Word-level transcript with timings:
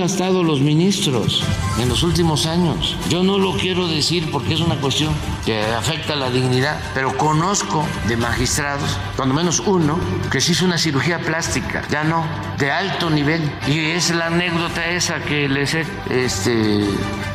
Gastado 0.00 0.42
los 0.42 0.60
ministros 0.60 1.44
en 1.78 1.88
los 1.88 2.02
últimos 2.02 2.46
años? 2.46 2.96
Yo 3.08 3.22
no 3.22 3.38
lo 3.38 3.52
quiero 3.52 3.86
decir 3.86 4.30
porque 4.32 4.54
es 4.54 4.60
una 4.60 4.76
cuestión 4.76 5.14
que 5.44 5.62
afecta 5.62 6.16
la 6.16 6.30
dignidad, 6.30 6.80
pero 6.94 7.16
conozco 7.16 7.84
de 8.08 8.16
magistrados, 8.16 8.98
cuando 9.16 9.34
menos 9.34 9.60
uno, 9.60 9.98
que 10.30 10.40
se 10.40 10.52
hizo 10.52 10.64
una 10.64 10.78
cirugía 10.78 11.20
plástica, 11.20 11.82
ya 11.90 12.02
no, 12.02 12.24
de 12.58 12.70
alto 12.70 13.10
nivel. 13.10 13.42
Y 13.68 13.78
es 13.90 14.10
la 14.10 14.26
anécdota 14.26 14.90
esa 14.90 15.20
que 15.20 15.48
les 15.48 15.74
he 15.74 15.84
este, 16.10 16.84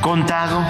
contado. 0.02 0.64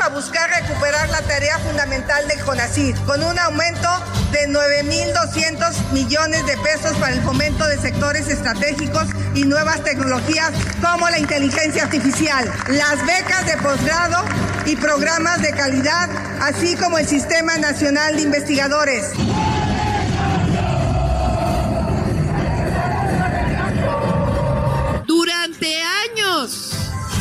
A 0.00 0.08
buscar 0.08 0.48
recuperar 0.48 1.10
la 1.10 1.20
tarea 1.22 1.58
fundamental 1.58 2.26
del 2.26 2.40
CONACYT 2.40 2.96
con 3.04 3.22
un 3.22 3.38
aumento 3.38 3.88
de 4.30 4.48
9.200 4.48 5.92
millones 5.92 6.46
de 6.46 6.56
pesos 6.58 6.96
para 6.98 7.12
el 7.12 7.20
fomento 7.22 7.66
de 7.66 7.78
sectores 7.78 8.26
estratégicos 8.28 9.08
y 9.34 9.44
nuevas 9.44 9.82
tecnologías 9.84 10.50
como 10.80 11.10
la 11.10 11.18
inteligencia 11.18 11.82
artificial, 11.82 12.50
las 12.68 13.04
becas 13.04 13.44
de 13.44 13.56
posgrado 13.58 14.24
y 14.64 14.76
programas 14.76 15.42
de 15.42 15.50
calidad, 15.50 16.08
así 16.40 16.74
como 16.76 16.98
el 16.98 17.06
Sistema 17.06 17.58
Nacional 17.58 18.16
de 18.16 18.22
Investigadores. 18.22 19.10
Durante 25.06 25.82
años 25.82 26.72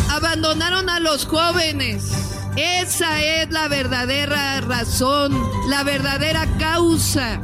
abandonaron 0.10 0.90
a 0.90 1.00
los 1.00 1.26
jóvenes. 1.26 2.32
Esa 2.58 3.22
es 3.22 3.50
la 3.50 3.68
verdadera 3.68 4.60
razón, 4.62 5.38
la 5.68 5.84
verdadera 5.84 6.46
causa 6.60 7.40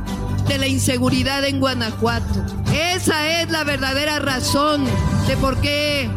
de 0.47 0.57
la 0.57 0.67
inseguridad 0.67 1.45
en 1.45 1.59
Guanajuato. 1.59 2.45
Esa 2.73 3.41
es 3.41 3.49
la 3.49 3.63
verdadera 3.63 4.19
razón 4.19 4.85
de 5.27 5.37
por 5.37 5.59
qué 5.61 6.09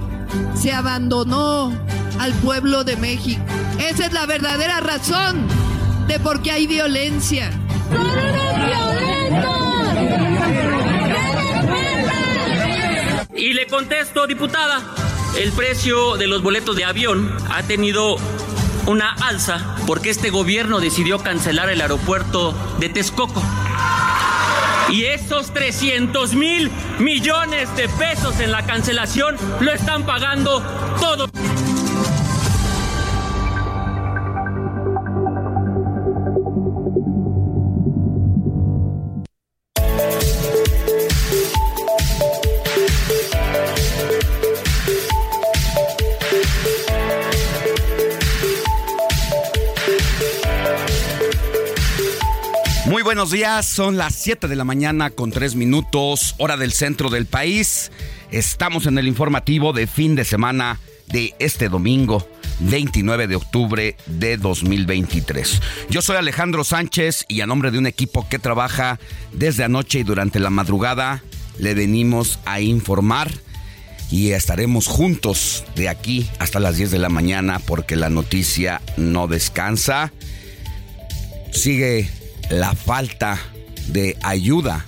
se 0.54 0.72
abandonó 0.72 1.72
al 2.18 2.32
pueblo 2.34 2.84
de 2.84 2.96
México. 2.96 3.42
Esa 3.78 4.06
es 4.06 4.12
la 4.12 4.26
verdadera 4.26 4.80
razón 4.80 5.46
de 6.06 6.18
por 6.18 6.42
qué 6.42 6.50
hay 6.50 6.66
violencia. 6.66 7.50
Y 13.34 13.52
le 13.54 13.66
contesto, 13.68 14.26
diputada, 14.26 14.82
el 15.38 15.52
precio 15.52 16.16
de 16.16 16.26
los 16.26 16.42
boletos 16.42 16.76
de 16.76 16.84
avión 16.84 17.34
ha 17.50 17.62
tenido 17.62 18.16
una 18.86 19.12
alza 19.12 19.76
porque 19.86 20.10
este 20.10 20.30
gobierno 20.30 20.80
decidió 20.80 21.18
cancelar 21.18 21.70
el 21.70 21.80
aeropuerto 21.80 22.54
de 22.78 22.88
Texcoco. 22.88 23.42
Y 24.91 25.04
esos 25.04 25.52
300 25.52 26.34
mil 26.34 26.70
millones 26.98 27.74
de 27.76 27.88
pesos 27.88 28.40
en 28.40 28.50
la 28.50 28.66
cancelación 28.66 29.36
lo 29.60 29.72
están 29.72 30.04
pagando 30.04 30.60
todos. 31.00 31.30
Buenos 53.10 53.32
días, 53.32 53.66
son 53.66 53.97
las 53.97 54.15
7 54.15 54.47
de 54.47 54.54
la 54.54 54.62
mañana 54.62 55.10
con 55.10 55.32
3 55.32 55.56
minutos, 55.56 56.37
hora 56.38 56.56
del 56.56 56.71
centro 56.71 57.10
del 57.10 57.26
país. 57.26 57.91
Estamos 58.31 58.87
en 58.87 58.98
el 58.98 59.09
informativo 59.09 59.72
de 59.72 59.88
fin 59.88 60.15
de 60.15 60.25
semana 60.25 60.78
de 61.09 61.34
este 61.41 61.69
domingo. 61.69 62.25
29 62.60 63.26
de 63.26 63.34
octubre 63.34 63.97
de 64.06 64.37
2023. 64.37 65.60
Yo 65.88 66.03
soy 66.03 66.19
Alejandro 66.19 66.62
Sánchez 66.62 67.25
y 67.26 67.41
a 67.41 67.49
nombre 67.49 67.72
de 67.72 67.78
un 67.78 67.88
equipo 67.88 68.28
que 68.28 68.38
trabaja 68.38 69.00
desde 69.32 69.65
anoche 69.65 69.99
y 69.99 70.04
durante 70.04 70.38
la 70.38 70.50
madrugada 70.50 71.20
le 71.59 71.75
venimos 71.75 72.38
a 72.44 72.60
informar 72.60 73.28
y 74.12 74.31
estaremos 74.31 74.87
juntos 74.87 75.65
de 75.75 75.88
aquí 75.88 76.31
hasta 76.38 76.60
las 76.60 76.76
10 76.76 76.93
de 76.93 77.00
la 77.00 77.09
mañana 77.09 77.59
porque 77.59 77.97
la 77.97 78.09
noticia 78.09 78.81
no 78.97 79.26
descansa. 79.26 80.12
Sigue 81.50 82.09
la 82.50 82.75
falta 82.75 83.38
de 83.88 84.16
ayuda 84.22 84.84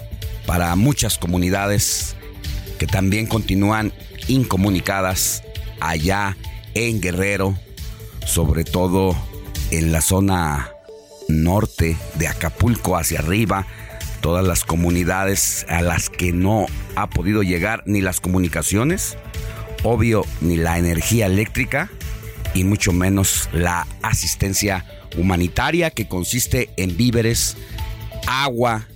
para 0.47 0.75
muchas 0.77 1.17
comunidades 1.17 2.17
que 2.79 2.87
también 2.87 3.27
continúan 3.27 3.93
incomunicadas 4.27 5.43
allá 5.81 6.37
en 6.75 7.01
Guerrero, 7.01 7.57
sobre 8.27 8.65
todo 8.65 9.17
en 9.71 9.93
la 9.93 10.01
zona 10.01 10.71
norte 11.29 11.97
de 12.17 12.29
Acapulco 12.29 12.97
hacia 12.97 13.21
arriba, 13.21 13.67
todas 14.21 14.45
las 14.45 14.65
comunidades 14.65 15.65
a 15.69 15.83
las 15.83 16.11
que 16.11 16.33
no 16.33 16.67
ha 16.97 17.09
podido 17.09 17.43
llegar 17.43 17.83
ni 17.87 18.01
las 18.01 18.21
comunicaciones, 18.21 19.17
obvio 19.85 20.25
ni 20.41 20.57
la 20.57 20.79
energía 20.79 21.27
eléctrica 21.27 21.91
y 22.55 22.65
mucho 22.65 22.93
menos 22.93 23.49
la 23.53 23.87
asistencia 24.03 24.85
humanitaria 25.17 25.91
que 25.91 26.09
consiste 26.09 26.71
en 26.77 26.97
víveres, 26.97 27.57
agua 28.27 28.87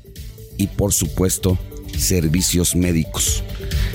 y 0.57 0.69
por 0.69 0.93
supuesto 0.93 1.59
servicios 1.97 2.77
médicos. 2.77 3.43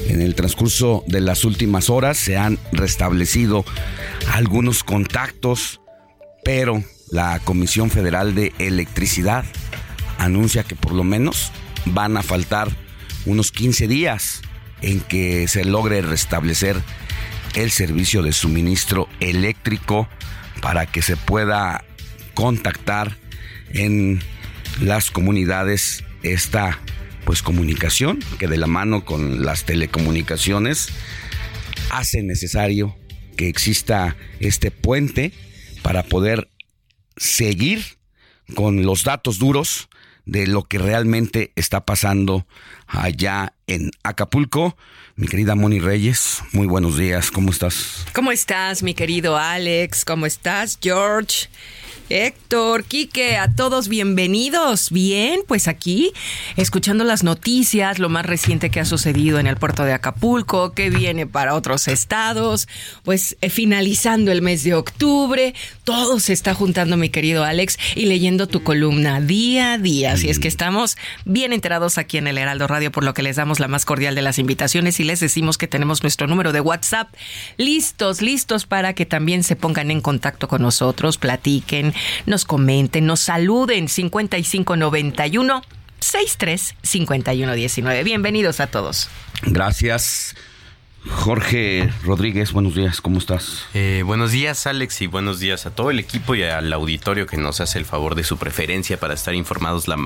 En 0.08 0.22
el 0.22 0.36
transcurso 0.36 1.04
de 1.08 1.22
las 1.22 1.46
últimas 1.46 1.90
horas 1.90 2.18
se 2.18 2.38
han 2.38 2.58
restablecido 2.72 3.64
algunos 4.34 4.84
contactos, 4.84 5.82
pero 6.44 6.84
la 7.10 7.40
Comisión 7.40 7.90
Federal 7.90 8.36
de 8.36 8.54
Electricidad 8.58 9.46
anuncia 10.18 10.64
que 10.64 10.76
por 10.76 10.94
lo 10.94 11.04
menos 11.04 11.52
van 11.86 12.18
a 12.18 12.24
faltar 12.24 12.70
unos 13.26 13.52
15 13.52 13.88
días 13.88 14.42
en 14.82 15.00
que 15.00 15.48
se 15.48 15.66
logre 15.66 16.02
restablecer 16.02 16.82
el 17.56 17.72
servicio 17.72 18.24
de 18.24 18.32
suministro 18.32 19.08
eléctrico 19.20 20.08
para 20.62 20.86
que 20.86 21.02
se 21.02 21.18
pueda 21.18 21.84
contactar 22.42 23.18
en 23.72 24.20
las 24.82 25.12
comunidades 25.12 26.04
esta 26.24 26.80
pues 27.24 27.44
comunicación 27.44 28.18
que 28.40 28.48
de 28.48 28.58
la 28.58 28.66
mano 28.66 29.06
con 29.06 29.46
las 29.46 29.64
telecomunicaciones 29.64 30.90
hace 31.92 32.24
necesario 32.24 32.96
que 33.38 33.48
exista 33.48 34.16
este 34.40 34.72
puente 34.72 35.34
para 35.84 36.02
poder 36.02 36.50
seguir 37.16 37.86
con 38.56 38.88
los 38.88 39.04
datos 39.04 39.38
duros 39.38 39.88
de 40.26 40.48
lo 40.48 40.64
que 40.64 40.80
realmente 40.80 41.52
está 41.56 41.86
pasando 41.86 42.48
allá 42.88 43.54
en 43.68 43.92
Acapulco. 44.02 44.76
Mi 45.16 45.28
querida 45.28 45.54
Moni 45.54 45.80
Reyes, 45.80 46.42
muy 46.54 46.66
buenos 46.66 46.98
días, 46.98 47.30
¿cómo 47.30 47.52
estás? 47.52 48.04
¿Cómo 48.14 48.32
estás, 48.32 48.82
mi 48.82 48.96
querido 48.96 49.38
Alex? 49.38 50.06
¿Cómo 50.06 50.26
estás, 50.26 50.80
George? 50.82 51.50
Héctor, 52.10 52.84
Quique, 52.84 53.38
a 53.38 53.54
todos 53.54 53.88
bienvenidos. 53.88 54.90
Bien, 54.90 55.42
pues 55.48 55.68
aquí 55.68 56.12
escuchando 56.58 57.04
las 57.04 57.24
noticias, 57.24 58.00
lo 58.00 58.10
más 58.10 58.26
reciente 58.26 58.70
que 58.70 58.80
ha 58.80 58.86
sucedido 58.86 59.40
en 59.40 59.48
el 59.48 59.58
puerto 59.58 59.84
de 59.84 59.94
Acapulco, 59.94 60.74
que 60.74 60.90
viene 60.90 61.28
para 61.28 61.56
otros 61.56 61.88
estados, 61.88 62.68
pues 63.04 63.38
eh, 63.42 63.50
finalizando 63.50 64.32
el 64.32 64.42
mes 64.42 64.64
de 64.64 64.74
octubre, 64.74 65.54
todo 65.84 66.20
se 66.20 66.34
está 66.34 66.54
juntando, 66.54 66.98
mi 66.98 67.10
querido 67.10 67.44
Alex, 67.44 67.78
y 67.96 68.06
leyendo 68.06 68.48
tu 68.48 68.64
columna 68.64 69.22
día 69.22 69.74
a 69.74 69.78
día. 69.78 70.14
Así 70.14 70.30
es 70.30 70.40
que 70.40 70.48
estamos 70.48 70.98
bien 71.26 71.54
enterados 71.54 71.98
aquí 71.98 72.18
en 72.18 72.28
el 72.28 72.38
Heraldo 72.38 72.68
Radio, 72.68 72.92
por 72.92 73.04
lo 73.04 73.14
que 73.14 73.24
les 73.24 73.36
damos 73.36 73.60
la 73.60 73.68
más 73.68 73.86
cordial 73.86 74.16
de 74.16 74.22
las 74.22 74.40
invitaciones 74.40 75.00
y 75.00 75.04
les 75.04 75.20
decimos 75.20 75.58
que 75.58 75.68
tenemos 75.68 76.04
nuestro 76.04 76.28
número 76.28 76.52
de 76.52 76.62
WhatsApp 76.62 77.10
listos, 77.58 78.22
listos 78.22 78.66
para 78.66 78.94
que 78.94 79.06
también 79.06 79.44
se 79.44 79.56
pongan 79.56 79.92
en 79.92 80.02
contacto 80.02 80.48
con 80.48 80.62
nosotros, 80.62 81.18
platiquen, 81.18 81.94
nos 82.26 82.46
comenten, 82.46 83.06
nos 83.06 83.20
saluden 83.20 83.88
5591 83.88 85.62
63 86.00 86.76
5119. 86.82 88.04
Bienvenidos 88.04 88.60
a 88.60 88.68
todos. 88.68 89.10
Gracias. 89.44 90.36
Jorge 91.10 91.92
Rodríguez, 92.04 92.52
buenos 92.52 92.76
días, 92.76 93.02
¿cómo 93.02 93.18
estás? 93.18 93.66
Eh, 93.74 94.04
buenos 94.06 94.32
días, 94.32 94.68
Alex, 94.68 95.02
y 95.02 95.08
buenos 95.08 95.40
días 95.40 95.66
a 95.66 95.74
todo 95.74 95.90
el 95.90 95.98
equipo 95.98 96.36
y 96.36 96.44
al 96.44 96.72
auditorio 96.72 97.26
que 97.26 97.38
nos 97.38 97.60
hace 97.60 97.80
el 97.80 97.86
favor 97.86 98.14
de 98.14 98.24
su 98.24 98.38
preferencia 98.38 99.00
para 99.00 99.16
estar 99.16 99.34
informados 99.34 99.88
la, 99.88 99.98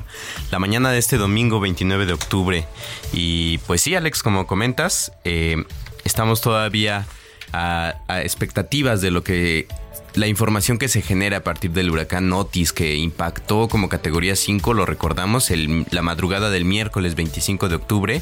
la 0.52 0.60
mañana 0.60 0.92
de 0.92 1.00
este 1.00 1.18
domingo 1.18 1.60
29 1.60 2.06
de 2.06 2.14
octubre. 2.14 2.66
Y 3.12 3.58
pues 3.60 3.82
sí, 3.82 3.94
Alex, 3.94 4.24
como 4.24 4.48
comentas, 4.48 5.12
eh, 5.26 5.58
estamos 6.06 6.40
todavía 6.40 7.06
a, 7.52 7.96
a 8.08 8.22
expectativas 8.22 9.02
de 9.02 9.12
lo 9.12 9.22
que 9.22 9.68
la 10.16 10.28
información 10.28 10.78
que 10.78 10.88
se 10.88 11.02
genera 11.02 11.38
a 11.38 11.44
partir 11.44 11.72
del 11.72 11.90
huracán 11.90 12.32
Otis 12.32 12.72
que 12.72 12.96
impactó 12.96 13.68
como 13.68 13.90
categoría 13.90 14.36
5, 14.36 14.74
lo 14.74 14.86
recordamos, 14.86 15.52
la 15.92 16.02
madrugada 16.02 16.50
del 16.50 16.66
miércoles 16.66 17.16
25 17.16 17.70
de 17.70 17.76
octubre. 17.76 18.22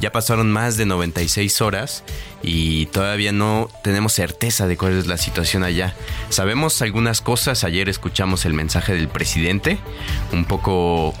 Ya 0.00 0.12
pasaron 0.12 0.50
más 0.50 0.76
de 0.76 0.86
96 0.86 1.60
horas 1.60 2.04
y 2.42 2.86
todavía 2.86 3.32
no 3.32 3.68
tenemos 3.82 4.12
certeza 4.12 4.66
de 4.66 4.76
cuál 4.76 4.98
es 4.98 5.06
la 5.06 5.16
situación 5.16 5.64
allá. 5.64 5.94
Sabemos 6.28 6.80
algunas 6.82 7.20
cosas, 7.20 7.64
ayer 7.64 7.88
escuchamos 7.88 8.44
el 8.44 8.54
mensaje 8.54 8.94
del 8.94 9.08
presidente, 9.08 9.78
un 10.32 10.44
poco 10.44 11.14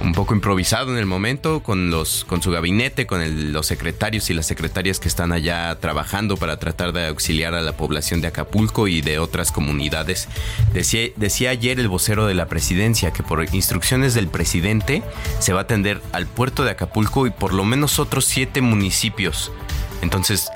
un 0.00 0.12
poco 0.12 0.34
improvisado 0.34 0.92
en 0.92 0.98
el 0.98 1.06
momento 1.06 1.62
con 1.62 1.90
los 1.90 2.24
con 2.24 2.42
su 2.42 2.50
gabinete, 2.50 3.06
con 3.06 3.52
los 3.52 3.66
secretarios 3.66 4.30
y 4.30 4.34
las 4.34 4.46
secretarias 4.46 4.98
que 4.98 5.08
están 5.08 5.32
allá 5.32 5.74
trabajando 5.80 6.36
para 6.36 6.58
tratar 6.58 6.92
de 6.92 7.06
auxiliar 7.06 7.54
a 7.54 7.60
la 7.60 7.76
población 7.76 8.20
de 8.20 8.28
Acapulco 8.28 8.88
y 8.88 9.00
de 9.00 9.18
otras 9.18 9.52
comunidades. 9.52 10.28
Decía, 10.72 11.10
decía 11.16 11.50
ayer 11.50 11.78
el 11.78 11.88
vocero 11.88 12.26
de 12.26 12.34
la 12.34 12.46
presidencia 12.46 13.12
que 13.12 13.22
por 13.22 13.44
instrucciones 13.54 14.14
del 14.14 14.28
presidente 14.28 15.02
se 15.38 15.52
va 15.52 15.60
a 15.60 15.62
atender 15.62 16.00
al 16.12 16.26
puerto 16.26 16.64
de 16.64 16.70
Acapulco 16.70 17.26
y 17.26 17.30
por 17.30 17.52
lo 17.52 17.64
menos 17.64 17.98
otros 17.98 18.24
siete 18.24 18.60
municipios. 18.60 19.52
Entonces, 20.02 20.50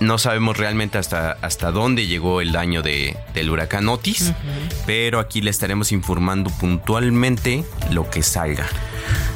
no 0.00 0.18
sabemos 0.18 0.56
realmente 0.56 0.98
hasta, 0.98 1.32
hasta 1.32 1.70
dónde 1.70 2.06
llegó 2.06 2.40
el 2.40 2.52
daño 2.52 2.82
de, 2.82 3.16
del 3.34 3.50
huracán 3.50 3.88
Otis, 3.88 4.32
pero 4.86 5.18
aquí 5.18 5.40
le 5.40 5.50
estaremos 5.50 5.92
informando 5.92 6.50
puntualmente 6.50 7.64
lo 7.90 8.08
que 8.08 8.22
salga. 8.22 8.66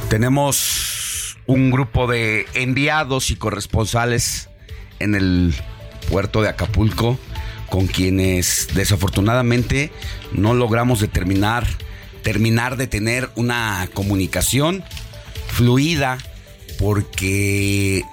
Tenemos 0.09 1.37
un 1.45 1.71
grupo 1.71 2.07
de 2.07 2.45
enviados 2.53 3.31
y 3.31 3.35
corresponsales 3.35 4.49
en 4.99 5.15
el 5.15 5.53
puerto 6.09 6.41
de 6.41 6.49
Acapulco 6.49 7.17
con 7.69 7.87
quienes 7.87 8.69
desafortunadamente 8.73 9.91
no 10.31 10.53
logramos 10.53 10.99
determinar 10.99 11.65
terminar 12.21 12.77
de 12.77 12.87
tener 12.87 13.29
una 13.35 13.89
comunicación 13.93 14.83
fluida 15.47 16.17
porque 16.79 18.03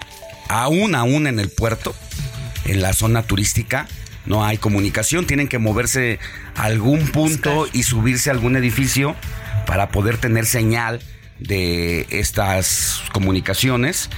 aún 0.49 0.95
aún 0.95 1.27
en 1.27 1.39
el 1.39 1.49
puerto 1.49 1.95
en 2.65 2.83
la 2.83 2.93
zona 2.93 3.23
turística 3.23 3.87
no 4.27 4.45
hay 4.45 4.59
comunicación, 4.59 5.27
tienen 5.27 5.49
que 5.49 5.59
moverse 5.59 6.19
a 6.55 6.65
algún 6.65 7.09
punto 7.09 7.67
y 7.73 7.85
subirse 7.85 8.31
a 8.31 8.33
algún 8.33 8.57
edificio 8.57 9.17
para 9.67 9.89
poder 9.91 10.19
tener 10.19 10.47
señal 10.47 11.01
de 11.39 12.07
estas 12.11 13.03
comunicaciones 13.13 14.11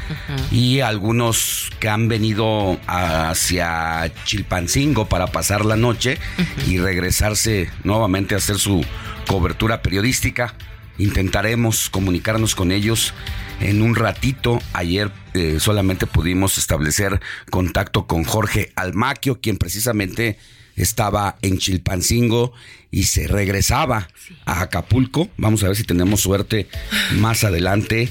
y 0.51 0.81
algunos 0.81 1.71
que 1.79 1.89
han 1.89 2.09
venido 2.09 2.81
hacia 2.89 4.11
Chilpancingo 4.25 5.09
para 5.09 5.29
pasar 5.29 5.65
la 5.65 5.77
noche 5.77 6.19
y 6.67 6.79
regresarse 6.79 7.71
nuevamente 7.85 8.35
a 8.35 8.39
hacer 8.39 8.59
su 8.59 8.85
cobertura 9.27 9.83
periodística. 9.83 10.55
Intentaremos 10.99 11.91
comunicarnos 11.91 12.55
con 12.55 12.73
ellos 12.73 13.15
en 13.61 13.83
un 13.83 13.95
ratito. 13.95 14.61
Ayer 14.73 15.11
eh, 15.35 15.59
solamente 15.61 16.07
pudimos 16.07 16.59
establecer 16.59 17.21
contacto 17.51 18.07
con 18.07 18.25
Jorge 18.25 18.73
Almaquio, 18.77 19.41
quien 19.41 19.57
precisamente 19.57 20.39
estaba 20.77 21.37
en 21.43 21.59
Chilpancingo 21.59 22.53
y 22.91 23.05
se 23.05 23.27
regresaba 23.29 24.09
a 24.45 24.63
Acapulco. 24.63 25.29
Vamos 25.37 25.63
a 25.63 25.69
ver 25.69 25.77
si 25.77 25.85
tenemos 25.85 26.21
suerte 26.21 26.69
más 27.13 27.45
adelante. 27.45 28.09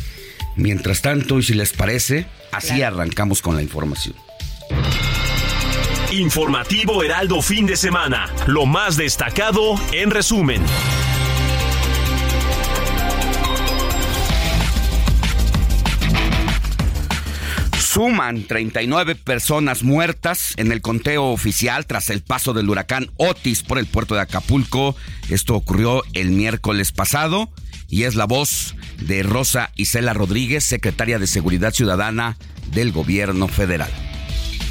Mientras 0.57 1.01
tanto, 1.01 1.39
y 1.39 1.43
si 1.43 1.53
les 1.53 1.71
parece, 1.71 2.25
así 2.51 2.81
arrancamos 2.81 3.41
con 3.41 3.55
la 3.55 3.61
información. 3.61 4.15
Informativo 6.11 7.03
Heraldo 7.03 7.41
fin 7.41 7.65
de 7.65 7.77
semana. 7.77 8.29
Lo 8.47 8.65
más 8.65 8.97
destacado 8.97 9.79
en 9.93 10.11
resumen. 10.11 10.61
Suman 17.93 18.43
39 18.43 19.15
personas 19.15 19.83
muertas 19.83 20.53
en 20.55 20.71
el 20.71 20.79
conteo 20.79 21.25
oficial 21.25 21.85
tras 21.85 22.09
el 22.09 22.21
paso 22.21 22.53
del 22.53 22.69
huracán 22.69 23.11
Otis 23.17 23.63
por 23.63 23.79
el 23.79 23.85
puerto 23.85 24.15
de 24.15 24.21
Acapulco. 24.21 24.95
Esto 25.29 25.55
ocurrió 25.55 26.01
el 26.13 26.29
miércoles 26.29 26.93
pasado 26.93 27.49
y 27.89 28.03
es 28.03 28.15
la 28.15 28.23
voz 28.23 28.75
de 29.01 29.23
Rosa 29.23 29.71
Isela 29.75 30.13
Rodríguez, 30.13 30.63
secretaria 30.63 31.19
de 31.19 31.27
Seguridad 31.27 31.73
Ciudadana 31.73 32.37
del 32.67 32.93
gobierno 32.93 33.49
federal. 33.49 33.91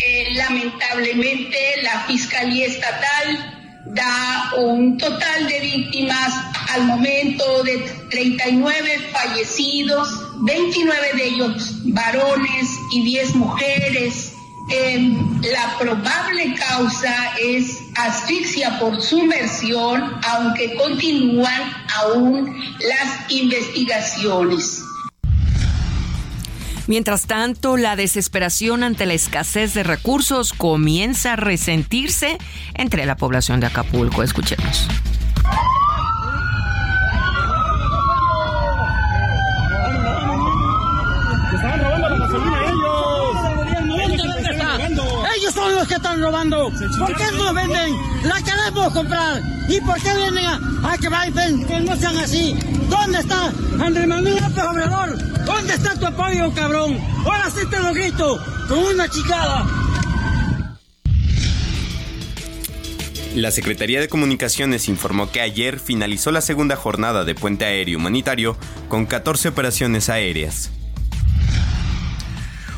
Eh, 0.02 0.28
lamentablemente 0.32 1.58
la 1.82 2.06
Fiscalía 2.06 2.68
Estatal 2.68 3.59
da 3.86 4.52
un 4.56 4.98
total 4.98 5.46
de 5.48 5.60
víctimas 5.60 6.32
al 6.70 6.84
momento 6.84 7.62
de 7.62 7.78
39 8.10 9.08
fallecidos, 9.12 10.08
29 10.42 10.96
de 11.14 11.24
ellos 11.24 11.74
varones 11.92 12.68
y 12.92 13.04
10 13.04 13.34
mujeres. 13.36 14.32
Eh, 14.72 15.12
la 15.52 15.76
probable 15.78 16.54
causa 16.54 17.32
es 17.40 17.78
asfixia 17.96 18.78
por 18.78 19.00
sumersión, 19.02 20.20
aunque 20.22 20.76
continúan 20.76 21.72
aún 21.96 22.54
las 22.78 23.30
investigaciones. 23.30 24.84
Mientras 26.90 27.28
tanto, 27.28 27.76
la 27.76 27.94
desesperación 27.94 28.82
ante 28.82 29.06
la 29.06 29.14
escasez 29.14 29.74
de 29.74 29.84
recursos 29.84 30.52
comienza 30.52 31.34
a 31.34 31.36
resentirse 31.36 32.36
entre 32.74 33.06
la 33.06 33.16
población 33.16 33.60
de 33.60 33.68
Acapulco. 33.68 34.24
Escuchemos. 34.24 34.88
Ellos 45.36 45.54
son 45.54 45.74
los 45.76 45.86
que 45.86 45.94
están 45.94 46.20
robando. 46.20 46.72
¿Por 46.98 47.16
qué 47.16 47.24
no 47.36 47.54
venden? 47.54 48.09
La 48.22 48.42
queremos 48.42 48.92
comprar. 48.92 49.42
¿Y 49.68 49.80
por 49.80 50.00
qué 50.00 50.14
vienen 50.14 50.44
a, 50.44 50.92
a 50.92 50.98
que 50.98 51.08
vayan? 51.08 51.64
Que 51.64 51.80
no 51.80 51.96
sean 51.96 52.16
así. 52.18 52.54
¿Dónde 52.88 53.20
está 53.20 53.52
Andrés 53.80 54.06
Manuel 54.06 54.34
López 54.34 54.64
Obrador? 54.64 55.44
¿Dónde 55.44 55.74
está 55.74 55.94
tu 55.94 56.06
apoyo, 56.06 56.52
cabrón? 56.52 56.98
Ahora 57.24 57.50
sí 57.50 57.60
te 57.70 57.78
lo 57.78 57.94
grito, 57.94 58.38
con 58.68 58.78
una 58.78 59.08
chicada. 59.08 59.66
La 63.34 63.52
Secretaría 63.52 64.00
de 64.00 64.08
Comunicaciones 64.08 64.88
informó 64.88 65.30
que 65.30 65.40
ayer 65.40 65.78
finalizó 65.78 66.32
la 66.32 66.40
segunda 66.40 66.74
jornada 66.74 67.24
de 67.24 67.36
puente 67.36 67.64
aéreo 67.64 67.98
humanitario 67.98 68.56
con 68.88 69.06
14 69.06 69.48
operaciones 69.48 70.08
aéreas. 70.08 70.72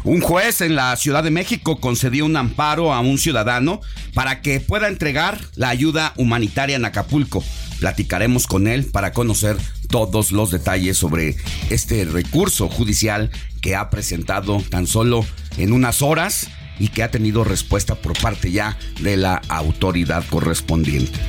Un 0.05 0.21
juez 0.21 0.61
en 0.63 0.75
la 0.75 0.97
Ciudad 0.97 1.23
de 1.23 1.31
México 1.31 1.79
concedió 1.79 2.27
un 2.27 2.37
amparo 2.37 2.93
a 2.93 3.01
un 3.01 3.19
ciudadano 3.19 3.81
para 4.15 4.41
que 4.41 4.59
pueda 4.59 4.89
entregar 4.89 5.41
la 5.55 5.69
ayuda 5.69 6.13
humanitaria 6.17 6.75
en 6.75 6.85
Acapulco. 6.85 7.45
Platicaremos 7.79 8.49
con 8.49 8.67
él 8.67 8.87
para 8.87 9.13
conocer 9.13 9.57
todos 9.89 10.33
los 10.33 10.51
detalles 10.51 10.99
sobre 10.99 11.37
este 11.71 12.05
recurso 12.05 12.69
judicial 12.69 13.31
que 13.61 13.77
ha 13.77 13.91
presentado 13.91 14.61
tan 14.71 14.89
solo 14.89 15.25
en 15.57 15.73
unas 15.73 16.03
horas 16.03 16.49
y 16.81 16.89
que 16.89 17.05
ha 17.05 17.11
tenido 17.13 17.45
respuesta 17.45 17.95
por 17.95 18.19
parte 18.19 18.51
ya 18.51 18.77
de 19.01 19.17
la 19.17 19.41
autoridad 19.49 20.25
correspondiente. 20.29 21.21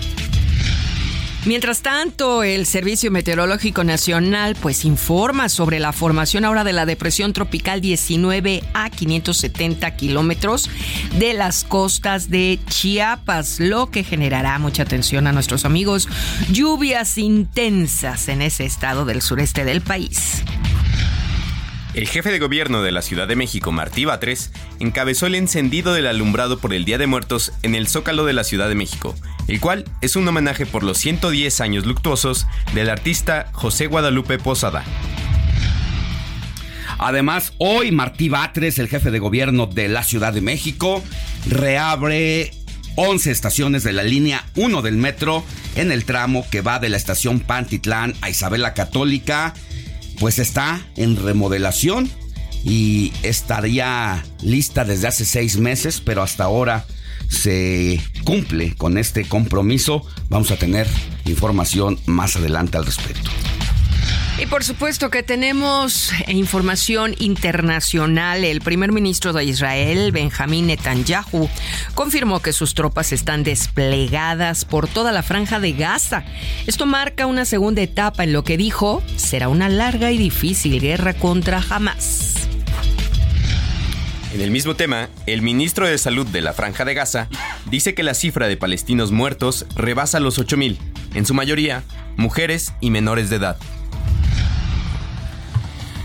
Mientras 1.46 1.82
tanto, 1.82 2.42
el 2.44 2.66
Servicio 2.66 3.12
Meteorológico 3.12 3.84
Nacional 3.84 4.56
pues 4.62 4.86
informa 4.86 5.50
sobre 5.50 5.80
la 5.80 5.92
formación 5.92 6.46
ahora 6.46 6.64
de 6.64 6.72
la 6.72 6.86
depresión 6.86 7.34
tropical 7.34 7.82
19 7.82 8.64
a 8.74 8.90
570 8.90 9.94
kilómetros 9.98 10.70
de 11.20 11.34
las 11.34 11.66
costas 11.66 12.30
de 12.30 12.60
Chiapas, 12.70 13.60
lo 13.60 13.92
que 13.92 14.06
generará 14.06 14.58
mucha 14.58 14.84
atención 14.84 15.28
a 15.28 15.34
nuestros 15.34 15.66
amigos 15.66 16.08
lluvias 16.50 17.18
intensas 17.18 18.30
en 18.30 18.42
ese 18.42 18.64
estado 18.64 19.04
del 19.04 19.22
sureste 19.22 19.66
del 19.66 19.82
país. 19.82 20.44
El 21.94 22.08
jefe 22.08 22.32
de 22.32 22.40
gobierno 22.40 22.82
de 22.82 22.92
la 22.92 23.04
Ciudad 23.04 23.28
de 23.28 23.36
México, 23.36 23.72
Martí 23.72 24.04
Batres, 24.04 24.52
encabezó 24.80 25.28
el 25.28 25.36
encendido 25.36 25.94
del 25.94 26.08
alumbrado 26.08 26.58
por 26.58 26.74
el 26.74 26.86
Día 26.86 26.98
de 26.98 27.06
Muertos 27.06 27.54
en 27.62 27.76
el 27.76 27.88
Zócalo 27.88 28.26
de 28.26 28.34
la 28.34 28.44
Ciudad 28.44 28.68
de 28.68 28.74
México, 28.74 29.14
el 29.48 29.60
cual 29.60 29.86
es 30.02 30.16
un 30.16 30.28
homenaje 30.28 30.66
por 30.66 30.82
los 30.82 30.98
110 30.98 31.62
años 31.62 31.86
luctuosos 31.86 32.48
del 32.74 32.90
artista 32.90 33.48
José 33.52 33.86
Guadalupe 33.86 34.40
Posada. 34.40 34.84
Además, 36.98 37.54
hoy 37.60 37.92
Martí 37.92 38.28
Batres, 38.28 38.80
el 38.80 38.88
jefe 38.88 39.12
de 39.12 39.20
gobierno 39.20 39.68
de 39.68 39.88
la 39.88 40.04
Ciudad 40.04 40.34
de 40.34 40.42
México, 40.42 41.04
reabre 41.48 42.50
11 42.96 43.30
estaciones 43.30 43.84
de 43.84 43.94
la 43.94 44.02
línea 44.02 44.44
1 44.56 44.82
del 44.82 44.98
metro 44.98 45.44
en 45.76 45.92
el 45.92 46.06
tramo 46.06 46.44
que 46.50 46.62
va 46.62 46.80
de 46.80 46.90
la 46.90 46.98
estación 46.98 47.40
Pantitlán 47.40 48.16
a 48.22 48.32
Isabela 48.32 48.74
Católica 48.74 49.54
pues 50.20 50.40
está 50.40 50.82
en 50.96 51.16
remodelación 51.16 52.10
y 52.64 53.12
estaría 53.24 54.24
lista 54.42 54.86
desde 54.86 55.08
hace 55.08 55.26
seis 55.26 55.58
meses, 55.58 56.02
pero 56.04 56.22
hasta 56.22 56.46
ahora 56.46 56.86
se 57.30 58.02
cumple 58.24 58.76
con 58.76 58.98
este 58.98 59.26
compromiso. 59.26 60.06
Vamos 60.30 60.52
a 60.52 60.58
tener 60.58 60.88
información 61.26 62.00
más 62.06 62.36
adelante 62.36 62.78
al 62.78 62.86
respecto. 62.86 63.30
Y 64.40 64.48
por 64.48 64.64
supuesto 64.64 65.10
que 65.10 65.24
tenemos 65.24 66.12
información 66.28 67.16
internacional. 67.20 68.44
El 68.44 68.62
primer 68.62 68.92
ministro 68.92 69.32
de 69.32 69.46
Israel, 69.46 70.12
Benjamín 70.12 70.68
Netanyahu, 70.68 71.50
confirmó 71.94 72.42
que 72.42 72.52
sus 72.52 72.74
tropas 72.74 73.12
están 73.12 73.44
desplegadas 73.44 74.66
por 74.66 74.88
toda 74.88 75.12
la 75.12 75.24
franja 75.24 75.60
de 75.60 75.74
Gaza. 75.74 76.26
Esto 76.66 76.86
marca 76.86 77.28
una 77.28 77.46
segunda 77.46 77.82
etapa 77.82 78.24
en 78.24 78.34
lo 78.34 78.44
que 78.44 78.58
dijo 78.58 79.04
será 79.16 79.50
una 79.50 79.70
larga 79.70 80.12
y 80.12 80.18
difícil 80.18 80.82
guerra 80.82 81.14
contra 81.14 81.64
Hamas. 81.70 82.34
En 84.34 84.42
el 84.42 84.50
mismo 84.50 84.76
tema, 84.76 85.10
el 85.28 85.44
ministro 85.44 85.88
de 85.88 86.00
Salud 86.00 86.26
de 86.26 86.42
la 86.42 86.54
Franja 86.54 86.86
de 86.86 86.96
Gaza 86.96 87.30
dice 87.70 87.94
que 87.94 88.02
la 88.02 88.16
cifra 88.16 88.48
de 88.48 88.58
palestinos 88.58 89.12
muertos 89.12 89.68
rebasa 89.76 90.20
los 90.20 90.40
8.000, 90.40 90.80
en 91.14 91.26
su 91.28 91.36
mayoría 91.36 91.84
mujeres 92.18 92.74
y 92.82 92.90
menores 92.90 93.30
de 93.30 93.36
edad. 93.36 93.58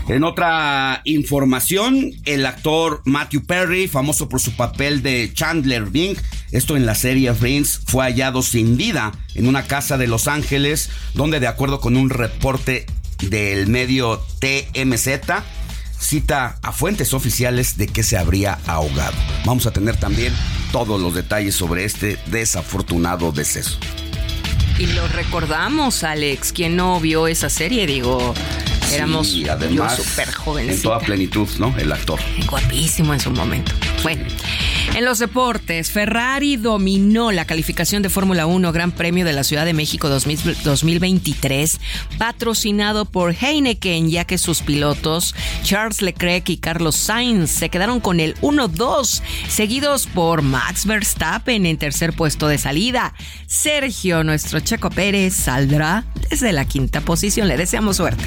En 0.09 0.23
otra 0.23 1.01
información, 1.05 2.11
el 2.25 2.47
actor 2.47 3.03
Matthew 3.05 3.45
Perry, 3.45 3.87
famoso 3.87 4.27
por 4.27 4.41
su 4.41 4.53
papel 4.53 5.03
de 5.03 5.29
Chandler 5.35 5.85
Bing, 5.85 6.17
esto 6.51 6.75
en 6.75 6.87
la 6.87 6.95
serie 6.95 7.31
Friends, 7.35 7.81
fue 7.85 8.05
hallado 8.05 8.41
sin 8.41 8.75
vida 8.75 9.11
en 9.35 9.47
una 9.47 9.67
casa 9.67 9.99
de 9.99 10.07
Los 10.07 10.27
Ángeles, 10.27 10.89
donde 11.13 11.39
de 11.39 11.45
acuerdo 11.45 11.79
con 11.79 11.95
un 11.95 12.09
reporte 12.09 12.87
del 13.19 13.67
medio 13.67 14.19
TMZ, 14.39 15.43
cita 15.99 16.57
a 16.63 16.71
fuentes 16.71 17.13
oficiales 17.13 17.77
de 17.77 17.85
que 17.85 18.01
se 18.01 18.17
habría 18.17 18.57
ahogado. 18.65 19.15
Vamos 19.45 19.67
a 19.67 19.71
tener 19.71 19.95
también 19.97 20.33
todos 20.71 20.99
los 20.99 21.13
detalles 21.13 21.53
sobre 21.53 21.85
este 21.85 22.17
desafortunado 22.31 23.31
deceso. 23.31 23.77
Y 24.79 24.87
lo 24.87 25.09
recordamos, 25.09 26.05
Alex, 26.05 26.53
quien 26.53 26.77
no 26.77 27.01
vio 27.01 27.27
esa 27.27 27.49
serie, 27.49 27.85
digo, 27.85 28.33
Éramos 28.93 29.35
además, 29.49 29.97
súper 29.97 30.31
jóvenes. 30.33 30.77
En 30.77 30.81
toda 30.81 30.99
plenitud, 30.99 31.47
¿no? 31.59 31.75
El 31.77 31.91
actor. 31.91 32.19
Guapísimo 32.47 33.13
en 33.13 33.19
su 33.19 33.29
momento. 33.29 33.71
Bueno, 34.01 34.23
en 34.95 35.05
los 35.05 35.19
deportes, 35.19 35.91
Ferrari 35.91 36.57
dominó 36.57 37.31
la 37.31 37.45
calificación 37.45 38.01
de 38.01 38.09
Fórmula 38.09 38.47
1 38.47 38.71
Gran 38.71 38.91
Premio 38.91 39.25
de 39.25 39.33
la 39.33 39.43
Ciudad 39.43 39.65
de 39.65 39.73
México 39.73 40.09
2023, 40.09 41.79
patrocinado 42.17 43.05
por 43.05 43.35
Heineken, 43.35 44.09
ya 44.09 44.25
que 44.25 44.37
sus 44.37 44.61
pilotos, 44.61 45.35
Charles 45.63 46.01
Leclerc 46.01 46.49
y 46.49 46.57
Carlos 46.57 46.95
Sainz, 46.95 47.51
se 47.51 47.69
quedaron 47.69 47.99
con 47.99 48.19
el 48.19 48.35
1-2, 48.37 49.21
seguidos 49.47 50.07
por 50.07 50.41
Max 50.41 50.85
Verstappen 50.85 51.65
en 51.65 51.77
tercer 51.77 52.13
puesto 52.13 52.47
de 52.47 52.57
salida. 52.57 53.13
Sergio, 53.45 54.23
nuestro 54.23 54.59
Checo 54.69 54.91
Pérez, 54.91 55.33
saldrá 55.33 56.03
desde 56.29 56.53
la 56.53 56.63
quinta 56.63 57.01
posición. 57.01 57.47
Le 57.47 57.57
deseamos 57.57 57.97
suerte. 57.97 58.23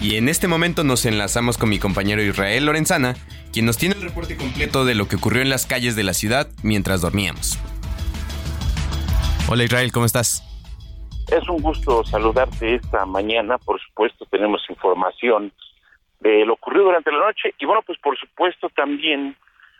Y 0.00 0.16
en 0.16 0.30
este 0.30 0.48
momento 0.48 0.84
nos 0.84 1.04
enlazamos 1.04 1.58
con 1.58 1.68
mi 1.68 1.78
compañero 1.78 2.22
Israel 2.22 2.64
Lorenzana, 2.64 3.14
quien 3.52 3.66
nos 3.66 3.76
tiene 3.76 3.94
el 3.94 4.00
reporte 4.00 4.38
completo 4.38 4.86
de 4.86 4.94
lo 4.94 5.06
que 5.06 5.16
ocurrió 5.16 5.42
en 5.42 5.50
las 5.50 5.66
calles 5.66 5.96
de 5.96 6.02
la 6.02 6.14
ciudad 6.14 6.48
mientras 6.62 7.02
dormíamos. 7.02 7.58
Hola 9.50 9.64
Israel, 9.64 9.92
¿cómo 9.92 10.06
estás? 10.06 10.42
Es 11.30 11.46
un 11.46 11.60
gusto 11.60 12.02
saludarte 12.02 12.76
esta 12.76 13.04
mañana. 13.04 13.58
Por 13.58 13.78
supuesto, 13.82 14.24
tenemos 14.30 14.62
información 14.70 15.52
de 16.20 16.46
lo 16.46 16.54
ocurrido 16.54 16.86
durante 16.86 17.12
la 17.12 17.18
noche 17.18 17.54
y 17.58 17.66
bueno, 17.66 17.82
pues 17.86 17.98
por 17.98 18.18
supuesto 18.18 18.70
también 18.70 19.36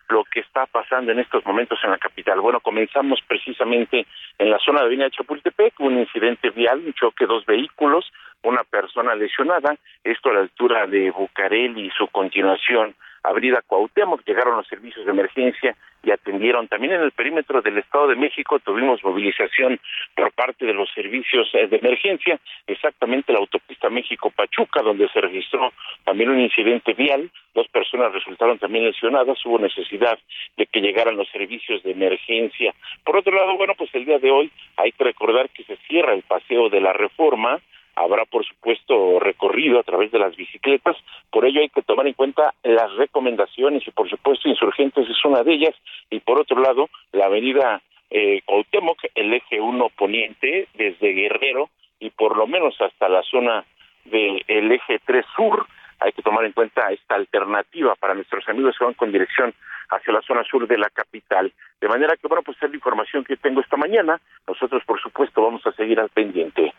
lo 0.09 0.25
que 0.25 0.41
está 0.41 0.67
pasando 0.67 1.13
en 1.13 1.19
estos 1.19 1.45
momentos 1.47 1.79
en 1.83 1.91
la 1.91 1.99
capital. 1.99 2.41
Bueno, 2.41 2.61
comenzamos 2.61 3.21
precisamente 3.27 4.07
en 4.39 4.51
la 4.51 4.59
zona 4.59 4.81
de 4.81 4.87
Avenida 4.87 5.11
Chapultepec, 5.11 5.81
un 5.81 5.99
incidente 5.99 6.51
vial, 6.51 6.83
un 6.85 6.93
choque 6.95 7.27
dos 7.27 7.45
vehículos, 7.47 8.13
una 8.43 8.65
persona 8.65 9.15
lesionada, 9.15 9.77
esto 10.03 10.31
a 10.31 10.35
la 10.35 10.41
altura 10.41 10.87
de 10.87 11.11
Bucareli 11.11 11.87
y 11.87 11.91
su 11.91 12.07
continuación 12.09 12.95
Avenida 13.25 13.63
Cuauhtémoc, 13.67 14.25
llegaron 14.27 14.57
los 14.57 14.69
servicios 14.69 15.05
de 15.05 15.11
emergencia 15.11 15.77
y 16.03 16.11
atendieron. 16.11 16.69
También 16.69 16.93
en 16.93 17.01
el 17.01 17.13
perímetro 17.13 17.63
del 17.63 17.79
Estado 17.79 18.09
de 18.09 18.17
México 18.17 18.59
tuvimos 18.59 19.03
movilización 19.03 19.81
por 20.15 20.31
parte 20.33 20.67
de 20.67 20.75
los 20.75 20.93
servicios 20.93 21.49
eh, 21.55 21.67
de 21.67 21.77
emergencia, 21.77 22.39
exactamente 22.67 23.33
la 23.33 23.39
autopista 23.39 23.89
México-Pachuca, 23.89 24.83
donde 24.83 25.09
se 25.09 25.21
registró 25.21 25.73
también 26.05 26.31
un 26.31 26.41
incidente 26.41 26.93
vial. 26.93 27.31
Dos 27.55 27.69
personas 27.69 28.13
resultaron 28.13 28.59
también 28.59 28.85
lesionadas, 28.85 29.39
hubo 29.47 29.59
necesidad 29.59 30.19
de 30.57 30.67
que 30.67 30.81
llegaran 30.81 31.17
los 31.17 31.29
servicios 31.31 31.83
de 31.83 31.93
emergencia. 31.93 32.75
Por 33.05 33.17
otro 33.17 33.35
lado, 33.35 33.57
bueno, 33.57 33.75
pues 33.77 33.89
el 33.95 34.05
día 34.05 34.19
de 34.19 34.31
hoy 34.31 34.51
hay 34.77 34.93
que 34.93 35.05
recordar 35.05 35.49
que 35.51 35.65
se 35.65 35.77
cierra 35.89 36.13
el 36.13 36.23
paseo 36.23 36.69
de 36.69 36.81
la 36.81 36.93
reforma, 36.93 37.61
habrá 37.97 38.25
por 38.25 38.45
supuesto 38.45 39.19
recorrido 39.21 39.79
a 39.79 39.83
través 39.83 40.11
de 40.11 40.19
las 40.19 40.35
bicicletas, 40.37 40.97
por 41.31 41.45
ello 41.45 41.61
hay 41.61 41.69
que 41.69 41.83
tomar 41.83 42.07
en 42.07 42.15
cuenta 42.15 42.55
las 42.63 42.95
recomendaciones 42.97 43.87
y 43.87 43.91
por 43.91 44.09
supuesto 44.09 44.49
Insurgentes 44.49 45.09
es 45.09 45.25
una 45.25 45.43
de 45.43 45.53
ellas 45.55 45.75
y 46.11 46.21
por 46.21 46.39
otro 46.39 46.61
lado 46.61 46.89
la 47.13 47.27
avenida 47.27 47.83
eh, 48.11 48.43
Cuauhtémoc, 48.45 48.99
el 49.15 49.35
eje 49.35 49.61
1 49.61 49.89
poniente 49.97 50.69
desde 50.75 51.13
Guerrero 51.13 51.71
y 51.99 52.11
por 52.11 52.37
lo 52.37 52.47
menos 52.47 52.81
hasta 52.81 53.09
la 53.09 53.23
zona 53.23 53.65
del 54.05 54.73
eje 54.73 55.01
3 55.05 55.25
sur, 55.35 55.67
hay 56.01 56.13
que 56.13 56.23
tomar 56.23 56.45
en 56.45 56.53
cuenta 56.53 56.93
esta 56.93 57.15
alternativa 57.15 57.95
para 57.95 58.15
nuestros 58.15 58.47
amigos 58.49 58.77
que 58.79 58.85
van 58.85 58.95
con 58.95 59.11
dirección 59.11 59.55
hacia 59.91 60.13
la 60.13 60.23
zona 60.23 60.45
sur 60.45 60.67
de 60.67 60.79
la 60.79 60.91
capital. 60.91 61.53
De 61.81 61.89
manera 61.89 62.17
que, 62.17 62.29
bueno, 62.29 62.43
pues 62.43 62.57
es 62.61 62.69
la 62.69 62.77
información 62.77 63.25
que 63.25 63.37
tengo 63.37 63.61
esta 63.61 63.77
mañana. 63.77 64.21
Nosotros, 64.47 64.83
por 64.85 65.01
supuesto, 65.01 65.43
vamos 65.43 65.67
a 65.67 65.73
seguir 65.73 66.01
al 66.01 66.11
pendiente. 66.11 66.75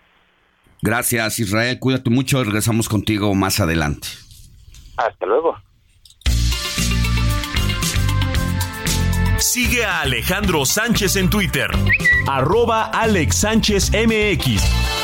Gracias, 0.85 1.39
Israel. 1.39 1.79
Cuídate 1.79 2.11
mucho 2.11 2.39
y 2.39 2.43
regresamos 2.43 2.87
contigo 2.87 3.33
más 3.33 3.59
adelante. 3.59 4.07
Hasta 4.97 5.25
luego. 5.25 5.55
Sigue 9.39 9.83
a 9.83 10.01
Alejandro 10.01 10.63
Sánchez 10.63 11.15
en 11.15 11.31
Twitter. 11.31 11.71
Arroba 12.27 12.83
Alex 12.83 13.35
Sánchez 13.35 13.91
MX. 13.93 14.94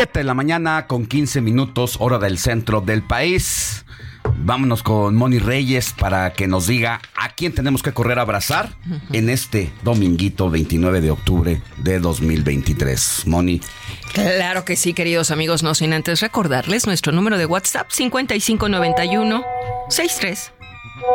7 0.00 0.20
de 0.20 0.24
la 0.24 0.32
mañana 0.32 0.86
con 0.86 1.04
15 1.04 1.42
minutos, 1.42 1.96
hora 1.98 2.18
del 2.18 2.38
centro 2.38 2.80
del 2.80 3.02
país. 3.02 3.84
Vámonos 4.38 4.82
con 4.82 5.14
Moni 5.14 5.38
Reyes 5.38 5.92
para 5.92 6.32
que 6.32 6.46
nos 6.46 6.66
diga 6.66 7.02
a 7.14 7.28
quién 7.34 7.54
tenemos 7.54 7.82
que 7.82 7.92
correr 7.92 8.18
a 8.18 8.22
abrazar 8.22 8.70
en 9.12 9.28
este 9.28 9.70
dominguito 9.82 10.48
29 10.48 11.02
de 11.02 11.10
octubre 11.10 11.60
de 11.76 11.98
2023. 11.98 13.26
Moni. 13.26 13.60
Claro 14.14 14.64
que 14.64 14.76
sí, 14.76 14.94
queridos 14.94 15.30
amigos, 15.30 15.62
no 15.62 15.74
sin 15.74 15.92
antes 15.92 16.20
recordarles 16.20 16.86
nuestro 16.86 17.12
número 17.12 17.36
de 17.36 17.44
WhatsApp 17.44 17.90
5591 17.90 19.44
63 19.90 20.52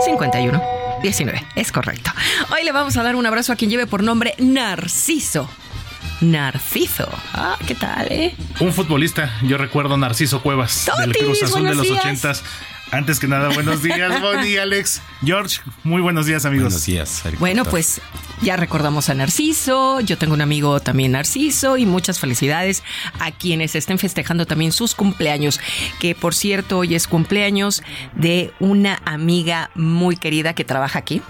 51 0.01 0.61
19. 1.01 1.43
Es 1.55 1.71
correcto. 1.71 2.11
Hoy 2.53 2.63
le 2.63 2.71
vamos 2.71 2.95
a 2.97 3.01
dar 3.01 3.15
un 3.15 3.25
abrazo 3.25 3.51
a 3.51 3.55
quien 3.55 3.71
lleve 3.71 3.87
por 3.87 4.03
nombre 4.03 4.35
Narciso. 4.37 5.49
Narciso. 6.21 7.09
Ah, 7.33 7.57
¿qué 7.67 7.75
tal, 7.75 8.07
eh? 8.11 8.35
Un 8.59 8.73
futbolista, 8.73 9.37
yo 9.43 9.57
recuerdo 9.57 9.97
Narciso 9.97 10.41
Cuevas 10.41 10.89
del 10.99 11.15
Cruz 11.15 11.43
Azul 11.43 11.63
de 11.67 11.75
los 11.75 11.89
ochentas. 11.89 12.43
Antes 12.91 13.19
que 13.19 13.27
nada, 13.27 13.49
buenos 13.49 13.81
días, 13.81 14.21
Bonnie, 14.21 14.59
Alex, 14.59 15.01
George. 15.23 15.59
Muy 15.83 16.01
buenos 16.01 16.27
días, 16.27 16.45
amigos. 16.45 16.73
Buenos 16.73 16.85
días. 16.85 17.23
Bueno, 17.39 17.65
pues 17.65 17.99
ya 18.41 18.55
recordamos 18.55 19.09
a 19.09 19.15
Narciso. 19.15 19.99
Yo 20.01 20.17
tengo 20.17 20.33
un 20.33 20.41
amigo 20.41 20.79
también 20.79 21.13
Narciso 21.13 21.77
y 21.77 21.85
muchas 21.85 22.19
felicidades 22.19 22.83
a 23.19 23.31
quienes 23.31 23.75
estén 23.75 23.97
festejando 23.97 24.45
también 24.45 24.71
sus 24.71 24.93
cumpleaños. 24.95 25.59
Que 25.99 26.15
por 26.15 26.35
cierto, 26.35 26.77
hoy 26.77 26.95
es 26.95 27.07
cumpleaños 27.07 27.83
de 28.13 28.53
una 28.59 29.01
amiga 29.05 29.71
muy 29.75 30.15
querida 30.15 30.53
que 30.53 30.63
trabaja 30.63 30.99
aquí, 30.99 31.21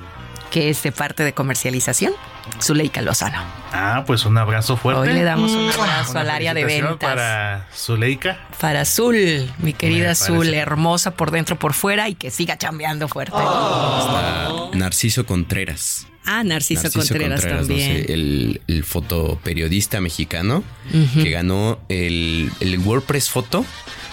que 0.52 0.70
es 0.70 0.84
de 0.84 0.92
parte 0.92 1.24
de 1.24 1.34
comercialización, 1.34 2.14
Zuleika 2.62 3.02
Lozano. 3.02 3.42
Ah, 3.74 4.04
pues 4.08 4.26
un 4.26 4.38
abrazo 4.38 4.78
fuerte. 4.78 5.02
Hoy 5.10 5.14
le 5.14 5.24
damos 5.24 5.52
un 5.52 5.70
abrazo 5.70 6.12
Una 6.12 6.22
al 6.22 6.30
área 6.30 6.54
de 6.54 6.64
ventas. 6.66 6.98
Para 7.00 7.68
Zuleika. 7.76 8.40
Para 8.60 8.82
Azul, 8.82 9.52
mi 9.60 9.74
querida 9.74 10.12
Azul, 10.12 10.54
hermosa 10.54 11.12
por 11.12 11.32
dentro, 11.32 11.58
por 11.58 11.74
fuera 11.74 12.08
y 12.10 12.16
que 12.16 12.32
siga 12.32 12.58
chambeando 12.58 13.08
fuerte. 13.08 13.36
Está 13.36 14.70
Narciso 14.78 15.26
Contreras. 15.26 16.08
Ah, 16.28 16.44
Narciso, 16.44 16.92
Contreras, 16.92 17.42
también. 17.42 18.06
sé, 18.08 18.14
el, 18.14 18.60
el 18.68 18.84
fotoperiodista 18.84 20.02
mexicano 20.02 20.64
que 21.22 21.30
ganó 21.30 21.78
el, 21.88 22.50
el 22.62 22.80
WordPress 22.80 23.30
Foto 23.30 23.64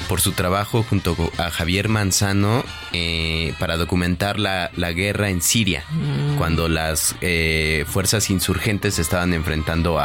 por 0.09 0.21
su 0.21 0.33
trabajo 0.33 0.85
junto 0.89 1.17
a 1.39 1.51
Javier 1.51 1.89
Manzano 1.89 2.65
eh, 2.93 3.55
para 3.59 3.79
documentar 3.79 4.39
la, 4.39 4.71
la 4.77 4.93
guerra 4.93 5.31
en 5.31 5.41
Siria, 5.41 5.85
Mm. 5.91 6.37
cuando 6.37 6.69
las 6.69 7.15
eh, 7.23 7.85
fuerzas 7.89 8.22
insurgentes 8.31 8.99
estaban 8.99 9.35
enfrentando 9.35 10.00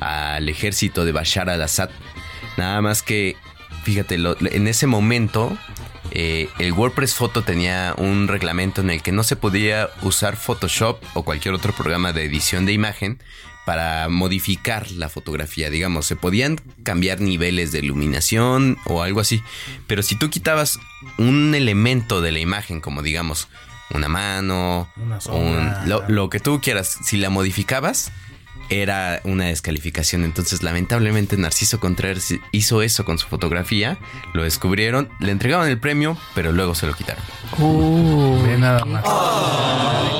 al 0.00 0.48
ejército 0.48 1.04
de 1.04 1.12
Bashar 1.12 1.50
al-Assad. 1.50 1.90
Nada 2.56 2.80
más 2.80 3.02
que, 3.02 3.36
fíjate, 3.84 4.16
en 4.16 4.68
ese 4.68 4.86
momento 4.86 5.56
eh, 6.10 6.48
el 6.58 6.72
WordPress 6.72 7.14
Photo 7.14 7.42
tenía 7.42 7.94
un 7.98 8.28
reglamento 8.28 8.80
en 8.80 8.90
el 8.90 9.02
que 9.02 9.12
no 9.12 9.22
se 9.22 9.36
podía 9.36 9.90
usar 10.02 10.36
Photoshop 10.36 11.02
o 11.14 11.24
cualquier 11.24 11.54
otro 11.54 11.72
programa 11.74 12.12
de 12.12 12.24
edición 12.24 12.66
de 12.66 12.72
imagen 12.72 13.18
para 13.66 14.08
modificar 14.08 14.92
la 14.92 15.08
fotografía, 15.08 15.70
digamos, 15.70 16.06
se 16.06 16.14
podían 16.14 16.60
cambiar 16.84 17.20
niveles 17.20 17.72
de 17.72 17.80
iluminación 17.80 18.78
o 18.86 19.02
algo 19.02 19.18
así, 19.18 19.42
pero 19.88 20.04
si 20.04 20.14
tú 20.14 20.30
quitabas 20.30 20.78
un 21.18 21.52
elemento 21.52 22.20
de 22.20 22.30
la 22.30 22.38
imagen, 22.38 22.80
como 22.80 23.02
digamos 23.02 23.48
una 23.90 24.08
mano, 24.08 24.88
Una 24.96 25.18
un- 25.30 25.72
lo, 25.88 26.04
lo 26.08 26.28
que 26.30 26.40
tú 26.40 26.60
quieras, 26.60 26.98
si 27.04 27.16
la 27.16 27.30
modificabas, 27.30 28.10
era 28.68 29.20
una 29.24 29.44
descalificación. 29.46 30.24
Entonces, 30.24 30.62
lamentablemente, 30.62 31.36
Narciso 31.36 31.78
Contreras 31.80 32.34
hizo 32.52 32.82
eso 32.82 33.04
con 33.04 33.18
su 33.18 33.26
fotografía. 33.28 33.98
Lo 34.34 34.42
descubrieron, 34.42 35.08
le 35.20 35.30
entregaron 35.32 35.68
el 35.68 35.78
premio, 35.78 36.16
pero 36.34 36.52
luego 36.52 36.74
se 36.74 36.86
lo 36.86 36.94
quitaron. 36.94 37.22
Ve 38.44 38.58
nada 38.58 38.84
más. 38.84 39.04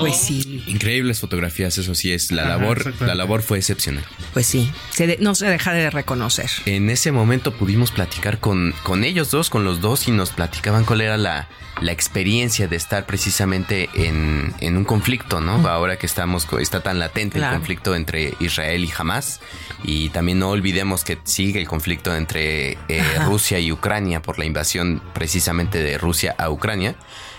Pues 0.00 0.16
sí. 0.16 0.62
Increíbles 0.66 1.20
fotografías, 1.20 1.76
eso 1.78 1.94
sí 1.94 2.12
es. 2.12 2.30
La 2.30 2.42
Ajá, 2.42 2.48
labor, 2.58 2.94
la 3.00 3.14
labor 3.14 3.42
fue 3.42 3.58
excepcional. 3.58 4.04
Pues 4.32 4.46
sí, 4.46 4.70
se 4.90 5.06
de- 5.06 5.18
no 5.20 5.34
se 5.34 5.46
deja 5.46 5.72
de 5.72 5.90
reconocer. 5.90 6.50
En 6.66 6.90
ese 6.90 7.12
momento 7.12 7.52
pudimos 7.54 7.90
platicar 7.92 8.38
con, 8.38 8.74
con 8.82 9.04
ellos 9.04 9.30
dos, 9.30 9.50
con 9.50 9.64
los 9.64 9.80
dos, 9.80 10.06
y 10.08 10.12
nos 10.12 10.30
platicaban 10.30 10.84
cuál 10.84 11.00
era 11.00 11.16
la, 11.16 11.48
la 11.80 11.92
experiencia 11.92 12.68
de 12.68 12.76
estar 12.76 13.06
precisamente 13.06 13.88
en, 13.94 14.54
en 14.60 14.76
un 14.76 14.84
conflicto, 14.84 15.40
¿no? 15.40 15.66
Ahora 15.68 15.96
que 15.98 16.06
estamos, 16.06 16.46
está 16.60 16.80
tan 16.82 16.98
latente 16.98 17.38
Claro. 17.38 17.54
el 17.54 17.58
conflicto 17.60 17.94
entre 17.96 18.25
Israel 18.40 18.84
y 18.84 18.92
Hamas. 18.96 19.40
Y 19.84 20.08
también 20.10 20.38
no 20.38 20.50
olvidemos 20.50 21.04
que 21.04 21.18
sigue 21.24 21.60
el 21.60 21.68
conflicto 21.68 22.14
entre 22.16 22.78
eh. 22.88 23.02
Rusia 23.26 23.58
y 23.58 23.70
Ucrania 23.72 24.22
por 24.22 24.38
la 24.38 24.44
invasión 24.44 25.02
precisamente 25.12 25.82
de 25.82 25.98
Rusia 25.98 26.34
a 26.38 26.50
Ucrania. 26.50 26.96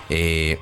Eh, 0.09 0.59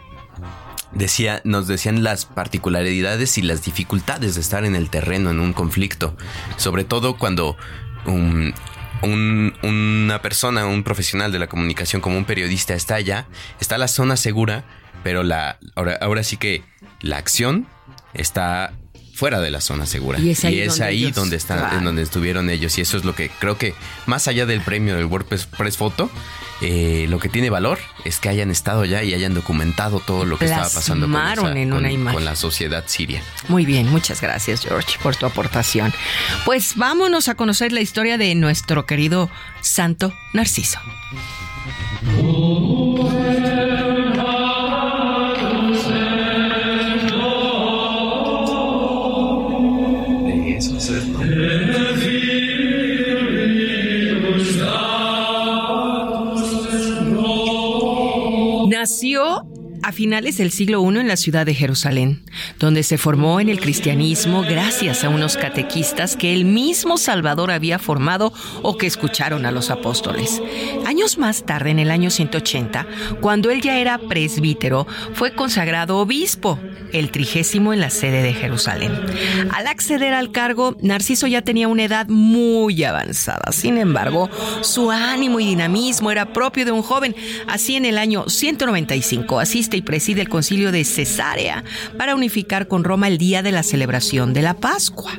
decía, 0.91 1.41
nos 1.43 1.67
decían 1.67 2.03
las 2.03 2.25
particularidades 2.25 3.37
y 3.37 3.41
las 3.41 3.63
dificultades 3.63 4.35
de 4.35 4.41
estar 4.41 4.63
en 4.65 4.75
el 4.75 4.89
terreno 4.89 5.29
en 5.31 5.39
un 5.39 5.53
conflicto, 5.53 6.15
sobre 6.57 6.83
todo 6.85 7.17
cuando 7.17 7.57
un- 8.05 8.53
un- 9.01 9.53
una 9.61 10.21
persona, 10.21 10.65
un 10.65 10.83
profesional 10.83 11.31
de 11.31 11.39
la 11.39 11.47
comunicación 11.47 12.01
como 12.01 12.17
un 12.17 12.25
periodista 12.25 12.73
está 12.73 12.95
allá, 12.95 13.27
está 13.59 13.77
la 13.77 13.87
zona 13.89 14.15
segura, 14.15 14.63
pero 15.03 15.23
la 15.23 15.59
ahora, 15.75 15.97
ahora 16.01 16.23
sí 16.23 16.37
que 16.37 16.63
la 17.01 17.17
acción 17.17 17.67
está 18.13 18.73
fuera 19.15 19.39
de 19.39 19.49
la 19.49 19.61
zona 19.61 19.85
segura 19.85 20.19
Y 20.19 20.31
es 20.31 20.43
ahí 20.45 20.61
donde 20.65 20.83
ahí 20.83 21.03
ellos- 21.05 21.15
donde 21.15 21.37
están 21.37 21.59
Claro. 21.59 21.77
en 21.77 21.83
donde 21.85 22.01
estuvieron 22.01 22.49
ellos 22.49 22.77
y 22.77 22.81
eso 22.81 22.97
es 22.97 23.05
lo 23.05 23.15
que 23.15 23.29
creo 23.39 23.57
que 23.57 23.73
más 24.05 24.27
allá 24.27 24.45
del 24.45 24.61
premio 24.61 24.95
del 24.95 25.05
WordPress 25.05 25.45
Press 25.45 25.77
Photo 25.77 26.09
eh, 26.61 27.05
lo 27.09 27.19
que 27.19 27.27
tiene 27.27 27.49
valor 27.49 27.79
es 28.05 28.19
que 28.19 28.29
hayan 28.29 28.49
estado 28.49 28.81
allá 28.83 29.03
y 29.03 29.13
hayan 29.13 29.33
documentado 29.33 29.99
todo 29.99 30.25
lo 30.25 30.37
que 30.37 30.45
estaba 30.45 30.63
pasando 30.69 31.05
con, 31.09 31.15
esa- 31.15 31.51
en 31.59 31.69
con- 31.69 31.79
una 31.79 31.91
imagen. 31.91 32.13
con 32.15 32.23
la 32.25 32.35
sociedad 32.37 32.83
siria. 32.87 33.21
Muy 33.49 33.65
bien, 33.65 33.89
muchas 33.89 34.21
gracias 34.21 34.61
George 34.61 34.97
por 35.03 35.15
tu 35.17 35.25
aportación. 35.25 35.93
Pues 36.45 36.75
vámonos 36.77 37.27
a 37.27 37.35
conocer 37.35 37.71
la 37.73 37.81
historia 37.81 38.17
de 38.17 38.33
nuestro 38.35 38.85
querido 38.85 39.29
Santo 39.61 40.13
Narciso. 40.33 40.79
Nació 58.85 59.47
a 59.85 59.91
finales 59.91 60.37
del 60.37 60.49
siglo 60.49 60.81
I 60.81 60.97
en 60.97 61.07
la 61.07 61.15
ciudad 61.15 61.45
de 61.45 61.53
Jerusalén, 61.53 62.23
donde 62.57 62.81
se 62.81 62.97
formó 62.97 63.39
en 63.39 63.49
el 63.49 63.59
cristianismo 63.59 64.41
gracias 64.41 65.03
a 65.03 65.09
unos 65.09 65.37
catequistas 65.37 66.15
que 66.15 66.33
el 66.33 66.43
mismo 66.43 66.97
Salvador 66.97 67.51
había 67.51 67.77
formado 67.77 68.33
o 68.63 68.77
que 68.77 68.87
escucharon 68.87 69.45
a 69.45 69.51
los 69.51 69.69
apóstoles. 69.69 70.41
Años 70.87 71.19
más 71.19 71.45
tarde, 71.45 71.69
en 71.69 71.77
el 71.77 71.91
año 71.91 72.09
180, 72.09 72.87
cuando 73.21 73.51
él 73.51 73.61
ya 73.61 73.77
era 73.77 73.99
presbítero, 73.99 74.87
fue 75.13 75.35
consagrado 75.35 75.99
obispo, 75.99 76.59
el 76.91 77.11
trigésimo 77.11 77.71
en 77.71 77.79
la 77.79 77.91
sede 77.91 78.23
de 78.23 78.33
Jerusalén. 78.33 78.91
Al 79.51 79.67
acceder 79.67 80.15
al 80.15 80.31
cargo, 80.31 80.75
Narciso 80.81 81.27
ya 81.27 81.43
tenía 81.43 81.67
una 81.67 81.83
edad 81.83 82.07
muy 82.07 82.83
avanzada. 82.83 83.51
Sin 83.51 83.77
embargo, 83.77 84.31
su 84.61 84.89
ánimo 84.89 85.39
y 85.39 85.45
dinamismo 85.45 86.09
era 86.09 86.33
propio 86.33 86.65
de 86.65 86.71
un 86.71 86.81
joven. 86.81 87.15
Así 87.47 87.75
en 87.75 87.85
el 87.85 87.99
año 87.99 88.27
195 88.27 89.39
asiste 89.39 89.74
y 89.75 89.81
preside 89.81 90.21
el 90.21 90.29
concilio 90.29 90.71
de 90.71 90.83
Cesarea 90.83 91.63
para 91.97 92.15
unificar 92.15 92.67
con 92.67 92.83
Roma 92.83 93.07
el 93.07 93.17
día 93.17 93.41
de 93.43 93.51
la 93.51 93.63
celebración 93.63 94.33
de 94.33 94.41
la 94.41 94.55
Pascua. 94.55 95.11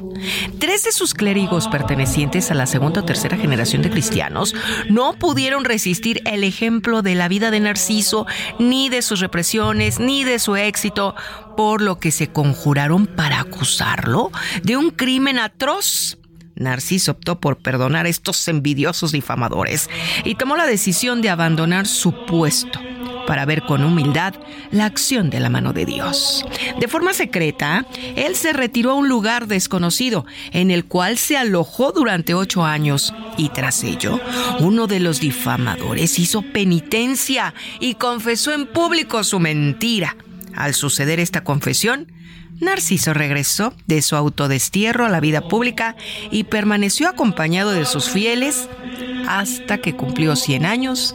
Tres 0.58 0.84
de 0.84 0.92
sus 0.92 1.14
clérigos 1.14 1.68
pertenecientes 1.68 2.50
a 2.50 2.54
la 2.54 2.66
segunda 2.66 3.00
o 3.00 3.04
tercera 3.04 3.36
generación 3.36 3.82
de 3.82 3.90
cristianos 3.90 4.54
no 4.88 5.14
pudieron 5.14 5.64
resistir 5.64 6.22
el 6.24 6.44
ejemplo 6.44 7.02
de 7.02 7.14
la 7.14 7.28
vida 7.28 7.50
de 7.50 7.60
Narciso, 7.60 8.26
ni 8.58 8.88
de 8.88 9.02
sus 9.02 9.20
represiones, 9.20 10.00
ni 10.00 10.24
de 10.24 10.38
su 10.38 10.56
éxito, 10.56 11.14
por 11.56 11.80
lo 11.80 11.98
que 11.98 12.10
se 12.10 12.28
conjuraron 12.28 13.06
para 13.06 13.40
acusarlo 13.40 14.30
de 14.62 14.76
un 14.76 14.90
crimen 14.90 15.38
atroz. 15.38 16.18
Narciso 16.54 17.12
optó 17.12 17.38
por 17.38 17.58
perdonar 17.58 18.06
a 18.06 18.08
estos 18.08 18.48
envidiosos 18.48 19.12
difamadores 19.12 19.90
y 20.24 20.36
tomó 20.36 20.56
la 20.56 20.66
decisión 20.66 21.20
de 21.20 21.28
abandonar 21.28 21.86
su 21.86 22.24
puesto 22.26 22.80
para 23.26 23.44
ver 23.44 23.62
con 23.62 23.84
humildad 23.84 24.34
la 24.70 24.86
acción 24.86 25.30
de 25.30 25.40
la 25.40 25.50
mano 25.50 25.72
de 25.72 25.84
Dios. 25.84 26.44
De 26.80 26.88
forma 26.88 27.12
secreta, 27.12 27.86
él 28.14 28.36
se 28.36 28.52
retiró 28.52 28.92
a 28.92 28.94
un 28.94 29.08
lugar 29.08 29.46
desconocido 29.46 30.26
en 30.52 30.70
el 30.70 30.84
cual 30.84 31.18
se 31.18 31.36
alojó 31.36 31.92
durante 31.92 32.34
ocho 32.34 32.64
años 32.64 33.12
y 33.36 33.50
tras 33.50 33.82
ello, 33.84 34.20
uno 34.60 34.86
de 34.86 35.00
los 35.00 35.20
difamadores 35.20 36.18
hizo 36.18 36.42
penitencia 36.42 37.54
y 37.80 37.94
confesó 37.94 38.52
en 38.52 38.66
público 38.66 39.24
su 39.24 39.40
mentira. 39.40 40.16
Al 40.54 40.74
suceder 40.74 41.20
esta 41.20 41.44
confesión, 41.44 42.12
Narciso 42.60 43.12
regresó 43.12 43.74
de 43.86 44.00
su 44.00 44.16
autodestierro 44.16 45.04
a 45.04 45.10
la 45.10 45.20
vida 45.20 45.42
pública 45.42 45.94
y 46.30 46.44
permaneció 46.44 47.08
acompañado 47.08 47.72
de 47.72 47.84
sus 47.84 48.08
fieles 48.08 48.68
hasta 49.28 49.78
que 49.78 49.94
cumplió 49.94 50.36
100 50.36 50.64
años 50.64 51.14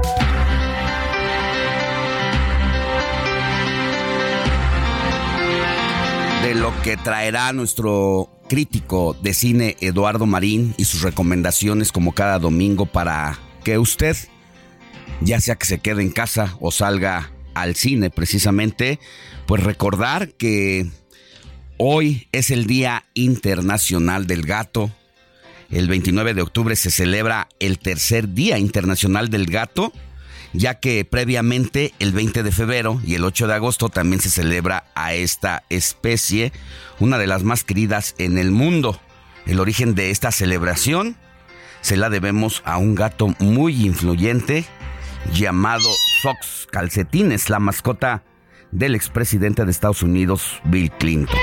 Lo 6.55 6.73
que 6.81 6.97
traerá 6.97 7.53
nuestro 7.53 8.29
crítico 8.49 9.15
de 9.21 9.33
cine 9.33 9.77
Eduardo 9.79 10.25
Marín 10.25 10.75
y 10.77 10.83
sus 10.83 11.01
recomendaciones 11.01 11.91
como 11.91 12.13
cada 12.13 12.39
domingo 12.39 12.85
para 12.85 13.39
que 13.63 13.77
usted 13.77 14.17
ya 15.21 15.39
sea 15.39 15.55
que 15.55 15.65
se 15.65 15.79
quede 15.79 16.01
en 16.01 16.11
casa 16.11 16.57
o 16.59 16.71
salga 16.71 17.31
al 17.53 17.75
cine 17.75 18.09
precisamente, 18.09 18.99
pues 19.45 19.63
recordar 19.63 20.33
que 20.33 20.87
hoy 21.77 22.27
es 22.31 22.51
el 22.51 22.65
Día 22.65 23.05
Internacional 23.13 24.27
del 24.27 24.41
Gato. 24.45 24.91
El 25.69 25.87
29 25.87 26.33
de 26.33 26.41
octubre 26.41 26.75
se 26.75 26.91
celebra 26.91 27.47
el 27.59 27.79
tercer 27.79 28.33
Día 28.33 28.57
Internacional 28.57 29.29
del 29.29 29.45
Gato, 29.45 29.93
ya 30.53 30.79
que 30.79 31.05
previamente 31.05 31.93
el 31.99 32.11
20 32.11 32.43
de 32.43 32.51
febrero 32.51 32.99
y 33.03 33.15
el 33.15 33.23
8 33.23 33.47
de 33.47 33.53
agosto 33.53 33.89
también 33.89 34.21
se 34.21 34.29
celebra 34.29 34.85
a 34.95 35.13
esta 35.13 35.63
especie, 35.69 36.51
una 36.99 37.17
de 37.17 37.27
las 37.27 37.43
más 37.43 37.63
queridas 37.63 38.15
en 38.17 38.37
el 38.37 38.51
mundo. 38.51 38.99
El 39.45 39.59
origen 39.59 39.95
de 39.95 40.11
esta 40.11 40.31
celebración 40.31 41.15
se 41.81 41.97
la 41.97 42.09
debemos 42.09 42.61
a 42.65 42.77
un 42.77 42.95
gato 42.95 43.35
muy 43.39 43.85
influyente 43.85 44.65
llamado 45.33 45.89
Fox 46.21 46.67
Calcetines, 46.71 47.49
la 47.49 47.59
mascota 47.59 48.23
del 48.71 48.95
expresidente 48.95 49.65
de 49.65 49.71
Estados 49.71 50.03
Unidos, 50.03 50.61
Bill 50.63 50.89
Clinton. 50.91 51.37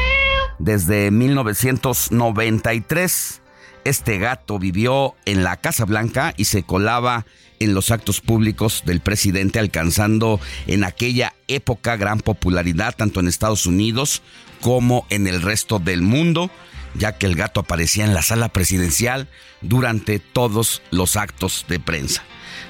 Desde 0.59 1.11
1993, 1.11 3.43
este 3.85 4.19
gato 4.19 4.59
vivió 4.59 5.15
en 5.25 5.45
la 5.45 5.57
Casa 5.57 5.85
Blanca 5.85 6.35
y 6.37 6.47
se 6.47 6.65
colaba 6.65 7.27
en 7.61 7.75
los 7.75 7.91
actos 7.91 8.21
públicos 8.21 8.83
del 8.85 9.01
presidente, 9.01 9.59
alcanzando 9.59 10.41
en 10.67 10.85
aquella 10.85 11.35
época 11.49 11.97
gran 11.97 12.21
popularidad 12.21 12.95
tanto 12.97 13.21
en 13.21 13.29
Estados 13.29 13.67
Unidos 13.67 14.23
como 14.61 15.07
en 15.11 15.27
el 15.27 15.43
resto 15.43 15.79
del 15.79 16.03
mundo, 16.03 16.51
ya 16.95 17.19
que 17.19 17.27
el 17.27 17.35
gato 17.35 17.61
aparecía 17.61 18.05
en 18.05 18.15
la 18.15 18.23
sala 18.23 18.49
presidencial 18.49 19.29
durante 19.61 20.19
todos 20.19 20.83
los 20.91 21.17
actos 21.17 21.67
de 21.69 21.81
prensa. 21.81 22.25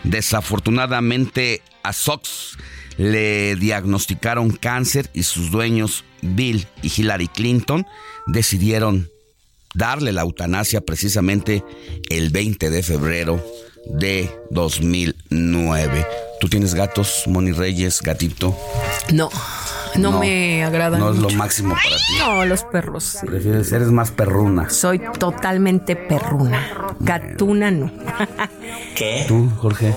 Desafortunadamente 0.05 1.63
a 1.83 1.93
Sox 1.93 2.57
le 2.97 3.57
diagnosticaron 3.57 4.51
cáncer 4.51 5.09
y 5.15 5.23
sus 5.23 5.51
dueños 5.51 6.05
Bill 6.21 6.67
y 6.83 6.93
Hillary 6.95 7.29
Clinton 7.29 7.87
decidieron 8.27 9.09
darle 9.75 10.13
la 10.13 10.23
eutanasia 10.23 10.81
precisamente 10.81 11.65
el 12.11 12.31
20 12.31 12.71
de 12.71 12.83
febrero 12.83 13.45
de 13.89 14.31
2009. 14.51 16.07
¿Tú 16.41 16.49
tienes 16.49 16.75
gatos, 16.75 17.25
Moni 17.27 17.53
Reyes, 17.53 18.01
gatito? 18.03 18.57
No. 19.13 19.31
No, 19.97 20.21
me 20.21 20.65
agrada. 20.65 20.99
No 20.99 21.11
es 21.11 21.19
lo 21.19 21.31
máximo 21.31 21.75
para 21.75 21.97
ti. 21.97 22.19
No, 22.21 22.45
los 22.45 22.63
perros. 22.65 23.19
Prefieres, 23.27 23.73
eres 23.73 23.89
más 23.89 24.11
perruna. 24.11 24.71
Soy 24.71 25.01
totalmente 25.19 25.97
perruna. 25.97 26.95
Gatuna 27.01 27.71
no. 27.71 27.91
¿Qué? 28.95 29.25
¿Tú, 29.27 29.51
Jorge? 29.57 29.95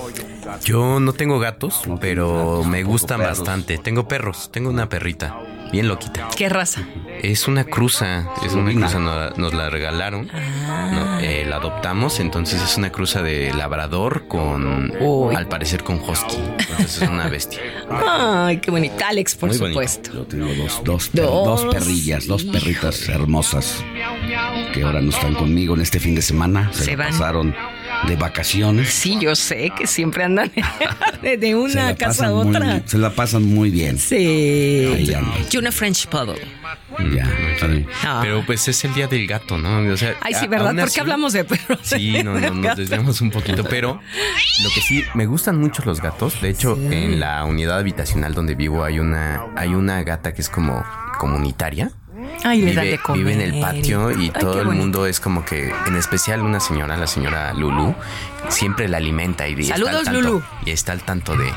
Yo 0.64 1.00
no 1.00 1.12
tengo 1.12 1.38
gatos, 1.38 1.82
pero 2.00 2.64
me 2.64 2.82
gustan 2.82 3.20
bastante. 3.20 3.78
Tengo 3.78 4.08
perros, 4.08 4.50
tengo 4.52 4.70
una 4.70 4.88
perrita, 4.88 5.36
bien 5.70 5.88
loquita. 5.88 6.28
¿Qué 6.36 6.48
raza? 6.48 6.82
Es 7.22 7.46
una 7.46 7.64
cruza, 7.64 8.28
es 8.44 8.52
una 8.54 8.72
cruza, 8.72 8.98
nos, 9.36 9.54
la 9.54 9.70
regalaron, 9.70 10.28
ah. 10.32 11.20
eh, 11.22 11.44
la 11.48 11.56
adoptamos, 11.56 12.18
entonces 12.18 12.60
es 12.60 12.76
una 12.76 12.90
cruza 12.90 13.22
de 13.22 13.52
labrador 13.54 14.26
con, 14.26 14.92
al 15.36 15.46
parecer 15.48 15.84
con 15.84 16.00
husky, 16.00 16.36
entonces 16.58 17.02
es 17.02 17.08
una 17.08 17.28
bestia. 17.28 17.60
Ay, 17.90 18.58
qué 18.58 18.70
bonita, 18.70 19.08
Alex, 19.08 19.36
por 19.36 19.54
supuesto. 19.54 20.12
Yo 20.12 20.24
tengo 20.24 20.52
dos, 20.54 20.80
dos, 20.82 21.10
dos, 21.12 21.64
perrillas, 21.66 22.26
dos 22.26 22.44
perritas 22.44 23.08
hermosas 23.08 23.84
que 24.74 24.82
ahora 24.82 25.00
no 25.00 25.10
están 25.10 25.34
conmigo 25.34 25.74
en 25.74 25.82
este 25.82 26.00
fin 26.00 26.14
de 26.14 26.22
semana, 26.22 26.72
se, 26.72 26.96
pasaron 26.96 27.54
de 28.06 28.16
vacaciones. 28.16 28.90
Sí, 28.90 29.18
yo 29.20 29.34
sé 29.34 29.70
que 29.76 29.86
siempre 29.86 30.24
andan 30.24 30.50
de, 31.22 31.54
una 31.54 31.94
casa 31.94 32.26
a 32.26 32.32
otra. 32.32 32.82
se 32.86 32.98
la 32.98 33.10
pasan 33.10 33.44
muy 33.44 33.70
bien. 33.70 33.98
Sí. 33.98 35.06
Y 35.50 35.56
una 35.56 35.72
French 35.72 36.06
Puddle. 36.06 36.40
Ya, 37.14 37.28
ah. 38.04 38.20
Pero 38.22 38.44
pues 38.44 38.68
es 38.68 38.84
el 38.84 38.94
día 38.94 39.06
del 39.06 39.26
gato, 39.26 39.56
¿no? 39.58 39.92
O 39.92 39.96
sea, 39.96 40.14
Ay, 40.20 40.34
sí, 40.34 40.46
¿verdad? 40.46 40.74
¿Por 40.74 40.90
qué 40.90 41.00
hablamos 41.00 41.32
de 41.32 41.44
perros? 41.44 41.80
Sí, 41.82 42.22
no, 42.22 42.38
no, 42.38 42.50
nos 42.50 42.76
desviamos 42.76 43.20
un 43.20 43.30
poquito. 43.30 43.64
Pero 43.64 44.00
lo 44.62 44.70
que 44.74 44.80
sí, 44.80 45.04
me 45.14 45.26
gustan 45.26 45.58
mucho 45.58 45.82
los 45.84 46.00
gatos. 46.00 46.40
De 46.40 46.50
hecho, 46.50 46.78
en 46.90 47.20
la 47.20 47.44
unidad 47.44 47.78
habitacional 47.78 48.34
donde 48.34 48.54
vivo 48.54 48.84
hay 48.84 48.98
una, 48.98 49.46
hay 49.56 49.74
una 49.74 50.02
gata 50.02 50.32
que 50.34 50.42
es 50.42 50.48
como 50.48 50.84
comunitaria. 51.18 51.92
Ay, 52.44 52.60
le 52.62 52.70
vive, 52.70 52.90
de 52.90 52.98
comer. 52.98 53.18
vive 53.18 53.32
en 53.34 53.40
el 53.40 53.60
patio 53.60 54.10
y 54.10 54.30
todo 54.30 54.60
el 54.62 54.68
mundo 54.68 55.06
es 55.06 55.20
como 55.20 55.44
que, 55.44 55.72
en 55.86 55.96
especial 55.96 56.42
una 56.42 56.60
señora, 56.60 56.96
la 56.96 57.06
señora 57.06 57.52
Lulu, 57.54 57.94
siempre 58.48 58.88
la 58.88 58.98
alimenta 58.98 59.48
y 59.48 59.62
Saludos, 59.62 59.94
está 60.00 60.10
al 60.10 60.22
tanto, 60.22 60.42
Y 60.66 60.70
está 60.70 60.92
al 60.92 61.02
tanto 61.02 61.36
de, 61.36 61.52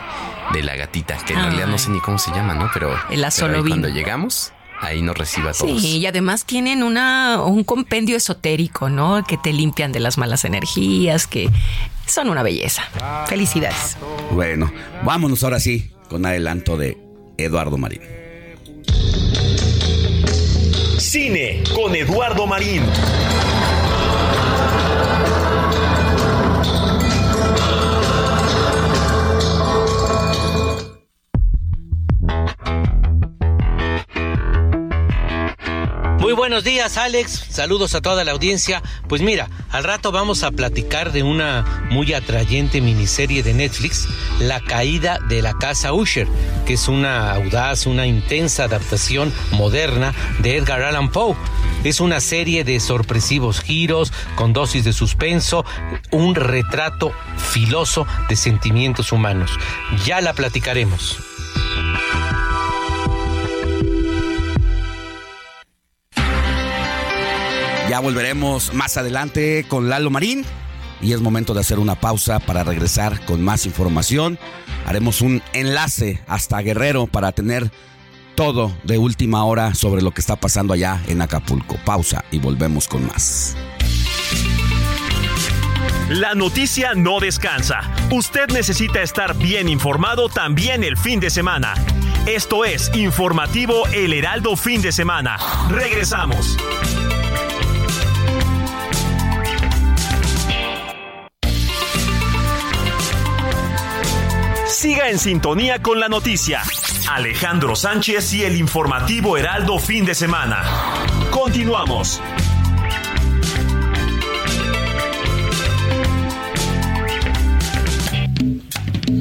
de 0.53 0.63
la 0.63 0.75
gatita, 0.75 1.17
que 1.25 1.33
en 1.33 1.41
realidad 1.41 1.67
no 1.67 1.77
sé 1.77 1.89
ni 1.89 1.99
cómo 1.99 2.17
se 2.17 2.31
llama, 2.31 2.53
¿no? 2.53 2.69
Pero, 2.73 2.95
el 3.09 3.25
pero 3.39 3.63
cuando 3.65 3.87
llegamos, 3.89 4.53
ahí 4.81 5.01
nos 5.01 5.17
reciba 5.17 5.51
a 5.51 5.53
todos. 5.53 5.81
Sí, 5.81 5.97
y 5.97 6.05
además 6.05 6.45
tienen 6.45 6.83
una, 6.83 7.41
un 7.41 7.63
compendio 7.63 8.15
esotérico, 8.15 8.89
¿no? 8.89 9.23
Que 9.23 9.37
te 9.37 9.53
limpian 9.53 9.91
de 9.91 9.99
las 9.99 10.17
malas 10.17 10.45
energías, 10.45 11.27
que 11.27 11.49
son 12.05 12.29
una 12.29 12.43
belleza. 12.43 12.83
Felicidades. 13.27 13.97
Bueno, 14.31 14.71
vámonos 15.03 15.43
ahora 15.43 15.59
sí 15.59 15.91
con 16.09 16.25
adelanto 16.25 16.77
de 16.77 16.97
Eduardo 17.37 17.77
Marín. 17.77 18.01
Cine 21.15 21.63
con 21.73 21.95
Eduardo 21.95 22.45
Marín. 22.45 22.83
Buenos 36.55 36.71
días, 36.71 36.95
Alex. 36.95 37.47
Saludos 37.49 37.95
a 37.95 38.01
toda 38.01 38.23
la 38.23 38.31
audiencia. 38.31 38.81
Pues 39.09 39.21
mira, 39.21 39.49
al 39.71 39.83
rato 39.83 40.13
vamos 40.13 40.43
a 40.43 40.51
platicar 40.51 41.11
de 41.11 41.21
una 41.21 41.83
muy 41.91 42.13
atrayente 42.13 42.79
miniserie 42.79 43.43
de 43.43 43.53
Netflix, 43.53 44.07
La 44.39 44.61
caída 44.61 45.19
de 45.27 45.41
la 45.41 45.57
casa 45.57 45.91
Usher, 45.91 46.29
que 46.65 46.75
es 46.75 46.87
una 46.87 47.33
audaz, 47.33 47.87
una 47.87 48.07
intensa 48.07 48.63
adaptación 48.63 49.33
moderna 49.51 50.13
de 50.39 50.55
Edgar 50.55 50.81
Allan 50.81 51.11
Poe. 51.11 51.35
Es 51.83 51.99
una 51.99 52.21
serie 52.21 52.63
de 52.63 52.79
sorpresivos 52.79 53.59
giros, 53.59 54.13
con 54.35 54.53
dosis 54.53 54.85
de 54.85 54.93
suspenso, 54.93 55.65
un 56.11 56.35
retrato 56.35 57.11
filoso 57.35 58.07
de 58.29 58.37
sentimientos 58.37 59.11
humanos. 59.11 59.51
Ya 60.05 60.21
la 60.21 60.31
platicaremos. 60.31 61.34
Ya 67.95 68.01
volveremos 68.01 68.73
más 68.73 68.97
adelante 68.97 69.65
con 69.69 69.87
Lalo 69.87 70.09
Marín 70.09 70.43
y 70.99 71.13
es 71.13 71.21
momento 71.21 71.53
de 71.53 71.61
hacer 71.61 71.79
una 71.79 71.95
pausa 71.95 72.41
para 72.41 72.65
regresar 72.65 73.23
con 73.23 73.41
más 73.41 73.65
información. 73.65 74.37
Haremos 74.85 75.21
un 75.21 75.41
enlace 75.53 76.19
hasta 76.27 76.59
Guerrero 76.59 77.07
para 77.07 77.31
tener 77.31 77.71
todo 78.35 78.75
de 78.83 78.97
última 78.97 79.45
hora 79.45 79.73
sobre 79.75 80.01
lo 80.01 80.11
que 80.11 80.19
está 80.19 80.35
pasando 80.35 80.73
allá 80.73 81.01
en 81.07 81.21
Acapulco. 81.21 81.77
Pausa 81.85 82.25
y 82.31 82.39
volvemos 82.39 82.89
con 82.89 83.07
más. 83.07 83.55
La 86.09 86.35
noticia 86.35 86.95
no 86.95 87.21
descansa. 87.21 87.79
Usted 88.11 88.49
necesita 88.49 89.01
estar 89.03 89.37
bien 89.37 89.69
informado 89.69 90.27
también 90.27 90.83
el 90.83 90.97
fin 90.97 91.21
de 91.21 91.29
semana. 91.29 91.75
Esto 92.25 92.65
es 92.65 92.91
Informativo 92.93 93.87
El 93.93 94.11
Heraldo 94.11 94.57
Fin 94.57 94.81
de 94.81 94.91
Semana. 94.91 95.37
Regresamos. 95.69 96.57
Siga 104.85 105.09
en 105.09 105.17
sintonía 105.17 105.81
con 105.81 105.99
la 105.99 106.07
noticia. 106.09 106.61
Alejandro 107.09 107.75
Sánchez 107.75 108.33
y 108.33 108.43
el 108.43 108.55
informativo 108.55 109.35
Heraldo 109.35 109.79
fin 109.79 110.05
de 110.05 110.13
semana. 110.13 110.61
Continuamos. 111.31 112.21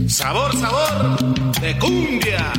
Sabor, 0.07 0.53
sabor 0.55 1.35
de 1.63 1.79
cumbia. 1.79 2.53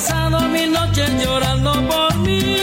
Pasado 0.00 0.40
mil 0.48 0.72
noches 0.72 1.10
llorando 1.22 1.72
por 1.86 2.16
mí. 2.18 2.56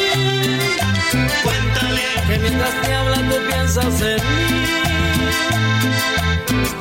Cuéntale 1.43 2.07
Que 2.27 2.39
mientras 2.39 2.73
te 2.81 2.95
habla 2.95 3.17
tú 3.29 3.35
piensas 3.47 4.01
en 4.01 4.21
mí. 4.35 4.65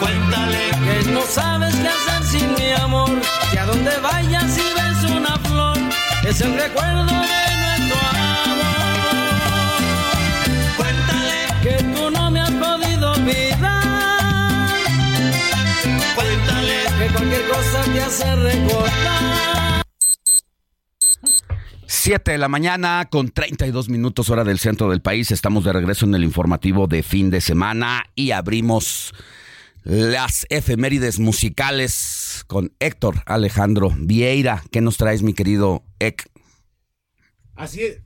Cuéntale 0.00 0.64
Que 0.84 1.10
no 1.10 1.20
sabes 1.22 1.74
qué 1.74 1.88
hacer 1.88 2.22
sin 2.24 2.54
mi 2.54 2.72
amor. 2.72 3.10
Que 3.52 3.58
a 3.58 3.66
donde 3.66 3.96
vayas 3.98 4.56
y 4.56 4.68
ves 4.78 5.10
una 5.10 5.36
flor. 5.48 5.76
Es 6.24 6.40
el 6.40 6.54
recuerdo 6.54 7.04
de 7.04 7.46
nuestro 7.62 7.98
amor. 8.14 9.80
Cuéntale 10.78 11.38
Que 11.64 11.74
tú 11.94 12.10
no 12.10 12.30
me 12.30 12.40
has 12.40 12.50
podido 12.50 13.12
olvidar. 13.12 14.68
Cuéntale 16.14 16.78
Que 16.98 17.06
cualquier 17.12 17.48
cosa 17.48 17.78
te 17.92 18.02
hace 18.02 18.36
recordar. 18.36 19.55
7 22.06 22.30
de 22.30 22.38
la 22.38 22.46
mañana 22.46 23.08
con 23.10 23.30
32 23.30 23.88
minutos 23.88 24.30
hora 24.30 24.44
del 24.44 24.60
centro 24.60 24.88
del 24.90 25.02
país. 25.02 25.32
Estamos 25.32 25.64
de 25.64 25.72
regreso 25.72 26.06
en 26.06 26.14
el 26.14 26.22
informativo 26.22 26.86
de 26.86 27.02
fin 27.02 27.30
de 27.30 27.40
semana 27.40 28.04
y 28.14 28.30
abrimos 28.30 29.12
las 29.82 30.46
efemérides 30.48 31.18
musicales 31.18 32.44
con 32.46 32.72
Héctor 32.78 33.24
Alejandro 33.26 33.92
Vieira. 33.98 34.62
¿Qué 34.70 34.80
nos 34.80 34.98
traes, 34.98 35.22
mi 35.22 35.34
querido 35.34 35.82
Ek? 35.98 36.30
Así 37.56 37.82
es. 37.82 37.98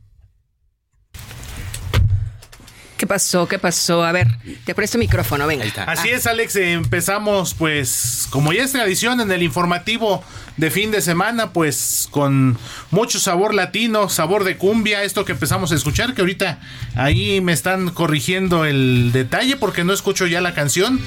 ¿Qué 2.96 3.06
pasó? 3.06 3.48
¿Qué 3.48 3.58
pasó? 3.58 4.02
A 4.02 4.12
ver, 4.12 4.28
te 4.64 4.74
presto 4.74 4.96
micrófono, 4.96 5.46
venga. 5.46 5.64
Así 5.86 6.08
es, 6.08 6.26
Alex. 6.26 6.56
Empezamos, 6.56 7.52
pues, 7.54 8.28
como 8.30 8.52
ya 8.52 8.64
es 8.64 8.72
tradición 8.72 9.20
en 9.20 9.30
el 9.30 9.42
informativo 9.42 10.22
de 10.56 10.70
fin 10.70 10.90
de 10.90 11.00
semana, 11.00 11.52
pues, 11.52 12.06
con 12.10 12.58
mucho 12.90 13.18
sabor 13.18 13.54
latino, 13.54 14.08
sabor 14.08 14.44
de 14.44 14.56
cumbia, 14.56 15.02
esto 15.04 15.24
que 15.24 15.32
empezamos 15.32 15.72
a 15.72 15.74
escuchar, 15.74 16.14
que 16.14 16.20
ahorita 16.22 16.58
ahí 16.96 17.40
me 17.40 17.52
están 17.52 17.90
corrigiendo 17.90 18.64
el 18.64 19.10
detalle 19.12 19.56
porque 19.56 19.84
no 19.84 19.92
escucho 19.92 20.26
ya 20.26 20.40
la 20.40 20.54
canción. 20.54 21.00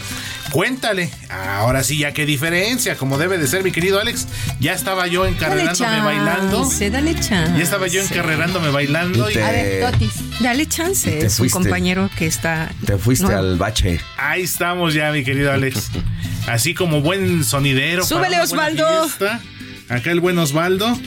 Cuéntale, 0.52 1.10
ahora 1.30 1.84
sí, 1.84 1.98
ya 2.00 2.14
qué 2.14 2.26
diferencia, 2.26 2.96
como 2.96 3.18
debe 3.18 3.38
de 3.38 3.48
ser, 3.48 3.64
mi 3.64 3.72
querido 3.72 4.00
Alex. 4.00 4.28
Ya 4.60 4.74
estaba 4.74 5.08
yo 5.08 5.24
Dale 5.24 5.36
encarrerándome 5.36 5.76
chance, 5.78 6.02
bailando. 6.06 6.70
dale 6.92 7.16
chance. 7.16 7.58
Ya 7.58 7.64
estaba 7.64 7.88
yo 7.88 8.02
encarrerándome 8.02 8.70
bailando. 8.70 9.30
Y 9.30 9.34
te- 9.34 9.44
A 9.44 9.52
ver, 9.52 9.92
Totis, 9.92 10.14
dale 10.42 10.68
chance. 10.68 11.26
Es 11.26 11.40
un 11.40 11.50
compañero 11.50 12.10
que 12.18 12.28
está... 12.28 12.72
Te 12.86 12.98
fuiste 12.98 13.28
No. 13.28 13.38
al 13.38 13.58
bache. 13.58 14.00
Ahí 14.18 14.44
estamos 14.44 14.94
ya, 14.94 15.12
mi 15.12 15.24
querido 15.24 15.52
Alex. 15.52 15.90
Así 16.48 16.74
como 16.74 17.02
buen 17.02 17.44
sonidero. 17.44 18.04
Súbele, 18.06 18.40
Osvaldo. 18.42 18.86
fiesta. 19.08 19.42
Acá 19.90 20.12
el 20.12 20.20
buen 20.20 20.38
Osvaldo. 20.38 20.98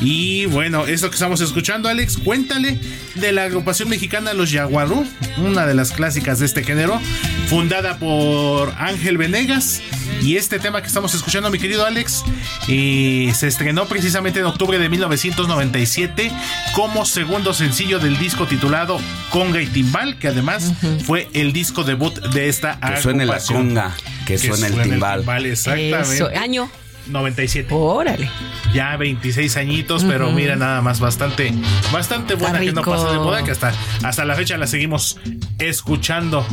Y 0.00 0.46
bueno, 0.46 0.86
esto 0.86 1.08
que 1.08 1.14
estamos 1.14 1.40
escuchando, 1.40 1.88
Alex, 1.88 2.18
cuéntale 2.18 2.78
de 3.14 3.32
la 3.32 3.44
agrupación 3.44 3.88
mexicana 3.88 4.34
Los 4.34 4.50
Yaguarú, 4.50 5.06
una 5.38 5.66
de 5.66 5.74
las 5.74 5.92
clásicas 5.92 6.38
de 6.38 6.46
este 6.46 6.62
género, 6.62 7.00
fundada 7.48 7.98
por 7.98 8.72
Ángel 8.78 9.16
Venegas. 9.18 9.80
Y 10.22 10.36
este 10.36 10.58
tema 10.58 10.80
que 10.80 10.88
estamos 10.88 11.14
escuchando, 11.14 11.50
mi 11.50 11.58
querido 11.58 11.84
Alex, 11.84 12.24
eh, 12.68 13.32
se 13.34 13.48
estrenó 13.48 13.86
precisamente 13.86 14.40
en 14.40 14.46
octubre 14.46 14.78
de 14.78 14.88
1997 14.88 16.32
como 16.74 17.04
segundo 17.04 17.54
sencillo 17.54 17.98
del 17.98 18.18
disco 18.18 18.46
titulado 18.46 18.98
Conga 19.30 19.60
y 19.60 19.66
Timbal, 19.66 20.18
que 20.18 20.28
además 20.28 20.72
fue 21.04 21.28
el 21.32 21.52
disco 21.52 21.84
debut 21.84 22.18
de 22.32 22.48
esta 22.48 22.78
Que 22.80 23.00
suene 23.00 23.26
la 23.26 23.34
agrupación. 23.34 23.68
conga, 23.68 23.94
que 24.26 24.38
suene 24.38 24.66
el 24.68 24.82
timbal. 24.82 25.46
exactamente. 25.46 26.14
Eso, 26.14 26.28
año. 26.34 26.70
97. 27.08 27.68
Órale. 27.74 28.28
Ya 28.74 28.96
26 28.96 29.56
añitos, 29.56 30.04
pero 30.04 30.30
mira 30.32 30.56
nada 30.56 30.80
más 30.82 31.00
bastante 31.00 31.52
bastante 31.92 32.34
buena 32.34 32.60
que 32.60 32.72
no 32.72 32.82
pasa 32.82 33.12
de 33.12 33.18
moda 33.18 33.42
que 33.44 33.50
hasta 33.52 33.72
hasta 34.04 34.24
la 34.24 34.34
fecha 34.34 34.56
la 34.56 34.66
seguimos 34.66 35.18
escuchando 35.58 36.46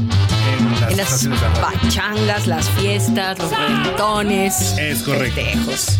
en 0.57 0.97
las, 0.97 1.23
En 1.23 1.31
las 1.31 1.39
pachangas, 1.59 2.47
las 2.47 2.69
fiestas, 2.71 3.37
los 3.39 3.51
reventones. 3.51 4.75
Es 4.77 5.03
correcto. 5.03 5.41
festejos. 5.41 5.97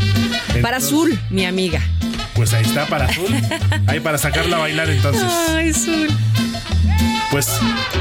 Para 0.62 0.78
Azul, 0.78 1.20
mi 1.30 1.46
amiga. 1.46 1.82
Pues 2.36 2.54
ahí 2.54 2.64
está 2.64 2.86
para 2.88 3.06
Azul. 3.06 3.28
Ahí 3.88 4.00
para 4.00 4.18
sacarla 4.18 4.58
a 4.58 4.60
bailar 4.62 4.90
entonces. 4.90 5.24
Ay, 5.50 5.70
Azul. 5.70 6.08
Pues 7.32 7.50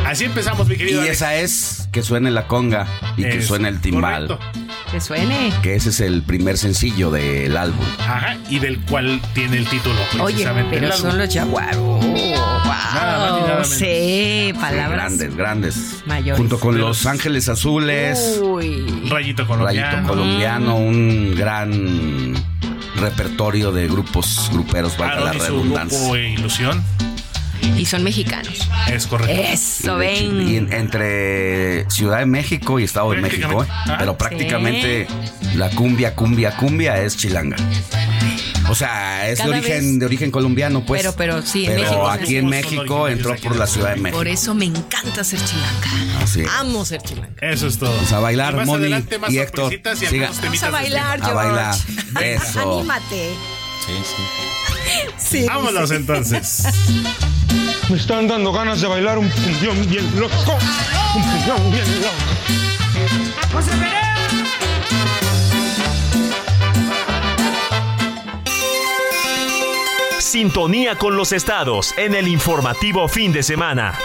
así 0.06 0.24
empezamos, 0.24 0.68
mi 0.68 0.74
Y 0.74 0.78
querido. 0.78 1.00
Alex. 1.00 1.16
esa 1.16 1.34
es 1.36 1.88
que 1.90 2.02
suene 2.02 2.30
la 2.30 2.46
conga 2.46 2.86
y 3.16 3.22
que 3.24 3.42
suene 3.42 3.68
el 3.68 3.80
timbal. 3.80 4.26
correcto. 4.28 4.61
Que 4.92 5.00
suene. 5.00 5.52
Que 5.62 5.74
ese 5.74 5.88
es 5.88 6.00
el 6.00 6.22
primer 6.22 6.58
sencillo 6.58 7.10
del 7.10 7.56
álbum. 7.56 7.84
Ajá, 7.98 8.36
y 8.50 8.58
del 8.58 8.78
cual 8.80 9.20
tiene 9.34 9.56
el 9.56 9.66
título 9.66 9.96
Oye, 10.20 10.34
precisamente. 10.34 10.78
pero 10.78 10.92
son 10.92 11.16
los 11.18 11.32
jaguaros. 11.34 11.76
Wow. 11.78 12.02
Nada 12.94 13.18
más 13.18 13.32
ni 13.32 13.40
nada 13.40 13.52
menos. 13.54 13.68
Sí, 13.68 14.52
palabras. 14.60 14.90
Grandes, 14.92 15.34
grandes. 15.36 15.76
Mayores. 16.04 16.38
Junto 16.38 16.60
con 16.60 16.76
Los 16.78 17.06
Ángeles 17.06 17.48
Azules, 17.48 18.38
Uy. 18.42 18.84
Rayito 19.08 19.46
colombiano. 19.46 19.90
Rayito 19.92 20.08
Colombiano, 20.08 20.76
un 20.76 21.34
gran 21.34 22.34
repertorio 22.96 23.72
de 23.72 23.88
grupos 23.88 24.50
gruperos, 24.52 24.96
valga 24.98 25.14
Aaron 25.14 25.38
la 25.38 25.44
redundancia. 25.44 25.98
grupo 25.98 26.16
e 26.16 26.28
Ilusión. 26.32 26.84
Y 27.76 27.86
son 27.86 28.02
mexicanos. 28.04 28.68
Es 28.90 29.06
correcto. 29.06 29.32
Eso, 29.42 29.96
ven. 29.96 30.48
y 30.48 30.56
en- 30.56 30.72
entre 30.72 31.88
Ciudad 31.90 32.18
de 32.18 32.26
México 32.26 32.78
y 32.78 32.84
Estado 32.84 33.10
de 33.12 33.20
México, 33.20 33.64
¿eh? 33.64 33.66
Ah, 33.70 33.96
pero 33.98 34.16
prácticamente 34.18 35.06
la 35.56 35.70
cumbia, 35.70 36.14
cumbia, 36.14 36.56
cumbia 36.56 37.00
es 37.02 37.16
chilanga. 37.16 37.56
O 38.68 38.74
sea, 38.74 39.28
es 39.28 39.38
de 39.42 39.48
origen, 39.50 39.80
vez- 39.94 39.98
de 39.98 40.06
origen 40.06 40.30
colombiano, 40.30 40.84
pues. 40.86 41.02
Pero- 41.02 41.14
pero 41.16 41.42
sí, 41.42 41.66
en 41.66 41.72
Pero 41.72 41.82
México 41.82 42.08
aquí 42.08 42.36
en 42.36 42.46
México 42.46 43.08
entró 43.08 43.36
por 43.36 43.56
la 43.56 43.66
Ciudad 43.66 43.90
de 43.90 43.96
México. 44.00 44.18
Por 44.18 44.28
eso 44.28 44.54
me 44.54 44.66
encanta 44.66 45.24
ser 45.24 45.40
chilanga. 45.44 46.22
Así 46.22 46.42
es. 46.42 46.48
Amo 46.58 46.84
ser 46.84 47.02
chilanga. 47.02 47.34
Eso 47.40 47.66
es 47.66 47.78
todo. 47.78 47.92
Pues 47.96 48.12
a 48.12 48.20
bailar, 48.20 48.54
Y 48.54 48.56
más 48.58 48.66
Moni 48.66 48.82
adelante, 48.84 49.18
más 49.18 49.32
y 49.32 49.38
Héctor, 49.38 49.72
y 49.74 50.06
siga. 50.06 50.30
Vamos 50.42 50.62
a 50.62 50.70
bailar, 50.70 51.20
A 51.20 51.24
George. 51.26 51.34
bailar. 51.34 51.74
Eso. 52.22 52.78
Anímate. 52.78 53.30
Sí, 53.84 53.92
sí. 54.04 55.38
Sí. 55.40 55.44
Vámonos 55.46 55.90
entonces. 55.90 56.64
Me 57.92 57.98
están 57.98 58.26
dando 58.26 58.52
ganas 58.52 58.80
de 58.80 58.88
bailar 58.88 59.18
un 59.18 59.28
cumbión 59.28 59.86
bien 59.86 60.18
loco. 60.18 60.34
Un 61.14 61.22
cumbión 61.22 61.70
bien 61.70 61.84
loco. 62.00 62.14
Sintonía 70.18 70.96
con 70.96 71.18
los 71.18 71.32
estados 71.32 71.92
en 71.98 72.14
el 72.14 72.28
informativo 72.28 73.08
fin 73.08 73.30
de 73.30 73.42
semana. 73.42 73.98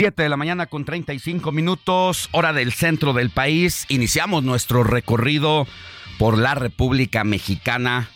Siete 0.00 0.22
de 0.22 0.30
la 0.30 0.38
mañana 0.38 0.64
con 0.64 0.86
35 0.86 1.52
minutos, 1.52 2.30
hora 2.32 2.54
del 2.54 2.72
centro 2.72 3.12
del 3.12 3.28
país. 3.28 3.84
Iniciamos 3.90 4.42
nuestro 4.42 4.82
recorrido 4.82 5.66
por 6.18 6.38
la 6.38 6.54
República 6.54 7.22
Mexicana 7.22 8.08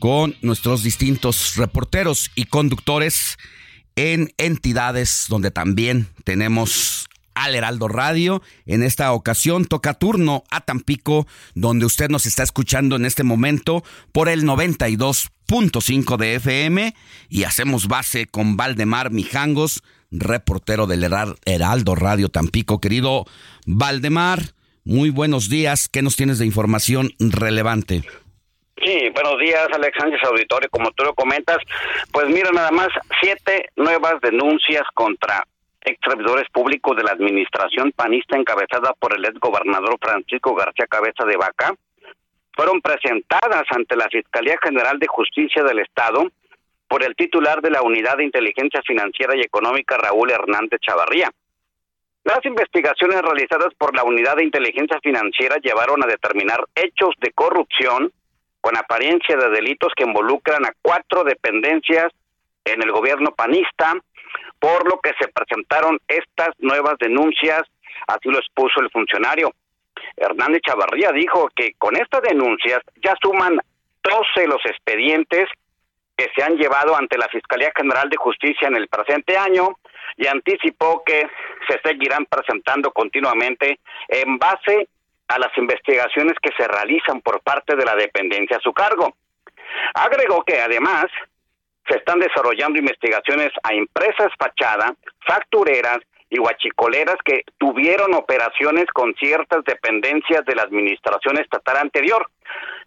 con 0.00 0.34
nuestros 0.42 0.82
distintos 0.82 1.54
reporteros 1.54 2.32
y 2.34 2.46
conductores 2.46 3.36
en 3.94 4.32
entidades 4.36 5.26
donde 5.28 5.52
también 5.52 6.08
tenemos 6.24 7.08
al 7.34 7.54
Heraldo 7.54 7.86
Radio. 7.86 8.42
En 8.66 8.82
esta 8.82 9.12
ocasión 9.12 9.64
toca 9.64 9.94
turno 9.94 10.42
a 10.50 10.62
Tampico, 10.62 11.28
donde 11.54 11.86
usted 11.86 12.10
nos 12.10 12.26
está 12.26 12.42
escuchando 12.42 12.96
en 12.96 13.04
este 13.04 13.22
momento 13.22 13.84
por 14.10 14.28
el 14.28 14.42
92.5 14.42 16.16
de 16.16 16.34
FM 16.34 16.94
y 17.28 17.44
hacemos 17.44 17.86
base 17.86 18.26
con 18.26 18.56
Valdemar 18.56 19.12
Mijangos, 19.12 19.84
reportero 20.10 20.86
del 20.86 21.04
Heraldo 21.44 21.94
Radio 21.94 22.28
Tampico. 22.28 22.80
Querido 22.80 23.24
Valdemar, 23.66 24.40
muy 24.84 25.10
buenos 25.10 25.48
días. 25.48 25.88
¿Qué 25.88 26.02
nos 26.02 26.16
tienes 26.16 26.38
de 26.38 26.46
información 26.46 27.10
relevante? 27.18 28.02
Sí, 28.84 29.10
buenos 29.12 29.38
días, 29.40 29.66
Alex 29.72 29.98
Sánchez 29.98 30.20
Auditorio. 30.24 30.68
Como 30.70 30.90
tú 30.92 31.04
lo 31.04 31.14
comentas, 31.14 31.58
pues 32.12 32.28
mira, 32.28 32.50
nada 32.52 32.70
más 32.70 32.88
siete 33.20 33.70
nuevas 33.76 34.20
denuncias 34.22 34.84
contra 34.94 35.44
ex 35.82 35.98
públicos 36.52 36.96
de 36.96 37.02
la 37.02 37.12
administración 37.12 37.92
panista 37.92 38.36
encabezada 38.36 38.92
por 38.98 39.16
el 39.16 39.24
ex 39.24 39.38
gobernador 39.40 39.98
Francisco 40.00 40.54
García 40.54 40.86
Cabeza 40.86 41.24
de 41.24 41.36
Vaca 41.36 41.74
fueron 42.54 42.80
presentadas 42.80 43.64
ante 43.70 43.96
la 43.96 44.08
Fiscalía 44.08 44.56
General 44.62 44.98
de 44.98 45.06
Justicia 45.06 45.62
del 45.62 45.78
Estado 45.78 46.28
por 46.88 47.04
el 47.04 47.14
titular 47.14 47.60
de 47.60 47.70
la 47.70 47.82
Unidad 47.82 48.16
de 48.16 48.24
Inteligencia 48.24 48.80
Financiera 48.86 49.36
y 49.36 49.40
Económica, 49.40 49.96
Raúl 49.98 50.30
Hernández 50.30 50.80
Chavarría. 50.80 51.30
Las 52.24 52.44
investigaciones 52.44 53.22
realizadas 53.22 53.72
por 53.78 53.94
la 53.94 54.04
Unidad 54.04 54.36
de 54.36 54.44
Inteligencia 54.44 54.98
Financiera 55.02 55.56
llevaron 55.62 56.02
a 56.02 56.06
determinar 56.06 56.64
hechos 56.74 57.14
de 57.20 57.32
corrupción 57.32 58.12
con 58.60 58.76
apariencia 58.76 59.36
de 59.36 59.50
delitos 59.50 59.92
que 59.96 60.04
involucran 60.04 60.64
a 60.66 60.72
cuatro 60.82 61.24
dependencias 61.24 62.12
en 62.64 62.82
el 62.82 62.92
gobierno 62.92 63.30
panista, 63.32 63.94
por 64.58 64.86
lo 64.88 64.98
que 65.00 65.12
se 65.18 65.28
presentaron 65.28 65.98
estas 66.06 66.50
nuevas 66.58 66.98
denuncias, 66.98 67.62
así 68.06 68.28
lo 68.28 68.38
expuso 68.38 68.80
el 68.80 68.90
funcionario. 68.90 69.52
Hernández 70.16 70.62
Chavarría 70.66 71.12
dijo 71.12 71.48
que 71.54 71.72
con 71.78 71.96
estas 71.96 72.22
denuncias 72.22 72.80
ya 73.02 73.14
suman 73.22 73.58
12 74.02 74.46
los 74.46 74.64
expedientes 74.66 75.48
que 76.18 76.26
se 76.34 76.42
han 76.42 76.56
llevado 76.56 76.96
ante 76.96 77.16
la 77.16 77.28
Fiscalía 77.28 77.70
General 77.76 78.10
de 78.10 78.16
Justicia 78.16 78.66
en 78.66 78.74
el 78.74 78.88
presente 78.88 79.38
año 79.38 79.78
y 80.16 80.26
anticipó 80.26 81.04
que 81.06 81.28
se 81.68 81.80
seguirán 81.84 82.26
presentando 82.26 82.90
continuamente 82.90 83.78
en 84.08 84.36
base 84.36 84.88
a 85.28 85.38
las 85.38 85.56
investigaciones 85.56 86.34
que 86.42 86.50
se 86.58 86.66
realizan 86.66 87.20
por 87.20 87.40
parte 87.40 87.76
de 87.76 87.84
la 87.84 87.94
dependencia 87.94 88.56
a 88.56 88.60
su 88.60 88.72
cargo. 88.72 89.14
Agregó 89.94 90.42
que 90.42 90.60
además 90.60 91.06
se 91.88 91.98
están 91.98 92.18
desarrollando 92.18 92.80
investigaciones 92.80 93.52
a 93.62 93.72
empresas 93.74 94.32
fachada, 94.36 94.94
factureras 95.24 95.98
y 96.30 96.40
huachicoleras 96.40 97.16
que 97.24 97.42
tuvieron 97.58 98.14
operaciones 98.14 98.86
con 98.86 99.14
ciertas 99.14 99.64
dependencias 99.64 100.44
de 100.44 100.56
la 100.56 100.62
administración 100.62 101.38
estatal 101.38 101.76
anterior. 101.76 102.28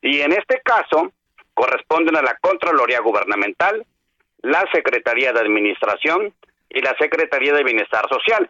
Y 0.01 0.19
en 0.19 0.33
este 0.33 0.59
caso 0.61 1.13
corresponden 1.53 2.15
a 2.15 2.21
la 2.21 2.37
Contraloría 2.41 3.01
Gubernamental, 3.01 3.85
la 4.41 4.63
Secretaría 4.71 5.33
de 5.33 5.39
Administración 5.39 6.33
y 6.69 6.81
la 6.81 6.95
Secretaría 6.97 7.53
de 7.53 7.63
Bienestar 7.63 8.07
Social. 8.09 8.49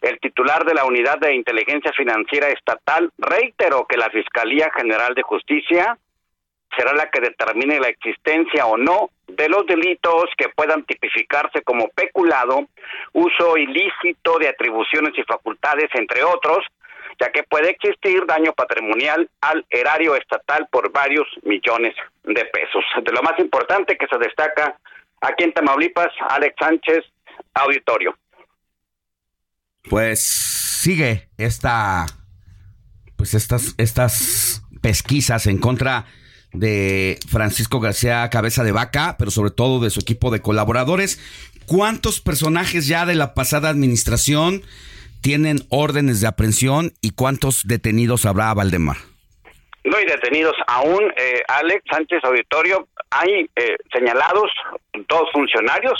El 0.00 0.18
titular 0.20 0.64
de 0.64 0.74
la 0.74 0.84
Unidad 0.84 1.18
de 1.18 1.34
Inteligencia 1.34 1.92
Financiera 1.92 2.48
Estatal 2.48 3.10
reiteró 3.18 3.86
que 3.86 3.96
la 3.96 4.10
Fiscalía 4.10 4.70
General 4.76 5.14
de 5.14 5.22
Justicia 5.22 5.98
será 6.76 6.92
la 6.92 7.08
que 7.10 7.20
determine 7.20 7.80
la 7.80 7.88
existencia 7.88 8.66
o 8.66 8.76
no 8.76 9.10
de 9.26 9.48
los 9.48 9.66
delitos 9.66 10.24
que 10.36 10.48
puedan 10.48 10.84
tipificarse 10.84 11.62
como 11.62 11.88
peculado, 11.88 12.66
uso 13.12 13.56
ilícito 13.56 14.38
de 14.38 14.48
atribuciones 14.48 15.16
y 15.16 15.22
facultades, 15.22 15.88
entre 15.94 16.24
otros, 16.24 16.64
ya 17.20 17.30
que 17.32 17.42
puede 17.44 17.70
existir 17.70 18.24
daño 18.26 18.52
patrimonial 18.52 19.28
al 19.40 19.64
erario 19.70 20.16
estatal 20.16 20.68
por 20.70 20.92
varios 20.92 21.26
millones 21.42 21.94
de 22.24 22.44
pesos. 22.46 22.84
De 23.02 23.12
lo 23.12 23.22
más 23.22 23.38
importante 23.38 23.96
que 23.96 24.06
se 24.06 24.18
destaca 24.18 24.78
aquí 25.20 25.44
en 25.44 25.52
Tamaulipas, 25.52 26.12
Alex 26.28 26.54
Sánchez, 26.58 27.04
auditorio. 27.54 28.16
Pues 29.88 30.20
sigue 30.20 31.28
esta, 31.36 32.06
pues 33.16 33.34
estas, 33.34 33.74
estas 33.78 34.62
pesquisas 34.80 35.46
en 35.46 35.58
contra 35.58 36.06
de 36.52 37.18
Francisco 37.28 37.80
García 37.80 38.28
Cabeza 38.30 38.64
de 38.64 38.72
Vaca, 38.72 39.16
pero 39.18 39.30
sobre 39.30 39.50
todo 39.50 39.80
de 39.80 39.90
su 39.90 40.00
equipo 40.00 40.30
de 40.30 40.40
colaboradores. 40.40 41.20
¿Cuántos 41.66 42.20
personajes 42.20 42.86
ya 42.86 43.06
de 43.06 43.14
la 43.14 43.34
pasada 43.34 43.68
administración 43.68 44.62
tienen 45.24 45.56
órdenes 45.70 46.20
de 46.20 46.26
aprehensión 46.26 46.92
y 47.00 47.12
cuántos 47.12 47.66
detenidos 47.66 48.26
habrá 48.26 48.52
Valdemar? 48.52 48.98
No 49.82 49.96
hay 49.96 50.04
detenidos 50.04 50.54
aún, 50.66 51.02
eh, 51.16 51.40
Alex 51.48 51.82
Sánchez 51.90 52.22
Auditorio. 52.24 52.86
Hay 53.08 53.48
eh, 53.56 53.76
señalados 53.90 54.50
dos 55.08 55.22
funcionarios. 55.32 55.98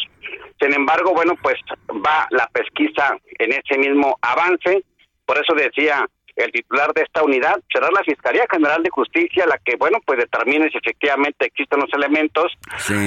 Sin 0.61 0.75
embargo, 0.75 1.15
bueno, 1.15 1.33
pues 1.43 1.57
va 1.91 2.27
la 2.33 2.47
pesquisa 2.49 3.17
en 3.39 3.53
ese 3.53 3.79
mismo 3.79 4.19
avance. 4.21 4.85
Por 5.25 5.39
eso 5.39 5.55
decía 5.55 6.07
el 6.37 6.53
titular 6.53 6.93
de 6.93 7.03
esta 7.03 7.23
unidad, 7.23 7.59
será 7.73 7.89
la 7.95 8.03
Fiscalía 8.05 8.45
General 8.51 8.83
de 8.83 8.91
Justicia 8.91 9.47
la 9.47 9.57
que, 9.57 9.77
bueno, 9.77 10.01
pues 10.05 10.19
determine 10.19 10.69
si 10.69 10.77
efectivamente 10.77 11.47
existen 11.47 11.81
los 11.81 11.93
elementos. 11.95 12.53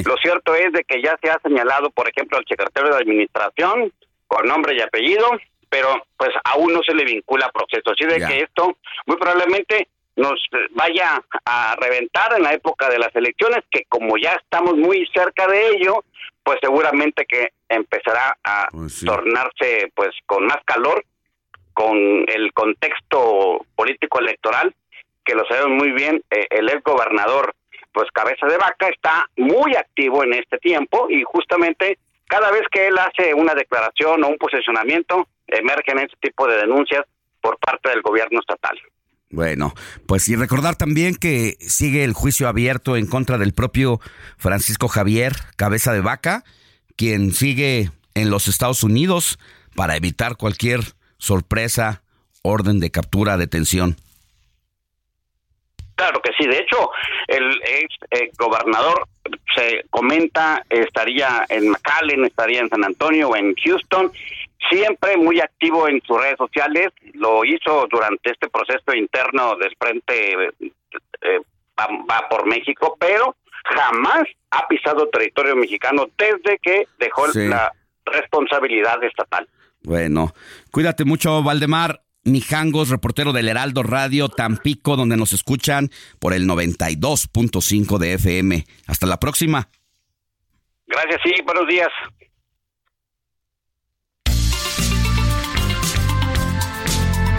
Lo 0.03 0.15
cierto 0.17 0.55
es 0.55 0.71
de 0.71 0.83
que 0.83 0.99
ya 0.99 1.15
se 1.21 1.29
ha 1.29 1.37
señalado, 1.43 1.91
por 1.91 2.09
ejemplo, 2.09 2.39
al 2.39 2.45
secretario 2.47 2.89
de 2.89 3.01
Administración 3.03 3.93
con 4.25 4.47
nombre 4.47 4.75
y 4.75 4.81
apellido, 4.81 5.29
pero 5.69 6.03
pues 6.17 6.31
aún 6.43 6.73
no 6.73 6.81
se 6.85 6.93
le 6.93 7.05
vincula 7.05 7.51
proceso. 7.51 7.91
Así 7.91 8.05
de 8.05 8.25
que 8.25 8.43
esto 8.43 8.77
muy 9.05 9.17
probablemente 9.17 9.87
nos 10.15 10.39
vaya 10.71 11.21
a 11.45 11.75
reventar 11.75 12.33
en 12.35 12.43
la 12.43 12.53
época 12.53 12.89
de 12.89 12.97
las 12.97 13.15
elecciones, 13.15 13.63
que 13.69 13.83
como 13.87 14.17
ya 14.17 14.33
estamos 14.33 14.75
muy 14.75 15.07
cerca 15.13 15.47
de 15.47 15.69
ello, 15.69 16.03
pues 16.43 16.57
seguramente 16.61 17.25
que 17.25 17.49
empezará 17.69 18.35
a 18.43 18.69
Pues 18.71 19.03
tornarse 19.05 19.91
pues 19.93 20.09
con 20.25 20.45
más 20.45 20.57
calor 20.65 21.03
con 21.73 21.95
el 22.27 22.51
contexto 22.53 23.63
político 23.75 24.19
electoral, 24.19 24.73
que 25.23 25.35
lo 25.35 25.45
sabemos 25.45 25.77
muy 25.77 25.91
bien, 25.91 26.23
eh, 26.31 26.47
el 26.49 26.69
ex 26.69 26.81
gobernador 26.83 27.53
pues 27.91 28.09
Cabeza 28.11 28.47
de 28.47 28.57
Vaca 28.57 28.87
está 28.87 29.29
muy 29.37 29.75
activo 29.75 30.23
en 30.23 30.33
este 30.33 30.57
tiempo 30.57 31.07
y 31.09 31.23
justamente 31.23 31.99
cada 32.27 32.51
vez 32.51 32.63
que 32.71 32.87
él 32.87 32.95
hace 32.97 33.33
una 33.33 33.53
declaración 33.55 34.23
o 34.23 34.27
un 34.27 34.37
posicionamiento, 34.37 35.27
emergen 35.47 35.99
este 35.99 36.17
tipo 36.21 36.47
de 36.47 36.57
denuncias 36.57 37.05
por 37.41 37.57
parte 37.59 37.89
del 37.89 38.01
gobierno 38.01 38.39
estatal. 38.39 38.77
Bueno, 39.29 39.73
pues 40.05 40.27
y 40.29 40.35
recordar 40.35 40.75
también 40.75 41.15
que 41.15 41.57
sigue 41.59 42.03
el 42.03 42.13
juicio 42.13 42.47
abierto 42.47 42.95
en 42.95 43.07
contra 43.07 43.37
del 43.37 43.53
propio 43.53 43.99
Francisco 44.37 44.87
Javier 44.87 45.33
Cabeza 45.57 45.91
de 45.91 46.01
Vaca, 46.01 46.43
quien 46.95 47.33
sigue 47.33 47.91
en 48.13 48.29
los 48.29 48.47
Estados 48.47 48.83
Unidos 48.83 49.37
para 49.75 49.97
evitar 49.97 50.37
cualquier 50.37 50.79
sorpresa, 51.17 52.03
orden 52.41 52.79
de 52.79 52.89
captura, 52.89 53.37
detención. 53.37 53.97
Claro 55.97 56.21
que 56.21 56.31
sí, 56.37 56.47
de 56.47 56.59
hecho, 56.59 56.91
el 57.27 57.59
ex 57.65 57.95
eh, 58.11 58.31
gobernador 58.37 59.07
se 59.55 59.83
comenta 59.89 60.63
estaría 60.69 61.43
en 61.49 61.69
McAllen, 61.71 62.23
estaría 62.25 62.61
en 62.61 62.69
San 62.69 62.85
Antonio 62.85 63.29
o 63.29 63.35
en 63.35 63.55
Houston, 63.55 64.11
siempre 64.69 65.17
muy 65.17 65.39
activo 65.41 65.87
en 65.87 65.99
sus 66.03 66.21
redes 66.21 66.37
sociales, 66.37 66.89
lo 67.15 67.43
hizo 67.43 67.87
durante 67.89 68.31
este 68.31 68.47
proceso 68.47 68.93
interno 68.93 69.55
del 69.55 69.75
Frente 69.79 70.33
eh, 70.33 70.49
eh, 71.21 71.39
va, 71.77 71.87
va 72.09 72.29
por 72.29 72.45
México, 72.45 72.95
pero 72.99 73.35
jamás 73.65 74.23
ha 74.51 74.67
pisado 74.67 75.09
territorio 75.09 75.55
mexicano 75.55 76.05
desde 76.17 76.59
que 76.59 76.87
dejó 76.99 77.27
Sí. 77.31 77.47
la 77.47 77.73
responsabilidad 78.05 79.03
estatal. 79.03 79.47
Bueno, 79.83 80.31
cuídate 80.71 81.05
mucho, 81.05 81.41
Valdemar. 81.43 82.01
Mijangos, 82.27 82.89
reportero 82.89 83.33
del 83.33 83.47
Heraldo 83.49 83.83
Radio 83.83 84.29
Tampico, 84.29 84.95
donde 84.95 85.17
nos 85.17 85.33
escuchan 85.33 85.89
por 86.19 86.33
el 86.33 86.47
92.5 86.47 87.97
de 87.97 88.13
FM. 88.13 88.65
Hasta 88.85 89.07
la 89.07 89.19
próxima. 89.19 89.69
Gracias, 90.87 91.21
sí, 91.23 91.33
buenos 91.45 91.67
días. 91.67 91.89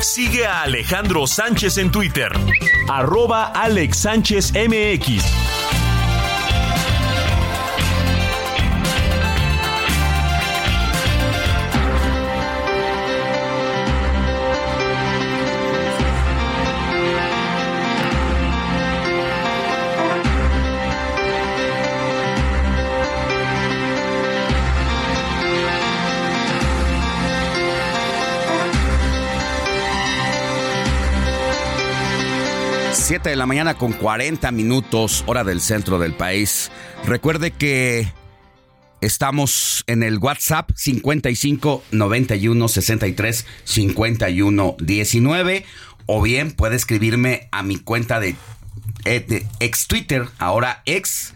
Sigue 0.00 0.46
a 0.46 0.62
Alejandro 0.62 1.26
Sánchez 1.26 1.78
en 1.78 1.90
Twitter. 1.90 2.30
Arroba 2.88 3.46
Alex 3.46 3.98
Sánchez 3.98 4.52
MX. 4.54 5.57
7 33.08 33.30
de 33.30 33.36
la 33.36 33.46
mañana 33.46 33.72
con 33.72 33.94
40 33.94 34.50
minutos, 34.52 35.24
hora 35.26 35.42
del 35.42 35.62
centro 35.62 35.98
del 35.98 36.12
país. 36.12 36.70
Recuerde 37.06 37.52
que 37.52 38.12
estamos 39.00 39.82
en 39.86 40.02
el 40.02 40.18
WhatsApp 40.18 40.72
55 40.74 41.84
91 41.90 42.68
63 42.68 43.46
51 43.64 44.76
19 44.78 45.64
o 46.04 46.20
bien 46.20 46.52
puede 46.52 46.76
escribirme 46.76 47.48
a 47.50 47.62
mi 47.62 47.78
cuenta 47.78 48.20
de, 48.20 48.36
eh, 49.06 49.24
de 49.26 49.46
ex 49.60 49.86
Twitter, 49.86 50.26
ahora 50.36 50.82
ex 50.84 51.32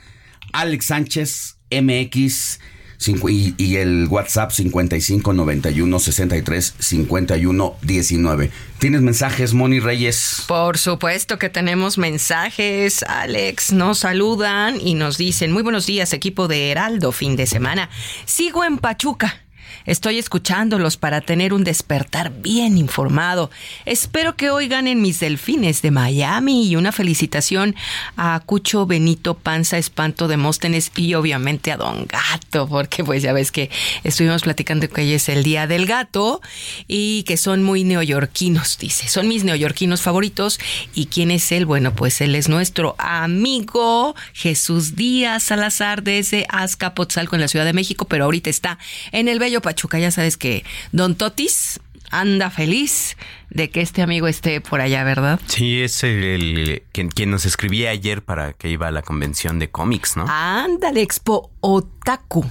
Alex 0.53 0.85
Sánchez 0.85 1.57
MX 1.71 2.61
y, 3.09 3.55
y 3.57 3.77
el 3.77 4.07
WhatsApp 4.09 4.51
55 4.51 5.33
91 5.33 5.99
63 5.99 6.75
51 6.79 7.75
19. 7.83 8.51
¿Tienes 8.79 9.01
mensajes, 9.01 9.55
Moni 9.55 9.81
Reyes? 9.81 10.43
Por 10.49 10.79
supuesto 10.79 11.39
que 11.39 11.49
tenemos 11.49 11.99
mensajes, 11.99 13.03
Alex. 13.05 13.73
Nos 13.73 14.01
saludan 14.01 14.81
y 14.81 14.95
nos 14.95 15.19
dicen, 15.19 15.53
muy 15.53 15.63
buenos 15.63 15.87
días, 15.87 16.13
equipo 16.13 16.49
de 16.49 16.71
Heraldo, 16.71 17.13
fin 17.13 17.37
de 17.37 17.47
semana. 17.47 17.91
Sigo 18.25 18.65
en 18.65 18.79
Pachuca. 18.79 19.42
Estoy 19.87 20.19
escuchándolos 20.19 20.97
para 20.97 21.21
tener 21.21 21.53
un 21.53 21.65
despertar 21.65 22.33
bien 22.41 22.79
informado. 22.79 23.51
Espero 23.85 24.37
que 24.37 24.51
hoy 24.51 24.69
ganen 24.69 25.03
mis 25.03 25.21
delfines 25.21 25.83
de 25.83 25.91
Miami 25.91 26.69
y 26.69 26.77
una 26.77 26.93
felicitación 26.93 27.75
a 28.17 28.41
Cucho 28.45 28.87
Benito 28.87 29.35
Panza 29.35 29.79
Espanto 29.79 30.29
de 30.29 30.37
Móstenes 30.37 30.93
y 30.97 31.15
obviamente 31.15 31.73
a 31.73 31.77
Don 31.77 32.07
Gato, 32.07 32.69
porque 32.69 33.05
pues 33.05 33.23
ya 33.23 33.33
ves 33.33 33.53
que 33.53 33.71
estuvimos 34.05 34.43
platicando 34.43 34.89
que 34.89 35.03
hoy 35.03 35.13
es 35.13 35.29
el 35.29 35.43
Día 35.43 35.67
del 35.67 35.87
Gato 35.87 36.41
y 36.87 37.25
que 37.25 37.37
son 37.37 37.63
muy 37.63 37.85
neoyorquinos, 37.85 38.79
dice. 38.79 39.09
Son 39.09 39.29
mis 39.29 39.45
neoyorquinos 39.45 40.03
favoritos. 40.03 40.59
¿Y 40.95 41.07
quién 41.07 41.31
es 41.31 41.51
él? 41.53 41.67
Bueno, 41.67 41.95
pues 41.95 42.21
él 42.21 42.35
es 42.35 42.49
nuestro 42.49 42.95
amigo 42.99 44.15
Jesús 44.33 44.97
Díaz 44.97 45.45
Salazar 45.45 46.03
desde 46.03 46.47
Azcapotzalco 46.49 47.35
en 47.35 47.41
la 47.41 47.49
Ciudad 47.49 47.65
de 47.65 47.73
México, 47.73 48.07
pero 48.07 48.25
ahorita 48.25 48.51
está 48.51 48.79
en 49.11 49.29
el 49.29 49.39
Bello 49.39 49.61
Pachuca. 49.73 49.99
Ya 49.99 50.11
sabes 50.11 50.37
que 50.37 50.65
Don 50.93 51.15
Totis 51.15 51.81
anda 52.11 52.51
feliz 52.51 53.17
de 53.55 53.71
que 53.71 53.81
este 53.83 54.03
amigo 54.03 54.29
esté 54.29 54.61
por 54.61 54.81
allá, 54.81 55.05
¿verdad? 55.05 55.39
Sí, 55.47 55.83
es 55.83 56.03
el, 56.05 56.25
el- 56.25 56.83
quien, 56.93 57.09
quien 57.11 57.31
nos 57.31 57.45
escribía 57.45 57.91
ayer 57.91 58.23
para 58.23 58.53
que 58.55 58.71
iba 58.71 58.89
a 58.89 58.91
la 58.91 59.03
convención 59.03 59.59
de 59.59 59.69
cómics, 59.71 60.17
¿no? 60.17 60.25
Ándale, 60.29 61.03
Expo 61.03 61.51
Otaku 61.61 62.45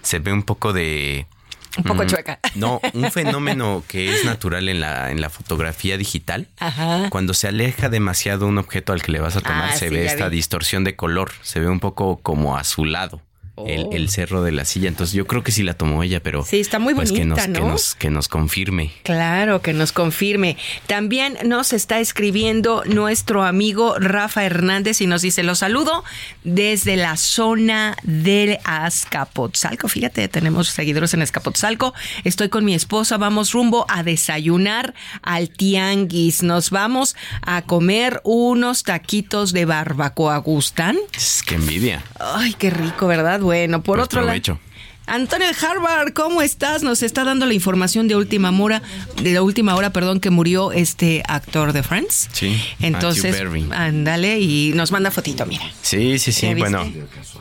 se 0.03 0.19
ve 0.19 0.33
un 0.33 0.43
poco 0.43 0.73
de... 0.73 1.29
Un 1.77 1.85
poco 1.85 2.05
mm, 2.05 2.07
chueca. 2.07 2.39
No, 2.55 2.81
un 2.95 3.11
fenómeno 3.11 3.83
que 3.87 4.15
es 4.15 4.25
natural 4.25 4.69
en 4.69 4.81
la, 4.81 5.11
en 5.11 5.21
la 5.21 5.31
fotografía 5.31 5.97
digital. 5.99 6.49
Ajá. 6.59 7.11
Cuando 7.11 7.35
se 7.35 7.49
aleja 7.49 7.89
demasiado 7.89 8.47
un 8.47 8.59
objeto 8.59 8.93
al 8.93 9.03
que 9.03 9.13
le 9.13 9.21
vas 9.21 9.37
a 9.37 9.41
tomar, 9.41 9.71
Ah, 9.71 9.77
se 9.77 9.89
sí, 9.89 9.95
ve 9.95 10.07
esta 10.07 10.29
vi. 10.29 10.37
distorsión 10.37 10.85
de 10.85 10.97
color. 10.97 11.33
Se 11.43 11.61
ve 11.61 11.69
un 11.69 11.81
poco 11.81 12.19
como 12.23 12.57
azulado. 12.57 13.21
El, 13.67 13.87
Oh. 13.87 13.91
el 13.93 14.11
cerro 14.11 14.43
de 14.43 14.53
la 14.53 14.65
silla. 14.65 14.89
Entonces 14.89 15.15
yo 15.15 15.27
creo 15.27 15.43
que 15.43 15.53
sí 15.53 15.63
la 15.63 15.75
tomó 15.75 16.03
ella, 16.03 16.23
pero... 16.23 16.45
Sí, 16.45 16.61
está 16.61 16.79
muy 16.79 16.95
pues, 16.95 17.11
que 17.11 17.21
bonita, 17.21 17.47
nos, 17.47 17.49
¿no? 17.49 17.55
Que 17.55 17.73
nos, 17.73 17.95
que 17.95 18.11
nos 18.11 18.29
confirme. 18.29 18.93
Claro, 19.03 19.63
que 19.63 19.73
nos 19.73 19.93
confirme. 19.93 20.57
También 20.87 21.39
nos 21.45 21.73
está 21.73 21.99
escribiendo 22.01 22.83
nuestro 22.85 23.45
amigo 23.45 23.97
Rafa 23.99 24.45
Hernández 24.45 25.01
y 25.01 25.07
nos 25.07 25.23
dice, 25.23 25.43
los 25.43 25.61
saludo 25.61 26.05
desde 26.45 26.97
la 26.97 27.17
zona 27.17 27.97
del 28.03 28.59
Azcapotzalco. 28.65 29.89
Fíjate, 29.89 30.29
tenemos 30.29 30.69
seguidores 30.69 31.15
en 31.15 31.23
Azcapotzalco. 31.23 31.95
Estoy 32.25 32.49
con 32.49 32.65
mi 32.65 32.75
esposa, 32.75 33.17
vamos 33.17 33.53
rumbo 33.53 33.87
a 33.89 34.03
desayunar 34.03 34.95
al 35.23 35.51
tianguis. 35.51 36.43
Nos 36.43 36.71
vamos 36.71 37.17
a 37.43 37.63
comer 37.63 38.21
unos 38.25 38.83
taquitos 38.83 39.53
de 39.53 39.65
barbacoa. 39.65 40.37
¿Gustan? 40.39 40.97
Es 41.15 41.43
que 41.43 41.55
envidia. 41.55 42.05
Ay, 42.21 42.55
qué 42.55 42.71
rico, 42.71 43.07
¿verdad? 43.07 43.41
Bueno, 43.47 43.81
por 43.81 43.99
Pues 43.99 44.07
otro 44.07 44.23
lado... 44.23 44.59
Antonio 45.07 45.47
Harvard, 45.63 46.13
¿cómo 46.15 46.43
estás? 46.43 46.83
Nos 46.83 47.05
está 47.05 47.23
dando 47.23 47.47
la 47.47 47.55
información 47.55 48.09
de 48.09 48.17
última 48.17 48.51
hora, 48.51 48.83
de 49.23 49.33
la 49.35 49.43
última 49.43 49.77
hora, 49.77 49.91
perdón, 49.91 50.19
que 50.19 50.31
murió 50.31 50.73
este 50.73 51.23
actor 51.29 51.73
de 51.73 51.85
Friends. 51.85 52.29
Sí. 52.33 52.61
Entonces, 52.81 53.41
ándale 53.71 54.41
y 54.41 54.73
nos 54.75 54.91
manda 54.91 55.13
fotito, 55.13 55.47
mira. 55.47 55.65
Sí, 55.81 56.19
sí, 56.19 56.33
sí. 56.33 56.55
Bueno, 56.55 56.93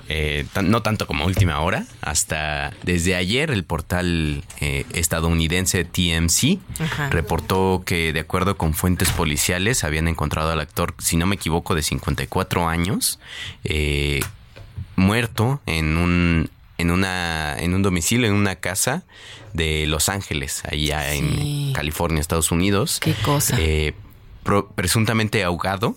eh, 0.08 0.46
no 0.64 0.84
tanto 0.84 1.08
como 1.08 1.26
última 1.26 1.60
hora. 1.62 1.88
Hasta 2.02 2.72
desde 2.84 3.16
ayer 3.16 3.50
el 3.50 3.64
portal 3.64 4.44
eh, 4.62 4.86
estadounidense 4.94 5.86
TMC 5.86 6.60
Ajá. 6.80 7.10
reportó 7.10 7.82
que 7.84 8.14
de 8.14 8.20
acuerdo 8.20 8.58
con 8.58 8.76
fuentes 8.76 9.10
policiales 9.10 9.84
habían 9.84 10.08
encontrado 10.08 10.52
al 10.52 10.60
actor, 10.60 10.94
si 11.00 11.18
no 11.18 11.26
me 11.26 11.34
equivoco, 11.34 11.74
de 11.74 11.82
54 11.82 12.68
años, 12.68 13.20
eh, 13.64 14.20
muerto 14.96 15.62
en 15.66 15.98
un 15.98 16.50
en 16.78 16.92
una 16.92 17.56
en 17.58 17.74
un 17.74 17.82
domicilio 17.82 18.28
en 18.28 18.34
una 18.34 18.56
casa 18.58 19.04
de 19.54 19.86
Los 19.88 20.10
Ángeles, 20.10 20.64
allá 20.70 21.14
en 21.14 21.72
California, 21.74 22.20
Estados 22.20 22.52
Unidos. 22.52 23.00
Qué 23.02 23.14
cosa. 23.14 23.56
Eh, 23.60 23.94
pro- 24.44 24.70
presuntamente 24.72 25.44
ahogado. 25.44 25.96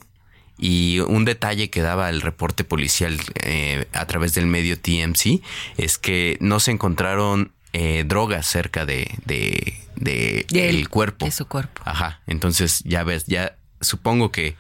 Y 0.61 0.99
un 1.01 1.25
detalle 1.25 1.71
que 1.71 1.83
daba 1.83 2.11
el 2.11 2.21
reporte 2.21 2.65
policial 2.65 3.17
eh, 3.45 3.87
a 3.93 4.07
través 4.07 4.35
del 4.35 4.47
medio 4.47 4.77
TMC 4.77 5.41
es 5.77 5.99
que 5.99 6.37
no 6.41 6.59
se 6.59 6.73
encontraron 6.73 7.53
eh, 7.73 8.03
drogas 8.05 8.47
cerca 8.47 8.85
de, 8.85 9.09
de, 9.25 9.77
de 9.95 10.47
el 10.51 10.89
cuerpo. 10.89 11.27
de 11.27 11.31
su 11.31 11.47
cuerpo. 11.47 11.81
Ajá. 11.85 12.23
Entonces 12.27 12.83
ya 12.85 13.05
ves, 13.05 13.27
ya 13.27 13.57
supongo 13.81 14.33
que 14.33 14.57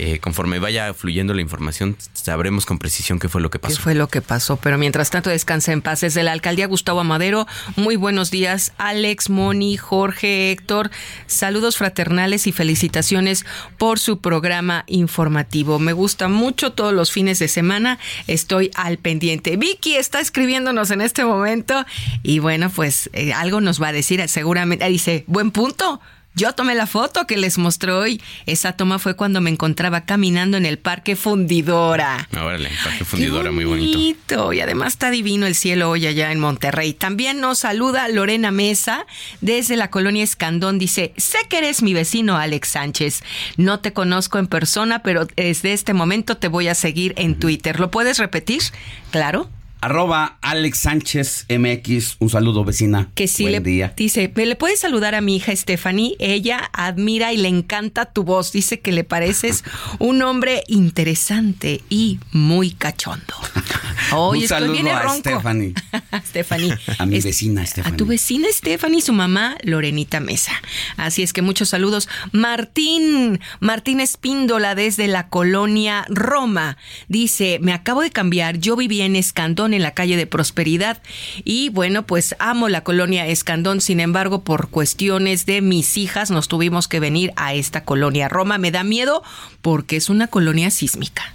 eh, 0.00 0.20
conforme 0.20 0.60
vaya 0.60 0.94
fluyendo 0.94 1.34
la 1.34 1.42
información 1.42 1.96
sabremos 2.12 2.66
con 2.66 2.78
precisión 2.78 3.18
qué 3.18 3.28
fue 3.28 3.40
lo 3.40 3.50
que 3.50 3.58
¿Qué 3.58 3.68
pasó. 3.68 3.82
fue 3.82 3.94
lo 3.94 4.08
que 4.08 4.22
pasó? 4.22 4.56
Pero 4.56 4.78
mientras 4.78 5.10
tanto, 5.10 5.30
descansa 5.30 5.72
en 5.72 5.82
paz. 5.82 6.02
Desde 6.02 6.22
la 6.22 6.32
alcaldía 6.32 6.66
Gustavo 6.66 7.00
Amadero, 7.00 7.46
muy 7.74 7.96
buenos 7.96 8.30
días, 8.30 8.72
Alex, 8.78 9.28
Moni, 9.28 9.76
Jorge, 9.76 10.52
Héctor. 10.52 10.90
Saludos 11.26 11.76
fraternales 11.76 12.46
y 12.46 12.52
felicitaciones 12.52 13.44
por 13.76 13.98
su 13.98 14.20
programa 14.20 14.84
informativo. 14.86 15.78
Me 15.78 15.92
gusta 15.92 16.28
mucho 16.28 16.72
todos 16.72 16.92
los 16.92 17.10
fines 17.10 17.38
de 17.40 17.48
semana. 17.48 17.98
Estoy 18.26 18.70
al 18.74 18.98
pendiente. 18.98 19.56
Vicky 19.56 19.96
está 19.96 20.20
escribiéndonos 20.20 20.90
en 20.90 21.00
este 21.00 21.24
momento 21.24 21.84
y 22.22 22.38
bueno, 22.38 22.70
pues 22.70 23.10
eh, 23.12 23.32
algo 23.32 23.60
nos 23.60 23.82
va 23.82 23.88
a 23.88 23.92
decir 23.92 24.26
seguramente. 24.28 24.86
Dice, 24.88 25.24
buen 25.26 25.50
punto. 25.50 26.00
Yo 26.38 26.52
tomé 26.52 26.76
la 26.76 26.86
foto 26.86 27.26
que 27.26 27.36
les 27.36 27.58
mostró 27.58 27.98
hoy. 27.98 28.22
Esa 28.46 28.72
toma 28.74 29.00
fue 29.00 29.16
cuando 29.16 29.40
me 29.40 29.50
encontraba 29.50 30.02
caminando 30.02 30.56
en 30.56 30.66
el 30.66 30.78
Parque 30.78 31.16
Fundidora. 31.16 32.28
Órale, 32.32 32.70
parque 32.84 33.04
fundidora, 33.04 33.50
muy 33.50 33.64
bonito. 33.64 33.98
bonito. 33.98 34.52
Y 34.52 34.60
además 34.60 34.92
está 34.92 35.10
divino 35.10 35.46
el 35.46 35.56
cielo 35.56 35.90
hoy 35.90 36.06
allá 36.06 36.30
en 36.30 36.38
Monterrey. 36.38 36.94
También 36.94 37.40
nos 37.40 37.58
saluda 37.58 38.06
Lorena 38.06 38.52
Mesa 38.52 39.04
desde 39.40 39.76
la 39.76 39.90
colonia 39.90 40.22
Escandón. 40.22 40.78
Dice, 40.78 41.12
sé 41.16 41.38
que 41.48 41.58
eres 41.58 41.82
mi 41.82 41.92
vecino 41.92 42.36
Alex 42.36 42.68
Sánchez. 42.68 43.24
No 43.56 43.80
te 43.80 43.92
conozco 43.92 44.38
en 44.38 44.46
persona, 44.46 45.02
pero 45.02 45.26
desde 45.34 45.72
este 45.72 45.92
momento 45.92 46.36
te 46.36 46.46
voy 46.46 46.68
a 46.68 46.76
seguir 46.76 47.14
en 47.16 47.36
Twitter. 47.40 47.80
¿Lo 47.80 47.90
puedes 47.90 48.18
repetir? 48.18 48.62
Claro. 49.10 49.50
Arroba 49.80 50.38
Alex 50.42 50.78
Sánchez 50.80 51.46
MX. 51.48 52.16
Un 52.18 52.30
saludo, 52.30 52.64
vecina. 52.64 53.08
Que 53.14 53.28
sí 53.28 53.44
Buen 53.44 53.52
le 53.52 53.60
día. 53.60 53.92
dice, 53.96 54.32
¿me 54.34 54.46
le 54.46 54.56
puedes 54.56 54.80
saludar 54.80 55.14
a 55.14 55.20
mi 55.20 55.36
hija 55.36 55.54
Stephanie? 55.54 56.16
Ella 56.18 56.70
admira 56.72 57.32
y 57.32 57.36
le 57.36 57.48
encanta 57.48 58.06
tu 58.06 58.24
voz. 58.24 58.52
Dice 58.52 58.80
que 58.80 58.92
le 58.92 59.04
pareces 59.04 59.64
un 59.98 60.22
hombre 60.22 60.62
interesante 60.68 61.82
y 61.88 62.18
muy 62.32 62.70
cachondo. 62.72 63.34
Oye, 64.12 64.38
Un 64.38 64.44
estoy 64.44 64.58
saludo 64.60 64.72
bien 64.72 64.88
a 64.88 65.00
ronco. 65.02 65.18
Stephanie. 65.20 65.74
Stephanie. 66.26 66.74
A 66.98 67.06
mi 67.06 67.16
Es- 67.16 67.24
vecina 67.24 67.62
A 67.62 67.66
Stephanie. 67.66 67.96
tu 67.98 68.06
vecina 68.06 68.48
Stephanie 68.52 68.98
y 68.98 69.02
su 69.02 69.12
mamá 69.12 69.56
Lorenita 69.62 70.20
Mesa. 70.20 70.52
Así 70.96 71.22
es 71.22 71.32
que 71.32 71.42
muchos 71.42 71.68
saludos. 71.68 72.08
Martín, 72.32 73.38
Martín 73.60 74.00
Espíndola 74.00 74.74
desde 74.74 75.06
la 75.08 75.28
colonia 75.28 76.04
Roma. 76.08 76.78
Dice, 77.08 77.58
me 77.60 77.72
acabo 77.72 78.00
de 78.02 78.10
cambiar, 78.10 78.58
yo 78.58 78.74
vivía 78.76 79.04
en 79.04 79.14
Escandón, 79.16 79.67
en 79.74 79.82
la 79.82 79.92
calle 79.92 80.16
de 80.16 80.26
Prosperidad. 80.26 81.02
Y 81.44 81.70
bueno, 81.70 82.04
pues 82.06 82.34
amo 82.38 82.68
la 82.68 82.82
colonia 82.82 83.26
Escandón, 83.26 83.80
sin 83.80 84.00
embargo, 84.00 84.42
por 84.42 84.68
cuestiones 84.68 85.46
de 85.46 85.60
mis 85.60 85.96
hijas 85.96 86.30
nos 86.30 86.48
tuvimos 86.48 86.88
que 86.88 87.00
venir 87.00 87.32
a 87.36 87.54
esta 87.54 87.84
colonia 87.84 88.28
Roma. 88.28 88.58
Me 88.58 88.70
da 88.70 88.84
miedo 88.84 89.22
porque 89.62 89.96
es 89.96 90.08
una 90.08 90.26
colonia 90.28 90.70
sísmica. 90.70 91.34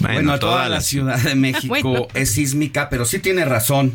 Bueno, 0.00 0.38
toda 0.38 0.68
la 0.68 0.80
Ciudad 0.80 1.18
de 1.20 1.34
México 1.36 1.68
Bueno. 1.68 2.08
es 2.14 2.30
sísmica, 2.32 2.88
pero 2.88 3.04
sí 3.04 3.18
tiene 3.18 3.44
razón. 3.44 3.92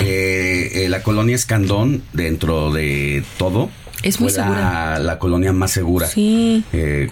Eh, 0.00 0.84
eh, 0.84 0.88
la 0.88 1.02
colonia 1.02 1.36
Escandón, 1.36 2.02
dentro 2.12 2.72
de 2.72 3.22
todo, 3.38 3.70
Es 4.02 4.20
muy 4.20 4.30
fue 4.30 4.42
segura. 4.42 4.98
La, 4.98 5.18
colonia 5.18 5.52
más 5.52 5.70
segura. 5.70 6.08
Sí. 6.08 6.64
Eh, 6.72 7.08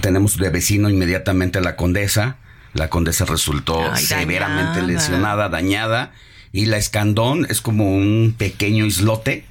tenemos 0.00 0.36
de 0.36 0.50
vecino 0.50 0.90
inmediatamente 0.90 1.58
a 1.58 1.62
la 1.62 1.76
condesa. 1.76 2.38
La 2.74 2.88
condesa 2.88 3.24
resultó 3.24 3.80
Ay, 3.92 4.02
severamente 4.04 4.80
dañada. 4.80 4.86
lesionada, 4.86 5.48
dañada. 5.48 6.12
Y 6.54 6.66
la 6.66 6.76
Escandón 6.76 7.46
es 7.48 7.62
como 7.62 7.94
un 7.96 8.34
pequeño 8.36 8.84
islote 8.84 9.46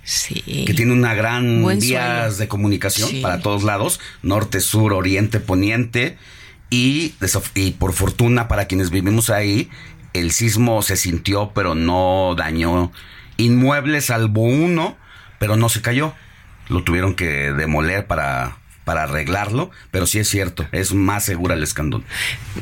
que 0.45 0.73
tiene 0.75 0.93
una 0.93 1.15
gran 1.15 1.63
Buen 1.63 1.79
vías 1.79 2.25
suelo. 2.33 2.37
de 2.37 2.47
comunicación 2.47 3.09
Sí. 3.09 3.21
para 3.21 3.39
todos 3.41 3.63
lados, 3.63 3.99
norte, 4.21 4.59
sur, 4.59 4.93
oriente, 4.93 5.39
poniente. 5.39 6.17
Y 6.69 7.15
por 7.79 7.93
fortuna 7.93 8.47
para 8.47 8.65
quienes 8.65 8.91
vivimos 8.91 9.29
ahí, 9.31 9.69
el 10.13 10.31
sismo 10.31 10.81
se 10.83 10.95
sintió, 10.95 11.51
pero 11.55 11.73
no 11.75 12.35
dañó 12.37 12.91
inmuebles, 13.37 14.05
salvo 14.05 14.43
uno, 14.43 14.95
pero 15.39 15.55
no 15.57 15.69
se 15.69 15.81
cayó. 15.81 16.13
Lo 16.69 16.83
tuvieron 16.83 17.15
que 17.15 17.51
demoler 17.51 18.05
para, 18.07 18.57
para 18.83 19.03
arreglarlo, 19.03 19.71
pero 19.91 20.05
sí 20.05 20.19
es 20.19 20.27
cierto, 20.27 20.65
es 20.71 20.93
más 20.93 21.25
segura 21.25 21.55
el 21.55 21.63
escandón. 21.63 22.03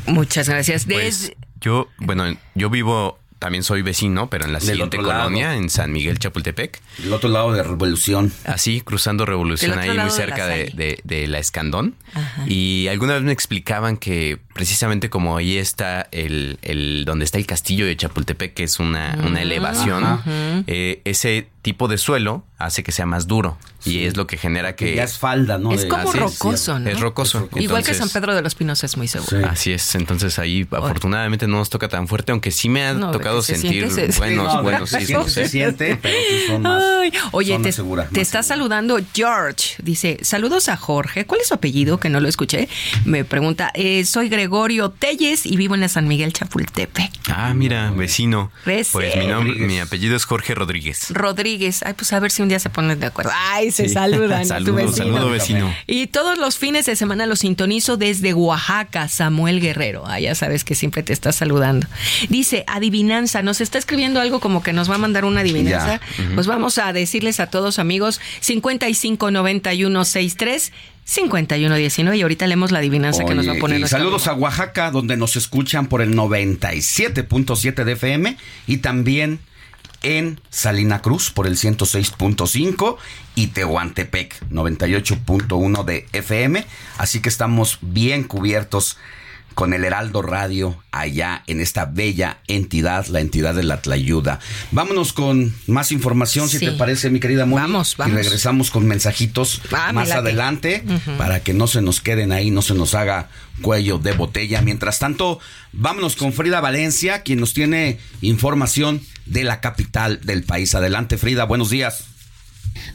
Muchas 0.08 0.50
gracias. 0.50 0.86
Pues 0.86 1.34
yo, 1.62 1.88
bueno, 1.98 2.26
yo 2.56 2.70
vivo, 2.70 3.20
también 3.40 3.64
soy 3.64 3.82
vecino, 3.82 4.30
pero 4.30 4.46
en 4.46 4.54
la 4.54 4.60
siguiente 4.60 4.98
lado. 4.98 5.10
colonia, 5.24 5.56
en 5.56 5.70
San 5.70 5.92
Miguel 5.92 6.20
Chapultepec. 6.20 6.82
El 7.04 7.14
otro 7.14 7.30
lado 7.30 7.54
de 7.54 7.64
Revolución. 7.64 8.32
Así, 8.46 8.82
cruzando 8.82 9.26
Revolución, 9.26 9.80
ahí 9.80 9.88
muy 9.90 9.98
de 9.98 10.04
la 10.04 10.10
cerca 10.10 10.46
de, 10.48 10.66
Salle. 10.68 10.74
de- 10.76 11.00
de 11.04 11.28
la 11.28 11.40
Escandón. 11.40 11.96
Ajá. 12.14 12.44
Y 12.48 12.88
alguna 12.90 13.14
vez 13.14 13.24
me 13.24 13.32
explicaban 13.32 13.96
que 13.98 14.40
precisamente 14.60 15.10
como 15.10 15.38
ahí 15.38 15.58
está 15.58 16.10
el, 16.12 16.60
el 16.64 17.06
donde 17.06 17.24
está 17.24 17.38
el 17.38 17.46
castillo 17.46 17.86
de 17.86 17.96
Chapultepec, 17.96 18.54
que 18.54 18.64
es 18.66 18.78
una, 18.82 19.16
una 19.20 19.40
Mm, 19.40 19.44
elevación, 19.44 20.22
eh, 20.68 21.02
ese 21.06 21.48
tipo 21.62 21.88
de 21.88 21.98
suelo 21.98 22.44
hace 22.58 22.84
que 22.84 22.92
sea 22.92 23.06
más 23.06 23.26
duro. 23.28 23.58
Y 23.86 24.04
es 24.04 24.18
lo 24.18 24.28
que 24.28 24.36
genera 24.36 24.76
que... 24.76 24.94
ya 24.96 25.04
es 25.04 25.18
falda, 25.18 25.58
¿no? 25.58 25.72
Es 25.72 25.84
De- 25.84 25.88
como 25.88 26.10
Así 26.10 26.18
es, 26.18 26.24
rocoso, 26.40 26.80
¿no? 26.80 26.90
Es 26.90 27.00
rocoso. 27.00 27.48
Igual 27.56 27.86
que 27.86 27.94
San 27.94 28.10
Pedro 28.10 28.36
de 28.36 28.42
los 28.42 28.54
Pinos 28.54 28.84
es 28.84 28.98
muy 28.98 29.08
seguro. 29.08 29.48
Así 29.48 29.72
es, 29.72 29.96
entonces 29.96 30.38
ahí 30.40 30.68
afortunadamente 30.70 31.48
no 31.48 31.58
nos 31.60 31.70
toca 31.70 31.88
tan 31.88 32.10
fuerte, 32.10 32.34
aunque 32.34 32.52
sí 32.52 32.68
me 32.68 32.84
ha 32.86 32.94
No, 32.94 33.12
tocado 33.12 33.42
se 33.42 33.56
sentir 33.56 33.90
siente, 33.90 34.12
se- 34.12 34.20
buenos, 34.20 34.54
no, 34.54 34.64
buenos 34.64 34.90
siente, 34.90 35.30
se 35.30 35.48
siente, 35.48 35.96
pero 36.02 36.18
sí 36.30 36.48
son 36.48 36.62
más. 36.64 36.84
Ay, 36.84 37.14
oye, 37.32 37.54
son 37.54 37.62
te, 37.64 37.84
más 37.84 38.12
está 38.18 38.44
saludando 38.44 39.00
George. 39.14 39.76
Dice, 39.82 40.18
saludos 40.24 40.68
a 40.68 40.76
Jorge. 40.76 41.26
¿Cuál 41.26 41.40
es 41.40 41.48
su 41.48 41.54
apellido? 41.54 41.98
Que 42.02 42.10
no 42.10 42.20
lo 42.20 42.28
escuché. 42.28 42.68
Me 43.06 43.24
pregunta, 43.24 43.72
eh, 43.74 44.04
soy 44.04 44.28
Gregorio 44.28 44.49
Telles 44.92 45.46
y 45.46 45.56
vivo 45.58 45.76
en 45.76 45.82
la 45.82 45.90
San 45.90 46.08
Miguel 46.08 46.34
Chapultepec. 46.34 47.12
Ah, 47.30 47.54
mira, 47.54 47.92
vecino. 47.92 48.52
Rece. 48.66 48.92
Pues 48.92 49.16
mi 49.16 49.28
nombre, 49.28 49.50
Rodríguez. 49.54 49.68
mi 49.68 49.80
apellido 49.80 50.16
es 50.16 50.26
Jorge 50.26 50.56
Rodríguez. 50.56 51.08
Rodríguez. 51.12 51.82
Ay, 51.86 51.94
pues 51.94 52.12
a 52.14 52.20
ver 52.20 52.32
si 52.32 52.42
un 52.42 52.50
día 52.50 52.60
se 52.60 52.70
ponen 52.70 53.00
de 53.00 53.06
acuerdo. 53.06 53.32
Ay, 53.34 53.72
se 53.72 53.88
Sí. 53.88 53.94
saludan. 53.94 54.40
a 54.40 54.42
tu 54.42 54.48
Saludo, 54.48 54.74
vecino. 54.76 54.96
saludo, 54.96 55.30
vecino. 55.30 55.74
Y 55.88 56.08
todos 56.08 56.38
los 56.38 56.58
fines 56.58 56.86
de 56.86 56.96
semana 56.96 57.26
los 57.26 57.40
sintonizo 57.40 57.98
desde 57.98 58.34
Oaxaca, 58.34 59.08
Samuel 59.08 59.62
Guerrero. 59.62 60.04
Ah, 60.08 60.20
ya 60.20 60.36
sabes 60.36 60.64
que 60.64 60.76
siempre 60.76 61.04
te 61.04 61.14
está 61.14 61.32
saludando. 61.32 61.88
Dice, 62.30 62.64
adivinanza, 62.68 63.42
nos 63.42 63.62
está 63.62 63.78
escribiendo 63.78 64.20
algo 64.20 64.40
como 64.40 64.64
que 64.64 64.74
nos 64.74 64.90
va 64.90 64.96
a 64.96 65.00
mandar 65.00 65.26
una 65.26 65.42
adivinanza. 65.42 66.02
Pues 66.36 66.48
vamos 66.48 66.78
a 66.78 66.92
decirles 66.94 67.40
a 67.40 67.48
todos 67.48 67.80
amigos, 67.80 68.20
559163 68.42 70.72
5119 71.10 72.18
y 72.18 72.22
ahorita 72.22 72.46
leemos 72.46 72.72
la 72.72 72.78
adivinanza 72.78 73.26
que 73.26 73.34
nos 73.34 73.48
va 73.48 73.54
a 73.54 73.56
poner 73.56 73.80
y 73.80 73.88
saludos 73.88 74.28
a 74.28 74.34
Oaxaca, 74.34 74.92
donde 74.92 75.18
nos 75.18 75.36
escuchan 75.38 75.88
por 75.88 76.04
el 76.04 76.16
97.7 76.16 77.84
de 77.84 77.92
FM 77.94 78.38
y 78.68 78.78
también 78.78 79.40
en 80.04 80.40
Salina 80.52 81.02
Cruz 81.02 81.32
por 81.32 81.48
el 81.48 81.58
106.5 81.58 82.98
y 83.34 83.48
Tehuantepec 83.48 84.50
98.1 84.52 85.84
de 85.84 86.06
FM. 86.14 86.64
Así 87.00 87.22
que 87.22 87.30
estamos 87.30 87.80
bien 87.82 88.24
cubiertos 88.24 88.98
con 89.56 89.74
el 89.74 89.84
Heraldo 89.84 90.22
Radio 90.22 90.82
allá 90.92 91.44
en 91.48 91.60
esta 91.60 91.86
bella 91.86 92.40
entidad, 92.48 93.08
la 93.08 93.20
entidad 93.20 93.54
de 93.56 93.64
la 93.64 93.82
Tlayuda. 93.82 94.40
Vámonos 94.72 95.14
con 95.14 95.54
más 95.68 95.92
información, 95.92 96.48
si 96.50 96.60
te 96.60 96.72
parece, 96.72 97.10
mi 97.10 97.20
querida 97.20 97.46
Moni. 97.46 97.62
Vamos, 97.62 97.96
vamos. 97.98 98.14
Y 98.14 98.16
regresamos 98.18 98.72
con 98.72 98.88
mensajitos 98.88 99.62
Ah, 99.72 99.92
más 99.94 100.12
adelante 100.12 100.84
para 101.18 101.42
que 101.42 101.54
no 101.54 101.68
se 101.68 101.82
nos 101.82 102.02
queden 102.02 102.32
ahí, 102.32 102.52
no 102.52 102.62
se 102.62 102.74
nos 102.74 102.94
haga 102.96 103.30
cuello 103.62 103.98
de 103.98 104.14
botella. 104.14 104.62
Mientras 104.62 105.00
tanto, 105.00 105.40
vámonos 105.74 106.16
con 106.16 106.34
Frida 106.34 106.62
Valencia, 106.62 107.24
quien 107.24 107.40
nos 107.40 107.54
tiene 107.54 108.00
información 108.22 109.02
de 109.26 109.44
la 109.44 109.62
capital 109.62 110.20
del 110.24 110.44
país. 110.44 110.74
Adelante, 110.76 111.18
Frida, 111.18 111.46
buenos 111.46 111.70
días. 111.70 112.06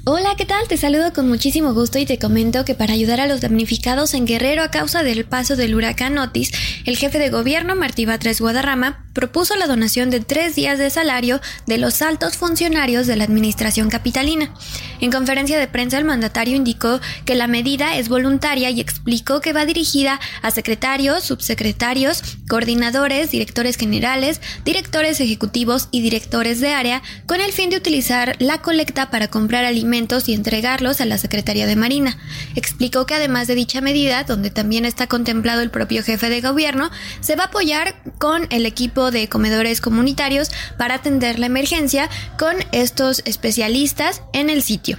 Hola, 0.06 0.34
¿qué 0.36 0.44
tal? 0.44 0.68
Te 0.68 0.76
saludo 0.76 1.14
con 1.14 1.28
muchísimo 1.28 1.72
gusto 1.72 1.98
y 1.98 2.04
te 2.04 2.18
comento 2.18 2.66
que 2.66 2.74
para 2.74 2.92
ayudar 2.92 3.20
a 3.20 3.26
los 3.26 3.40
damnificados 3.40 4.12
en 4.12 4.26
Guerrero 4.26 4.62
a 4.62 4.70
causa 4.70 5.02
del 5.02 5.24
paso 5.24 5.56
del 5.56 5.74
huracán 5.74 6.18
Otis, 6.18 6.52
el 6.84 6.98
jefe 6.98 7.18
de 7.18 7.30
gobierno 7.30 7.74
Martí 7.74 8.04
Batres 8.04 8.40
Guadarrama 8.40 9.04
propuso 9.14 9.56
la 9.56 9.66
donación 9.66 10.10
de 10.10 10.20
tres 10.20 10.56
días 10.56 10.78
de 10.78 10.90
salario 10.90 11.40
de 11.66 11.78
los 11.78 12.02
altos 12.02 12.36
funcionarios 12.36 13.06
de 13.06 13.16
la 13.16 13.24
administración 13.24 13.88
capitalina. 13.88 14.52
En 15.00 15.10
conferencia 15.10 15.58
de 15.58 15.68
prensa 15.68 15.96
el 15.96 16.04
mandatario 16.04 16.56
indicó 16.56 17.00
que 17.24 17.34
la 17.34 17.46
medida 17.46 17.96
es 17.96 18.08
voluntaria 18.08 18.70
y 18.70 18.80
explicó 18.80 19.40
que 19.40 19.52
va 19.52 19.64
dirigida 19.64 20.20
a 20.42 20.50
secretarios, 20.50 21.24
subsecretarios, 21.24 22.22
coordinadores, 22.48 23.30
directores 23.30 23.76
generales, 23.76 24.40
directores 24.64 25.20
ejecutivos 25.20 25.88
y 25.90 26.02
directores 26.02 26.60
de 26.60 26.74
área 26.74 27.02
con 27.26 27.40
el 27.40 27.52
fin 27.52 27.70
de 27.70 27.76
utilizar 27.76 28.36
la 28.40 28.60
colecta 28.60 29.10
para 29.10 29.28
comprar 29.28 29.63
alimentos 29.64 30.28
y 30.28 30.34
entregarlos 30.34 31.00
a 31.00 31.04
la 31.04 31.18
Secretaría 31.18 31.66
de 31.66 31.76
Marina. 31.76 32.16
Explicó 32.54 33.06
que 33.06 33.14
además 33.14 33.46
de 33.46 33.54
dicha 33.54 33.80
medida, 33.80 34.24
donde 34.24 34.50
también 34.50 34.84
está 34.84 35.06
contemplado 35.06 35.62
el 35.62 35.70
propio 35.70 36.02
jefe 36.02 36.28
de 36.28 36.40
gobierno, 36.40 36.90
se 37.20 37.36
va 37.36 37.44
a 37.44 37.46
apoyar 37.46 37.94
con 38.18 38.46
el 38.50 38.66
equipo 38.66 39.10
de 39.10 39.28
comedores 39.28 39.80
comunitarios 39.80 40.50
para 40.78 40.94
atender 40.94 41.38
la 41.38 41.46
emergencia 41.46 42.08
con 42.38 42.56
estos 42.72 43.22
especialistas 43.24 44.22
en 44.32 44.50
el 44.50 44.62
sitio. 44.62 44.98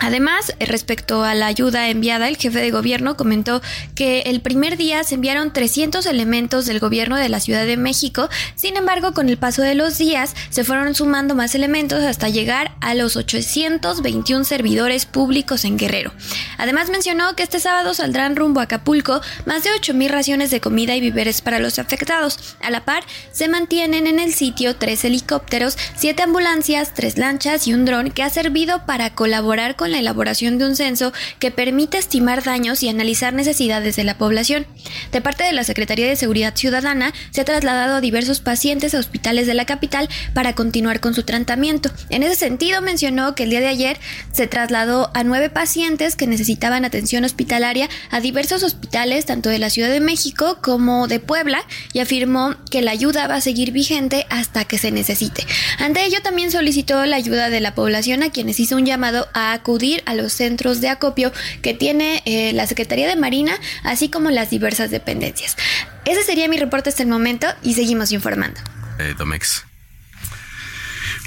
Además, 0.00 0.54
respecto 0.60 1.24
a 1.24 1.34
la 1.34 1.46
ayuda 1.46 1.88
enviada, 1.88 2.28
el 2.28 2.36
jefe 2.36 2.60
de 2.60 2.70
gobierno 2.70 3.16
comentó 3.16 3.62
que 3.94 4.20
el 4.26 4.40
primer 4.40 4.76
día 4.76 5.04
se 5.04 5.16
enviaron 5.16 5.52
300 5.52 6.06
elementos 6.06 6.66
del 6.66 6.80
gobierno 6.80 7.16
de 7.16 7.28
la 7.28 7.40
Ciudad 7.40 7.66
de 7.66 7.76
México, 7.76 8.28
sin 8.54 8.76
embargo, 8.76 9.12
con 9.12 9.28
el 9.28 9.36
paso 9.38 9.62
de 9.62 9.74
los 9.74 9.98
días 9.98 10.34
se 10.50 10.64
fueron 10.64 10.94
sumando 10.94 11.34
más 11.34 11.54
elementos 11.54 12.04
hasta 12.04 12.28
llegar 12.28 12.72
a 12.80 12.94
los 12.94 13.16
821 13.16 14.44
servidores 14.44 15.06
públicos 15.06 15.64
en 15.64 15.76
Guerrero. 15.76 16.12
Además, 16.58 16.90
mencionó 16.90 17.34
que 17.34 17.42
este 17.42 17.60
sábado 17.60 17.94
saldrán 17.94 18.36
rumbo 18.36 18.60
a 18.60 18.64
Acapulco 18.64 19.20
más 19.44 19.64
de 19.64 19.70
8.000 19.70 20.08
raciones 20.08 20.50
de 20.50 20.60
comida 20.60 20.94
y 20.94 21.00
víveres 21.00 21.40
para 21.40 21.58
los 21.58 21.78
afectados. 21.78 22.56
A 22.62 22.70
la 22.70 22.84
par, 22.84 23.04
se 23.32 23.48
mantienen 23.48 24.06
en 24.06 24.18
el 24.18 24.32
sitio 24.32 24.76
tres 24.76 25.04
helicópteros, 25.04 25.76
siete 25.96 26.22
ambulancias, 26.22 26.94
tres 26.94 27.18
lanchas 27.18 27.66
y 27.66 27.74
un 27.74 27.84
dron 27.84 28.10
que 28.10 28.22
ha 28.22 28.30
servido 28.30 28.84
para 28.86 29.14
colaborar 29.14 29.76
con 29.76 29.85
con 29.86 29.92
la 29.92 30.00
elaboración 30.00 30.58
de 30.58 30.64
un 30.64 30.74
censo 30.74 31.12
que 31.38 31.52
permite 31.52 31.96
estimar 31.96 32.42
daños 32.42 32.82
y 32.82 32.88
analizar 32.88 33.32
necesidades 33.32 33.94
de 33.94 34.02
la 34.02 34.18
población. 34.18 34.66
De 35.12 35.20
parte 35.20 35.44
de 35.44 35.52
la 35.52 35.62
Secretaría 35.62 36.08
de 36.08 36.16
Seguridad 36.16 36.56
Ciudadana, 36.56 37.14
se 37.30 37.42
ha 37.42 37.44
trasladado 37.44 37.94
a 37.94 38.00
diversos 38.00 38.40
pacientes 38.40 38.94
a 38.94 38.98
hospitales 38.98 39.46
de 39.46 39.54
la 39.54 39.64
capital 39.64 40.08
para 40.34 40.56
continuar 40.56 40.98
con 40.98 41.14
su 41.14 41.22
tratamiento. 41.22 41.92
En 42.10 42.24
ese 42.24 42.34
sentido, 42.34 42.82
mencionó 42.82 43.36
que 43.36 43.44
el 43.44 43.50
día 43.50 43.60
de 43.60 43.68
ayer 43.68 44.00
se 44.32 44.48
trasladó 44.48 45.12
a 45.14 45.22
nueve 45.22 45.50
pacientes 45.50 46.16
que 46.16 46.26
necesitaban 46.26 46.84
atención 46.84 47.22
hospitalaria 47.22 47.88
a 48.10 48.18
diversos 48.18 48.64
hospitales, 48.64 49.24
tanto 49.24 49.50
de 49.50 49.60
la 49.60 49.70
Ciudad 49.70 49.90
de 49.90 50.00
México 50.00 50.58
como 50.60 51.06
de 51.06 51.20
Puebla, 51.20 51.64
y 51.92 52.00
afirmó 52.00 52.56
que 52.72 52.82
la 52.82 52.90
ayuda 52.90 53.28
va 53.28 53.36
a 53.36 53.40
seguir 53.40 53.70
vigente 53.70 54.26
hasta 54.30 54.64
que 54.64 54.78
se 54.78 54.90
necesite. 54.90 55.46
Ante 55.78 56.04
ello, 56.04 56.18
también 56.24 56.50
solicitó 56.50 57.06
la 57.06 57.14
ayuda 57.14 57.50
de 57.50 57.60
la 57.60 57.76
población 57.76 58.24
a 58.24 58.30
quienes 58.30 58.58
hizo 58.58 58.74
un 58.74 58.84
llamado 58.84 59.28
a 59.32 59.52
acudir 59.52 59.75
a 60.06 60.14
los 60.14 60.32
centros 60.32 60.80
de 60.80 60.88
acopio 60.88 61.32
que 61.62 61.74
tiene 61.74 62.22
eh, 62.24 62.52
la 62.52 62.66
Secretaría 62.66 63.08
de 63.08 63.16
Marina, 63.16 63.58
así 63.82 64.08
como 64.08 64.30
las 64.30 64.50
diversas 64.50 64.90
dependencias. 64.90 65.56
Ese 66.04 66.22
sería 66.22 66.48
mi 66.48 66.56
reporte 66.56 66.88
hasta 66.88 67.02
el 67.02 67.08
momento 67.08 67.46
y 67.62 67.74
seguimos 67.74 68.12
informando. 68.12 68.60
Eh, 68.98 69.14
Domex. 69.18 69.64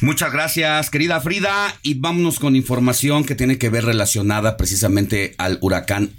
Muchas 0.02 0.32
gracias, 0.32 0.90
querida 0.90 1.20
Frida. 1.20 1.76
Y 1.84 1.96
vámonos 1.96 2.40
con 2.40 2.56
información 2.56 3.26
que 3.26 3.36
tiene 3.36 3.58
que 3.58 3.70
ver 3.70 3.84
relacionada 3.84 4.56
precisamente 4.56 5.36
al 5.38 5.58
huracán 5.62 6.12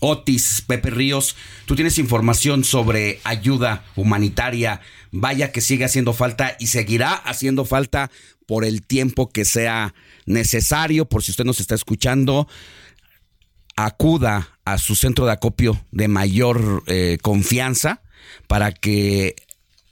Otis. 0.00 0.62
Pepe 0.66 0.90
Ríos, 0.90 1.34
tú 1.64 1.74
tienes 1.74 1.98
información 1.98 2.62
sobre 2.62 3.20
ayuda 3.24 3.84
humanitaria. 3.96 4.82
Vaya 5.12 5.50
que 5.50 5.62
sigue 5.62 5.86
haciendo 5.86 6.12
falta 6.12 6.56
y 6.60 6.66
seguirá 6.66 7.14
haciendo 7.14 7.64
falta 7.64 8.10
por 8.46 8.66
el 8.66 8.82
tiempo 8.82 9.30
que 9.30 9.46
sea 9.46 9.94
necesario. 10.26 11.06
Por 11.06 11.22
si 11.22 11.30
usted 11.30 11.44
nos 11.44 11.60
está 11.60 11.74
escuchando, 11.74 12.46
acuda 13.76 14.48
a 14.64 14.78
su 14.78 14.94
centro 14.94 15.26
de 15.26 15.32
acopio 15.32 15.80
de 15.92 16.08
mayor 16.08 16.82
eh, 16.86 17.18
confianza 17.22 18.02
para 18.46 18.72
que 18.72 19.36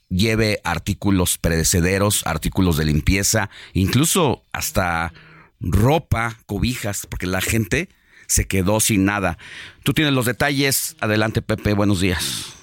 lleve 0.09 0.61
artículos 0.65 1.39
predecederos, 1.39 2.27
artículos 2.27 2.77
de 2.77 2.85
limpieza, 2.85 3.51
incluso 3.73 4.43
hasta 4.53 5.13
ropa, 5.61 6.39
cobijas, 6.47 7.07
porque 7.09 7.27
la 7.27 7.41
gente 7.41 7.89
se 8.27 8.47
quedó 8.47 8.81
sin 8.81 9.05
nada. 9.05 9.39
Tú 9.83 9.93
tienes 9.93 10.15
los 10.15 10.27
detalles. 10.27 10.97
Adelante, 11.01 11.43
Pepe. 11.43 11.75
Buenos 11.75 12.01
días. 12.01 12.55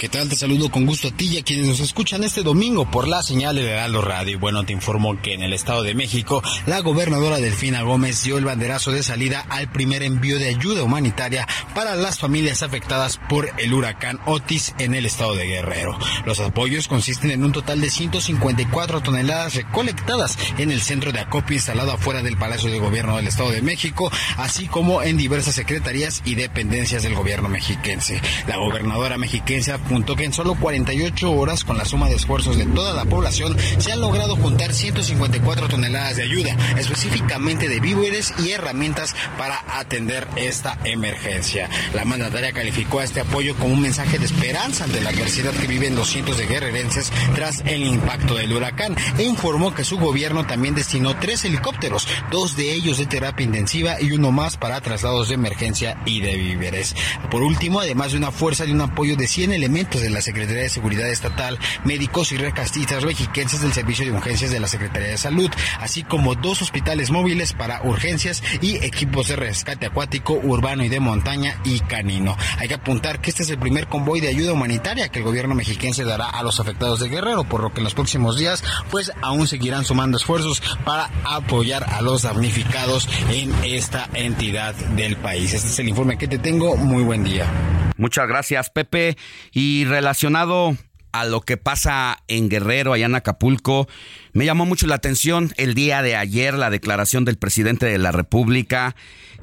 ¿Qué 0.00 0.08
tal? 0.08 0.30
Te 0.30 0.34
saludo 0.34 0.70
con 0.70 0.86
gusto 0.86 1.08
a 1.08 1.10
ti 1.10 1.26
y 1.26 1.36
a 1.36 1.42
quienes 1.42 1.66
nos 1.66 1.80
escuchan 1.80 2.24
este 2.24 2.42
domingo 2.42 2.90
por 2.90 3.06
la 3.06 3.22
señal 3.22 3.56
de 3.56 3.68
Heraldo 3.68 4.00
Radio. 4.00 4.38
Bueno, 4.38 4.64
te 4.64 4.72
informo 4.72 5.20
que 5.20 5.34
en 5.34 5.42
el 5.42 5.52
Estado 5.52 5.82
de 5.82 5.94
México, 5.94 6.42
la 6.64 6.80
gobernadora 6.80 7.36
Delfina 7.36 7.82
Gómez 7.82 8.22
dio 8.22 8.38
el 8.38 8.46
banderazo 8.46 8.92
de 8.92 9.02
salida 9.02 9.44
al 9.50 9.70
primer 9.70 10.02
envío 10.02 10.38
de 10.38 10.48
ayuda 10.48 10.84
humanitaria 10.84 11.46
para 11.74 11.96
las 11.96 12.18
familias 12.18 12.62
afectadas 12.62 13.20
por 13.28 13.50
el 13.58 13.74
huracán 13.74 14.20
Otis 14.24 14.74
en 14.78 14.94
el 14.94 15.04
estado 15.04 15.34
de 15.34 15.46
Guerrero. 15.46 15.98
Los 16.24 16.40
apoyos 16.40 16.88
consisten 16.88 17.30
en 17.30 17.44
un 17.44 17.52
total 17.52 17.82
de 17.82 17.90
154 17.90 19.02
toneladas 19.02 19.54
recolectadas 19.54 20.38
en 20.56 20.70
el 20.70 20.80
centro 20.80 21.12
de 21.12 21.20
acopio 21.20 21.56
instalado 21.56 21.92
afuera 21.92 22.22
del 22.22 22.38
Palacio 22.38 22.70
de 22.70 22.78
Gobierno 22.78 23.18
del 23.18 23.28
Estado 23.28 23.50
de 23.50 23.60
México, 23.60 24.10
así 24.38 24.66
como 24.66 25.02
en 25.02 25.18
diversas 25.18 25.56
secretarías 25.56 26.22
y 26.24 26.36
dependencias 26.36 27.02
del 27.02 27.14
gobierno 27.14 27.50
mexiquense. 27.50 28.22
La 28.46 28.56
gobernadora 28.56 29.18
mexiquense 29.18 29.72
apuntó 29.90 30.14
que 30.14 30.24
en 30.24 30.32
solo 30.32 30.54
48 30.54 31.32
horas, 31.32 31.64
con 31.64 31.76
la 31.76 31.84
suma 31.84 32.08
de 32.08 32.14
esfuerzos 32.14 32.56
de 32.56 32.64
toda 32.64 32.94
la 32.94 33.06
población, 33.06 33.56
se 33.78 33.90
han 33.90 34.00
logrado 34.00 34.36
juntar 34.36 34.72
154 34.72 35.66
toneladas 35.66 36.14
de 36.14 36.22
ayuda, 36.22 36.56
específicamente 36.78 37.68
de 37.68 37.80
víveres 37.80 38.32
y 38.38 38.52
herramientas 38.52 39.16
para 39.36 39.64
atender 39.80 40.28
esta 40.36 40.78
emergencia. 40.84 41.68
La 41.92 42.04
mandataria 42.04 42.52
calificó 42.52 43.00
a 43.00 43.04
este 43.04 43.22
apoyo 43.22 43.56
como 43.56 43.74
un 43.74 43.80
mensaje 43.80 44.20
de 44.20 44.26
esperanza 44.26 44.84
ante 44.84 45.00
la 45.00 45.10
adversidad 45.10 45.52
que 45.54 45.66
viven 45.66 45.96
los 45.96 46.08
cientos 46.08 46.38
de 46.38 46.46
guerrerenses 46.46 47.12
tras 47.34 47.60
el 47.66 47.82
impacto 47.82 48.36
del 48.36 48.52
huracán 48.52 48.94
e 49.18 49.24
informó 49.24 49.74
que 49.74 49.82
su 49.82 49.98
gobierno 49.98 50.46
también 50.46 50.76
destinó 50.76 51.16
tres 51.16 51.44
helicópteros, 51.44 52.06
dos 52.30 52.56
de 52.56 52.74
ellos 52.74 52.98
de 52.98 53.06
terapia 53.06 53.44
intensiva 53.44 54.00
y 54.00 54.12
uno 54.12 54.30
más 54.30 54.56
para 54.56 54.80
traslados 54.80 55.30
de 55.30 55.34
emergencia 55.34 56.00
y 56.06 56.20
de 56.20 56.36
víveres. 56.36 56.94
Por 57.28 57.42
último, 57.42 57.80
además 57.80 58.12
de 58.12 58.18
una 58.18 58.30
fuerza 58.30 58.64
de 58.64 58.72
un 58.72 58.82
apoyo 58.82 59.16
de 59.16 59.26
100 59.26 59.52
elementos 59.52 59.79
de 59.88 60.10
la 60.10 60.20
Secretaría 60.20 60.62
de 60.62 60.68
Seguridad 60.68 61.08
Estatal, 61.08 61.58
médicos 61.84 62.32
y 62.32 62.36
recastistas 62.36 63.04
mexiquenses 63.04 63.62
del 63.62 63.72
Servicio 63.72 64.04
de 64.04 64.12
Urgencias 64.12 64.50
de 64.50 64.60
la 64.60 64.68
Secretaría 64.68 65.08
de 65.08 65.16
Salud, 65.16 65.50
así 65.80 66.02
como 66.02 66.34
dos 66.34 66.60
hospitales 66.60 67.10
móviles 67.10 67.54
para 67.54 67.82
urgencias 67.82 68.42
y 68.60 68.76
equipos 68.84 69.28
de 69.28 69.36
rescate 69.36 69.86
acuático, 69.86 70.34
urbano 70.34 70.84
y 70.84 70.88
de 70.88 71.00
montaña 71.00 71.58
y 71.64 71.80
canino. 71.80 72.36
Hay 72.58 72.68
que 72.68 72.74
apuntar 72.74 73.20
que 73.20 73.30
este 73.30 73.42
es 73.42 73.50
el 73.50 73.58
primer 73.58 73.86
convoy 73.86 74.20
de 74.20 74.28
ayuda 74.28 74.52
humanitaria 74.52 75.08
que 75.08 75.20
el 75.20 75.24
gobierno 75.24 75.54
mexiquense 75.54 76.04
dará 76.04 76.28
a 76.28 76.42
los 76.42 76.60
afectados 76.60 77.00
de 77.00 77.08
Guerrero, 77.08 77.44
por 77.44 77.62
lo 77.62 77.72
que 77.72 77.80
en 77.80 77.84
los 77.84 77.94
próximos 77.94 78.36
días 78.36 78.62
pues 78.90 79.10
aún 79.22 79.48
seguirán 79.48 79.84
sumando 79.86 80.18
esfuerzos 80.18 80.62
para 80.84 81.10
apoyar 81.24 81.84
a 81.84 82.02
los 82.02 82.22
damnificados 82.22 83.08
en 83.30 83.52
esta 83.64 84.08
entidad 84.12 84.74
del 84.74 85.16
país. 85.16 85.54
Este 85.54 85.68
es 85.68 85.78
el 85.78 85.88
informe 85.88 86.18
que 86.18 86.28
te 86.28 86.38
tengo. 86.38 86.76
Muy 86.76 87.02
buen 87.02 87.24
día. 87.24 87.89
Muchas 88.00 88.26
gracias, 88.26 88.70
Pepe. 88.70 89.18
Y 89.52 89.84
relacionado 89.84 90.74
a 91.12 91.26
lo 91.26 91.42
que 91.42 91.58
pasa 91.58 92.16
en 92.28 92.48
Guerrero, 92.48 92.94
allá 92.94 93.04
en 93.04 93.14
Acapulco, 93.14 93.88
me 94.32 94.46
llamó 94.46 94.64
mucho 94.64 94.86
la 94.86 94.94
atención 94.94 95.52
el 95.58 95.74
día 95.74 96.00
de 96.00 96.16
ayer 96.16 96.54
la 96.54 96.70
declaración 96.70 97.26
del 97.26 97.36
presidente 97.36 97.84
de 97.84 97.98
la 97.98 98.10
República, 98.10 98.96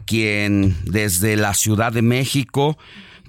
quien 0.07 0.75
desde 0.85 1.35
la 1.35 1.53
Ciudad 1.53 1.91
de 1.91 2.01
México 2.01 2.79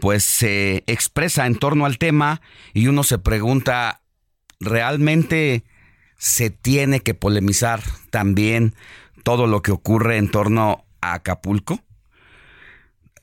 pues 0.00 0.24
se 0.24 0.84
expresa 0.86 1.44
en 1.44 1.56
torno 1.56 1.84
al 1.84 1.98
tema 1.98 2.40
y 2.72 2.86
uno 2.86 3.02
se 3.02 3.18
pregunta, 3.18 4.00
¿realmente 4.60 5.64
se 6.16 6.48
tiene 6.48 7.00
que 7.00 7.12
polemizar 7.12 7.82
también 8.10 8.74
todo 9.24 9.46
lo 9.46 9.60
que 9.60 9.72
ocurre 9.72 10.16
en 10.16 10.30
torno 10.30 10.86
a 11.02 11.14
Acapulco? 11.14 11.80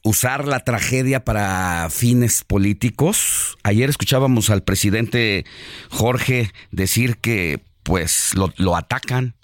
Usar 0.06 0.48
la 0.48 0.60
tragedia 0.60 1.26
para 1.26 1.90
fines 1.90 2.44
políticos. 2.44 3.58
Ayer 3.64 3.90
escuchábamos 3.90 4.52
al 4.52 4.64
presidente 4.64 5.46
Jorge 5.90 6.52
decir 6.72 7.18
que 7.18 7.60
pues 7.82 8.36
lo, 8.36 8.54
lo 8.58 8.76
atacan 8.76 9.36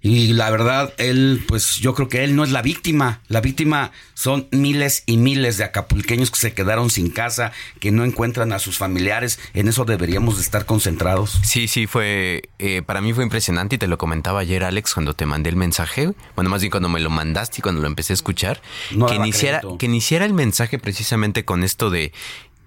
y 0.00 0.28
la 0.34 0.50
verdad, 0.50 0.94
él, 0.98 1.44
pues 1.48 1.76
yo 1.78 1.94
creo 1.94 2.08
que 2.08 2.22
él 2.22 2.36
no 2.36 2.44
es 2.44 2.52
la 2.52 2.62
víctima. 2.62 3.20
La 3.28 3.40
víctima 3.40 3.90
son 4.14 4.46
miles 4.52 5.02
y 5.06 5.16
miles 5.16 5.58
de 5.58 5.64
acapulqueños 5.64 6.30
que 6.30 6.38
se 6.38 6.54
quedaron 6.54 6.90
sin 6.90 7.10
casa, 7.10 7.52
que 7.80 7.90
no 7.90 8.04
encuentran 8.04 8.52
a 8.52 8.58
sus 8.58 8.78
familiares. 8.78 9.40
En 9.52 9.66
eso 9.66 9.84
deberíamos 9.84 10.36
de 10.36 10.42
estar 10.42 10.64
concentrados. 10.64 11.40
Sí, 11.42 11.66
sí, 11.66 11.86
fue, 11.86 12.48
eh, 12.58 12.82
para 12.82 13.00
mí 13.00 13.12
fue 13.14 13.24
impresionante 13.24 13.76
y 13.76 13.78
te 13.78 13.88
lo 13.88 13.98
comentaba 13.98 14.40
ayer, 14.40 14.62
Alex, 14.62 14.94
cuando 14.94 15.14
te 15.14 15.26
mandé 15.26 15.50
el 15.50 15.56
mensaje. 15.56 16.12
Bueno, 16.36 16.50
más 16.50 16.60
bien 16.60 16.70
cuando 16.70 16.88
me 16.88 17.00
lo 17.00 17.10
mandaste 17.10 17.56
y 17.58 17.62
cuando 17.62 17.80
lo 17.80 17.88
empecé 17.88 18.12
a 18.12 18.14
escuchar. 18.14 18.62
que, 19.08 19.14
iniciara, 19.16 19.60
que 19.78 19.86
iniciara 19.86 20.24
el 20.24 20.34
mensaje 20.34 20.78
precisamente 20.78 21.44
con 21.44 21.64
esto 21.64 21.90
de 21.90 22.12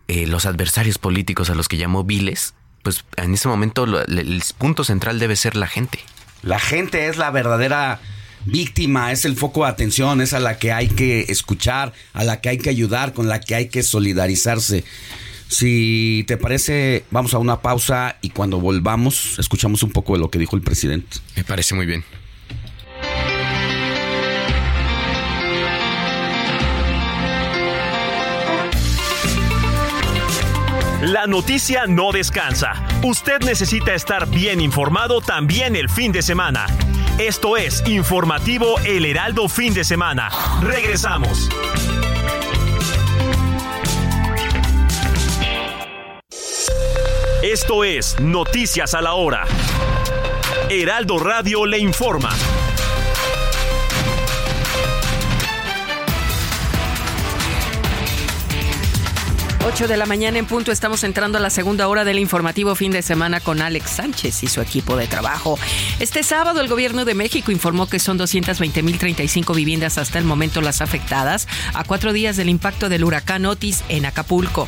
eh, 0.10 0.28
los 0.28 0.46
adversarios 0.46 0.98
políticos 0.98 1.50
a 1.50 1.56
los 1.56 1.70
que 1.70 1.78
llamó 1.78 2.04
viles. 2.04 2.54
Pues 2.84 3.06
en 3.16 3.34
ese 3.34 3.48
momento 3.48 3.86
el 3.86 4.44
punto 4.58 4.84
central 4.84 5.20
debe 5.20 5.36
ser 5.36 5.56
la 5.56 5.68
gente. 5.68 6.00
La 6.42 6.60
gente 6.60 7.08
es 7.08 7.18
la 7.18 7.32
verdadera 7.32 8.00
víctima, 8.46 9.12
es 9.12 9.26
el 9.26 9.36
foco 9.36 9.64
de 9.64 9.72
atención, 9.72 10.22
es 10.22 10.34
a 10.34 10.40
la 10.40 10.58
que 10.58 10.72
hay 10.72 10.88
que 10.88 11.26
escuchar, 11.30 11.94
a 12.14 12.24
la 12.24 12.42
que 12.42 12.50
hay 12.50 12.58
que 12.58 12.70
ayudar, 12.70 13.14
con 13.14 13.28
la 13.28 13.40
que 13.40 13.56
hay 13.56 13.70
que 13.70 13.84
solidarizarse. 13.84 14.84
Si 15.48 16.24
te 16.28 16.38
parece, 16.38 17.06
vamos 17.10 17.34
a 17.34 17.40
una 17.40 17.62
pausa 17.62 18.18
y 18.22 18.30
cuando 18.30 18.60
volvamos 18.60 19.40
escuchamos 19.40 19.82
un 19.82 19.92
poco 19.92 20.14
de 20.14 20.20
lo 20.20 20.30
que 20.30 20.40
dijo 20.40 20.56
el 20.56 20.62
presidente. 20.62 21.18
Me 21.36 21.44
parece 21.44 21.76
muy 21.76 21.86
bien. 21.86 22.04
La 31.02 31.28
noticia 31.28 31.86
no 31.88 32.12
descansa. 32.12 32.74
Usted 33.04 33.40
necesita 33.46 33.94
estar 33.94 34.28
bien 34.28 34.60
informado 34.60 35.22
también 35.22 35.78
el 35.78 35.88
fin 35.88 36.12
de 36.12 36.22
semana. 36.22 36.66
Esto 37.18 37.56
es 37.56 37.82
Informativo 37.88 38.78
El 38.80 39.06
Heraldo 39.06 39.48
Fin 39.48 39.74
de 39.74 39.86
Semana. 39.86 40.30
Regresamos. 40.62 41.48
Esto 47.42 47.86
es 47.86 48.20
Noticias 48.20 48.94
a 48.94 49.02
la 49.02 49.14
Hora. 49.14 49.46
Heraldo 50.70 51.18
Radio 51.18 51.66
le 51.66 51.80
informa. 51.80 52.32
8 59.66 59.88
de 59.88 59.98
la 59.98 60.06
mañana 60.06 60.40
en 60.40 60.46
punto 60.46 60.72
estamos 60.72 61.04
entrando 61.04 61.38
a 61.38 61.42
la 61.42 61.50
segunda 61.50 61.88
hora 61.90 62.06
del 62.06 62.18
informativo 62.18 62.76
fin 62.76 62.92
de 62.92 63.02
semana 63.02 63.42
con 63.42 63.62
Alex 63.62 63.92
Sánchez 63.92 64.44
y 64.44 64.48
su 64.48 64.62
equipo 64.62 64.96
de 64.96 65.06
trabajo. 65.06 65.60
Este 66.00 66.24
sábado 66.24 66.62
el 66.62 66.70
gobierno 66.70 67.04
de 67.04 67.14
México 67.14 67.52
informó 67.52 67.88
que 67.88 68.00
son 68.00 68.18
220.035 68.18 69.54
viviendas 69.56 69.98
hasta 69.98 70.18
el 70.18 70.26
momento 70.26 70.62
las 70.62 70.82
afectadas 70.82 71.48
a 71.74 71.84
cuatro 71.84 72.14
días 72.14 72.38
del 72.38 72.50
impacto 72.50 72.88
del 72.88 73.04
huracán 73.04 73.46
Otis 73.46 73.84
en 73.90 74.06
Acapulco. 74.06 74.68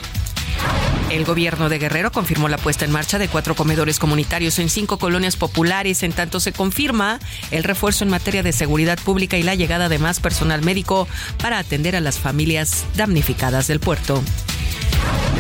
El 1.12 1.26
gobierno 1.26 1.68
de 1.68 1.78
Guerrero 1.78 2.10
confirmó 2.14 2.48
la 2.48 2.58
puesta 2.58 2.86
en 2.86 2.92
marcha 2.92 3.20
de 3.20 3.28
cuatro 3.28 3.54
comedores 3.54 4.00
comunitarios 4.00 4.60
en 4.60 4.70
cinco 4.70 4.98
colonias 4.98 5.36
populares, 5.36 6.04
en 6.04 6.14
tanto 6.14 6.40
se 6.40 6.54
confirma 6.54 7.20
el 7.52 7.66
refuerzo 7.66 8.06
en 8.06 8.10
materia 8.10 8.44
de 8.44 8.54
seguridad 8.54 8.98
pública 8.98 9.38
y 9.38 9.44
la 9.44 9.56
llegada 9.56 9.90
de 9.90 10.00
más 10.00 10.22
personal 10.22 10.62
médico 10.62 11.10
para 11.42 11.60
atender 11.60 11.98
a 11.98 12.00
las 12.00 12.18
familias 12.18 12.86
damnificadas 12.96 13.68
del 13.68 13.82
puerto. 13.82 14.24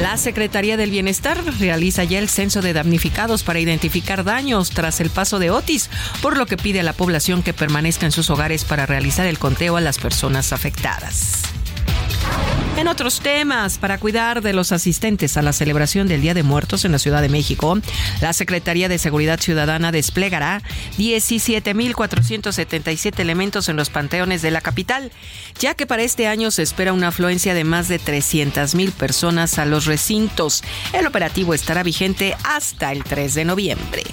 La 0.02 0.18
Secretaría 0.18 0.76
del 0.76 0.92
Bienestar 0.92 1.42
realiza 1.58 2.04
ya 2.04 2.20
el 2.20 2.28
censo 2.28 2.62
de 2.62 2.74
damnificados 2.74 3.44
para 3.44 3.60
identificar 3.60 4.26
daños 4.26 4.72
tras 4.72 5.00
el 5.00 5.10
paso 5.10 5.40
de 5.40 5.52
Otis, 5.52 5.90
por 6.22 6.36
lo 6.36 6.48
que 6.48 6.58
pide 6.58 6.82
a 6.82 6.84
la 6.84 6.94
población 6.94 7.44
que 7.44 7.54
permanezca 7.54 8.06
en 8.06 8.12
sus 8.12 8.30
hogares 8.30 8.66
para 8.66 8.86
realizar 8.86 9.26
el 9.26 9.40
conteo 9.40 9.78
a 9.78 9.82
las 9.82 10.00
personas 10.00 10.52
afectadas. 10.52 11.44
En 12.78 12.88
otros 12.88 13.20
temas, 13.20 13.78
para 13.78 13.98
cuidar 14.00 14.42
de 14.42 14.54
los 14.54 14.72
asistentes 14.72 15.36
a 15.38 15.42
la 15.42 15.52
celebración 15.54 16.08
del 16.08 16.22
Día 16.22 16.34
de 16.34 16.42
Muertos 16.42 16.86
en 16.86 16.94
la 16.94 17.00
Ciudad 17.00 17.22
de 17.22 17.28
México, 17.30 17.78
la 18.22 18.34
Secretaría 18.34 18.90
de 18.90 18.98
Seguridad 18.98 19.40
Ciudadana 19.40 19.92
desplegará 19.92 20.64
17.477 20.98 23.20
elementos 23.20 23.70
en 23.70 23.76
los 23.76 23.90
panteones 23.90 24.42
de 24.42 24.50
la 24.52 24.62
capital, 24.62 25.12
ya 25.60 25.76
que 25.76 25.86
para 25.86 26.04
este 26.04 26.28
año 26.28 26.50
se 26.50 26.64
espera 26.64 26.94
una 26.94 27.10
afluencia 27.10 27.54
de 27.54 27.66
más 27.66 27.88
de 27.88 28.00
300.000 28.00 28.92
personas 28.94 29.60
a 29.60 29.66
los 29.66 29.86
recintos. 29.86 30.64
El 30.94 31.06
operativo 31.06 31.54
estará 31.54 31.84
vigente 31.84 32.36
hasta 32.44 32.92
el 32.94 33.04
3 33.04 33.36
de 33.36 33.46
noviembre. 33.46 34.04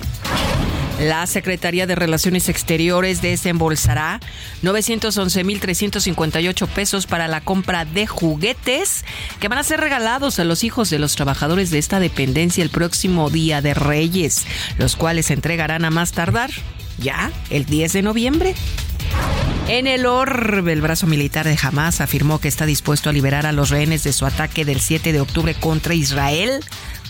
La 0.99 1.27
Secretaría 1.29 1.87
de 1.87 1.95
Relaciones 1.95 2.49
Exteriores 2.49 3.23
desembolsará 3.23 4.19
911.358 4.65 6.67
pesos 6.67 7.07
para 7.07 7.29
la 7.29 7.41
compra 7.41 7.85
de 7.85 8.09
juguetes 8.09 9.05
que 9.39 9.47
van 9.47 9.59
a 9.59 9.63
ser 9.63 9.79
regalados 9.79 10.41
a 10.41 10.45
los 10.45 10.65
hijos 10.65 10.91
de 10.91 10.99
los 10.99 11.15
trabajadores 11.15 11.71
de 11.71 11.79
esta 11.79 12.01
dependencia 12.01 12.65
el 12.65 12.71
próximo 12.71 13.31
Día 13.31 13.63
de 13.63 13.75
Reyes, 13.75 14.45
los 14.77 14.97
cuales 14.97 15.27
se 15.27 15.35
entregarán 15.35 15.85
a 15.85 15.91
más 15.91 16.11
tardar 16.11 16.51
ya 16.99 17.31
el 17.51 17.65
10 17.65 17.93
de 17.93 18.03
noviembre. 18.03 18.57
En 19.69 19.87
el 19.87 20.07
orbe, 20.07 20.73
el 20.73 20.81
brazo 20.81 21.07
militar 21.07 21.47
de 21.47 21.57
Hamas 21.63 22.01
afirmó 22.01 22.41
que 22.41 22.49
está 22.49 22.67
dispuesto 22.67 23.11
a 23.11 23.13
liberar 23.13 23.47
a 23.47 23.53
los 23.53 23.69
rehenes 23.69 24.03
de 24.03 24.15
su 24.15 24.25
ataque 24.27 24.65
del 24.65 24.81
7 24.81 25.13
de 25.13 25.21
octubre 25.21 25.55
contra 25.55 25.95
Israel 25.95 26.65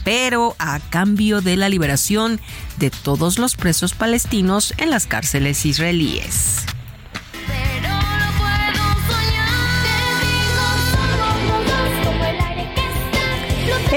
pero 0.08 0.56
a 0.58 0.80
cambio 0.80 1.42
de 1.42 1.58
la 1.58 1.68
liberación 1.68 2.40
de 2.78 2.88
todos 2.88 3.38
los 3.38 3.56
presos 3.56 3.92
palestinos 3.92 4.72
en 4.78 4.88
las 4.88 5.06
cárceles 5.06 5.66
israelíes. 5.66 6.64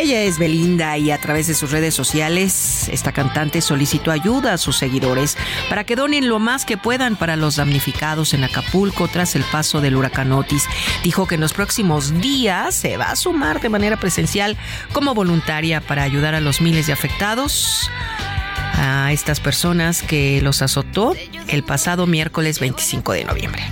Ella 0.01 0.23
es 0.23 0.39
Belinda 0.39 0.97
y 0.97 1.11
a 1.11 1.19
través 1.19 1.45
de 1.45 1.53
sus 1.53 1.69
redes 1.69 1.93
sociales, 1.93 2.89
esta 2.91 3.11
cantante 3.11 3.61
solicitó 3.61 4.09
ayuda 4.09 4.53
a 4.53 4.57
sus 4.57 4.75
seguidores 4.75 5.37
para 5.69 5.83
que 5.83 5.95
donen 5.95 6.27
lo 6.27 6.39
más 6.39 6.65
que 6.65 6.75
puedan 6.75 7.15
para 7.15 7.35
los 7.35 7.57
damnificados 7.57 8.33
en 8.33 8.43
Acapulco 8.43 9.07
tras 9.07 9.35
el 9.35 9.43
paso 9.43 9.79
del 9.79 9.95
huracán 9.95 10.31
Otis. 10.31 10.67
Dijo 11.03 11.27
que 11.27 11.35
en 11.35 11.41
los 11.41 11.53
próximos 11.53 12.19
días 12.19 12.73
se 12.73 12.97
va 12.97 13.11
a 13.11 13.15
sumar 13.15 13.61
de 13.61 13.69
manera 13.69 13.95
presencial 13.99 14.57
como 14.91 15.13
voluntaria 15.13 15.81
para 15.81 16.01
ayudar 16.01 16.33
a 16.33 16.41
los 16.41 16.61
miles 16.61 16.87
de 16.87 16.93
afectados 16.93 17.87
a 18.73 19.11
estas 19.11 19.39
personas 19.39 20.01
que 20.01 20.41
los 20.41 20.63
azotó 20.63 21.13
el 21.47 21.63
pasado 21.63 22.07
miércoles 22.07 22.59
25 22.59 23.11
de 23.11 23.25
noviembre. 23.25 23.63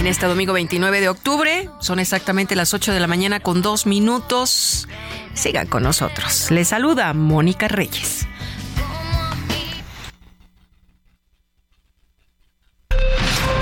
En 0.00 0.06
este 0.06 0.24
domingo 0.24 0.54
29 0.54 1.02
de 1.02 1.10
octubre 1.10 1.68
son 1.78 1.98
exactamente 1.98 2.56
las 2.56 2.72
8 2.72 2.94
de 2.94 3.00
la 3.00 3.06
mañana 3.06 3.38
con 3.38 3.60
dos 3.60 3.84
minutos. 3.84 4.88
Sigan 5.34 5.66
con 5.66 5.82
nosotros. 5.82 6.50
Les 6.50 6.68
saluda 6.68 7.12
Mónica 7.12 7.68
Reyes. 7.68 8.26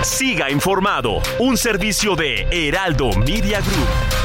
Siga 0.05 0.49
informado, 0.49 1.21
un 1.41 1.57
servicio 1.57 2.15
de 2.15 2.47
Heraldo 2.53 3.11
Media 3.15 3.61
Group. 3.61 4.18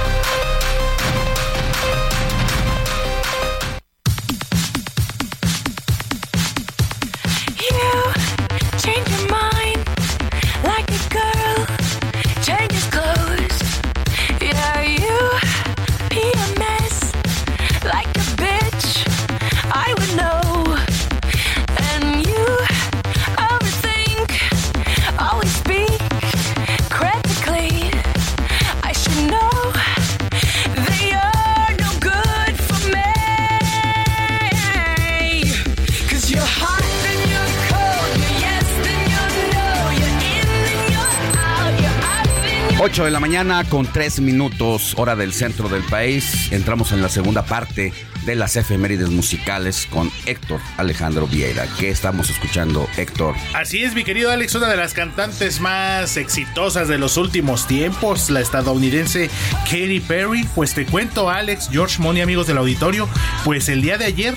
De 43.01 43.09
la 43.09 43.19
mañana 43.19 43.63
con 43.63 43.87
3 43.87 44.19
minutos, 44.19 44.93
hora 44.97 45.15
del 45.15 45.33
centro 45.33 45.67
del 45.67 45.81
país. 45.81 46.51
Entramos 46.51 46.91
en 46.91 47.01
la 47.01 47.09
segunda 47.09 47.43
parte 47.43 47.91
de 48.23 48.35
las 48.35 48.55
efemérides 48.55 49.09
musicales 49.09 49.87
con 49.89 50.11
Héctor 50.27 50.59
Alejandro 50.77 51.25
Vieira. 51.25 51.65
¿Qué 51.79 51.89
estamos 51.89 52.29
escuchando, 52.29 52.87
Héctor? 52.95 53.35
Así 53.55 53.83
es, 53.83 53.95
mi 53.95 54.03
querido 54.03 54.29
Alex, 54.29 54.53
una 54.53 54.69
de 54.69 54.77
las 54.77 54.93
cantantes 54.93 55.59
más 55.59 56.17
exitosas 56.17 56.87
de 56.87 56.99
los 56.99 57.17
últimos 57.17 57.65
tiempos, 57.67 58.29
la 58.29 58.41
estadounidense 58.41 59.31
Katy 59.65 59.99
Perry. 60.01 60.47
Pues 60.53 60.75
te 60.75 60.85
cuento, 60.85 61.31
Alex, 61.31 61.69
George 61.71 61.99
Money, 61.99 62.21
amigos 62.21 62.45
del 62.45 62.59
auditorio, 62.59 63.09
pues 63.43 63.69
el 63.69 63.81
día 63.81 63.97
de 63.97 64.05
ayer 64.05 64.35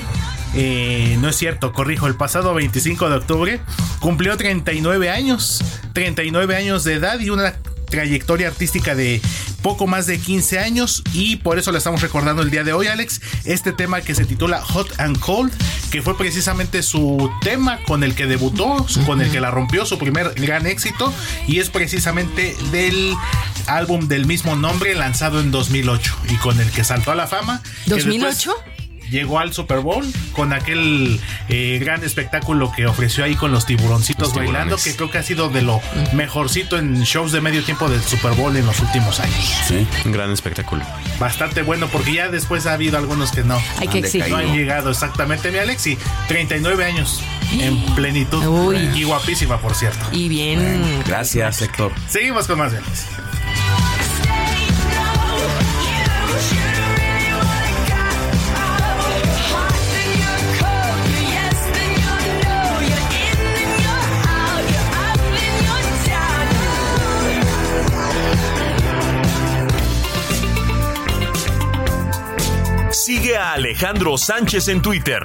eh, 0.55 1.19
no 1.21 1.29
es 1.29 1.37
cierto, 1.37 1.75
corrijo, 1.75 2.07
el 2.07 2.15
pasado 2.15 2.55
25 2.55 3.11
de 3.11 3.17
octubre 3.17 3.61
cumplió 4.01 4.35
39 4.39 5.11
años, 5.11 5.63
39 5.93 6.57
años 6.57 6.85
de 6.85 6.95
edad 6.95 7.21
y 7.21 7.29
una 7.29 7.55
trayectoria 7.87 8.49
artística 8.49 8.95
de 8.95 9.21
poco 9.63 9.87
más 9.87 10.07
de 10.07 10.19
15 10.19 10.59
años 10.59 11.03
y 11.13 11.37
por 11.37 11.59
eso 11.59 11.73
la 11.73 11.79
estamos 11.79 12.03
recordando 12.03 12.43
el 12.43 12.51
día 12.51 12.65
de 12.65 12.73
hoy, 12.73 12.87
Alex. 12.87 13.21
Este 13.45 13.73
tema 13.73 14.01
que 14.01 14.15
se 14.15 14.25
titula 14.25 14.61
Hot 14.61 15.01
and 15.01 15.19
Cold, 15.19 15.53
que 15.91 16.03
fue 16.03 16.17
precisamente 16.17 16.83
su 16.83 17.31
tema 17.43 17.81
con 17.87 18.05
el 18.05 18.15
que 18.15 18.27
debutó, 18.27 18.87
con 19.07 19.21
el 19.21 19.31
que 19.31 19.41
la 19.41 19.51
rompió, 19.51 19.87
su 19.87 19.99
primer 19.99 20.35
gran 20.35 20.67
éxito 20.67 21.13
y 21.47 21.59
es 21.59 21.71
precisamente 21.71 22.57
del 22.71 23.15
álbum 23.67 24.09
del 24.09 24.27
mismo 24.27 24.57
nombre 24.57 24.95
lanzado 24.95 25.41
en 25.41 25.51
2008 25.51 26.17
y 26.31 26.37
con 26.37 26.61
el 26.61 26.71
que 26.71 26.85
saltó 26.85 27.13
a 27.13 27.15
la 27.15 27.27
fama. 27.27 27.63
¿2008? 27.87 28.53
Llegó 29.11 29.39
al 29.39 29.53
Super 29.53 29.81
Bowl 29.81 30.05
con 30.33 30.53
aquel 30.53 31.21
eh, 31.49 31.79
gran 31.81 32.03
espectáculo 32.05 32.73
que 32.75 32.87
ofreció 32.87 33.25
ahí 33.25 33.35
con 33.35 33.53
los 33.53 33.67
tiburoncitos 33.67 34.35
bailando, 34.35 34.77
que 34.77 34.95
creo 34.95 35.11
que 35.11 35.19
ha 35.19 35.23
sido 35.23 35.49
de 35.49 35.63
lo 35.63 35.81
mejorcito 36.13 36.79
en 36.79 37.03
shows 37.03 37.33
de 37.33 37.41
medio 37.41 37.63
tiempo 37.63 37.89
del 37.89 38.03
Super 38.03 38.33
Bowl 38.33 38.57
en 38.57 38.67
los 38.67 38.81
últimos 38.81 39.21
años. 39.21 39.45
Sí, 39.67 39.87
un 40.05 40.13
gran 40.13 40.31
espectáculo. 40.31 40.85
Bastante 41.19 41.63
bueno, 41.63 41.89
porque 41.89 42.15
ya 42.15 42.29
después 42.29 42.67
ha 42.67 42.73
habido 42.75 42.99
algunos 42.99 43.33
que 43.33 43.43
no, 43.43 43.61
Hay 43.79 43.89
que 43.89 43.99
exigir. 43.99 44.29
no 44.31 44.37
han 44.37 44.55
llegado 44.55 44.91
exactamente. 44.91 45.51
Mi 45.51 45.59
Alexi, 45.59 45.97
39 46.29 46.85
años 46.85 47.23
en 47.53 47.81
plenitud. 47.95 48.75
Y 48.95 49.05
guapísima, 49.05 49.59
por 49.59 49.75
cierto. 49.75 50.07
Y 50.13 50.29
bien. 50.29 51.03
gracias, 51.07 51.63
Héctor. 51.63 51.93
Seguimos 52.09 52.47
con 52.47 52.59
más 52.59 52.73
Alex. 52.73 53.07
Sigue 73.07 73.37
a 73.37 73.53
Alejandro 73.53 74.19
Sánchez 74.19 74.67
en 74.67 74.83
Twitter, 74.83 75.21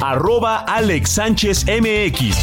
arroba 0.00 0.60
Alex 0.60 1.10
Sánchez 1.10 1.66
MX. 1.66 2.34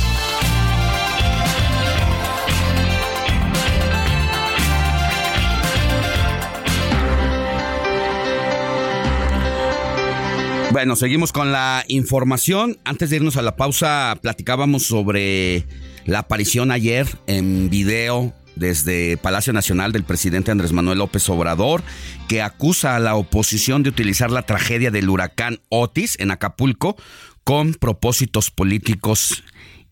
Bueno, 10.72 10.96
seguimos 10.96 11.32
con 11.32 11.52
la 11.52 11.84
información. 11.88 12.78
Antes 12.84 13.10
de 13.10 13.16
irnos 13.16 13.38
a 13.38 13.42
la 13.42 13.56
pausa, 13.56 14.16
platicábamos 14.22 14.84
sobre 14.84 15.66
la 16.06 16.20
aparición 16.20 16.70
ayer 16.70 17.08
en 17.26 17.72
video 17.72 18.36
desde 18.56 19.18
Palacio 19.18 19.54
Nacional 19.54 19.92
del 19.92 20.04
presidente 20.04 20.52
Andrés 20.52 20.72
Manuel 20.72 21.00
López 21.00 21.28
Obrador, 21.30 21.84
que 22.28 22.42
acusa 22.42 22.96
a 22.96 23.00
la 23.00 23.16
oposición 23.16 23.84
de 23.84 23.90
utilizar 23.90 24.32
la 24.32 24.44
tragedia 24.44 24.92
del 24.92 25.10
huracán 25.10 25.60
Otis 25.70 26.18
en 26.20 26.32
Acapulco 26.32 26.96
con 27.44 27.74
propósitos 27.74 28.52
políticos 28.52 29.44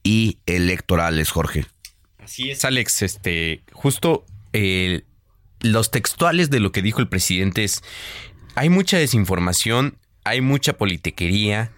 y 0.04 0.40
electorales, 0.46 1.30
Jorge. 1.32 1.66
Así 2.20 2.50
es, 2.50 2.66
Alex. 2.66 3.02
Este, 3.02 3.64
justo 3.72 4.26
eh, 4.54 5.04
los 5.60 5.92
textuales 5.92 6.50
de 6.50 6.60
lo 6.60 6.72
que 6.72 6.82
dijo 6.82 7.00
el 7.00 7.10
presidente 7.10 7.64
es: 7.64 7.84
hay 8.56 8.70
mucha 8.70 8.98
desinformación, 8.98 9.98
hay 10.24 10.42
mucha 10.42 10.74
politiquería. 10.74 11.72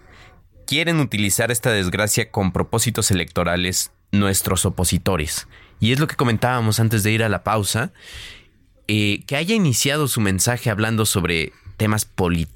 Quieren 0.66 0.98
utilizar 0.98 1.50
esta 1.50 1.70
desgracia 1.70 2.30
con 2.30 2.52
propósitos 2.52 3.10
electorales 3.10 3.92
nuestros 4.12 4.64
opositores. 4.66 5.46
Y 5.80 5.92
es 5.92 6.00
lo 6.00 6.06
que 6.06 6.16
comentábamos 6.16 6.80
antes 6.80 7.02
de 7.02 7.12
ir 7.12 7.22
a 7.22 7.28
la 7.28 7.44
pausa. 7.44 7.92
Eh, 8.88 9.24
que 9.26 9.36
haya 9.36 9.54
iniciado 9.54 10.06
su 10.06 10.20
mensaje 10.20 10.70
hablando 10.70 11.06
sobre 11.06 11.52
temas 11.76 12.08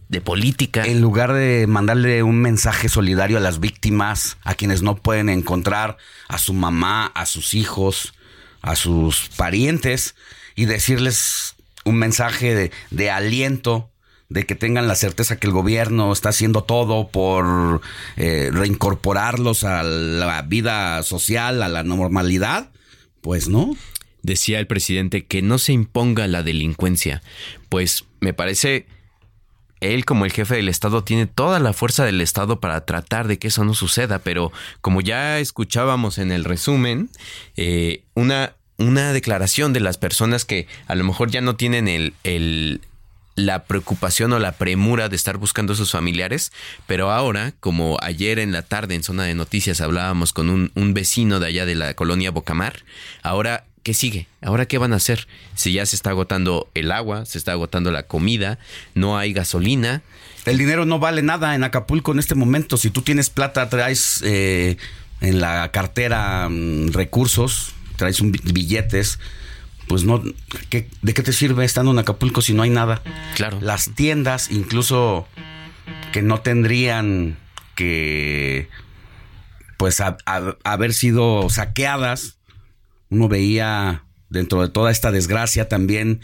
de 0.08 0.20
política. 0.20 0.84
En 0.84 1.00
lugar 1.00 1.32
de 1.32 1.66
mandarle 1.66 2.22
un 2.22 2.40
mensaje 2.40 2.88
solidario 2.88 3.36
a 3.36 3.40
las 3.40 3.60
víctimas, 3.60 4.38
a 4.44 4.54
quienes 4.54 4.82
no 4.82 4.96
pueden 4.96 5.28
encontrar 5.28 5.98
a 6.28 6.38
su 6.38 6.54
mamá, 6.54 7.06
a 7.06 7.26
sus 7.26 7.54
hijos, 7.54 8.14
a 8.62 8.76
sus 8.76 9.28
parientes, 9.36 10.14
y 10.54 10.64
decirles 10.66 11.56
un 11.84 11.96
mensaje 11.96 12.72
de, 12.90 13.10
aliento, 13.10 13.90
de 14.28 14.46
que 14.46 14.54
tengan 14.54 14.88
la 14.88 14.94
certeza 14.94 15.36
que 15.36 15.46
el 15.46 15.52
gobierno 15.52 16.12
está 16.12 16.30
haciendo 16.30 16.62
todo 16.62 17.08
por 17.08 17.80
eh, 18.16 18.50
reincorporarlos 18.52 19.64
a 19.64 19.82
la 19.82 20.42
vida 20.42 21.02
social, 21.02 21.62
a 21.62 21.68
la 21.68 21.82
normalidad, 21.82 22.70
pues 23.20 23.48
no. 23.48 23.76
Decía 24.22 24.58
el 24.58 24.66
presidente 24.66 25.24
que 25.24 25.40
no 25.40 25.58
se 25.58 25.72
imponga 25.72 26.26
la 26.26 26.42
delincuencia, 26.42 27.22
pues 27.70 28.04
me 28.20 28.34
parece 28.34 28.86
él 29.80 30.04
como 30.04 30.24
el 30.24 30.32
jefe 30.32 30.56
del 30.56 30.68
Estado 30.68 31.04
tiene 31.04 31.26
toda 31.26 31.58
la 31.58 31.72
fuerza 31.72 32.04
del 32.04 32.20
Estado 32.20 32.60
para 32.60 32.84
tratar 32.84 33.26
de 33.28 33.38
que 33.38 33.48
eso 33.48 33.64
no 33.64 33.74
suceda, 33.74 34.18
pero 34.18 34.52
como 34.80 35.00
ya 35.00 35.38
escuchábamos 35.38 36.18
en 36.18 36.32
el 36.32 36.44
resumen, 36.44 37.08
eh, 37.56 38.02
una, 38.14 38.56
una 38.76 39.12
declaración 39.12 39.72
de 39.72 39.80
las 39.80 39.96
personas 39.96 40.44
que 40.44 40.66
a 40.86 40.94
lo 40.94 41.04
mejor 41.04 41.30
ya 41.30 41.40
no 41.40 41.56
tienen 41.56 41.88
el, 41.88 42.12
el, 42.24 42.82
la 43.34 43.64
preocupación 43.64 44.32
o 44.32 44.38
la 44.38 44.52
premura 44.52 45.08
de 45.08 45.16
estar 45.16 45.36
buscando 45.36 45.72
a 45.72 45.76
sus 45.76 45.92
familiares, 45.92 46.52
pero 46.86 47.10
ahora, 47.10 47.52
como 47.60 47.96
ayer 48.02 48.38
en 48.38 48.52
la 48.52 48.62
tarde 48.62 48.94
en 48.94 49.02
zona 49.02 49.24
de 49.24 49.34
noticias 49.34 49.80
hablábamos 49.80 50.32
con 50.32 50.50
un, 50.50 50.94
vecino 50.94 51.40
de 51.40 51.46
allá 51.46 51.66
de 51.66 51.74
la 51.74 51.94
colonia 51.94 52.30
Bocamar, 52.30 52.82
ahora 53.22 53.64
¿qué 53.82 53.94
sigue? 53.94 54.26
¿Ahora 54.42 54.66
qué 54.66 54.78
van 54.78 54.92
a 54.92 54.96
hacer? 54.96 55.26
Si 55.54 55.72
ya 55.72 55.86
se 55.86 55.96
está 55.96 56.10
agotando 56.10 56.68
el 56.74 56.92
agua, 56.92 57.24
se 57.24 57.38
está 57.38 57.52
agotando 57.52 57.90
la 57.90 58.02
comida, 58.02 58.58
no 58.94 59.16
hay 59.16 59.32
gasolina. 59.32 60.02
El 60.44 60.58
dinero 60.58 60.84
no 60.84 60.98
vale 60.98 61.22
nada 61.22 61.54
en 61.54 61.64
Acapulco 61.64 62.12
en 62.12 62.18
este 62.18 62.34
momento. 62.34 62.76
Si 62.76 62.90
tú 62.90 63.02
tienes 63.02 63.30
plata, 63.30 63.68
traes 63.68 64.20
eh, 64.24 64.76
en 65.20 65.40
la 65.40 65.70
cartera 65.70 66.48
mm, 66.48 66.92
recursos, 66.92 67.72
traes 67.96 68.20
un, 68.20 68.32
billetes, 68.32 69.18
pues 69.91 70.05
no, 70.05 70.22
¿qué, 70.68 70.88
¿de 71.03 71.14
qué 71.14 71.22
te 71.24 71.32
sirve 71.32 71.64
estando 71.64 71.91
en 71.91 71.99
Acapulco 71.99 72.43
si 72.43 72.55
no 72.55 72.62
hay 72.62 72.70
nada? 72.70 73.03
Claro. 73.34 73.59
Las 73.61 73.91
tiendas, 73.97 74.49
incluso 74.53 75.26
que 76.12 76.22
no 76.22 76.43
tendrían 76.43 77.36
que, 77.74 78.68
pues, 79.78 80.01
a, 80.01 80.16
a, 80.26 80.55
haber 80.62 80.95
sido 80.95 81.51
saqueadas, 81.51 82.38
uno 83.09 83.26
veía 83.26 84.05
dentro 84.28 84.62
de 84.62 84.68
toda 84.68 84.93
esta 84.93 85.11
desgracia 85.11 85.68
también 85.68 86.20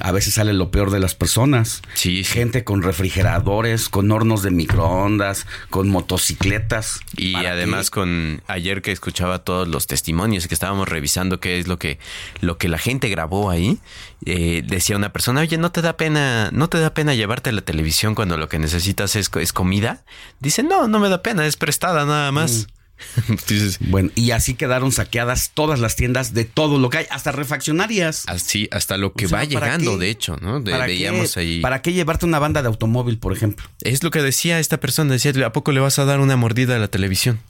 a 0.00 0.12
veces 0.12 0.34
sale 0.34 0.52
lo 0.52 0.70
peor 0.70 0.90
de 0.90 1.00
las 1.00 1.14
personas. 1.14 1.82
Sí, 1.94 2.22
Gente 2.24 2.64
con 2.64 2.82
refrigeradores, 2.82 3.88
con 3.88 4.10
hornos 4.10 4.42
de 4.42 4.50
microondas, 4.50 5.46
con 5.68 5.88
motocicletas. 5.88 7.00
Y 7.16 7.34
además 7.34 7.90
con 7.90 8.42
ayer 8.46 8.82
que 8.82 8.92
escuchaba 8.92 9.40
todos 9.40 9.66
los 9.66 9.86
testimonios 9.86 10.46
que 10.46 10.54
estábamos 10.54 10.88
revisando 10.88 11.40
qué 11.40 11.58
es 11.58 11.66
lo 11.66 11.78
que 11.78 11.98
lo 12.40 12.58
que 12.58 12.68
la 12.68 12.78
gente 12.78 13.08
grabó 13.08 13.50
ahí, 13.50 13.78
eh, 14.26 14.62
decía 14.64 14.96
una 14.96 15.12
persona, 15.12 15.40
oye, 15.40 15.58
no 15.58 15.72
te 15.72 15.82
da 15.82 15.96
pena, 15.96 16.50
no 16.52 16.68
te 16.68 16.78
da 16.78 16.94
pena 16.94 17.14
llevarte 17.14 17.52
la 17.52 17.62
televisión 17.62 18.14
cuando 18.14 18.36
lo 18.36 18.48
que 18.48 18.58
necesitas 18.58 19.16
es, 19.16 19.30
es 19.34 19.52
comida. 19.52 20.04
Dice, 20.38 20.62
no, 20.62 20.88
no 20.88 21.00
me 21.00 21.08
da 21.08 21.22
pena, 21.22 21.46
es 21.46 21.56
prestada 21.56 22.04
nada 22.04 22.30
más. 22.32 22.66
Mm. 22.68 22.79
bueno, 23.80 24.10
y 24.14 24.30
así 24.30 24.54
quedaron 24.54 24.92
saqueadas 24.92 25.50
todas 25.54 25.80
las 25.80 25.96
tiendas 25.96 26.34
de 26.34 26.44
todo 26.44 26.78
lo 26.78 26.90
que 26.90 26.98
hay, 26.98 27.06
hasta 27.10 27.32
refaccionarias. 27.32 28.24
Así, 28.26 28.68
hasta 28.70 28.96
lo 28.96 29.12
que 29.12 29.26
va 29.26 29.44
llegando, 29.44 29.98
de 29.98 30.10
hecho, 30.10 30.36
¿no? 30.40 30.62
¿para 30.62 30.86
veíamos 30.86 31.34
qué, 31.34 31.40
ahí. 31.40 31.60
¿Para 31.60 31.82
qué 31.82 31.92
llevarte 31.92 32.26
una 32.26 32.38
banda 32.38 32.62
de 32.62 32.68
automóvil, 32.68 33.18
por 33.18 33.32
ejemplo? 33.32 33.66
Es 33.82 34.02
lo 34.02 34.10
que 34.10 34.22
decía 34.22 34.58
esta 34.58 34.78
persona, 34.78 35.12
decía, 35.12 35.32
¿a 35.46 35.52
poco 35.52 35.72
le 35.72 35.80
vas 35.80 35.98
a 35.98 36.04
dar 36.04 36.20
una 36.20 36.36
mordida 36.36 36.76
a 36.76 36.78
la 36.78 36.88
televisión? 36.88 37.40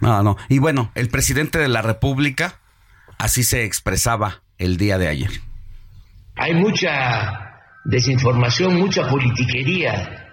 No, 0.00 0.22
no. 0.22 0.36
Y 0.48 0.58
bueno, 0.58 0.90
el 0.94 1.08
presidente 1.08 1.58
de 1.58 1.68
la 1.68 1.82
República 1.82 2.58
así 3.18 3.44
se 3.44 3.64
expresaba 3.64 4.42
el 4.58 4.76
día 4.76 4.98
de 4.98 5.08
ayer. 5.08 5.30
Hay 6.36 6.54
mucha 6.54 7.62
desinformación, 7.84 8.76
mucha 8.76 9.08
politiquería 9.08 10.29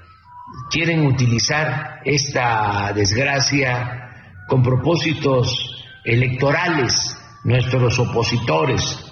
quieren 0.70 1.06
utilizar 1.06 2.02
esta 2.04 2.92
desgracia 2.94 4.10
con 4.48 4.64
propósitos 4.64 5.86
electorales 6.04 7.18
nuestros 7.44 8.00
opositores, 8.00 9.06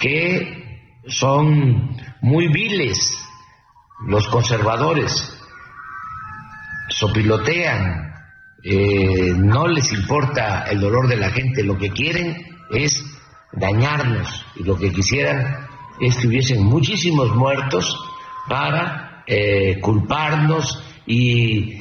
que 0.00 0.80
son 1.06 1.96
muy 2.20 2.48
viles, 2.48 3.18
los 4.06 4.28
conservadores, 4.28 5.36
sopilotean, 6.88 8.14
eh, 8.62 9.32
no 9.36 9.66
les 9.68 9.92
importa 9.92 10.64
el 10.64 10.80
dolor 10.80 11.08
de 11.08 11.16
la 11.16 11.30
gente, 11.30 11.62
lo 11.62 11.78
que 11.78 11.90
quieren 11.90 12.36
es 12.70 13.02
dañarnos 13.52 14.46
y 14.56 14.64
lo 14.64 14.76
que 14.76 14.92
quisieran 14.92 15.66
es 16.00 16.16
que 16.16 16.28
hubiesen 16.28 16.62
muchísimos 16.64 17.34
muertos 17.34 17.98
para 18.48 19.09
eh, 19.32 19.78
culparnos 19.80 20.82
y 21.06 21.80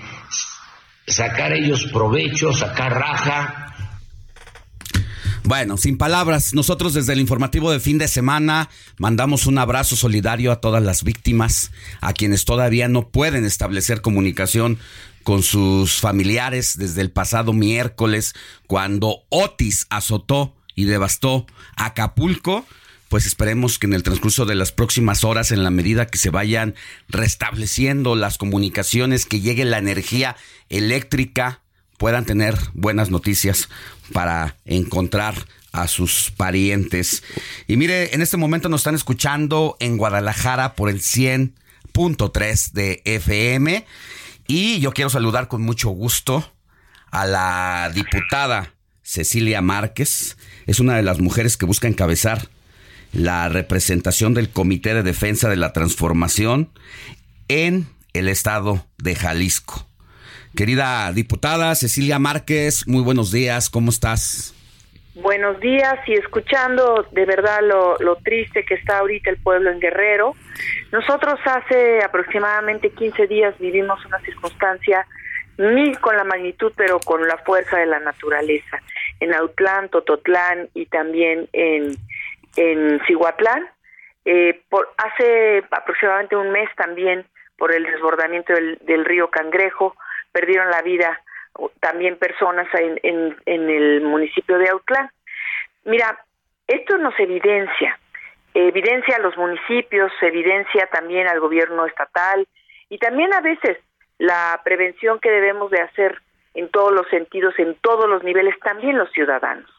sacar 1.07 1.51
ellos 1.53 1.87
provecho, 1.91 2.53
sacar 2.53 2.93
raja. 2.93 3.73
Bueno, 5.43 5.77
sin 5.77 5.97
palabras, 5.97 6.53
nosotros 6.53 6.93
desde 6.93 7.13
el 7.13 7.19
informativo 7.19 7.71
de 7.71 7.79
fin 7.79 7.97
de 7.97 8.07
semana 8.07 8.69
mandamos 8.99 9.47
un 9.47 9.57
abrazo 9.57 9.95
solidario 9.95 10.51
a 10.51 10.61
todas 10.61 10.83
las 10.83 11.03
víctimas, 11.03 11.71
a 12.01 12.13
quienes 12.13 12.45
todavía 12.45 12.87
no 12.87 13.09
pueden 13.09 13.45
establecer 13.45 14.01
comunicación 14.01 14.77
con 15.23 15.41
sus 15.41 15.93
familiares 16.01 16.77
desde 16.77 17.01
el 17.01 17.09
pasado 17.09 17.51
miércoles, 17.51 18.35
cuando 18.67 19.23
Otis 19.29 19.87
azotó 19.89 20.53
y 20.75 20.83
devastó 20.85 21.47
Acapulco 21.75 22.67
pues 23.09 23.25
esperemos 23.25 23.79
que 23.79 23.87
en 23.87 23.93
el 23.93 24.03
transcurso 24.03 24.45
de 24.45 24.55
las 24.55 24.71
próximas 24.71 25.23
horas, 25.23 25.51
en 25.51 25.63
la 25.63 25.71
medida 25.71 26.05
que 26.05 26.19
se 26.19 26.29
vayan 26.29 26.75
restableciendo 27.07 28.15
las 28.15 28.37
comunicaciones, 28.37 29.25
que 29.25 29.41
llegue 29.41 29.65
la 29.65 29.79
energía 29.79 30.37
eléctrica, 30.69 31.61
puedan 31.97 32.25
tener 32.25 32.55
buenas 32.73 33.09
noticias 33.09 33.67
para 34.13 34.57
encontrar 34.63 35.35
a 35.71 35.87
sus 35.87 36.31
parientes. 36.37 37.23
Y 37.67 37.77
mire, 37.77 38.13
en 38.13 38.21
este 38.21 38.37
momento 38.37 38.69
nos 38.69 38.81
están 38.81 38.95
escuchando 38.95 39.75
en 39.79 39.97
Guadalajara 39.97 40.75
por 40.75 40.89
el 40.89 41.01
100.3 41.01 42.71
de 42.73 43.01
FM. 43.05 43.85
Y 44.47 44.79
yo 44.79 44.93
quiero 44.93 45.09
saludar 45.09 45.47
con 45.47 45.63
mucho 45.63 45.89
gusto 45.89 46.51
a 47.11 47.25
la 47.25 47.91
diputada 47.93 48.73
Cecilia 49.01 49.61
Márquez. 49.61 50.37
Es 50.67 50.79
una 50.79 50.95
de 50.95 51.03
las 51.03 51.19
mujeres 51.19 51.57
que 51.57 51.65
busca 51.65 51.87
encabezar 51.87 52.49
la 53.13 53.49
representación 53.49 54.33
del 54.33 54.49
Comité 54.49 54.93
de 54.93 55.03
Defensa 55.03 55.49
de 55.49 55.55
la 55.55 55.73
Transformación 55.73 56.69
en 57.47 57.87
el 58.13 58.27
estado 58.27 58.85
de 58.97 59.15
Jalisco. 59.15 59.85
Querida 60.55 61.11
diputada 61.13 61.75
Cecilia 61.75 62.19
Márquez, 62.19 62.87
muy 62.87 63.03
buenos 63.03 63.31
días, 63.31 63.69
¿cómo 63.69 63.89
estás? 63.89 64.55
Buenos 65.15 65.59
días 65.59 65.95
y 66.07 66.13
escuchando 66.13 67.05
de 67.11 67.25
verdad 67.25 67.59
lo, 67.61 68.15
triste 68.23 68.63
que 68.63 68.75
está 68.75 68.99
ahorita 68.99 69.29
el 69.29 69.37
pueblo 69.37 69.69
en 69.69 69.79
Guerrero. 69.79 70.33
Nosotros 70.91 71.39
hace 71.43 72.03
aproximadamente 72.03 72.89
15 72.91 73.27
días 73.27 73.53
vivimos 73.59 74.03
una 74.05 74.19
circunstancia 74.21 75.05
ni 75.57 75.93
con 75.95 76.15
la 76.15 76.23
magnitud, 76.23 76.71
pero 76.75 76.99
con 76.99 77.27
la 77.27 77.37
fuerza 77.39 77.77
de 77.77 77.85
la 77.85 77.99
naturaleza. 77.99 78.81
En 79.19 79.33
Autlán, 79.33 79.89
Tototlán 79.89 80.69
y 80.73 80.85
también 80.85 81.49
en 81.51 81.97
en 82.59 82.99
Cihuatlán. 83.05 83.67
Eh, 84.25 84.61
por, 84.69 84.89
hace 84.97 85.63
aproximadamente 85.71 86.35
un 86.35 86.51
mes 86.51 86.69
también 86.75 87.25
por 87.57 87.73
el 87.73 87.83
desbordamiento 87.83 88.53
del, 88.53 88.77
del 88.81 89.05
río 89.05 89.29
Cangrejo, 89.29 89.95
perdieron 90.31 90.69
la 90.69 90.81
vida 90.81 91.21
también 91.79 92.17
personas 92.17 92.67
en, 92.73 92.99
en, 93.45 93.69
el 93.69 94.01
municipio 94.01 94.57
de 94.57 94.69
Autlán. 94.69 95.09
Mira, 95.85 96.23
esto 96.67 96.97
nos 96.97 97.17
evidencia, 97.19 97.97
evidencia 98.53 99.15
a 99.15 99.19
los 99.19 99.35
municipios, 99.37 100.11
evidencia 100.21 100.87
también 100.87 101.27
al 101.27 101.39
gobierno 101.39 101.85
estatal 101.85 102.47
y 102.89 102.97
también 102.97 103.33
a 103.33 103.41
veces 103.41 103.77
la 104.19 104.61
prevención 104.63 105.19
que 105.19 105.31
debemos 105.31 105.71
de 105.71 105.81
hacer 105.81 106.21
en 106.53 106.69
todos 106.69 106.91
los 106.93 107.07
sentidos, 107.09 107.57
en 107.57 107.75
todos 107.75 108.07
los 108.07 108.23
niveles, 108.23 108.57
también 108.59 108.97
los 108.97 109.11
ciudadanos. 109.11 109.69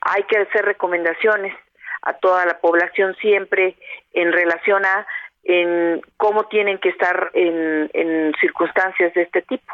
Hay 0.00 0.22
que 0.24 0.38
hacer 0.38 0.64
recomendaciones 0.64 1.54
a 2.02 2.14
toda 2.14 2.46
la 2.46 2.58
población 2.58 3.14
siempre 3.16 3.76
en 4.12 4.32
relación 4.32 4.84
a 4.84 5.06
en 5.44 6.02
cómo 6.16 6.44
tienen 6.44 6.78
que 6.78 6.90
estar 6.90 7.30
en, 7.32 8.34
circunstancias 8.40 9.14
de 9.14 9.22
este 9.22 9.42
tipo. 9.42 9.72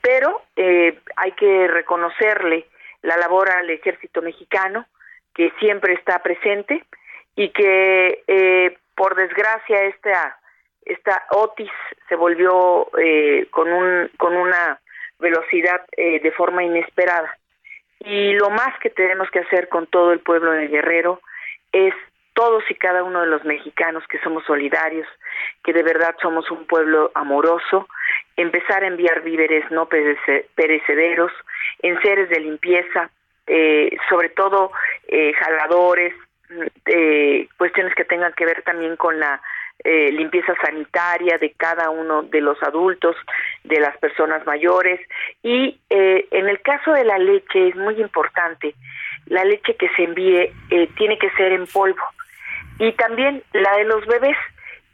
Pero 0.00 0.42
eh, 0.56 0.98
hay 1.16 1.32
que 1.32 1.68
reconocerle 1.68 2.66
la 3.02 3.16
labor 3.18 3.50
al 3.50 3.68
ejército 3.68 4.22
mexicano, 4.22 4.86
que 5.34 5.52
siempre 5.58 5.92
está 5.94 6.22
presente 6.22 6.84
y 7.36 7.50
que 7.50 8.22
eh, 8.26 8.78
por 8.94 9.14
desgracia 9.14 9.82
esta 9.84 10.38
esta 10.84 11.24
Otis 11.30 11.70
se 12.08 12.14
volvió 12.14 12.88
eh, 12.98 13.46
con 13.50 13.72
un 13.72 14.10
con 14.16 14.36
una 14.36 14.80
velocidad 15.18 15.82
eh, 15.96 16.20
de 16.20 16.32
forma 16.32 16.62
inesperada 16.62 17.36
y 18.00 18.32
lo 18.34 18.50
más 18.50 18.78
que 18.80 18.90
tenemos 18.90 19.30
que 19.30 19.40
hacer 19.40 19.68
con 19.68 19.86
todo 19.86 20.12
el 20.12 20.20
pueblo 20.20 20.52
de 20.52 20.68
Guerrero 20.68 21.20
es 21.74 21.94
todos 22.32 22.64
y 22.70 22.74
cada 22.74 23.02
uno 23.04 23.20
de 23.20 23.26
los 23.26 23.44
mexicanos 23.44 24.02
que 24.08 24.18
somos 24.20 24.44
solidarios, 24.44 25.06
que 25.62 25.72
de 25.72 25.82
verdad 25.82 26.16
somos 26.20 26.50
un 26.50 26.66
pueblo 26.66 27.12
amoroso, 27.14 27.88
empezar 28.36 28.82
a 28.82 28.88
enviar 28.88 29.22
víveres 29.22 29.70
no 29.70 29.88
perecederos, 29.88 31.32
en 31.80 32.00
seres 32.02 32.28
de 32.30 32.40
limpieza, 32.40 33.10
eh, 33.46 33.96
sobre 34.08 34.30
todo 34.30 34.72
eh, 35.06 35.32
jaladores, 35.34 36.14
eh, 36.86 37.48
cuestiones 37.56 37.94
que 37.94 38.04
tengan 38.04 38.32
que 38.32 38.46
ver 38.46 38.62
también 38.62 38.96
con 38.96 39.18
la 39.18 39.40
eh, 39.82 40.12
limpieza 40.12 40.54
sanitaria 40.62 41.36
de 41.36 41.50
cada 41.52 41.90
uno 41.90 42.22
de 42.22 42.40
los 42.40 42.62
adultos, 42.62 43.16
de 43.64 43.80
las 43.80 43.96
personas 43.98 44.46
mayores. 44.46 45.00
Y 45.42 45.78
eh, 45.90 46.26
en 46.30 46.48
el 46.48 46.60
caso 46.62 46.92
de 46.92 47.04
la 47.04 47.18
leche 47.18 47.68
es 47.68 47.76
muy 47.76 48.00
importante, 48.00 48.74
la 49.26 49.44
leche 49.44 49.76
que 49.76 49.88
se 49.90 50.04
envíe 50.04 50.52
eh, 50.70 50.88
tiene 50.96 51.18
que 51.18 51.30
ser 51.30 51.52
en 51.52 51.66
polvo 51.66 52.04
y 52.78 52.92
también 52.92 53.42
la 53.52 53.76
de 53.76 53.84
los 53.84 54.04
bebés 54.06 54.36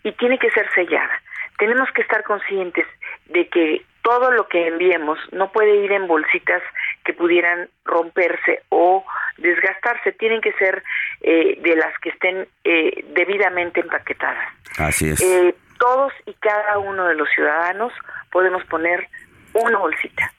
y 0.02 0.12
tiene 0.12 0.38
que 0.38 0.50
ser 0.50 0.68
sellada. 0.74 1.20
Tenemos 1.58 1.90
que 1.92 2.02
estar 2.02 2.22
conscientes 2.24 2.86
de 3.26 3.48
que 3.48 3.82
todo 4.02 4.30
lo 4.30 4.48
que 4.48 4.66
enviemos 4.66 5.18
no 5.32 5.52
puede 5.52 5.76
ir 5.84 5.92
en 5.92 6.06
bolsitas 6.06 6.62
que 7.04 7.12
pudieran 7.12 7.68
romperse 7.84 8.62
o 8.70 9.04
desgastarse, 9.36 10.12
tienen 10.12 10.40
que 10.40 10.52
ser 10.54 10.82
eh, 11.20 11.58
de 11.60 11.76
las 11.76 11.96
que 11.98 12.10
estén 12.10 12.46
eh, 12.64 13.04
debidamente 13.14 13.80
empaquetadas. 13.80 14.48
Así 14.78 15.10
es. 15.10 15.20
Eh, 15.20 15.54
todos 15.78 16.12
y 16.26 16.34
cada 16.34 16.78
uno 16.78 17.06
de 17.06 17.14
los 17.14 17.28
ciudadanos 17.30 17.92
podemos 18.30 18.64
poner 18.64 19.06
una 19.54 19.78
bolsita. 19.78 20.32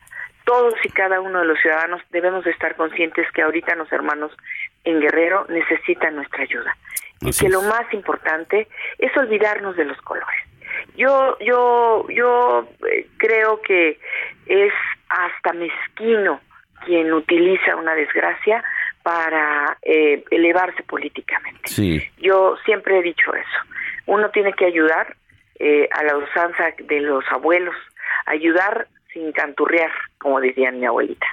Todos 0.52 0.74
y 0.84 0.90
cada 0.90 1.22
uno 1.22 1.40
de 1.40 1.46
los 1.46 1.60
ciudadanos 1.62 2.02
debemos 2.10 2.44
de 2.44 2.52
estar 2.52 2.76
conscientes 2.76 3.26
que 3.32 3.42
ahorita 3.42 3.74
los 3.76 3.90
hermanos 3.90 4.34
en 4.84 5.00
Guerrero 5.00 5.46
necesitan 5.48 6.18
nuestra 6.18 6.44
ayuda. 6.44 6.76
Y 7.22 7.30
Así 7.30 7.46
que 7.46 7.52
lo 7.54 7.62
más 7.62 7.86
importante 7.94 8.68
es 8.98 9.16
olvidarnos 9.16 9.78
de 9.78 9.86
los 9.86 9.98
colores. 10.02 10.42
Yo, 10.98 11.38
yo, 11.40 12.06
yo 12.10 12.68
eh, 12.86 13.08
creo 13.16 13.62
que 13.62 13.98
es 14.46 14.74
hasta 15.08 15.54
mezquino 15.54 16.42
quien 16.86 17.14
utiliza 17.14 17.78
una 17.78 17.96
desgracia 17.96 18.62
para 19.04 19.78
eh, 19.84 20.22
elevarse 20.32 20.84
políticamente. 20.84 21.70
Sí. 21.70 22.12
Yo 22.18 22.58
siempre 22.66 23.00
he 23.00 23.02
dicho 23.02 23.34
eso. 23.34 23.60
Uno 24.06 24.30
tiene 24.32 24.52
que 24.52 24.66
ayudar 24.66 25.16
eh, 25.60 25.88
a 25.94 26.04
la 26.04 26.18
usanza 26.18 26.74
de 26.78 27.00
los 27.00 27.24
abuelos, 27.32 27.76
ayudar 28.26 28.90
sin 29.14 29.32
canturrear, 29.32 29.92
como 30.18 30.40
decía 30.40 30.72
mi 30.72 30.86
abuelita. 30.86 31.26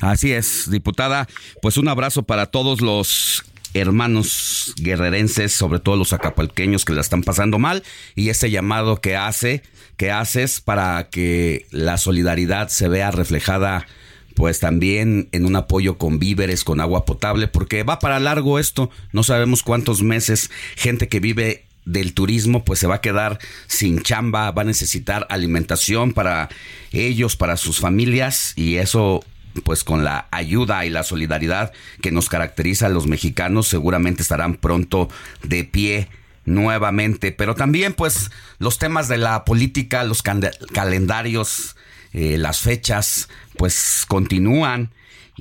Así 0.00 0.32
es, 0.32 0.70
diputada. 0.70 1.26
Pues 1.60 1.76
un 1.76 1.88
abrazo 1.88 2.22
para 2.22 2.46
todos 2.46 2.80
los 2.80 3.44
hermanos 3.74 4.74
guerrerenses, 4.76 5.52
sobre 5.52 5.80
todo 5.80 5.96
los 5.96 6.12
acapulqueños 6.12 6.84
que 6.84 6.92
la 6.92 7.00
están 7.00 7.22
pasando 7.22 7.58
mal 7.58 7.82
y 8.14 8.28
ese 8.28 8.50
llamado 8.50 9.00
que 9.00 9.16
hace, 9.16 9.62
que 9.96 10.10
haces 10.10 10.60
para 10.60 11.08
que 11.08 11.66
la 11.70 11.96
solidaridad 11.96 12.68
se 12.68 12.88
vea 12.88 13.10
reflejada 13.10 13.86
pues 14.34 14.60
también 14.60 15.28
en 15.32 15.44
un 15.44 15.56
apoyo 15.56 15.98
con 15.98 16.18
víveres, 16.18 16.64
con 16.64 16.80
agua 16.80 17.04
potable, 17.04 17.48
porque 17.48 17.82
va 17.82 17.98
para 17.98 18.18
largo 18.18 18.58
esto, 18.58 18.90
no 19.12 19.22
sabemos 19.22 19.62
cuántos 19.62 20.02
meses 20.02 20.50
gente 20.76 21.08
que 21.08 21.20
vive 21.20 21.66
del 21.84 22.14
turismo 22.14 22.64
pues 22.64 22.78
se 22.78 22.86
va 22.86 22.96
a 22.96 23.00
quedar 23.00 23.38
sin 23.66 24.02
chamba, 24.02 24.50
va 24.50 24.62
a 24.62 24.66
necesitar 24.66 25.26
alimentación 25.30 26.12
para 26.12 26.48
ellos, 26.92 27.36
para 27.36 27.56
sus 27.56 27.80
familias 27.80 28.52
y 28.56 28.76
eso 28.76 29.24
pues 29.64 29.84
con 29.84 30.04
la 30.04 30.28
ayuda 30.30 30.84
y 30.86 30.90
la 30.90 31.02
solidaridad 31.02 31.72
que 32.00 32.10
nos 32.10 32.28
caracteriza 32.28 32.86
a 32.86 32.90
los 32.90 33.06
mexicanos 33.06 33.68
seguramente 33.68 34.22
estarán 34.22 34.54
pronto 34.54 35.08
de 35.42 35.64
pie 35.64 36.08
nuevamente, 36.44 37.32
pero 37.32 37.54
también 37.54 37.92
pues 37.92 38.30
los 38.58 38.78
temas 38.78 39.08
de 39.08 39.18
la 39.18 39.44
política, 39.44 40.04
los 40.04 40.22
calendarios, 40.22 41.76
eh, 42.12 42.36
las 42.38 42.60
fechas 42.60 43.28
pues 43.56 44.04
continúan 44.08 44.90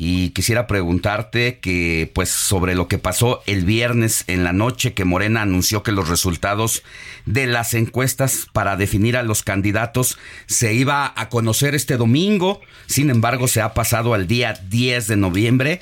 y 0.04 0.32
quisiera 0.32 0.66
preguntarte 0.66 1.60
que 1.60 2.10
pues 2.16 2.30
sobre 2.30 2.74
lo 2.74 2.88
que 2.88 2.98
pasó 2.98 3.44
el 3.46 3.66
viernes 3.66 4.24
en 4.26 4.44
la 4.44 4.52
noche 4.52 4.96
que 4.96 5.06
Morena 5.06 5.44
anunció 5.44 5.84
que 5.84 5.92
los 5.92 6.10
resultados 6.10 6.82
de 7.28 7.46
las 7.46 7.76
encuestas 7.76 8.48
para 8.52 8.78
definir 8.78 9.16
a 9.16 9.22
los 9.22 9.44
candidatos 9.44 10.18
se 10.48 10.74
iba 10.74 11.14
a 11.16 11.30
conocer 11.30 11.76
este 11.76 11.98
domingo, 11.98 12.62
sin 12.88 13.12
embargo 13.12 13.48
se 13.48 13.62
ha 13.62 13.76
pasado 13.76 14.16
al 14.16 14.26
día 14.26 14.56
10 14.70 15.06
de 15.06 15.18
noviembre. 15.18 15.82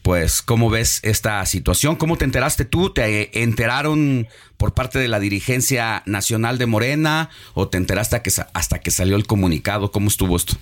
Pues, 0.00 0.40
¿cómo 0.40 0.70
ves 0.70 1.00
esta 1.02 1.44
situación? 1.44 1.96
¿Cómo 1.96 2.16
te 2.16 2.24
enteraste 2.24 2.64
tú? 2.64 2.94
¿Te 2.94 3.42
enteraron 3.42 4.28
por 4.56 4.72
parte 4.72 4.98
de 4.98 5.08
la 5.08 5.20
dirigencia 5.20 6.02
nacional 6.06 6.56
de 6.56 6.64
Morena 6.64 7.28
o 7.52 7.68
te 7.68 7.76
enteraste 7.76 8.16
hasta 8.16 8.22
que, 8.22 8.50
hasta 8.54 8.78
que 8.78 8.90
salió 8.90 9.14
el 9.16 9.26
comunicado? 9.26 9.90
¿Cómo 9.90 10.08
estuvo 10.08 10.38
esto? 10.38 10.54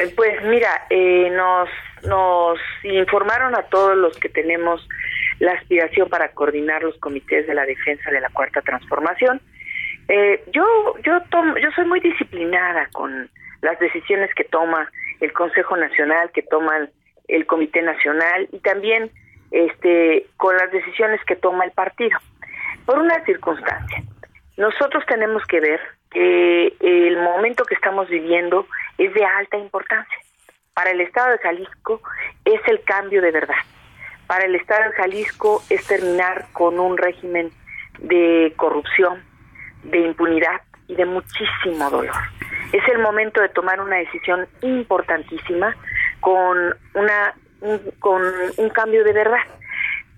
Eh, 0.00 0.12
Pues 0.14 0.32
mira, 0.44 0.86
eh, 0.90 1.30
nos, 1.30 1.68
nos 2.04 2.58
informaron 2.82 3.54
a 3.56 3.62
todos 3.64 3.96
los 3.96 4.16
que 4.18 4.28
tenemos 4.28 4.86
la 5.38 5.52
aspiración 5.52 6.08
para 6.08 6.32
coordinar 6.32 6.82
los 6.82 6.96
comités 6.98 7.46
de 7.46 7.54
la 7.54 7.64
defensa 7.64 8.10
de 8.10 8.20
la 8.20 8.28
cuarta 8.30 8.60
transformación. 8.62 9.40
Eh, 10.08 10.42
yo, 10.52 10.64
yo, 11.04 11.20
tomo, 11.30 11.56
yo 11.58 11.70
soy 11.72 11.86
muy 11.86 12.00
disciplinada 12.00 12.88
con 12.92 13.30
las 13.62 13.78
decisiones 13.78 14.34
que 14.34 14.44
toma 14.44 14.90
el 15.20 15.32
Consejo 15.32 15.76
Nacional, 15.76 16.30
que 16.32 16.42
toman 16.42 16.90
el 17.28 17.46
Comité 17.46 17.82
Nacional 17.82 18.48
y 18.52 18.58
también 18.58 19.10
este, 19.50 20.26
con 20.36 20.56
las 20.56 20.70
decisiones 20.72 21.20
que 21.26 21.36
toma 21.36 21.64
el 21.64 21.72
partido. 21.72 22.18
Por 22.86 22.98
una 22.98 23.24
circunstancia, 23.24 24.02
nosotros 24.56 25.04
tenemos 25.06 25.44
que 25.46 25.60
ver 25.60 25.80
que 26.10 26.74
el 26.80 27.16
momento 27.18 27.64
que 27.64 27.74
estamos 27.74 28.08
viviendo 28.08 28.66
es 28.98 29.12
de 29.14 29.24
alta 29.24 29.56
importancia. 29.58 30.18
Para 30.74 30.90
el 30.90 31.00
Estado 31.00 31.32
de 31.32 31.38
Jalisco 31.38 32.00
es 32.44 32.60
el 32.68 32.82
cambio 32.84 33.20
de 33.20 33.32
verdad. 33.32 33.56
Para 34.26 34.44
el 34.44 34.54
Estado 34.54 34.84
de 34.90 34.96
Jalisco 34.96 35.62
es 35.68 35.86
terminar 35.86 36.46
con 36.52 36.78
un 36.78 36.96
régimen 36.96 37.50
de 37.98 38.52
corrupción, 38.56 39.22
de 39.82 39.98
impunidad 39.98 40.60
y 40.86 40.94
de 40.94 41.04
muchísimo 41.04 41.90
dolor. 41.90 42.14
Es 42.72 42.86
el 42.88 43.00
momento 43.00 43.40
de 43.40 43.48
tomar 43.48 43.80
una 43.80 43.96
decisión 43.96 44.46
importantísima 44.62 45.74
con 46.20 46.76
una 46.94 47.34
un, 47.60 47.78
con 47.98 48.22
un 48.56 48.68
cambio 48.70 49.04
de 49.04 49.12
verdad. 49.12 49.42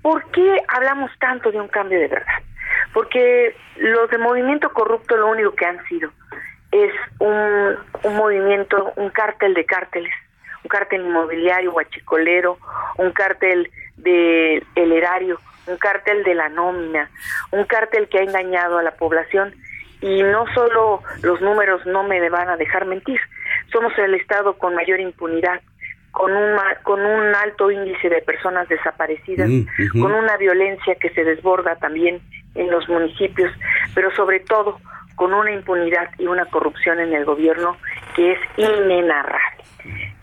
¿Por 0.02 0.24
qué 0.30 0.58
hablamos 0.68 1.10
tanto 1.18 1.50
de 1.50 1.60
un 1.60 1.68
cambio 1.68 1.98
de 1.98 2.08
verdad? 2.08 2.42
Porque 2.92 3.56
los 3.76 4.10
de 4.10 4.18
movimiento 4.18 4.72
corrupto 4.72 5.16
lo 5.16 5.28
único 5.28 5.54
que 5.54 5.66
han 5.66 5.84
sido 5.86 6.10
es 6.72 6.92
un, 7.18 7.76
un 8.02 8.16
movimiento, 8.16 8.92
un 8.96 9.10
cártel 9.10 9.54
de 9.54 9.64
cárteles, 9.64 10.12
un 10.64 10.68
cártel 10.68 11.02
inmobiliario, 11.02 11.72
guachicolero, 11.72 12.58
un 12.98 13.12
cártel 13.12 13.70
del 13.96 14.64
el 14.74 14.92
erario, 14.92 15.38
un 15.66 15.76
cártel 15.76 16.24
de 16.24 16.34
la 16.34 16.48
nómina, 16.48 17.10
un 17.50 17.64
cártel 17.64 18.08
que 18.08 18.18
ha 18.18 18.22
engañado 18.22 18.78
a 18.78 18.82
la 18.82 18.92
población 18.92 19.54
y 20.00 20.22
no 20.22 20.44
solo 20.54 21.02
los 21.22 21.40
números 21.40 21.84
no 21.86 22.02
me 22.02 22.28
van 22.28 22.48
a 22.48 22.56
dejar 22.56 22.86
mentir, 22.86 23.20
somos 23.70 23.96
el 23.98 24.14
estado 24.14 24.58
con 24.58 24.74
mayor 24.74 25.00
impunidad, 25.00 25.60
con 26.10 26.32
un 26.32 26.58
con 26.82 27.00
un 27.00 27.34
alto 27.34 27.70
índice 27.70 28.08
de 28.08 28.20
personas 28.20 28.68
desaparecidas, 28.68 29.48
Mm, 29.48 30.00
con 30.00 30.12
una 30.12 30.36
violencia 30.36 30.94
que 30.96 31.10
se 31.10 31.24
desborda 31.24 31.76
también 31.76 32.20
en 32.54 32.70
los 32.70 32.88
municipios, 32.88 33.50
pero 33.94 34.14
sobre 34.14 34.40
todo 34.40 34.78
con 35.14 35.32
una 35.32 35.52
impunidad 35.52 36.10
y 36.18 36.26
una 36.26 36.46
corrupción 36.46 37.00
en 37.00 37.14
el 37.14 37.24
gobierno 37.24 37.76
que 38.14 38.32
es 38.32 38.38
inenarrable. 38.56 39.62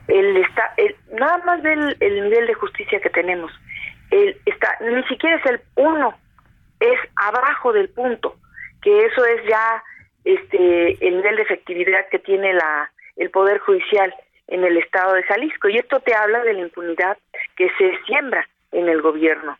El 0.10 0.38
está, 0.38 0.74
el, 0.78 0.96
nada 1.14 1.38
más 1.46 1.62
ve 1.62 1.74
el, 2.00 2.24
nivel 2.24 2.48
de 2.48 2.54
justicia 2.56 3.00
que 3.00 3.10
tenemos. 3.10 3.52
El, 4.12 4.36
está, 4.46 4.78
ni 4.82 5.04
siquiera 5.04 5.38
es 5.38 5.46
el 5.46 5.62
uno, 5.76 6.18
es 6.80 7.00
abajo 7.16 7.74
del 7.74 7.90
punto, 7.90 8.36
que 8.82 9.06
eso 9.06 9.24
es 9.26 9.44
ya 9.46 9.84
este 10.26 11.08
el 11.08 11.18
nivel 11.18 11.36
de 11.38 11.44
efectividad 11.44 12.08
que 12.10 12.20
tiene 12.20 12.54
la 12.54 12.92
el 13.16 13.30
poder 13.30 13.60
judicial 13.60 14.14
en 14.48 14.64
el 14.64 14.78
estado 14.78 15.14
de 15.14 15.24
Jalisco 15.24 15.70
y 15.70 15.78
esto 15.78 16.00
te 16.00 16.16
habla 16.16 16.44
de 16.44 16.54
la 16.54 16.62
impunidad 16.62 17.18
que 17.56 17.70
se 17.78 17.98
siembra 18.06 18.48
en 18.72 18.90
el 18.90 19.02
gobierno 19.02 19.58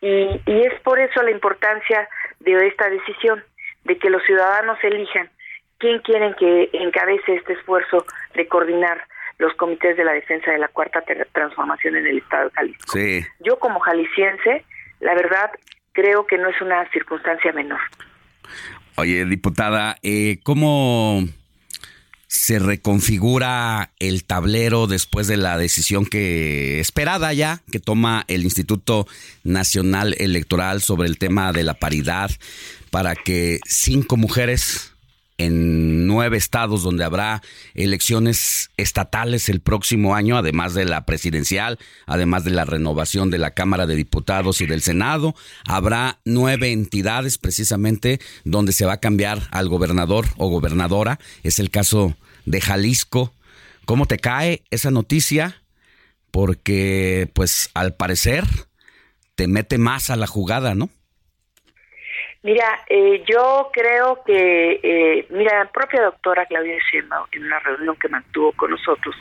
y, 0.00 0.40
y 0.46 0.62
es 0.62 0.80
por 0.80 0.98
eso 0.98 1.22
la 1.22 1.30
importancia 1.30 2.08
de 2.40 2.66
esta 2.66 2.88
decisión 2.88 3.42
de 3.84 3.98
que 3.98 4.10
los 4.10 4.22
ciudadanos 4.24 4.78
elijan 4.82 5.30
quién 5.78 6.00
quieren 6.00 6.34
que 6.34 6.70
encabece 6.72 7.36
este 7.36 7.54
esfuerzo 7.54 8.04
de 8.34 8.46
coordinar 8.46 9.02
los 9.38 9.54
comités 9.54 9.96
de 9.96 10.04
la 10.04 10.12
defensa 10.12 10.50
de 10.50 10.58
la 10.58 10.68
cuarta 10.68 11.02
transformación 11.32 11.96
en 11.96 12.06
el 12.06 12.18
estado 12.18 12.44
de 12.44 12.50
Jalisco. 12.52 12.92
Sí. 12.92 13.26
Yo 13.40 13.58
como 13.58 13.80
jalisciense, 13.80 14.64
la 15.00 15.14
verdad 15.14 15.50
creo 15.92 16.26
que 16.26 16.38
no 16.38 16.48
es 16.48 16.60
una 16.60 16.88
circunstancia 16.90 17.52
menor. 17.52 17.80
Oye, 18.96 19.24
diputada, 19.26 19.96
eh, 20.02 20.38
¿cómo 20.42 21.22
se 22.28 22.58
reconfigura 22.58 23.90
el 23.98 24.24
tablero 24.24 24.86
después 24.86 25.26
de 25.26 25.36
la 25.36 25.56
decisión 25.56 26.04
que 26.04 26.80
esperada 26.80 27.32
ya 27.32 27.62
que 27.70 27.78
toma 27.78 28.24
el 28.28 28.42
Instituto 28.42 29.06
Nacional 29.44 30.14
Electoral 30.18 30.82
sobre 30.82 31.08
el 31.08 31.18
tema 31.18 31.52
de 31.52 31.62
la 31.62 31.74
paridad 31.74 32.30
para 32.90 33.14
que 33.14 33.60
cinco 33.66 34.16
mujeres 34.16 34.95
en 35.38 36.06
nueve 36.06 36.36
estados 36.36 36.82
donde 36.82 37.04
habrá 37.04 37.42
elecciones 37.74 38.70
estatales 38.76 39.48
el 39.48 39.60
próximo 39.60 40.14
año, 40.14 40.36
además 40.36 40.74
de 40.74 40.84
la 40.84 41.04
presidencial, 41.04 41.78
además 42.06 42.44
de 42.44 42.50
la 42.50 42.64
renovación 42.64 43.30
de 43.30 43.38
la 43.38 43.52
Cámara 43.52 43.86
de 43.86 43.96
Diputados 43.96 44.60
y 44.60 44.66
del 44.66 44.82
Senado. 44.82 45.34
Habrá 45.66 46.20
nueve 46.24 46.72
entidades 46.72 47.38
precisamente 47.38 48.20
donde 48.44 48.72
se 48.72 48.86
va 48.86 48.94
a 48.94 49.00
cambiar 49.00 49.48
al 49.50 49.68
gobernador 49.68 50.26
o 50.36 50.48
gobernadora. 50.48 51.18
Es 51.42 51.58
el 51.58 51.70
caso 51.70 52.16
de 52.44 52.60
Jalisco. 52.60 53.32
¿Cómo 53.84 54.06
te 54.06 54.18
cae 54.18 54.62
esa 54.70 54.90
noticia? 54.90 55.62
Porque, 56.30 57.30
pues, 57.34 57.70
al 57.74 57.94
parecer, 57.94 58.44
te 59.34 59.48
mete 59.48 59.78
más 59.78 60.10
a 60.10 60.16
la 60.16 60.26
jugada, 60.26 60.74
¿no? 60.74 60.90
Mira, 62.46 62.84
eh, 62.88 63.24
yo 63.26 63.70
creo 63.72 64.22
que, 64.24 64.78
eh, 64.80 65.26
mira, 65.30 65.64
la 65.64 65.72
propia 65.72 66.00
doctora 66.00 66.46
Claudia 66.46 66.78
Sheinbaum, 66.78 67.26
en 67.32 67.44
una 67.44 67.58
reunión 67.58 67.96
que 67.96 68.08
mantuvo 68.08 68.52
con 68.52 68.70
nosotros, 68.70 69.16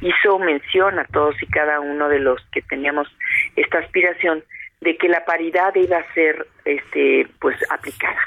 hizo 0.00 0.38
mención 0.38 0.98
a 0.98 1.04
todos 1.04 1.34
y 1.42 1.46
cada 1.48 1.78
uno 1.78 2.08
de 2.08 2.20
los 2.20 2.40
que 2.52 2.62
teníamos 2.62 3.06
esta 3.54 3.80
aspiración 3.80 4.42
de 4.80 4.96
que 4.96 5.10
la 5.10 5.26
paridad 5.26 5.74
iba 5.74 5.98
a 5.98 6.14
ser, 6.14 6.46
este, 6.64 7.26
pues, 7.38 7.58
aplicada. 7.70 8.18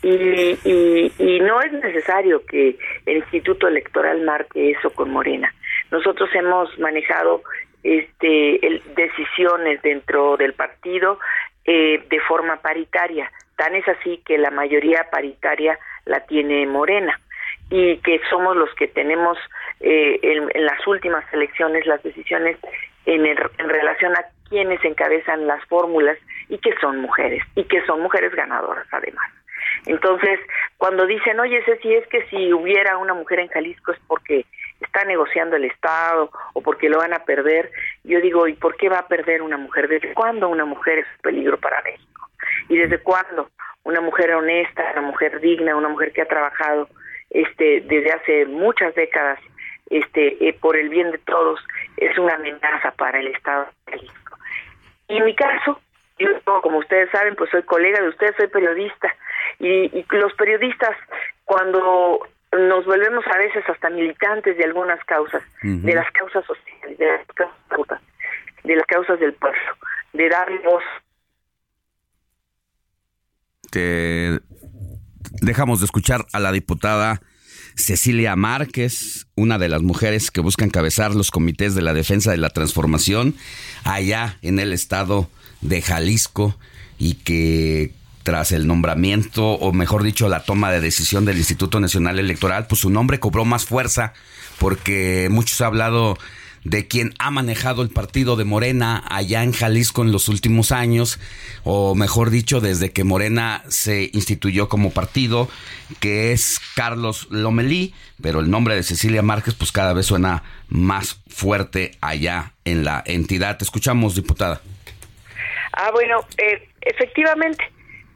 Y, 0.00 0.56
y, 0.62 1.12
y 1.18 1.40
no 1.40 1.60
es 1.60 1.72
necesario 1.72 2.46
que 2.46 2.78
el 3.04 3.16
Instituto 3.16 3.66
Electoral 3.66 4.22
marque 4.22 4.70
eso 4.70 4.90
con 4.90 5.10
Morena. 5.10 5.52
Nosotros 5.90 6.30
hemos 6.34 6.78
manejado 6.78 7.42
este 7.82 8.80
decisiones 8.94 9.82
dentro 9.82 10.36
del 10.36 10.52
partido 10.52 11.18
eh, 11.64 12.00
de 12.08 12.20
forma 12.20 12.56
paritaria 12.62 13.28
Tan 13.58 13.74
es 13.74 13.86
así 13.88 14.22
que 14.24 14.38
la 14.38 14.52
mayoría 14.52 15.08
paritaria 15.10 15.76
la 16.04 16.20
tiene 16.20 16.64
Morena 16.64 17.20
y 17.70 17.98
que 17.98 18.20
somos 18.30 18.56
los 18.56 18.72
que 18.76 18.86
tenemos 18.86 19.36
eh, 19.80 20.20
en, 20.22 20.64
las 20.64 20.86
últimas 20.86 21.24
elecciones 21.32 21.84
las 21.84 22.00
decisiones 22.04 22.56
en, 23.04 23.26
en 23.26 23.68
relación 23.68 24.12
a 24.12 24.26
quienes 24.48 24.82
encabezan 24.84 25.48
las 25.48 25.62
fórmulas 25.64 26.16
y 26.48 26.58
que 26.58 26.72
son 26.80 27.00
mujeres 27.00 27.42
y 27.56 27.64
que 27.64 27.84
son 27.84 28.00
mujeres 28.00 28.32
ganadoras 28.32 28.86
además. 28.92 29.28
Entonces, 29.86 30.38
cuando 30.76 31.04
dicen, 31.06 31.40
oye, 31.40 31.60
si 31.82 31.94
es 31.94 32.06
que 32.06 32.24
si 32.28 32.52
hubiera 32.52 32.96
una 32.96 33.14
mujer 33.14 33.40
en 33.40 33.48
Jalisco 33.48 33.90
es 33.90 33.98
porque 34.06 34.46
está 34.80 35.04
negociando 35.04 35.56
el 35.56 35.64
Estado 35.64 36.30
o 36.52 36.60
porque 36.60 36.88
lo 36.88 36.98
van 36.98 37.12
a 37.12 37.24
perder, 37.24 37.72
yo 38.04 38.20
digo, 38.20 38.46
¿y 38.46 38.54
por 38.54 38.76
qué 38.76 38.88
va 38.88 39.00
a 39.00 39.08
perder 39.08 39.42
una 39.42 39.56
mujer? 39.56 39.88
¿Desde 39.88 40.14
cuándo 40.14 40.48
una 40.48 40.64
mujer 40.64 41.00
es 41.00 41.06
peligro 41.22 41.58
para 41.58 41.82
México? 41.82 42.27
Y 42.68 42.76
desde 42.76 42.98
cuándo 42.98 43.50
una 43.84 44.00
mujer 44.00 44.34
honesta, 44.34 44.84
una 44.92 45.02
mujer 45.02 45.40
digna, 45.40 45.76
una 45.76 45.88
mujer 45.88 46.12
que 46.12 46.22
ha 46.22 46.28
trabajado 46.28 46.88
este 47.30 47.82
desde 47.82 48.12
hace 48.12 48.46
muchas 48.46 48.94
décadas 48.94 49.38
este 49.90 50.48
eh, 50.48 50.52
por 50.60 50.76
el 50.76 50.88
bien 50.88 51.10
de 51.10 51.18
todos 51.18 51.60
es 51.96 52.16
una 52.18 52.34
amenaza 52.34 52.92
para 52.92 53.18
el 53.20 53.28
Estado 53.28 53.66
de 53.86 53.92
México. 53.92 54.38
Y 55.08 55.16
en 55.16 55.24
mi 55.24 55.34
caso, 55.34 55.80
yo 56.18 56.28
como 56.44 56.78
ustedes 56.78 57.10
saben, 57.10 57.34
pues 57.36 57.50
soy 57.50 57.62
colega 57.62 58.00
de 58.00 58.08
ustedes, 58.08 58.36
soy 58.36 58.48
periodista 58.48 59.14
y, 59.58 60.04
los 60.10 60.34
periodistas 60.34 60.96
cuando 61.44 62.20
nos 62.52 62.84
volvemos 62.84 63.24
a 63.26 63.38
veces 63.38 63.64
hasta 63.68 63.90
militantes 63.90 64.56
de 64.56 64.64
algunas 64.64 65.02
causas, 65.04 65.42
de 65.62 65.94
las 65.94 66.10
causas 66.12 66.44
sociales, 66.44 66.98
de 66.98 67.06
las 67.06 67.26
causas, 67.68 68.00
de 68.64 68.76
las 68.76 68.86
causas 68.86 69.20
del 69.20 69.32
pueblo, 69.34 69.60
de 70.12 70.28
darle 70.28 70.58
voz 70.58 70.82
que 73.70 74.40
dejamos 75.40 75.80
de 75.80 75.86
escuchar 75.86 76.26
a 76.32 76.40
la 76.40 76.52
diputada 76.52 77.20
Cecilia 77.76 78.34
Márquez, 78.34 79.26
una 79.36 79.58
de 79.58 79.68
las 79.68 79.82
mujeres 79.82 80.30
que 80.30 80.40
busca 80.40 80.64
encabezar 80.64 81.14
los 81.14 81.30
comités 81.30 81.74
de 81.74 81.82
la 81.82 81.94
defensa 81.94 82.30
de 82.30 82.36
la 82.36 82.50
transformación 82.50 83.34
allá 83.84 84.38
en 84.42 84.58
el 84.58 84.72
estado 84.72 85.30
de 85.60 85.80
Jalisco 85.80 86.58
y 86.98 87.14
que 87.14 87.92
tras 88.24 88.52
el 88.52 88.66
nombramiento, 88.66 89.52
o 89.52 89.72
mejor 89.72 90.02
dicho, 90.02 90.28
la 90.28 90.42
toma 90.42 90.70
de 90.70 90.80
decisión 90.80 91.24
del 91.24 91.38
Instituto 91.38 91.80
Nacional 91.80 92.18
Electoral, 92.18 92.66
pues 92.66 92.80
su 92.80 92.90
nombre 92.90 93.20
cobró 93.20 93.44
más 93.44 93.64
fuerza 93.64 94.12
porque 94.58 95.28
muchos 95.30 95.60
han 95.60 95.68
hablado 95.68 96.18
de 96.68 96.86
quien 96.86 97.14
ha 97.18 97.30
manejado 97.30 97.82
el 97.82 97.88
partido 97.88 98.36
de 98.36 98.44
Morena 98.44 99.02
allá 99.08 99.42
en 99.42 99.52
Jalisco 99.52 100.02
en 100.02 100.12
los 100.12 100.28
últimos 100.28 100.70
años, 100.70 101.18
o 101.64 101.94
mejor 101.94 102.28
dicho, 102.30 102.60
desde 102.60 102.92
que 102.92 103.04
Morena 103.04 103.62
se 103.68 104.10
instituyó 104.12 104.68
como 104.68 104.90
partido, 104.90 105.48
que 105.98 106.32
es 106.32 106.60
Carlos 106.74 107.26
Lomelí, 107.30 107.94
pero 108.20 108.40
el 108.40 108.50
nombre 108.50 108.74
de 108.74 108.82
Cecilia 108.82 109.22
Márquez 109.22 109.54
pues 109.54 109.72
cada 109.72 109.94
vez 109.94 110.06
suena 110.06 110.42
más 110.68 111.22
fuerte 111.28 111.92
allá 112.02 112.52
en 112.66 112.84
la 112.84 113.02
entidad. 113.06 113.56
Te 113.56 113.64
escuchamos, 113.64 114.14
diputada. 114.14 114.60
Ah, 115.72 115.90
bueno, 115.92 116.20
eh, 116.36 116.68
efectivamente, 116.82 117.64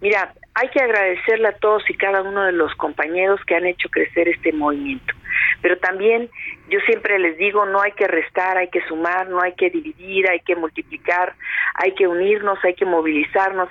mira, 0.02 0.34
hay 0.54 0.68
que 0.68 0.80
agradecerle 0.80 1.48
a 1.48 1.56
todos 1.56 1.88
y 1.88 1.94
cada 1.94 2.22
uno 2.22 2.44
de 2.44 2.52
los 2.52 2.74
compañeros 2.74 3.40
que 3.46 3.56
han 3.56 3.66
hecho 3.66 3.88
crecer 3.88 4.28
este 4.28 4.52
movimiento. 4.52 5.14
Pero 5.62 5.78
también 5.78 6.28
yo 6.68 6.78
siempre 6.80 7.18
les 7.18 7.38
digo, 7.38 7.64
no 7.66 7.80
hay 7.80 7.92
que 7.92 8.06
restar, 8.06 8.58
hay 8.58 8.68
que 8.68 8.82
sumar, 8.86 9.28
no 9.28 9.40
hay 9.40 9.54
que 9.54 9.70
dividir, 9.70 10.28
hay 10.28 10.40
que 10.40 10.56
multiplicar, 10.56 11.34
hay 11.74 11.94
que 11.94 12.06
unirnos, 12.06 12.58
hay 12.64 12.74
que 12.74 12.84
movilizarnos, 12.84 13.68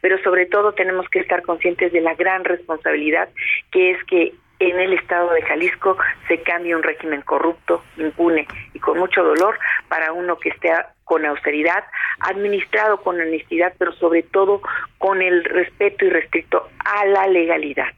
pero 0.00 0.18
sobre 0.22 0.46
todo 0.46 0.72
tenemos 0.72 1.08
que 1.08 1.20
estar 1.20 1.42
conscientes 1.42 1.92
de 1.92 2.00
la 2.00 2.14
gran 2.14 2.44
responsabilidad 2.44 3.28
que 3.70 3.92
es 3.92 4.04
que 4.04 4.34
en 4.60 4.80
el 4.80 4.92
estado 4.92 5.32
de 5.34 5.42
Jalisco 5.42 5.96
se 6.26 6.42
cambie 6.42 6.74
un 6.74 6.82
régimen 6.82 7.22
corrupto, 7.22 7.84
impune 7.96 8.46
y 8.74 8.80
con 8.80 8.98
mucho 8.98 9.22
dolor 9.22 9.58
para 9.88 10.12
uno 10.12 10.38
que 10.38 10.48
esté 10.48 10.72
con 11.08 11.24
austeridad, 11.24 11.84
administrado 12.20 13.00
con 13.00 13.18
honestidad, 13.18 13.72
pero 13.78 13.92
sobre 13.92 14.22
todo 14.22 14.60
con 14.98 15.22
el 15.22 15.42
respeto 15.42 16.04
y 16.04 16.10
restricto 16.10 16.68
a 16.84 17.06
la 17.06 17.26
legalidad, 17.26 17.92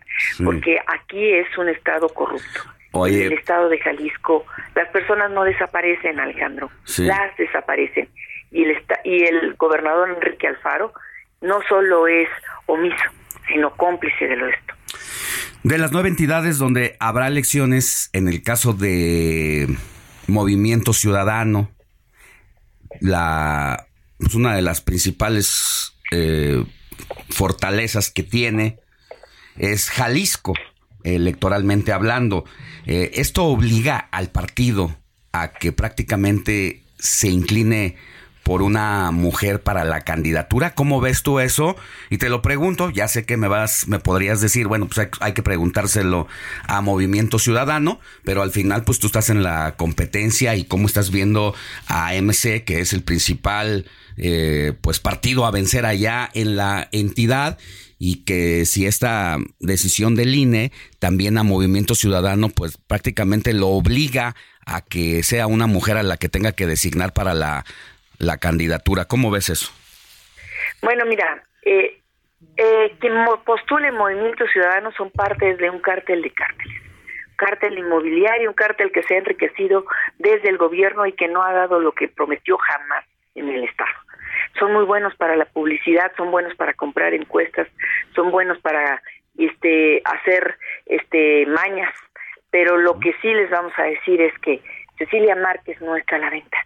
porque 0.44 0.78
aquí 0.86 1.32
es 1.32 1.58
un 1.58 1.68
estado 1.68 2.08
corrupto. 2.08 2.60
En 2.92 3.14
el 3.14 3.32
estado 3.32 3.68
de 3.68 3.78
Jalisco 3.78 4.44
las 4.74 4.88
personas 4.90 5.30
no 5.30 5.44
desaparecen, 5.44 6.18
Alejandro, 6.20 6.70
las 6.98 7.36
desaparecen. 7.36 8.08
Y 8.52 8.64
el, 8.64 8.82
y 9.04 9.24
el 9.24 9.54
gobernador 9.54 10.10
Enrique 10.10 10.46
Alfaro 10.46 10.92
no 11.40 11.60
solo 11.68 12.06
es 12.06 12.28
omiso, 12.66 13.04
sino 13.48 13.70
cómplice 13.76 14.26
de 14.26 14.36
lo 14.36 14.48
esto. 14.48 14.74
De 15.62 15.78
las 15.78 15.92
nueve 15.92 16.08
entidades 16.08 16.58
donde 16.58 16.96
habrá 17.00 17.26
elecciones, 17.28 18.10
en 18.12 18.28
el 18.28 18.42
caso 18.42 18.72
de 18.72 19.68
Movimiento 20.26 20.92
Ciudadano, 20.92 21.70
la 23.00 23.86
pues 24.18 24.34
una 24.34 24.54
de 24.54 24.62
las 24.62 24.80
principales 24.82 25.94
eh, 26.10 26.62
fortalezas 27.30 28.10
que 28.10 28.22
tiene 28.22 28.78
es 29.56 29.90
Jalisco, 29.90 30.54
electoralmente 31.04 31.92
hablando. 31.92 32.44
Eh, 32.86 33.12
esto 33.14 33.44
obliga 33.44 33.96
al 33.96 34.30
partido 34.30 34.96
a 35.32 35.52
que 35.52 35.72
prácticamente 35.72 36.82
se 36.98 37.28
incline 37.28 37.96
por 38.42 38.62
una 38.62 39.10
mujer 39.10 39.62
para 39.62 39.84
la 39.84 40.00
candidatura. 40.02 40.74
¿Cómo 40.74 41.00
ves 41.00 41.22
tú 41.22 41.40
eso? 41.40 41.76
Y 42.10 42.18
te 42.18 42.28
lo 42.28 42.42
pregunto, 42.42 42.90
ya 42.90 43.08
sé 43.08 43.24
que 43.24 43.36
me 43.36 43.48
vas, 43.48 43.86
me 43.88 43.98
podrías 43.98 44.40
decir, 44.40 44.66
bueno, 44.66 44.86
pues 44.86 44.98
hay, 44.98 45.08
hay, 45.20 45.32
que 45.32 45.42
preguntárselo 45.42 46.26
a 46.66 46.80
Movimiento 46.80 47.38
Ciudadano, 47.38 48.00
pero 48.24 48.42
al 48.42 48.50
final 48.50 48.84
pues 48.84 48.98
tú 48.98 49.06
estás 49.06 49.30
en 49.30 49.42
la 49.42 49.76
competencia 49.76 50.56
y 50.56 50.64
cómo 50.64 50.86
estás 50.86 51.10
viendo 51.10 51.54
a 51.86 52.14
MC, 52.14 52.64
que 52.64 52.80
es 52.80 52.92
el 52.92 53.02
principal 53.02 53.86
eh, 54.16 54.74
pues 54.80 54.98
partido 54.98 55.46
a 55.46 55.50
vencer 55.50 55.86
allá 55.86 56.28
en 56.34 56.56
la 56.56 56.88
entidad 56.92 57.58
y 57.98 58.16
que 58.16 58.66
si 58.66 58.86
esta 58.86 59.38
decisión 59.60 60.14
del 60.14 60.34
INE 60.34 60.72
también 60.98 61.38
a 61.38 61.42
Movimiento 61.42 61.94
Ciudadano 61.94 62.50
pues 62.50 62.76
prácticamente 62.86 63.52
lo 63.52 63.68
obliga 63.68 64.36
a 64.66 64.82
que 64.82 65.22
sea 65.22 65.46
una 65.46 65.66
mujer 65.66 65.96
a 65.96 66.02
la 66.02 66.16
que 66.16 66.28
tenga 66.28 66.52
que 66.52 66.66
designar 66.66 67.12
para 67.12 67.34
la, 67.34 67.64
la 68.20 68.36
candidatura. 68.36 69.06
¿Cómo 69.06 69.30
ves 69.30 69.48
eso? 69.48 69.72
Bueno, 70.82 71.04
mira, 71.06 71.42
eh, 71.62 72.00
eh, 72.56 72.94
quien 73.00 73.14
postule 73.44 73.90
Movimiento 73.90 74.46
Ciudadano 74.46 74.92
son 74.92 75.10
parte 75.10 75.56
de 75.56 75.70
un 75.70 75.80
cártel 75.80 76.22
de 76.22 76.30
cárteles. 76.30 76.82
Cártel 77.36 77.78
inmobiliario, 77.78 78.50
un 78.50 78.54
cártel 78.54 78.92
que 78.92 79.02
se 79.04 79.14
ha 79.14 79.18
enriquecido 79.18 79.86
desde 80.18 80.50
el 80.50 80.58
gobierno 80.58 81.06
y 81.06 81.12
que 81.12 81.28
no 81.28 81.42
ha 81.42 81.52
dado 81.52 81.80
lo 81.80 81.92
que 81.92 82.08
prometió 82.08 82.58
jamás 82.58 83.04
en 83.34 83.48
el 83.48 83.64
Estado. 83.64 83.90
Son 84.58 84.72
muy 84.72 84.84
buenos 84.84 85.14
para 85.16 85.36
la 85.36 85.46
publicidad, 85.46 86.12
son 86.16 86.30
buenos 86.30 86.54
para 86.56 86.74
comprar 86.74 87.14
encuestas, 87.14 87.68
son 88.14 88.30
buenos 88.30 88.58
para 88.60 89.02
este 89.38 90.02
hacer 90.04 90.58
este 90.84 91.46
mañas, 91.46 91.94
pero 92.50 92.76
lo 92.76 92.98
que 93.00 93.14
sí 93.22 93.32
les 93.32 93.48
vamos 93.48 93.72
a 93.78 93.84
decir 93.84 94.20
es 94.20 94.38
que 94.40 94.60
Cecilia 94.98 95.34
Márquez 95.36 95.80
no 95.80 95.96
está 95.96 96.16
a 96.16 96.18
la 96.18 96.30
venta 96.30 96.58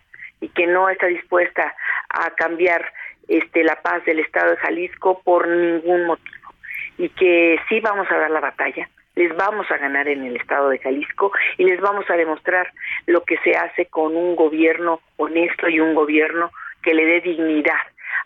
y 0.45 0.49
que 0.51 0.67
no 0.67 0.91
está 0.91 1.07
dispuesta 1.07 1.75
a 2.11 2.31
cambiar 2.33 2.93
este 3.29 3.65
la 3.65 3.81
paz 3.81 4.05
del 4.05 4.19
estado 4.19 4.51
de 4.51 4.57
Jalisco 4.59 5.23
por 5.25 5.49
ningún 5.49 6.05
motivo 6.07 6.53
y 6.99 7.09
que 7.09 7.59
sí 7.69 7.81
vamos 7.81 8.11
a 8.11 8.19
dar 8.19 8.31
la 8.31 8.41
batalla 8.41 8.89
les 9.15 9.35
vamos 9.37 9.71
a 9.71 9.79
ganar 9.79 10.09
en 10.09 10.25
el 10.25 10.37
estado 10.37 10.69
de 10.69 10.79
Jalisco 10.79 11.33
y 11.57 11.65
les 11.65 11.81
vamos 11.81 12.05
a 12.11 12.17
demostrar 12.17 12.71
lo 13.07 13.23
que 13.23 13.39
se 13.39 13.53
hace 13.53 13.87
con 13.87 14.17
un 14.17 14.37
gobierno 14.37 15.01
honesto 15.17 15.69
y 15.69 15.81
un 15.81 15.95
gobierno 15.95 16.51
que 16.83 16.95
le 16.95 17.07
dé 17.07 17.21
dignidad 17.21 17.81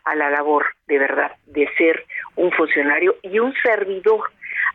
a 0.04 0.14
la 0.14 0.30
labor 0.30 0.66
de 0.86 0.98
verdad 0.98 1.32
de 1.46 1.68
ser 1.76 2.04
un 2.36 2.50
funcionario 2.52 3.16
y 3.22 3.38
un 3.38 3.54
servidor. 3.62 4.30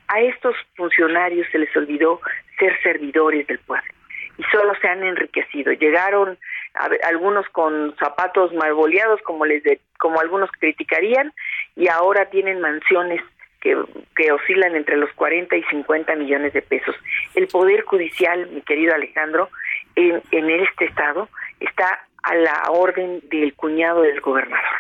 A 0.08 0.22
estos 0.22 0.56
funcionarios 0.76 1.48
se 1.52 1.58
les 1.58 1.76
olvidó 1.76 2.22
ser 2.60 2.80
servidores 2.84 3.48
del 3.48 3.60
pueblo 3.60 3.92
y 4.38 4.44
solo 4.52 4.74
se 4.82 4.88
han 4.88 5.04
enriquecido. 5.04 5.72
Llegaron 5.74 6.38
algunos 7.04 7.48
con 7.50 7.96
zapatos 7.98 8.54
malboleados 8.54 9.22
como 9.22 9.46
les 9.46 9.64
de, 9.64 9.80
como 10.00 10.20
algunos 10.20 10.50
criticarían 10.52 11.34
y 11.76 11.88
ahora 11.88 12.30
tienen 12.30 12.62
mansiones 12.62 13.22
que, 13.62 13.78
que 14.16 14.32
oscilan 14.32 14.76
entre 14.76 14.98
los 14.98 15.12
40 15.14 15.56
y 15.56 15.64
50 15.64 16.16
millones 16.16 16.54
de 16.54 16.62
pesos. 16.62 16.96
El 17.36 17.48
Poder 17.48 17.84
Judicial, 17.84 18.48
mi 18.48 18.62
querido 18.62 18.94
Alejandro, 18.94 19.50
en, 19.96 20.22
en 20.32 20.50
este 20.50 20.86
estado 20.86 21.30
está 21.60 22.06
a 22.24 22.36
la 22.36 22.64
orden 22.70 23.22
del 23.30 23.54
cuñado 23.54 24.02
del 24.02 24.20
gobernador. 24.22 24.76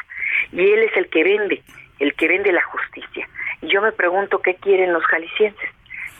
Y 0.51 0.61
él 0.61 0.83
es 0.83 0.97
el 0.97 1.09
que 1.09 1.23
vende, 1.23 1.61
el 1.99 2.13
que 2.15 2.27
vende 2.27 2.51
la 2.51 2.63
justicia. 2.63 3.27
Y 3.61 3.67
yo 3.67 3.81
me 3.81 3.91
pregunto 3.91 4.41
qué 4.41 4.55
quieren 4.55 4.91
los 4.91 5.05
jaliscienses. 5.05 5.69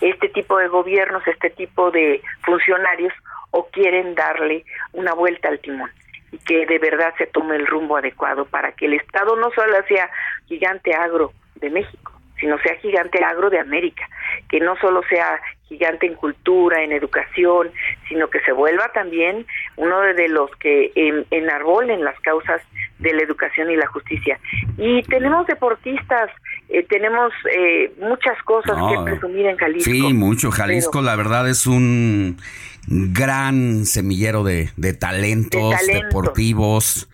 Este 0.02 0.30
tipo 0.30 0.58
de 0.58 0.68
gobiernos, 0.68 1.26
este 1.28 1.50
tipo 1.50 1.92
de 1.92 2.22
funcionarios, 2.46 3.14
o 3.54 3.68
quieren 3.68 4.16
darle 4.16 4.66
una 4.94 5.14
vuelta 5.14 5.48
al 5.48 5.60
timón 5.60 5.92
y 6.32 6.40
que 6.40 6.66
de 6.66 6.80
verdad 6.80 7.14
se 7.20 7.28
tome 7.28 7.56
el 7.56 7.68
rumbo 7.68 7.96
adecuado 7.96 8.46
para 8.46 8.72
que 8.72 8.88
el 8.88 8.96
Estado 8.96 9.36
no 9.36 9.52
solo 9.52 9.76
sea 9.88 10.10
gigante 10.48 10.96
agro 10.96 11.32
de 11.56 11.70
México, 11.70 12.12
sino 12.40 12.58
sea 12.60 12.76
gigante 12.78 13.24
agro 13.24 13.52
de 13.52 13.60
América, 13.60 14.10
que 14.50 14.60
no 14.60 14.76
solo 14.78 15.04
sea 15.08 15.40
gigante 15.68 16.08
en 16.08 16.16
cultura, 16.16 16.84
en 16.84 16.92
educación, 16.92 17.72
sino 18.10 18.28
que 18.30 18.40
se 18.40 18.52
vuelva 18.52 18.92
también 18.92 19.46
uno 19.76 20.02
de 20.02 20.28
los 20.30 20.50
que 20.56 20.92
enarbolen 21.30 22.04
las 22.04 22.20
causas 22.22 22.62
de 22.98 23.14
la 23.14 23.22
educación 23.22 23.70
y 23.70 23.76
la 23.76 23.88
justicia. 23.88 24.40
Y 24.78 25.04
tenemos 25.04 25.46
deportistas, 25.46 26.32
eh, 26.70 26.84
tenemos 26.90 27.32
eh, 27.56 27.92
muchas 28.00 28.42
cosas 28.44 28.76
que 28.90 29.04
presumir 29.04 29.46
en 29.46 29.58
Jalisco. 29.58 29.92
Sí, 29.92 30.14
mucho. 30.14 30.50
Jalisco, 30.50 31.02
la 31.02 31.16
verdad, 31.16 31.48
es 31.48 31.68
un 31.68 32.38
gran 32.88 33.86
semillero 33.86 34.44
de, 34.44 34.70
de 34.78 34.94
talentos, 34.94 35.76
deportivos 35.88 37.08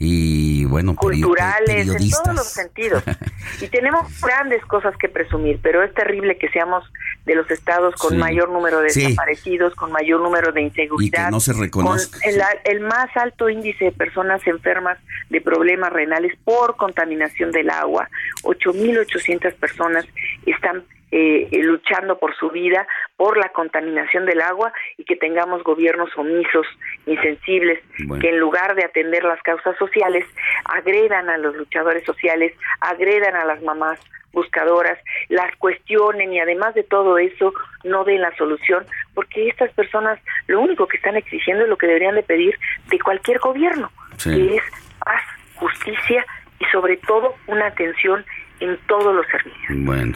y 0.00 0.64
bueno, 0.66 0.94
culturales, 0.94 1.88
en 1.88 2.10
todos 2.10 2.36
los 2.36 2.46
sentidos. 2.46 3.02
y 3.60 3.66
tenemos 3.66 4.20
grandes 4.20 4.64
cosas 4.66 4.96
que 4.96 5.08
presumir, 5.08 5.58
pero 5.60 5.82
es 5.82 5.92
terrible 5.92 6.38
que 6.38 6.48
seamos 6.50 6.84
de 7.26 7.34
los 7.34 7.50
estados 7.50 7.96
con 7.96 8.16
mayor 8.16 8.48
número 8.48 8.78
de 8.78 8.92
desaparecidos, 8.94 9.74
con 9.74 9.90
mayor 9.90 10.20
número 10.20 10.52
de 10.52 10.62
inseguridad, 10.62 11.22
y 11.22 11.24
que 11.26 11.30
no 11.32 11.40
se 11.40 11.52
reconozca. 11.52 12.18
Con 12.20 12.30
el, 12.30 12.42
el 12.64 12.80
más 12.80 13.08
alto 13.16 13.48
índice 13.48 13.86
de 13.86 13.92
personas 13.92 14.46
enfermas 14.46 14.98
de 15.30 15.40
problemas 15.40 15.92
renales 15.92 16.32
por 16.44 16.76
contaminación 16.76 17.50
del 17.50 17.68
agua. 17.68 18.08
8.800 18.44 19.52
personas 19.54 20.06
están 20.46 20.84
eh, 21.10 21.48
luchando 21.62 22.18
por 22.18 22.36
su 22.36 22.50
vida, 22.50 22.86
por 23.16 23.36
la 23.38 23.48
contaminación 23.50 24.26
del 24.26 24.40
agua 24.40 24.72
y 24.96 25.04
que 25.04 25.16
tengamos 25.16 25.62
gobiernos 25.64 26.10
omisos, 26.16 26.66
insensibles, 27.06 27.80
que 28.20 28.28
en 28.28 28.38
lugar 28.38 28.74
de 28.74 28.84
atender 28.84 29.24
las 29.24 29.42
causas 29.42 29.76
sociales, 29.78 30.24
agredan 30.64 31.28
a 31.30 31.38
los 31.38 31.56
luchadores 31.56 32.04
sociales, 32.04 32.52
agredan 32.80 33.36
a 33.36 33.44
las 33.44 33.62
mamás 33.62 33.98
buscadoras, 34.32 34.98
las 35.28 35.54
cuestionen 35.56 36.32
y 36.32 36.40
además 36.40 36.74
de 36.74 36.82
todo 36.82 37.18
eso 37.18 37.52
no 37.84 38.04
den 38.04 38.20
la 38.20 38.36
solución, 38.36 38.84
porque 39.14 39.48
estas 39.48 39.72
personas 39.72 40.18
lo 40.46 40.60
único 40.60 40.86
que 40.86 40.98
están 40.98 41.16
exigiendo 41.16 41.64
es 41.64 41.70
lo 41.70 41.78
que 41.78 41.86
deberían 41.86 42.14
de 42.14 42.22
pedir 42.22 42.58
de 42.90 42.98
cualquier 42.98 43.38
gobierno, 43.38 43.90
que 44.22 44.56
es 44.56 44.62
paz, 45.04 45.22
justicia 45.54 46.24
y 46.60 46.64
sobre 46.66 46.96
todo 46.98 47.34
una 47.46 47.66
atención 47.66 48.24
en 48.60 48.78
todos 48.86 49.14
los 49.14 49.26
servicios. 49.26 49.84
Bueno. 49.84 50.14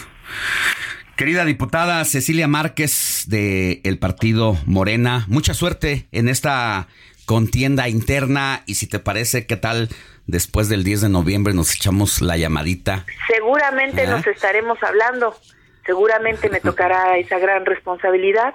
Querida 1.17 1.45
diputada 1.45 2.05
Cecilia 2.05 2.49
Márquez 2.49 3.27
de 3.29 3.81
el 3.85 3.99
partido 3.99 4.57
Morena, 4.67 5.25
mucha 5.29 5.55
suerte 5.55 6.07
en 6.11 6.29
esta 6.29 6.89
contienda 7.27 7.89
interna 7.89 8.63
y 8.67 8.75
si 8.75 8.89
te 8.89 8.99
parece, 8.99 9.47
¿qué 9.47 9.57
tal 9.57 9.89
después 10.27 10.69
del 10.69 10.85
10 10.85 11.03
de 11.03 11.09
noviembre 11.11 11.55
nos 11.55 11.75
echamos 11.75 12.23
la 12.23 12.37
llamadita? 12.37 13.05
Seguramente 13.27 14.07
nos 14.07 14.27
estaremos 14.27 14.83
hablando, 14.83 15.37
seguramente 15.85 16.49
me 16.49 16.61
tocará 16.61 17.17
esa 17.19 17.39
gran 17.39 17.67
responsabilidad. 17.67 18.55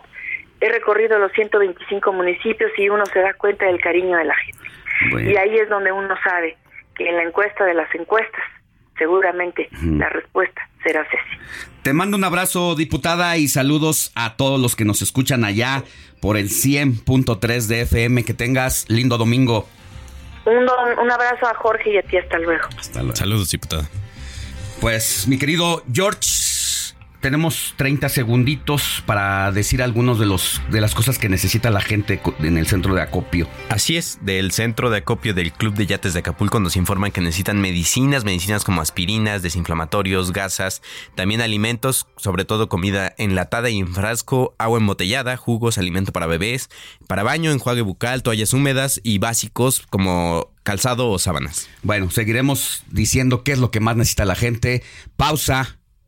He 0.59 0.69
recorrido 0.69 1.19
los 1.19 1.31
125 1.33 2.11
municipios 2.11 2.71
y 2.77 2.89
uno 2.89 3.05
se 3.05 3.19
da 3.19 3.33
cuenta 3.35 3.65
del 3.65 3.79
cariño 3.79 4.17
de 4.17 4.25
la 4.25 4.35
gente. 4.35 5.31
Y 5.31 5.37
ahí 5.37 5.55
es 5.55 5.69
donde 5.69 5.91
uno 5.91 6.15
sabe 6.23 6.57
que 6.95 7.07
en 7.07 7.17
la 7.17 7.23
encuesta 7.23 7.63
de 7.65 7.75
las 7.75 7.93
encuestas 7.93 8.43
seguramente 8.97 9.69
la 9.81 10.09
respuesta 10.09 10.61
será 10.83 11.03
Ceci. 11.05 11.41
Te 11.83 11.93
mando 11.93 12.17
un 12.17 12.23
abrazo, 12.23 12.75
diputada, 12.75 13.37
y 13.37 13.47
saludos 13.47 14.11
a 14.15 14.35
todos 14.35 14.59
los 14.59 14.75
que 14.75 14.85
nos 14.85 15.01
escuchan 15.01 15.45
allá 15.45 15.83
por 16.19 16.37
el 16.37 16.49
100.3 16.49 17.67
de 17.67 17.81
FM. 17.81 18.23
Que 18.23 18.33
tengas 18.33 18.85
lindo 18.89 19.17
domingo. 19.17 19.67
Un, 20.45 20.63
un 20.63 21.11
abrazo 21.11 21.45
a 21.45 21.53
Jorge 21.55 21.93
y 21.93 21.97
a 21.97 22.01
ti, 22.03 22.17
hasta 22.17 22.39
luego. 22.39 22.67
Hasta 22.77 23.01
luego. 23.01 23.15
Saludos, 23.15 23.51
diputada. 23.51 23.89
Pues, 24.81 25.27
mi 25.27 25.37
querido 25.37 25.83
George, 25.91 26.19
tenemos 27.19 27.73
30 27.77 28.09
segunditos 28.09 29.03
para 29.05 29.51
decir 29.51 29.81
algunos 29.81 30.19
de 30.19 30.25
los 30.25 30.61
de 30.71 30.81
las 30.81 30.93
cosas 30.93 31.17
que 31.17 31.29
necesita 31.29 31.69
la 31.69 31.81
gente 31.81 32.21
en 32.39 32.57
el 32.57 32.67
centro 32.67 32.93
de 32.93 33.01
acopio. 33.01 33.47
Así 33.69 33.97
es, 33.97 34.19
del 34.21 34.51
centro 34.51 34.89
de 34.89 34.97
acopio 34.97 35.33
del 35.33 35.51
Club 35.51 35.73
de 35.73 35.85
Yates 35.85 36.13
de 36.13 36.19
Acapulco 36.19 36.59
nos 36.59 36.75
informan 36.75 37.11
que 37.11 37.21
necesitan 37.21 37.59
medicinas, 37.59 38.23
medicinas 38.23 38.63
como 38.63 38.81
aspirinas, 38.81 39.41
desinflamatorios, 39.41 40.31
gasas, 40.31 40.81
también 41.15 41.41
alimentos, 41.41 42.07
sobre 42.17 42.45
todo 42.45 42.69
comida 42.69 43.13
enlatada 43.17 43.69
y 43.69 43.79
en 43.79 43.93
frasco, 43.93 44.55
agua 44.57 44.79
embotellada, 44.79 45.37
jugos, 45.37 45.77
alimento 45.77 46.11
para 46.11 46.27
bebés, 46.27 46.69
para 47.07 47.23
baño, 47.23 47.51
enjuague 47.51 47.81
bucal, 47.81 48.23
toallas 48.23 48.53
húmedas 48.53 49.01
y 49.03 49.17
básicos 49.19 49.83
como 49.89 50.51
calzado 50.63 51.09
o 51.09 51.17
sábanas. 51.17 51.69
Bueno, 51.81 52.11
seguiremos 52.11 52.83
diciendo 52.91 53.43
qué 53.43 53.53
es 53.53 53.59
lo 53.59 53.71
que 53.71 53.79
más 53.79 53.95
necesita 53.95 54.25
la 54.25 54.35
gente. 54.35 54.83
Pausa 55.15 55.76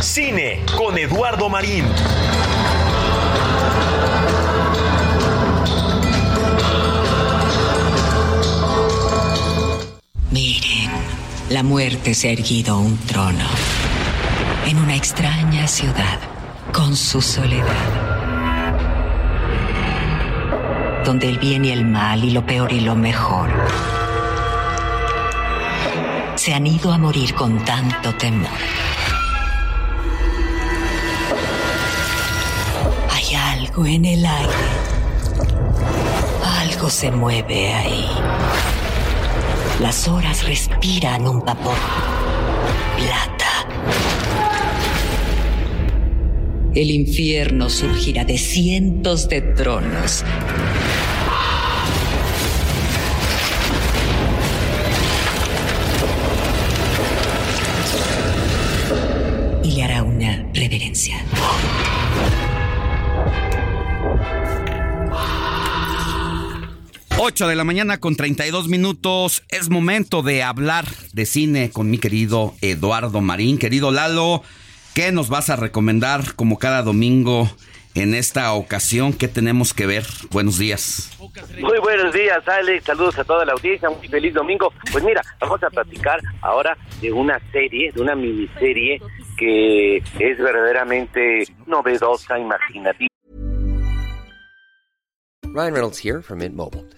Cine 0.00 0.64
con 0.76 0.96
Eduardo 0.98 1.48
Marín. 1.48 1.84
Miren, 10.30 10.90
la 11.50 11.62
muerte 11.62 12.14
se 12.14 12.28
ha 12.28 12.32
erguido 12.32 12.78
un 12.78 12.96
trono 12.98 13.44
en 14.66 14.78
una 14.78 14.96
extraña 14.96 15.66
ciudad 15.66 16.18
con 16.72 16.96
su 16.96 17.22
soledad, 17.22 17.64
donde 21.04 21.28
el 21.28 21.38
bien 21.38 21.64
y 21.64 21.70
el 21.70 21.84
mal 21.84 22.24
y 22.24 22.30
lo 22.30 22.44
peor 22.44 22.72
y 22.72 22.80
lo 22.80 22.94
mejor 22.94 23.50
se 26.48 26.54
han 26.54 26.66
ido 26.66 26.90
a 26.90 26.96
morir 26.96 27.34
con 27.34 27.62
tanto 27.62 28.14
temor. 28.14 28.48
Hay 33.10 33.34
algo 33.34 33.84
en 33.84 34.06
el 34.06 34.24
aire. 34.24 34.52
Algo 36.42 36.88
se 36.88 37.10
mueve 37.10 37.74
ahí. 37.74 38.08
Las 39.82 40.08
horas 40.08 40.46
respiran 40.46 41.28
un 41.28 41.40
vapor 41.40 41.76
plata. 42.96 43.68
El 46.74 46.90
infierno 46.90 47.68
surgirá 47.68 48.24
de 48.24 48.38
cientos 48.38 49.28
de 49.28 49.42
tronos. 49.42 50.24
8 67.38 67.46
de 67.46 67.54
la 67.54 67.62
mañana 67.62 67.98
con 67.98 68.16
32 68.16 68.66
minutos. 68.66 69.44
Es 69.48 69.70
momento 69.70 70.22
de 70.22 70.42
hablar 70.42 70.86
de 71.12 71.24
cine 71.24 71.70
con 71.70 71.88
mi 71.88 71.98
querido 71.98 72.54
Eduardo 72.62 73.20
Marín. 73.20 73.58
Querido 73.58 73.92
Lalo, 73.92 74.42
¿qué 74.92 75.12
nos 75.12 75.28
vas 75.28 75.48
a 75.48 75.54
recomendar 75.54 76.34
como 76.34 76.58
cada 76.58 76.82
domingo 76.82 77.48
en 77.94 78.14
esta 78.14 78.52
ocasión? 78.54 79.12
¿Qué 79.12 79.28
tenemos 79.28 79.72
que 79.72 79.86
ver? 79.86 80.04
Buenos 80.32 80.58
días. 80.58 81.16
Muy 81.60 81.78
buenos 81.78 82.12
días, 82.12 82.42
Alex. 82.48 82.86
Saludos 82.86 83.16
a 83.20 83.22
toda 83.22 83.44
la 83.44 83.52
audiencia. 83.52 83.88
Muy 83.88 84.08
feliz 84.08 84.34
domingo. 84.34 84.72
Pues 84.90 85.04
mira, 85.04 85.22
vamos 85.38 85.62
a 85.62 85.70
platicar 85.70 86.20
ahora 86.40 86.76
de 87.00 87.12
una 87.12 87.40
serie, 87.52 87.92
de 87.92 88.00
una 88.00 88.16
miniserie 88.16 89.00
que 89.36 89.98
es 89.98 90.38
verdaderamente 90.38 91.44
novedosa, 91.68 92.36
imaginativa. 92.36 93.06
Ryan 95.44 95.72
Reynolds 95.72 95.98
here 95.98 96.20
from 96.20 96.40
Mint 96.40 96.56
Mobile. 96.56 96.97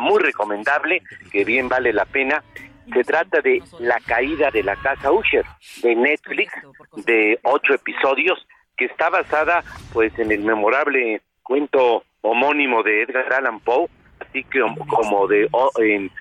muy 0.00 0.22
recomendable, 0.22 1.02
que 1.30 1.44
bien 1.44 1.68
vale 1.68 1.92
la 1.92 2.04
pena. 2.04 2.42
Se 2.92 3.04
trata 3.04 3.40
de 3.40 3.62
La 3.78 3.98
caída 4.00 4.50
de 4.50 4.62
la 4.62 4.76
casa 4.76 5.12
Usher, 5.12 5.44
de 5.82 5.94
Netflix, 5.94 6.52
de 7.06 7.38
ocho 7.42 7.74
episodios, 7.74 8.46
que 8.76 8.86
está 8.86 9.08
basada 9.08 9.62
pues 9.92 10.16
en 10.18 10.32
el 10.32 10.40
memorable 10.40 11.22
cuento 11.42 12.04
homónimo 12.22 12.82
de 12.82 13.02
Edgar 13.02 13.32
Allan 13.32 13.60
Poe, 13.60 13.88
así 14.20 14.44
que 14.44 14.60
como 14.88 15.26
de 15.26 15.48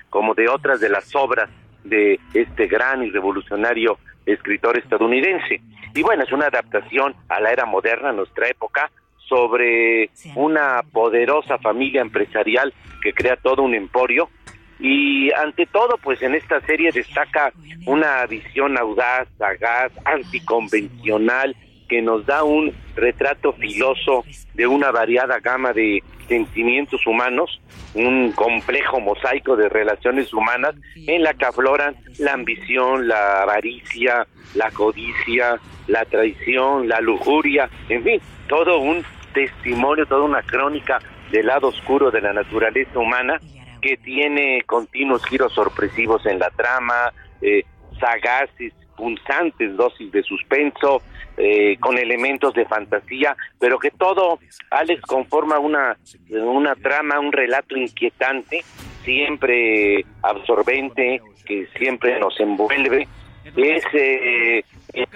como 0.09 0.33
de 0.33 0.49
otras 0.49 0.79
de 0.79 0.89
las 0.89 1.15
obras 1.15 1.49
de 1.83 2.19
este 2.33 2.67
gran 2.67 3.03
y 3.03 3.09
revolucionario 3.09 3.97
escritor 4.25 4.77
estadounidense. 4.77 5.61
Y 5.93 6.03
bueno, 6.03 6.23
es 6.23 6.31
una 6.31 6.47
adaptación 6.47 7.15
a 7.29 7.39
la 7.41 7.51
era 7.51 7.65
moderna, 7.65 8.11
nuestra 8.11 8.47
época, 8.47 8.91
sobre 9.31 10.09
una 10.35 10.83
poderosa 10.91 11.57
familia 11.57 12.01
empresarial 12.01 12.73
que 13.01 13.13
crea 13.13 13.37
todo 13.37 13.63
un 13.63 13.73
emporio. 13.73 14.29
Y 14.77 15.31
ante 15.31 15.65
todo 15.67 15.97
pues 16.03 16.21
en 16.21 16.35
esta 16.35 16.59
serie 16.61 16.91
destaca 16.91 17.53
una 17.85 18.25
visión 18.25 18.77
audaz, 18.77 19.29
sagaz, 19.37 19.93
anticonvencional 20.03 21.55
que 21.87 22.01
nos 22.01 22.25
da 22.25 22.43
un 22.43 22.73
retrato 22.95 23.53
filoso 23.53 24.25
de 24.53 24.67
una 24.67 24.91
variada 24.91 25.39
gama 25.39 25.71
de 25.71 26.03
sentimientos 26.27 27.05
humanos, 27.05 27.61
un 27.93 28.31
complejo 28.31 28.99
mosaico 28.99 29.55
de 29.55 29.69
relaciones 29.69 30.33
humanas 30.33 30.75
en 30.95 31.23
la 31.23 31.33
que 31.33 31.45
afloran 31.45 31.95
la 32.17 32.33
ambición, 32.33 33.07
la 33.07 33.43
avaricia, 33.43 34.25
la 34.55 34.71
codicia, 34.71 35.59
la 35.87 36.05
traición, 36.05 36.87
la 36.87 37.01
lujuria, 37.01 37.69
en 37.89 38.03
fin, 38.03 38.21
todo 38.47 38.79
un 38.79 39.03
testimonio, 39.33 40.05
toda 40.05 40.23
una 40.23 40.41
crónica 40.41 40.99
del 41.31 41.47
lado 41.47 41.69
oscuro 41.69 42.11
de 42.11 42.21
la 42.21 42.33
naturaleza 42.33 42.99
humana 42.99 43.39
que 43.81 43.97
tiene 43.97 44.61
continuos 44.65 45.25
giros 45.25 45.53
sorpresivos 45.53 46.25
en 46.25 46.39
la 46.39 46.49
trama, 46.51 47.11
eh, 47.41 47.63
sagaces, 47.99 48.73
punzantes 48.95 49.75
dosis 49.75 50.11
de 50.11 50.21
suspenso, 50.23 51.01
eh, 51.37 51.77
con 51.79 51.97
elementos 51.97 52.53
de 52.53 52.65
fantasía, 52.65 53.35
pero 53.57 53.79
que 53.79 53.89
todo, 53.89 54.37
Alex, 54.69 55.01
conforma 55.01 55.57
una, 55.59 55.97
una 56.29 56.75
trama, 56.75 57.19
un 57.19 57.31
relato 57.31 57.75
inquietante, 57.75 58.63
siempre 59.03 60.05
absorbente, 60.21 61.21
que 61.45 61.67
siempre 61.77 62.19
nos 62.19 62.39
envuelve. 62.39 63.07
Es, 63.43 63.83
eh, 63.93 64.63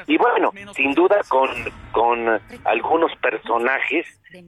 y 0.08 0.18
bueno, 0.18 0.52
sin 0.76 0.94
duda 0.94 1.22
con, 1.28 1.50
con 1.92 2.40
algunos 2.64 3.16
personajes 3.18 4.06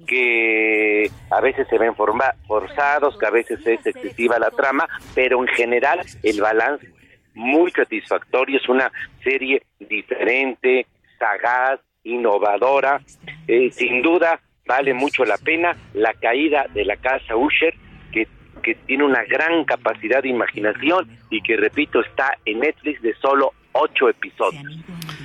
que 0.07 1.09
a 1.29 1.41
veces 1.41 1.67
se 1.69 1.77
ven 1.77 1.95
forzados, 1.95 3.17
que 3.17 3.25
a 3.25 3.31
veces 3.31 3.65
es 3.65 3.85
excesiva 3.85 4.39
la 4.39 4.51
trama, 4.51 4.87
pero 5.15 5.41
en 5.41 5.47
general 5.49 6.01
el 6.23 6.41
balance 6.41 6.87
muy 7.33 7.71
satisfactorio, 7.71 8.57
es 8.57 8.67
una 8.67 8.91
serie 9.23 9.61
diferente, 9.79 10.87
sagaz, 11.19 11.79
innovadora, 12.03 13.01
eh, 13.47 13.69
sin 13.71 14.01
duda 14.01 14.39
vale 14.65 14.93
mucho 14.93 15.23
la 15.23 15.37
pena 15.37 15.77
la 15.93 16.13
caída 16.13 16.65
de 16.73 16.83
la 16.83 16.97
casa 16.97 17.35
Usher, 17.35 17.73
que, 18.11 18.27
que 18.63 18.75
tiene 18.75 19.03
una 19.03 19.23
gran 19.23 19.63
capacidad 19.65 20.23
de 20.23 20.29
imaginación 20.29 21.07
y 21.29 21.41
que, 21.41 21.57
repito, 21.57 22.01
está 22.01 22.37
en 22.45 22.59
Netflix 22.59 23.01
de 23.01 23.13
solo 23.15 23.53
ocho 23.81 24.09
episodios. 24.09 24.63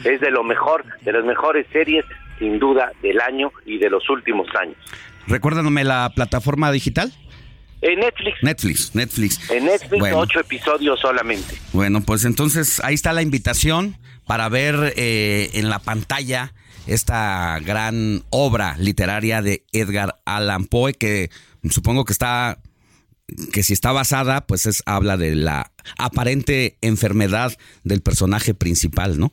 Es 0.05 0.21
de 0.21 0.31
lo 0.31 0.43
mejor, 0.45 0.85
de 1.03 1.13
las 1.13 1.25
mejores 1.25 1.67
series, 1.73 2.05
sin 2.39 2.59
duda, 2.59 2.93
del 3.03 3.21
año 3.21 3.51
y 3.67 3.79
de 3.79 3.91
los 3.91 4.09
últimos 4.11 4.49
años. 4.61 4.77
Recuérdame 5.27 5.85
la 5.85 6.11
plataforma 6.15 6.73
digital. 6.73 7.13
En 7.81 7.99
Netflix, 7.99 8.37
Netflix, 8.43 8.95
Netflix. 8.95 9.51
en 9.51 9.65
Netflix, 9.65 9.99
Bueno. 9.99 10.19
ocho 10.19 10.39
episodios 10.41 11.01
solamente. 11.01 11.57
Bueno, 11.73 12.01
pues 12.01 12.25
entonces 12.25 12.81
ahí 12.85 12.95
está 12.95 13.13
la 13.13 13.23
invitación 13.23 13.97
para 14.27 14.49
ver 14.49 14.93
eh, 14.97 15.51
en 15.55 15.69
la 15.69 15.81
pantalla 15.81 16.53
esta 16.87 17.59
gran 17.61 18.23
obra 18.31 18.77
literaria 18.79 19.43
de 19.43 19.65
Edgar 19.73 20.21
Allan 20.25 20.67
Poe 20.67 20.95
que 20.95 21.31
supongo 21.71 22.05
que 22.05 22.13
está 22.13 22.59
que 23.53 23.63
si 23.63 23.73
está 23.73 23.93
basada 23.93 24.43
pues 24.47 24.67
es 24.67 24.83
habla 24.87 25.17
de 25.17 25.35
la 25.35 25.71
aparente 25.99 26.77
enfermedad 26.81 27.53
del 27.85 28.03
personaje 28.03 28.55
principal, 28.55 29.19
¿no? 29.19 29.33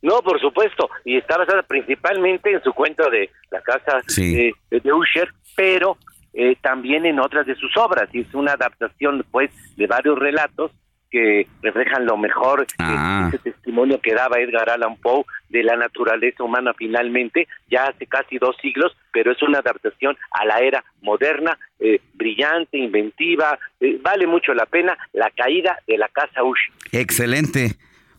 No, 0.00 0.20
por 0.22 0.40
supuesto, 0.40 0.88
y 1.04 1.16
está 1.16 1.36
basada 1.38 1.62
principalmente 1.62 2.52
en 2.52 2.62
su 2.62 2.72
cuento 2.72 3.10
de 3.10 3.30
la 3.50 3.60
casa 3.62 4.00
Sí. 4.06 4.34
de, 4.70 4.80
de 4.80 4.92
Usher, 4.92 5.28
pero 5.56 5.96
eh, 6.34 6.56
también 6.62 7.04
en 7.04 7.18
otras 7.18 7.46
de 7.46 7.56
sus 7.56 7.76
obras, 7.76 8.08
y 8.12 8.20
es 8.20 8.32
una 8.32 8.52
adaptación 8.52 9.24
pues 9.32 9.50
de 9.76 9.86
varios 9.88 10.16
relatos 10.18 10.70
que 11.10 11.46
reflejan 11.62 12.06
lo 12.06 12.16
mejor, 12.16 12.66
Ah. 12.78 13.28
ese 13.28 13.38
testimonio 13.38 14.00
que 14.00 14.14
daba 14.14 14.38
Edgar 14.40 14.70
Allan 14.70 14.96
Poe 14.96 15.24
de 15.48 15.62
la 15.62 15.76
naturaleza 15.76 16.42
humana 16.44 16.72
finalmente, 16.76 17.48
ya 17.70 17.84
hace 17.84 18.06
casi 18.06 18.38
dos 18.38 18.56
siglos, 18.60 18.96
pero 19.12 19.32
es 19.32 19.42
una 19.42 19.58
adaptación 19.58 20.16
a 20.30 20.44
la 20.44 20.58
era 20.58 20.84
moderna, 21.00 21.58
eh, 21.80 22.00
brillante, 22.14 22.78
inventiva, 22.78 23.58
eh, 23.80 23.98
vale 24.02 24.26
mucho 24.26 24.52
la 24.54 24.66
pena, 24.66 24.96
La 25.12 25.30
caída 25.30 25.78
de 25.86 25.96
la 25.98 26.08
casa 26.08 26.42
Usher. 26.44 26.72
Excelente. 26.92 27.76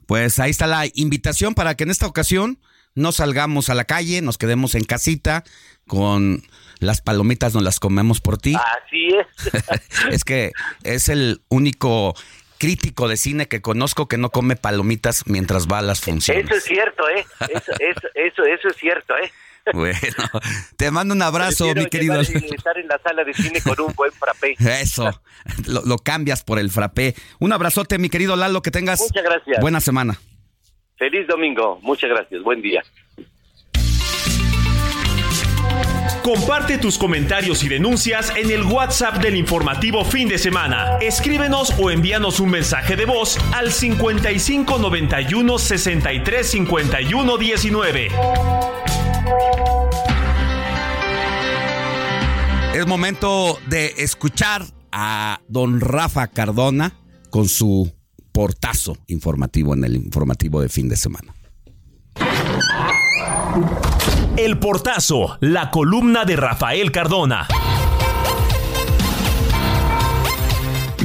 Pues 0.07 0.39
ahí 0.39 0.49
está 0.49 0.65
la 0.65 0.85
invitación 0.95 1.53
para 1.53 1.75
que 1.75 1.83
en 1.83 1.91
esta 1.91 2.07
ocasión 2.07 2.57
no 2.95 3.11
salgamos 3.11 3.69
a 3.69 3.75
la 3.75 3.85
calle, 3.85 4.21
nos 4.21 4.37
quedemos 4.37 4.73
en 4.75 4.83
casita 4.83 5.43
con 5.87 6.41
las 6.79 7.01
palomitas, 7.01 7.53
nos 7.53 7.63
las 7.63 7.79
comemos 7.79 8.19
por 8.21 8.37
ti. 8.37 8.55
Así 8.55 9.07
es. 9.07 9.53
es 10.11 10.23
que 10.23 10.51
es 10.83 11.09
el 11.09 11.41
único 11.49 12.15
crítico 12.59 13.07
de 13.07 13.17
cine 13.17 13.47
que 13.47 13.61
conozco 13.61 14.07
que 14.07 14.17
no 14.17 14.29
come 14.29 14.55
palomitas 14.55 15.23
mientras 15.25 15.67
va 15.67 15.79
a 15.79 15.81
las 15.81 16.01
funciones. 16.01 16.45
Eso 16.45 16.55
es 16.55 16.63
cierto, 16.63 17.09
¿eh? 17.09 17.25
Eso, 17.49 17.71
eso, 17.79 18.07
eso, 18.13 18.43
eso 18.45 18.67
es 18.67 18.75
cierto, 18.77 19.17
¿eh? 19.17 19.31
Bueno, 19.73 19.97
te 20.77 20.89
mando 20.89 21.13
un 21.13 21.21
abrazo, 21.21 21.65
Prefiero 21.65 21.81
mi 21.83 21.89
querido. 21.89 22.19
estar 22.21 22.77
en 22.77 22.87
la 22.87 22.99
sala 23.03 23.23
de 23.23 23.33
cine 23.33 23.61
con 23.61 23.79
un 23.81 23.93
buen 23.93 24.11
frappé. 24.11 24.55
Eso, 24.59 25.21
lo, 25.67 25.83
lo 25.85 25.97
cambias 25.97 26.43
por 26.43 26.59
el 26.59 26.71
frappé. 26.71 27.13
Un 27.39 27.53
abrazote, 27.53 27.97
mi 27.99 28.09
querido 28.09 28.35
Lalo, 28.35 28.61
que 28.61 28.71
tengas 28.71 28.99
Muchas 29.01 29.23
gracias. 29.23 29.59
buena 29.61 29.79
semana. 29.79 30.19
Feliz 30.97 31.27
domingo. 31.27 31.79
Muchas 31.81 32.09
gracias. 32.09 32.41
Buen 32.43 32.61
día. 32.61 32.83
Comparte 36.23 36.77
tus 36.77 36.97
comentarios 36.97 37.63
y 37.63 37.69
denuncias 37.69 38.31
en 38.35 38.51
el 38.51 38.63
WhatsApp 38.63 39.17
del 39.17 39.35
informativo 39.35 40.03
fin 40.03 40.27
de 40.27 40.37
semana. 40.37 40.97
Escríbenos 41.01 41.73
o 41.79 41.89
envíanos 41.89 42.39
un 42.39 42.49
mensaje 42.49 42.95
de 42.95 43.05
voz 43.05 43.37
al 43.53 43.71
55 43.71 44.77
91 44.77 45.57
63 45.57 46.47
51 46.47 47.37
19. 47.37 48.07
Es 52.73 52.85
momento 52.85 53.57
de 53.67 53.93
escuchar 53.97 54.63
a 54.91 55.39
don 55.47 55.79
Rafa 55.79 56.27
Cardona 56.27 56.93
con 57.29 57.47
su 57.47 57.91
portazo 58.31 58.97
informativo 59.07 59.73
en 59.73 59.83
el 59.85 59.95
informativo 59.95 60.61
de 60.61 60.69
fin 60.69 60.89
de 60.89 60.95
semana. 60.95 61.33
El 64.39 64.57
portazo, 64.57 65.37
la 65.41 65.69
columna 65.69 66.23
de 66.23 66.37
Rafael 66.37 66.93
Cardona. 66.93 67.45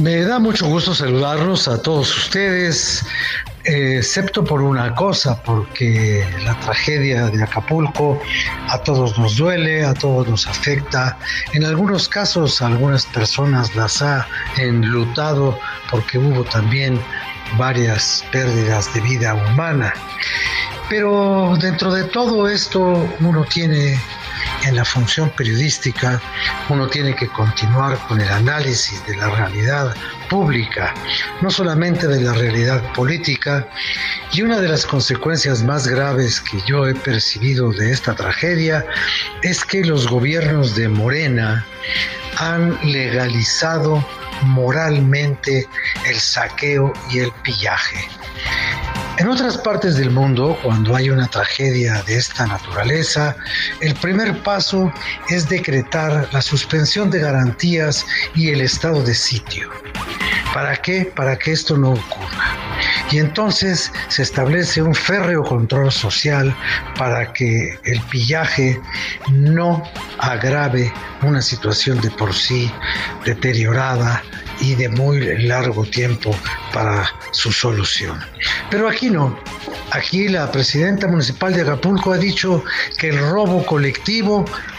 Me 0.01 0.21
da 0.21 0.39
mucho 0.39 0.67
gusto 0.67 0.95
saludarlos 0.95 1.67
a 1.67 1.81
todos 1.81 2.15
ustedes, 2.17 3.05
eh, 3.65 3.97
excepto 3.97 4.45
por 4.45 4.61
una 4.61 4.95
cosa, 4.95 5.43
porque 5.43 6.25
la 6.45 6.57
tragedia 6.61 7.25
de 7.25 7.43
Acapulco 7.43 8.21
a 8.69 8.77
todos 8.77 9.19
nos 9.19 9.35
duele, 9.35 9.83
a 9.83 9.93
todos 9.93 10.29
nos 10.29 10.47
afecta. 10.47 11.17
En 11.51 11.65
algunos 11.65 12.07
casos, 12.07 12.61
algunas 12.61 13.05
personas 13.07 13.75
las 13.75 14.01
ha 14.01 14.25
enlutado 14.55 15.59
porque 15.91 16.17
hubo 16.17 16.45
también 16.45 17.01
varias 17.57 18.23
pérdidas 18.31 18.93
de 18.93 19.01
vida 19.01 19.33
humana. 19.33 19.93
Pero 20.89 21.57
dentro 21.59 21.93
de 21.93 22.03
todo 22.05 22.47
esto 22.47 23.09
uno 23.19 23.43
tiene 23.45 23.99
en 24.65 24.75
la 24.75 24.85
función 24.85 25.29
periodística, 25.31 26.21
uno 26.69 26.87
tiene 26.87 27.15
que 27.15 27.27
continuar 27.27 27.97
con 28.07 28.21
el 28.21 28.29
análisis 28.29 29.05
de 29.07 29.15
la 29.17 29.29
realidad 29.29 29.95
pública, 30.29 30.93
no 31.41 31.49
solamente 31.49 32.07
de 32.07 32.21
la 32.21 32.33
realidad 32.33 32.81
política, 32.93 33.67
y 34.33 34.41
una 34.41 34.59
de 34.59 34.67
las 34.67 34.85
consecuencias 34.85 35.63
más 35.63 35.87
graves 35.87 36.41
que 36.41 36.59
yo 36.67 36.87
he 36.87 36.95
percibido 36.95 37.71
de 37.71 37.91
esta 37.91 38.15
tragedia 38.15 38.85
es 39.43 39.63
que 39.63 39.83
los 39.83 40.07
gobiernos 40.07 40.75
de 40.75 40.89
Morena 40.89 41.65
han 42.37 42.77
legalizado 42.83 44.05
moralmente 44.43 45.67
el 46.05 46.15
saqueo 46.15 46.93
y 47.11 47.19
el 47.19 47.31
pillaje. 47.43 48.07
En 49.17 49.29
otras 49.29 49.57
partes 49.57 49.95
del 49.95 50.11
mundo, 50.11 50.59
cuando 50.61 50.93
hay 50.93 51.09
una 51.09 51.27
tragedia 51.27 52.03
de 52.05 52.17
esta 52.17 52.45
naturaleza, 52.45 53.37
el 53.79 53.95
primer 53.95 54.24
paso 54.33 54.91
es 55.29 55.47
decretar 55.47 56.27
la 56.31 56.41
suspensión 56.41 57.09
de 57.09 57.19
garantías 57.19 58.05
y 58.35 58.49
el 58.49 58.61
estado 58.61 59.01
de 59.03 59.13
sitio. 59.13 59.69
¿Para 60.53 60.75
qué? 60.77 61.11
Para 61.15 61.37
que 61.37 61.51
esto 61.51 61.77
no 61.77 61.91
ocurra. 61.91 62.55
Y 63.11 63.19
entonces 63.19 63.91
se 64.07 64.23
establece 64.23 64.81
un 64.81 64.95
férreo 64.95 65.43
control 65.43 65.91
social 65.91 66.55
para 66.97 67.31
que 67.33 67.77
el 67.83 68.01
pillaje 68.03 68.79
no 69.31 69.83
agrave 70.19 70.91
una 71.21 71.41
situación 71.41 71.99
de 72.01 72.09
por 72.11 72.33
sí 72.33 72.71
deteriorada 73.25 74.23
y 74.59 74.75
de 74.75 74.89
muy 74.89 75.19
largo 75.43 75.83
tiempo 75.83 76.35
para 76.73 77.09
su 77.31 77.51
solución. 77.51 78.19
Pero 78.69 78.87
aquí 78.87 79.09
no. 79.09 79.37
Aquí 79.91 80.27
la 80.27 80.51
presidenta 80.51 81.07
municipal 81.07 81.53
de 81.53 81.61
Acapulco 81.61 82.11
ha 82.11 82.17
dicho 82.17 82.63
que 82.97 83.09
el 83.09 83.19
robo 83.19 83.65
colectivo 83.65 84.14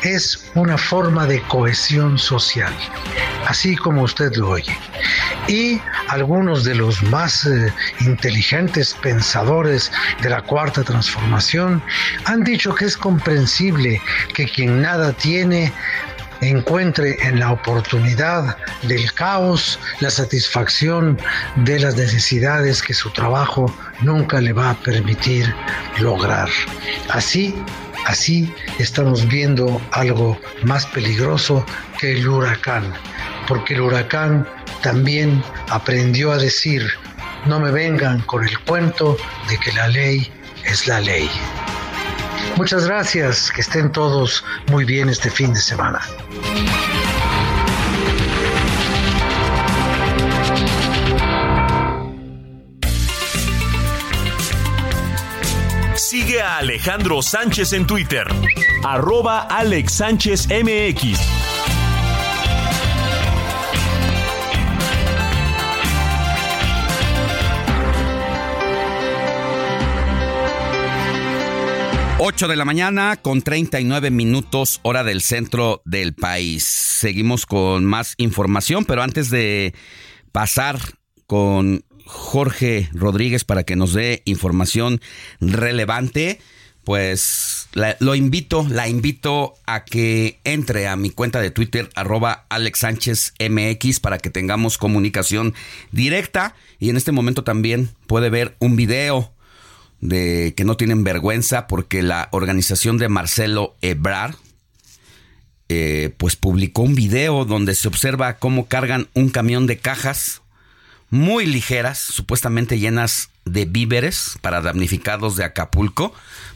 es 0.03 0.51
una 0.55 0.79
forma 0.79 1.27
de 1.27 1.43
cohesión 1.43 2.19
social, 2.19 2.73
así 3.47 3.77
como 3.77 4.03
usted 4.03 4.35
lo 4.37 4.51
oye. 4.51 4.77
Y 5.47 5.79
algunos 6.09 6.65
de 6.65 6.75
los 6.75 7.03
más 7.05 7.45
eh, 7.45 7.73
inteligentes 8.01 8.95
pensadores 9.03 9.93
de 10.23 10.31
la 10.31 10.41
cuarta 10.41 10.83
transformación 10.83 11.83
han 12.25 12.45
dicho 12.45 12.75
que 12.75 12.87
es 12.87 12.97
comprensible 12.97 14.01
que 14.35 14.47
quien 14.47 14.81
nada 14.81 15.13
tiene 15.13 15.71
encuentre 16.41 17.17
en 17.23 17.39
la 17.41 17.53
oportunidad 17.53 18.57
del 18.83 19.13
caos 19.13 19.79
la 20.01 20.11
satisfacción 20.11 21.19
de 21.57 21.79
las 21.79 21.97
necesidades 21.97 22.83
que 22.83 22.95
su 22.95 23.11
trabajo 23.11 23.75
nunca 24.01 24.41
le 24.41 24.53
va 24.53 24.71
a 24.71 24.75
permitir 24.75 25.55
lograr. 25.99 26.49
Así, 27.09 27.55
así 28.07 28.53
estamos 28.79 29.27
viendo 29.29 29.81
algo 29.93 30.39
más 30.63 30.87
peligroso 30.87 31.65
que 31.99 32.13
el 32.13 32.27
huracán, 32.27 32.93
porque 33.47 33.75
el 33.75 33.83
huracán 33.83 34.49
también 34.83 35.43
aprendió 35.69 36.33
a 36.33 36.39
decir, 36.39 36.89
no 37.47 37.61
me 37.61 37.71
vengan 37.71 38.21
con 38.23 38.47
el 38.47 38.59
cuento 38.61 39.17
de 39.49 39.59
que 39.59 39.73
la 39.73 39.89
ley 39.89 40.31
es 40.65 40.87
la 40.87 41.01
ley. 41.01 41.29
Muchas 42.57 42.87
gracias, 42.87 43.51
que 43.51 43.61
estén 43.61 43.93
todos 43.93 44.45
muy 44.69 44.85
bien 44.85 45.09
este 45.09 45.31
fin 45.31 45.53
de 45.53 45.61
semana. 45.61 46.01
Alejandro 56.47 57.23
Sánchez 57.23 57.73
en 57.73 57.87
Twitter. 57.87 58.27
Arroba 58.85 59.41
Alex 59.41 59.93
Sánchez 59.95 60.49
MX. 60.49 61.19
Ocho 72.19 72.49
de 72.49 72.57
la 72.57 72.65
mañana 72.65 73.17
con 73.17 73.43
39 73.43 74.11
minutos 74.11 74.81
hora 74.83 75.03
del 75.05 75.23
centro 75.23 75.83
del 75.85 76.15
país. 76.15 76.65
Seguimos 76.65 77.45
con 77.45 77.85
más 77.85 78.15
información, 78.19 78.85
pero 78.85 79.03
antes 79.03 79.31
de 79.31 79.75
pasar 80.33 80.79
con 81.27 81.85
Jorge 82.07 82.89
Rodríguez 82.93 83.45
para 83.45 83.65
que 83.65 83.77
nos 83.77 83.93
dé 83.93 84.23
información 84.25 85.01
relevante, 85.41 86.41
pues 86.85 87.69
la- 87.73 87.97
lo 87.99 88.15
invito, 88.15 88.67
la 88.71 88.89
invito 88.89 89.55
a 89.67 89.85
que 89.85 90.39
entre 90.45 90.87
a 90.87 90.95
mi 90.97 91.11
cuenta 91.11 91.41
de 91.41 91.51
Twitter, 91.51 91.91
arroba 91.97 92.47
Alex 92.49 92.79
Sánchez 92.79 93.35
MX, 93.41 93.99
para 94.01 94.19
que 94.19 94.31
tengamos 94.31 94.79
comunicación 94.79 95.53
directa. 95.91 96.55
Y 96.79 96.91
en 96.91 96.97
este 96.97 97.11
momento 97.13 97.43
también 97.43 97.91
puede 98.07 98.31
ver 98.31 98.55
un 98.61 98.77
video 98.77 99.33
de 100.01 100.55
que 100.57 100.65
no 100.65 100.77
tienen 100.77 101.03
vergüenza 101.05 101.67
porque 101.67 102.03
la 102.03 102.29
organización 102.31 102.99
de 102.99 103.09
Marcelo 103.09 103.75
Ebrard 103.81 104.35
eh, 105.69 106.15
pues 106.19 106.37
publicó 106.37 106.83
un 106.83 106.95
video 106.95 107.45
donde 107.45 107.75
se 107.75 107.89
observa 107.89 108.37
cómo 108.39 108.67
cargan 108.67 109.09
un 109.15 109.31
camión 109.31 109.67
de 109.67 109.79
cajas 109.79 110.43
muy 111.11 111.47
ligeras, 111.47 111.99
supuestamente 111.99 112.79
llenas 112.79 113.31
de 113.45 113.65
víveres 113.65 114.39
para 114.41 114.61
damnificados 114.61 115.37
de 115.37 115.45
Acapulco, 115.45 116.13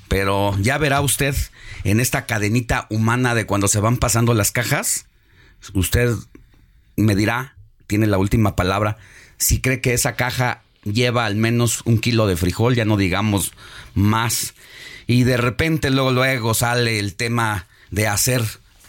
pero 0.09 0.57
ya 0.61 0.79
verá 0.79 1.01
usted 1.01 1.35
en 1.85 2.01
esta 2.01 2.27
cadenita 2.27 2.87
humana 2.91 3.35
de 3.35 3.47
cuando 3.47 3.69
se 3.69 3.81
van 3.81 3.97
pasando 3.97 4.35
las 4.35 4.51
cajas, 4.51 5.07
usted 5.73 6.15
me 6.97 7.15
dirá, 7.15 7.55
tiene 7.87 8.07
la 8.07 8.19
última 8.19 8.57
palabra, 8.57 8.99
si 9.39 9.61
cree 9.61 9.81
que 9.81 9.95
esa 9.95 10.17
caja 10.17 10.63
lleva 10.85 11.27
al 11.27 11.37
menos 11.37 11.83
un 11.85 11.99
kilo 11.99 12.27
de 12.27 12.37
frijol, 12.37 12.75
ya 12.75 12.85
no 12.85 12.97
digamos 12.97 13.53
más, 13.95 14.55
y 15.07 15.25
de 15.25 15.37
repente 15.37 15.91
luego, 15.91 16.11
luego 16.11 16.55
sale 16.55 16.99
el 16.99 17.15
tema 17.15 17.67
de 17.91 18.07
hacer 18.09 18.43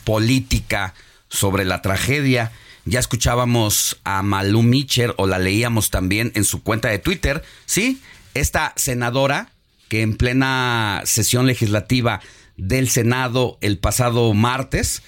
política 0.03 0.93
sobre 1.29 1.65
la 1.65 1.81
tragedia. 1.81 2.51
Ya 2.85 2.99
escuchábamos 2.99 3.99
a 4.03 4.23
Malu 4.23 4.63
Mitcher 4.63 5.13
o 5.17 5.27
la 5.27 5.37
leíamos 5.37 5.91
también 5.91 6.31
en 6.35 6.43
su 6.43 6.63
cuenta 6.63 6.89
de 6.89 6.99
Twitter. 6.99 7.43
Sí, 7.65 8.01
esta 8.33 8.73
senadora 8.75 9.51
que 9.87 10.01
en 10.01 10.15
plena 10.15 11.01
sesión 11.05 11.45
legislativa 11.47 12.21
del 12.57 12.89
Senado 12.89 13.57
el 13.61 13.77
pasado 13.77 14.33
martes, 14.33 15.03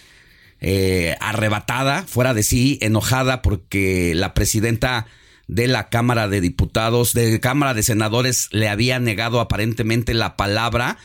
eh, 0.59 1.15
arrebatada, 1.19 2.03
fuera 2.03 2.33
de 2.33 2.43
sí, 2.43 2.77
enojada 2.81 3.41
porque 3.41 4.13
la 4.15 4.33
presidenta 4.33 5.07
de 5.47 5.67
la 5.67 5.89
Cámara 5.89 6.27
de 6.27 6.41
Diputados, 6.41 7.13
de 7.13 7.39
Cámara 7.39 7.73
de 7.73 7.83
Senadores, 7.83 8.49
le 8.51 8.69
había 8.69 8.99
negado 8.99 9.39
aparentemente 9.39 10.13
la 10.13 10.35
palabra, 10.35 10.97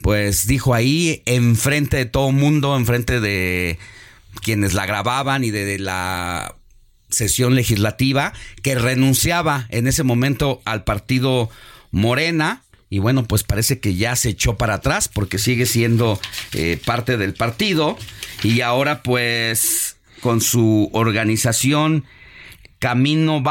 pues 0.00 0.46
dijo 0.46 0.74
ahí, 0.74 1.22
enfrente 1.26 1.98
de 1.98 2.06
todo 2.06 2.32
mundo, 2.32 2.76
enfrente 2.76 3.20
de 3.20 3.78
quienes 4.42 4.74
la 4.74 4.86
grababan 4.86 5.44
y 5.44 5.50
de 5.50 5.78
la 5.78 6.56
sesión 7.10 7.54
legislativa, 7.54 8.32
que 8.62 8.74
renunciaba 8.76 9.66
en 9.70 9.86
ese 9.86 10.02
momento 10.02 10.62
al 10.64 10.84
partido 10.84 11.50
Morena. 11.90 12.62
Y 12.88 12.98
bueno, 12.98 13.24
pues 13.24 13.44
parece 13.44 13.78
que 13.78 13.94
ya 13.94 14.16
se 14.16 14.30
echó 14.30 14.56
para 14.56 14.74
atrás 14.74 15.08
porque 15.08 15.38
sigue 15.38 15.66
siendo 15.66 16.20
eh, 16.52 16.80
parte 16.84 17.16
del 17.16 17.34
partido. 17.34 17.96
Y 18.42 18.62
ahora 18.62 19.02
pues 19.02 19.96
con 20.20 20.40
su 20.40 20.90
organización 20.92 22.04
Camino, 22.80 23.42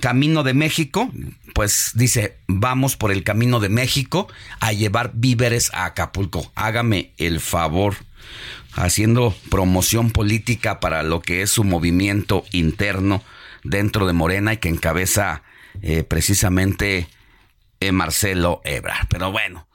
Camino 0.00 0.42
de 0.42 0.54
México, 0.54 1.10
pues 1.54 1.92
dice, 1.94 2.36
vamos 2.46 2.96
por 2.96 3.10
el 3.10 3.24
Camino 3.24 3.58
de 3.58 3.70
México 3.70 4.28
a 4.60 4.72
llevar 4.72 5.12
víveres 5.14 5.72
a 5.72 5.86
Acapulco. 5.86 6.52
Hágame 6.54 7.12
el 7.16 7.40
favor 7.40 7.96
haciendo 8.76 9.34
promoción 9.50 10.10
política 10.10 10.80
para 10.80 11.02
lo 11.02 11.20
que 11.20 11.42
es 11.42 11.50
su 11.50 11.64
movimiento 11.64 12.44
interno 12.52 13.22
dentro 13.64 14.06
de 14.06 14.12
Morena 14.12 14.52
y 14.52 14.58
que 14.58 14.68
encabeza 14.68 15.42
eh, 15.82 16.04
precisamente 16.04 17.08
eh, 17.80 17.92
Marcelo 17.92 18.60
Ebra. 18.64 19.06
Pero 19.10 19.32
bueno, 19.32 19.66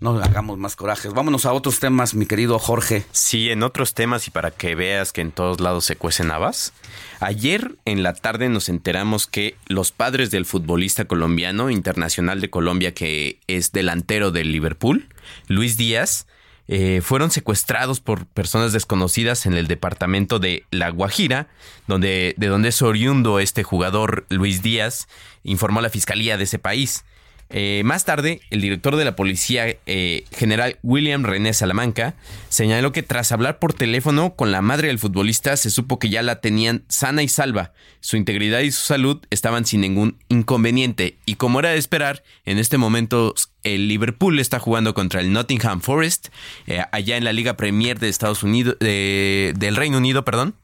no 0.00 0.10
hagamos 0.22 0.58
más 0.58 0.76
corajes. 0.76 1.12
Vámonos 1.12 1.44
a 1.46 1.52
otros 1.52 1.80
temas, 1.80 2.14
mi 2.14 2.26
querido 2.26 2.58
Jorge. 2.58 3.04
Sí, 3.10 3.50
en 3.50 3.62
otros 3.62 3.94
temas 3.94 4.28
y 4.28 4.30
para 4.30 4.50
que 4.50 4.74
veas 4.74 5.12
que 5.12 5.22
en 5.22 5.32
todos 5.32 5.60
lados 5.60 5.84
se 5.84 5.96
cuecen 5.96 6.30
habas. 6.30 6.72
Ayer 7.20 7.76
en 7.84 8.02
la 8.02 8.14
tarde 8.14 8.48
nos 8.48 8.68
enteramos 8.68 9.26
que 9.26 9.56
los 9.66 9.90
padres 9.90 10.30
del 10.30 10.44
futbolista 10.44 11.06
colombiano 11.06 11.70
internacional 11.70 12.40
de 12.40 12.50
Colombia 12.50 12.94
que 12.94 13.40
es 13.48 13.72
delantero 13.72 14.30
del 14.30 14.52
Liverpool, 14.52 15.08
Luis 15.48 15.76
Díaz, 15.76 16.28
eh, 16.68 17.00
fueron 17.02 17.30
secuestrados 17.30 18.00
por 18.00 18.26
personas 18.26 18.72
desconocidas 18.72 19.46
en 19.46 19.54
el 19.54 19.66
departamento 19.68 20.38
de 20.38 20.64
La 20.70 20.90
Guajira, 20.90 21.48
donde, 21.86 22.34
de 22.36 22.46
donde 22.46 22.68
es 22.68 22.82
oriundo 22.82 23.40
este 23.40 23.62
jugador 23.62 24.26
Luis 24.28 24.62
Díaz, 24.62 25.08
informó 25.44 25.80
la 25.80 25.88
fiscalía 25.88 26.36
de 26.36 26.44
ese 26.44 26.58
país. 26.58 27.06
Eh, 27.50 27.80
más 27.84 28.04
tarde, 28.04 28.42
el 28.50 28.60
director 28.60 28.96
de 28.96 29.06
la 29.06 29.16
policía 29.16 29.64
eh, 29.86 30.24
general 30.32 30.78
William 30.82 31.24
René 31.24 31.54
Salamanca 31.54 32.14
señaló 32.50 32.92
que 32.92 33.02
tras 33.02 33.32
hablar 33.32 33.58
por 33.58 33.72
teléfono 33.72 34.34
con 34.34 34.52
la 34.52 34.60
madre 34.60 34.88
del 34.88 34.98
futbolista 34.98 35.56
se 35.56 35.70
supo 35.70 35.98
que 35.98 36.10
ya 36.10 36.22
la 36.22 36.40
tenían 36.40 36.84
sana 36.88 37.22
y 37.22 37.28
salva. 37.28 37.72
Su 38.00 38.18
integridad 38.18 38.60
y 38.60 38.70
su 38.70 38.82
salud 38.82 39.24
estaban 39.30 39.64
sin 39.64 39.80
ningún 39.80 40.18
inconveniente 40.28 41.16
y 41.24 41.36
como 41.36 41.60
era 41.60 41.70
de 41.70 41.78
esperar, 41.78 42.22
en 42.44 42.58
este 42.58 42.76
momento 42.76 43.34
el 43.62 43.88
Liverpool 43.88 44.38
está 44.40 44.58
jugando 44.58 44.92
contra 44.92 45.20
el 45.20 45.32
Nottingham 45.32 45.80
Forest 45.80 46.28
eh, 46.66 46.82
allá 46.92 47.16
en 47.16 47.24
la 47.24 47.32
Liga 47.32 47.56
Premier 47.56 47.98
de 47.98 48.10
Estados 48.10 48.42
Unidos 48.42 48.76
del 48.78 49.76
Reino 49.76 49.96
Unido, 49.96 50.24
perdón. 50.24 50.54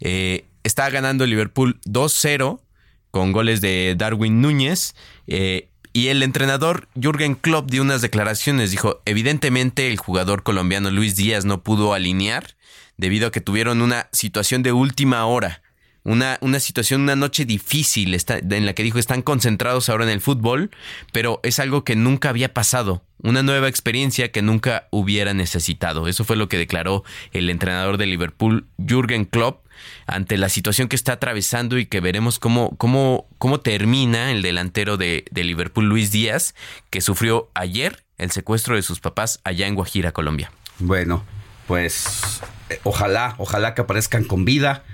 está 0.00 0.88
ganando 0.90 1.24
el 1.24 1.30
Liverpool 1.30 1.80
2-0 1.84 2.60
con 3.10 3.32
goles 3.32 3.60
de 3.60 3.94
Darwin 3.98 4.40
Núñez. 4.40 4.94
Y 5.92 6.08
el 6.08 6.22
entrenador 6.22 6.88
Jürgen 6.94 7.34
Klopp 7.34 7.70
dio 7.70 7.82
unas 7.82 8.02
declaraciones. 8.02 8.70
Dijo, 8.70 9.00
evidentemente 9.04 9.88
el 9.88 9.96
jugador 9.96 10.42
colombiano 10.42 10.90
Luis 10.90 11.16
Díaz 11.16 11.44
no 11.44 11.62
pudo 11.62 11.94
alinear 11.94 12.56
debido 12.96 13.28
a 13.28 13.32
que 13.32 13.40
tuvieron 13.40 13.80
una 13.80 14.08
situación 14.12 14.62
de 14.62 14.72
última 14.72 15.24
hora. 15.26 15.62
Una, 16.04 16.38
una, 16.40 16.58
situación, 16.58 17.02
una 17.02 17.16
noche 17.16 17.44
difícil 17.44 18.16
en 18.28 18.66
la 18.66 18.72
que 18.72 18.82
dijo 18.82 18.98
están 18.98 19.20
concentrados 19.20 19.88
ahora 19.88 20.04
en 20.04 20.10
el 20.10 20.20
fútbol, 20.20 20.70
pero 21.12 21.40
es 21.42 21.58
algo 21.58 21.84
que 21.84 21.96
nunca 21.96 22.30
había 22.30 22.54
pasado, 22.54 23.02
una 23.22 23.42
nueva 23.42 23.68
experiencia 23.68 24.30
que 24.30 24.40
nunca 24.40 24.88
hubiera 24.90 25.34
necesitado. 25.34 26.08
Eso 26.08 26.24
fue 26.24 26.36
lo 26.36 26.48
que 26.48 26.56
declaró 26.56 27.04
el 27.32 27.50
entrenador 27.50 27.98
de 27.98 28.06
Liverpool, 28.06 28.68
Jürgen 28.78 29.26
Klopp, 29.26 29.66
ante 30.06 30.36
la 30.36 30.48
situación 30.48 30.88
que 30.88 30.96
está 30.96 31.12
atravesando 31.12 31.78
y 31.78 31.86
que 31.86 32.00
veremos 32.00 32.38
cómo, 32.38 32.76
cómo, 32.76 33.26
cómo 33.38 33.60
termina 33.60 34.32
el 34.32 34.42
delantero 34.42 34.96
de, 34.96 35.24
Liverpool, 35.32 35.86
Luis 35.86 36.10
Díaz, 36.10 36.54
que 36.90 37.00
sufrió 37.00 37.50
ayer 37.54 38.04
el 38.18 38.30
secuestro 38.30 38.76
de 38.76 38.82
sus 38.82 39.00
papás 39.00 39.40
allá 39.44 39.66
en 39.66 39.74
Guajira, 39.74 40.12
Colombia. 40.12 40.50
Bueno, 40.78 41.24
pues 41.66 42.40
eh, 42.70 42.80
ojalá, 42.84 43.34
ojalá 43.38 43.74
que 43.74 43.82
aparezcan 43.82 44.24
con 44.24 44.44
vida. 44.44 44.84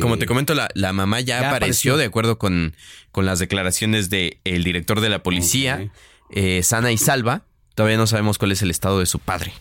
Como 0.00 0.18
te 0.18 0.26
comento, 0.26 0.54
la, 0.54 0.68
la 0.74 0.92
mamá 0.92 1.20
ya, 1.20 1.48
apareció, 1.48 1.96
de 1.96 2.06
acuerdo 2.06 2.36
con, 2.36 2.74
con 3.12 3.26
las 3.26 3.38
declaraciones 3.38 4.10
del 4.10 4.38
el 4.44 4.64
director 4.64 5.00
de 5.00 5.08
la 5.08 5.22
policía, 5.22 5.88
eh, 6.32 6.62
sana 6.62 6.90
y 6.90 6.98
salva. 6.98 7.42
Todavía 7.74 7.96
no 7.96 8.06
sabemos 8.06 8.38
cuál 8.38 8.52
es 8.52 8.62
el 8.62 8.70
estado 8.70 8.98
de 8.98 9.06
su 9.06 9.18
padre. 9.18 9.52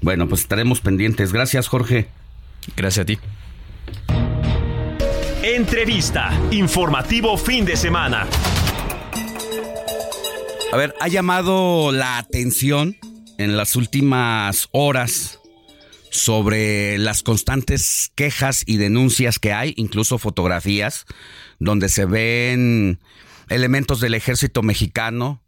Bueno, 0.00 0.28
pues 0.28 0.40
estaremos 0.42 0.80
pendientes. 0.80 1.32
Gracias, 1.32 1.68
Jorge. 1.68 2.08
Gracias 2.76 3.02
a 3.02 3.06
ti. 3.06 3.18
Entrevista. 5.42 6.38
Informativo 6.50 7.36
fin 7.36 7.64
de 7.64 7.76
semana. 7.76 8.26
A 10.72 10.76
ver, 10.76 10.94
ha 11.00 11.08
llamado 11.08 11.90
la 11.92 12.18
atención 12.18 12.96
en 13.38 13.56
las 13.56 13.74
últimas 13.74 14.68
horas 14.72 15.40
sobre 16.10 16.98
las 16.98 17.22
constantes 17.22 18.12
quejas 18.14 18.62
y 18.66 18.76
denuncias 18.76 19.38
que 19.38 19.52
hay, 19.52 19.74
incluso 19.76 20.18
fotografías, 20.18 21.06
donde 21.58 21.88
se 21.88 22.04
ven 22.04 23.00
elementos 23.48 24.00
del 24.00 24.14
ejército 24.14 24.62
mexicano, 24.62 25.42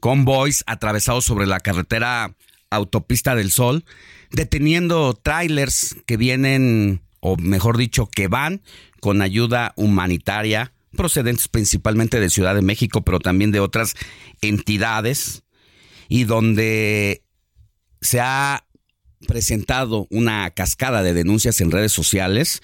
convoys 0.00 0.64
atravesados 0.66 1.24
sobre 1.24 1.46
la 1.46 1.60
carretera 1.60 2.34
Autopista 2.74 3.34
del 3.34 3.50
Sol, 3.50 3.84
deteniendo 4.30 5.14
trailers 5.14 5.96
que 6.06 6.16
vienen, 6.16 7.02
o 7.20 7.36
mejor 7.36 7.76
dicho, 7.76 8.06
que 8.06 8.28
van 8.28 8.62
con 9.00 9.22
ayuda 9.22 9.72
humanitaria, 9.76 10.72
procedentes 10.96 11.48
principalmente 11.48 12.20
de 12.20 12.30
Ciudad 12.30 12.54
de 12.54 12.62
México, 12.62 13.02
pero 13.02 13.20
también 13.20 13.52
de 13.52 13.60
otras 13.60 13.94
entidades, 14.40 15.42
y 16.08 16.24
donde 16.24 17.22
se 18.00 18.20
ha 18.20 18.66
presentado 19.26 20.06
una 20.10 20.50
cascada 20.50 21.02
de 21.02 21.14
denuncias 21.14 21.60
en 21.60 21.70
redes 21.70 21.92
sociales, 21.92 22.62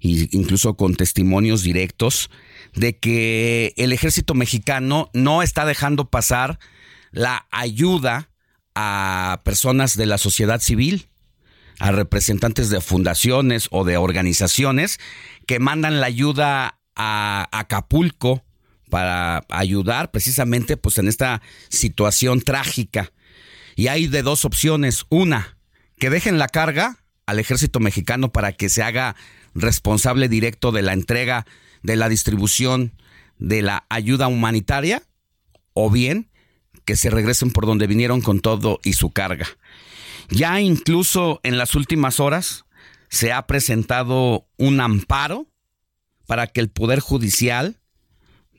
e 0.00 0.28
incluso 0.32 0.74
con 0.74 0.94
testimonios 0.94 1.62
directos, 1.62 2.30
de 2.74 2.96
que 2.98 3.74
el 3.76 3.92
ejército 3.92 4.34
mexicano 4.34 5.10
no 5.12 5.42
está 5.42 5.64
dejando 5.64 6.08
pasar 6.08 6.58
la 7.12 7.46
ayuda 7.50 8.29
a 8.74 9.40
personas 9.44 9.96
de 9.96 10.06
la 10.06 10.18
sociedad 10.18 10.60
civil, 10.60 11.08
a 11.78 11.92
representantes 11.92 12.70
de 12.70 12.80
fundaciones 12.80 13.68
o 13.70 13.84
de 13.84 13.96
organizaciones 13.96 14.98
que 15.46 15.58
mandan 15.58 16.00
la 16.00 16.06
ayuda 16.06 16.80
a 16.94 17.48
Acapulco 17.52 18.44
para 18.90 19.44
ayudar 19.48 20.10
precisamente 20.10 20.76
pues 20.76 20.98
en 20.98 21.08
esta 21.08 21.40
situación 21.68 22.42
trágica. 22.42 23.12
Y 23.76 23.88
hay 23.88 24.08
de 24.08 24.22
dos 24.22 24.44
opciones. 24.44 25.06
Una, 25.08 25.56
que 25.98 26.10
dejen 26.10 26.38
la 26.38 26.48
carga 26.48 26.98
al 27.26 27.38
ejército 27.38 27.80
mexicano 27.80 28.32
para 28.32 28.52
que 28.52 28.68
se 28.68 28.82
haga 28.82 29.16
responsable 29.54 30.28
directo 30.28 30.72
de 30.72 30.82
la 30.82 30.92
entrega, 30.92 31.46
de 31.82 31.96
la 31.96 32.08
distribución 32.08 32.92
de 33.38 33.62
la 33.62 33.86
ayuda 33.88 34.28
humanitaria, 34.28 35.02
o 35.72 35.90
bien 35.90 36.29
que 36.90 36.96
se 36.96 37.08
regresen 37.08 37.52
por 37.52 37.66
donde 37.66 37.86
vinieron 37.86 38.20
con 38.20 38.40
todo 38.40 38.80
y 38.82 38.94
su 38.94 39.12
carga. 39.12 39.46
Ya 40.28 40.60
incluso 40.60 41.38
en 41.44 41.56
las 41.56 41.76
últimas 41.76 42.18
horas 42.18 42.64
se 43.08 43.30
ha 43.30 43.46
presentado 43.46 44.48
un 44.56 44.80
amparo 44.80 45.46
para 46.26 46.48
que 46.48 46.58
el 46.58 46.68
Poder 46.68 46.98
Judicial 46.98 47.78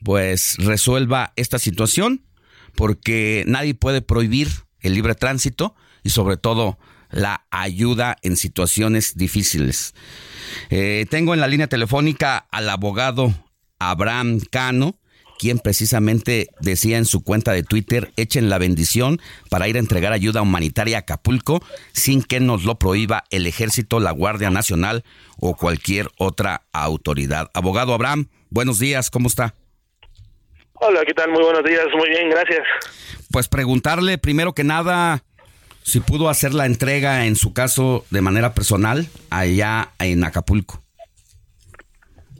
pues 0.02 0.56
resuelva 0.56 1.34
esta 1.36 1.58
situación, 1.58 2.24
porque 2.74 3.44
nadie 3.46 3.74
puede 3.74 4.00
prohibir 4.00 4.48
el 4.80 4.94
libre 4.94 5.14
tránsito 5.14 5.74
y 6.02 6.08
sobre 6.08 6.38
todo 6.38 6.78
la 7.10 7.46
ayuda 7.50 8.16
en 8.22 8.38
situaciones 8.38 9.14
difíciles. 9.14 9.94
Eh, 10.70 11.04
tengo 11.10 11.34
en 11.34 11.40
la 11.40 11.48
línea 11.48 11.66
telefónica 11.66 12.38
al 12.38 12.70
abogado 12.70 13.34
Abraham 13.78 14.40
Cano, 14.50 14.96
quien 15.42 15.58
precisamente 15.58 16.50
decía 16.60 16.98
en 16.98 17.04
su 17.04 17.24
cuenta 17.24 17.50
de 17.50 17.64
Twitter, 17.64 18.12
echen 18.16 18.48
la 18.48 18.58
bendición 18.58 19.20
para 19.50 19.66
ir 19.66 19.74
a 19.74 19.80
entregar 19.80 20.12
ayuda 20.12 20.40
humanitaria 20.40 20.98
a 20.98 21.00
Acapulco 21.00 21.64
sin 21.92 22.22
que 22.22 22.38
nos 22.38 22.62
lo 22.62 22.76
prohíba 22.78 23.24
el 23.30 23.48
ejército, 23.48 23.98
la 23.98 24.12
Guardia 24.12 24.50
Nacional 24.50 25.02
o 25.40 25.56
cualquier 25.56 26.06
otra 26.16 26.62
autoridad. 26.72 27.50
Abogado 27.54 27.92
Abraham, 27.92 28.28
buenos 28.50 28.78
días, 28.78 29.10
¿cómo 29.10 29.26
está? 29.26 29.56
Hola, 30.74 31.00
¿qué 31.04 31.12
tal? 31.12 31.32
Muy 31.32 31.42
buenos 31.42 31.64
días, 31.64 31.86
muy 31.92 32.08
bien, 32.08 32.30
gracias. 32.30 32.62
Pues 33.32 33.48
preguntarle 33.48 34.18
primero 34.18 34.52
que 34.52 34.62
nada 34.62 35.24
si 35.82 35.98
pudo 35.98 36.28
hacer 36.28 36.54
la 36.54 36.66
entrega 36.66 37.26
en 37.26 37.34
su 37.34 37.52
caso 37.52 38.04
de 38.10 38.20
manera 38.20 38.54
personal 38.54 39.08
allá 39.28 39.88
en 39.98 40.22
Acapulco. 40.22 40.81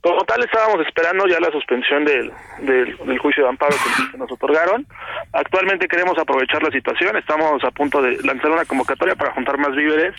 Como 0.02 0.24
tal, 0.24 0.42
estábamos 0.42 0.84
esperando 0.84 1.28
ya 1.28 1.38
la 1.38 1.52
suspensión 1.52 2.04
del, 2.04 2.32
del, 2.58 3.18
juicio 3.18 3.44
de 3.44 3.50
amparo 3.50 3.76
que 3.76 4.18
nos 4.18 4.30
otorgaron. 4.32 4.84
Actualmente 5.32 5.86
queremos 5.86 6.18
aprovechar 6.18 6.60
la 6.60 6.72
situación. 6.72 7.16
Estamos 7.16 7.62
a 7.62 7.70
punto 7.70 8.02
de 8.02 8.20
lanzar 8.24 8.50
una 8.50 8.64
convocatoria 8.64 9.14
para 9.14 9.32
juntar 9.32 9.58
más 9.58 9.76
víveres, 9.76 10.14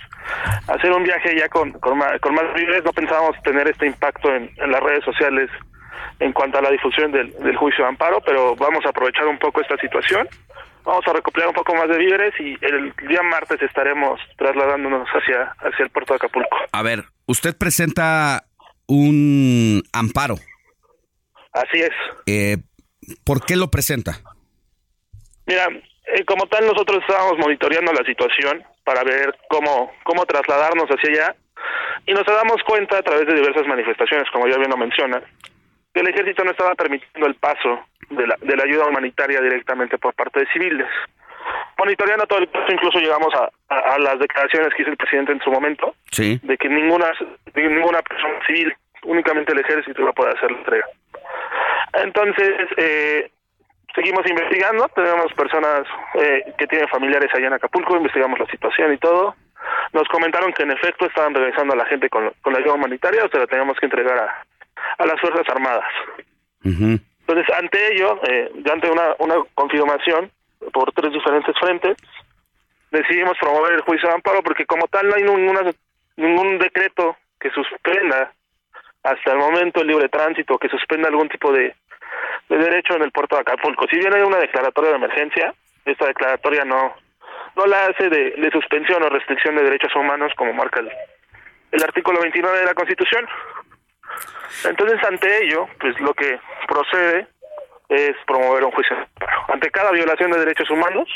hacer 0.69 0.89
un 0.91 1.03
viaje 1.03 1.37
ya 1.37 1.49
con, 1.49 1.73
con, 1.73 1.97
más, 1.97 2.13
víveres. 2.55 2.85
No 2.85 2.93
pensábamos 2.93 3.35
tener 3.43 3.67
este 3.67 3.85
impacto 3.87 4.33
en, 4.33 4.49
en 4.55 4.71
las 4.71 4.81
redes 4.81 5.03
sociales 5.03 5.49
en 6.19 6.31
cuanto 6.31 6.59
a 6.59 6.61
la 6.61 6.71
difusión 6.71 7.11
del, 7.11 7.31
del 7.39 7.57
juicio 7.57 7.83
de 7.83 7.89
amparo, 7.89 8.21
pero 8.25 8.55
vamos 8.55 8.85
a 8.85 8.89
aprovechar 8.89 9.27
un 9.27 9.37
poco 9.37 9.59
esta 9.59 9.75
situación 9.77 10.29
vamos 10.85 11.07
a 11.07 11.13
recopilar 11.13 11.47
un 11.47 11.53
poco 11.53 11.73
más 11.75 11.87
de 11.87 11.97
víveres 11.97 12.33
y 12.39 12.57
el 12.61 12.93
día 13.07 13.21
martes 13.23 13.61
estaremos 13.61 14.19
trasladándonos 14.37 15.07
hacia, 15.09 15.55
hacia 15.59 15.85
el 15.85 15.89
puerto 15.89 16.13
de 16.13 16.17
Acapulco. 16.17 16.57
A 16.71 16.83
ver, 16.83 17.05
usted 17.25 17.57
presenta 17.57 18.43
un 18.87 19.81
amparo. 19.93 20.35
Así 21.51 21.79
es. 21.79 21.91
Eh, 22.25 22.57
¿Por 23.23 23.45
qué 23.45 23.55
lo 23.55 23.69
presenta? 23.69 24.19
Mira, 25.45 25.67
eh, 25.67 26.25
como 26.25 26.47
tal 26.47 26.65
nosotros 26.65 26.99
estábamos 27.01 27.37
monitoreando 27.37 27.93
la 27.93 28.03
situación 28.05 28.63
para 28.83 29.03
ver 29.03 29.35
cómo, 29.49 29.91
cómo 30.03 30.25
trasladarnos 30.25 30.89
hacia 30.89 31.09
allá 31.09 31.35
y 32.05 32.13
nos 32.13 32.25
damos 32.25 32.61
cuenta 32.65 32.97
a 32.97 33.01
través 33.01 33.27
de 33.27 33.35
diversas 33.35 33.67
manifestaciones, 33.67 34.29
como 34.31 34.47
ya 34.47 34.57
bien 34.57 34.69
lo 34.69 34.77
menciona, 34.77 35.21
que 35.93 36.01
el 36.01 36.09
ejército 36.09 36.43
no 36.43 36.51
estaba 36.51 36.75
permitiendo 36.75 37.27
el 37.27 37.35
paso 37.35 37.85
de 38.09 38.27
la, 38.27 38.35
de 38.41 38.55
la 38.55 38.63
ayuda 38.63 38.87
humanitaria 38.87 39.41
directamente 39.41 39.97
por 39.97 40.13
parte 40.13 40.41
de 40.41 40.47
civiles. 40.51 40.87
Monitoreando 41.77 42.25
todo 42.27 42.39
el 42.39 42.49
caso, 42.49 42.71
incluso 42.71 42.99
llegamos 42.99 43.33
a, 43.35 43.49
a, 43.69 43.97
las 43.99 44.19
declaraciones 44.19 44.73
que 44.73 44.83
hizo 44.83 44.91
el 44.91 44.97
presidente 44.97 45.31
en 45.31 45.41
su 45.41 45.51
momento, 45.51 45.95
de 46.15 46.57
que 46.57 46.69
ninguna, 46.69 47.11
ninguna 47.55 48.01
persona 48.01 48.35
civil, 48.45 48.73
únicamente 49.03 49.53
el 49.53 49.59
ejército 49.59 50.01
iba 50.01 50.11
a 50.11 50.13
poder 50.13 50.37
hacer 50.37 50.51
la 50.51 50.57
entrega. 50.57 50.85
Entonces, 51.93 52.53
eh, 52.77 53.31
seguimos 53.95 54.25
investigando, 54.29 54.87
tenemos 54.95 55.33
personas 55.33 55.83
eh, 56.15 56.53
que 56.57 56.67
tienen 56.67 56.87
familiares 56.87 57.29
allá 57.33 57.47
en 57.47 57.53
Acapulco, 57.53 57.97
investigamos 57.97 58.39
la 58.39 58.47
situación 58.47 58.93
y 58.93 58.97
todo. 58.97 59.35
Nos 59.93 60.07
comentaron 60.09 60.53
que 60.53 60.63
en 60.63 60.71
efecto 60.71 61.05
estaban 61.05 61.33
regresando 61.33 61.73
a 61.73 61.77
la 61.77 61.85
gente 61.85 62.09
con, 62.09 62.31
con 62.41 62.53
la 62.53 62.59
ayuda 62.59 62.73
humanitaria, 62.73 63.23
o 63.23 63.29
sea, 63.29 63.41
la 63.41 63.47
teníamos 63.47 63.77
que 63.79 63.85
entregar 63.85 64.17
a, 64.17 64.45
a 64.97 65.05
las 65.05 65.19
Fuerzas 65.19 65.47
Armadas. 65.49 65.85
Entonces, 66.63 67.55
ante 67.57 67.93
ello, 67.93 68.19
eh, 68.27 68.51
ante 68.71 68.89
una, 68.89 69.15
una 69.19 69.35
confirmación 69.53 70.31
por 70.71 70.91
tres 70.93 71.11
diferentes 71.11 71.55
frentes, 71.59 71.97
decidimos 72.91 73.37
promover 73.39 73.73
el 73.73 73.81
juicio 73.81 74.07
de 74.07 74.15
amparo 74.15 74.41
porque 74.43 74.65
como 74.65 74.87
tal 74.87 75.07
no 75.07 75.15
hay 75.15 75.23
ninguna, 75.23 75.61
ningún 76.15 76.59
decreto 76.59 77.17
que 77.39 77.49
suspenda 77.51 78.31
hasta 79.03 79.31
el 79.31 79.37
momento 79.37 79.81
el 79.81 79.87
libre 79.87 80.09
tránsito, 80.09 80.57
que 80.57 80.69
suspenda 80.69 81.09
algún 81.09 81.27
tipo 81.27 81.51
de, 81.51 81.75
de 82.49 82.57
derecho 82.57 82.95
en 82.95 83.03
el 83.03 83.11
puerto 83.11 83.35
de 83.35 83.41
Acapulco. 83.41 83.85
Si 83.89 83.97
bien 83.97 84.13
hay 84.13 84.21
una 84.21 84.37
declaratoria 84.37 84.91
de 84.91 84.95
emergencia, 84.95 85.53
esta 85.85 86.07
declaratoria 86.07 86.63
no 86.63 86.95
no 87.55 87.65
la 87.65 87.85
hace 87.85 88.09
de, 88.09 88.49
suspensión 88.51 89.03
o 89.03 89.09
restricción 89.09 89.55
de 89.55 89.63
derechos 89.63 89.95
humanos 89.95 90.31
como 90.35 90.53
marca 90.53 90.81
el 91.71 91.83
artículo 91.83 92.19
29 92.21 92.59
de 92.59 92.65
la 92.65 92.73
Constitución. 92.73 93.27
Entonces, 94.65 95.03
ante 95.03 95.45
ello, 95.45 95.67
pues 95.79 95.99
lo 95.99 96.13
que 96.13 96.39
procede 96.67 97.27
es 97.89 98.15
promover 98.25 98.63
un 98.63 98.71
juicio 98.71 98.95
Ante 99.47 99.69
cada 99.71 99.91
violación 99.91 100.31
de 100.31 100.39
derechos 100.39 100.69
humanos, 100.69 101.07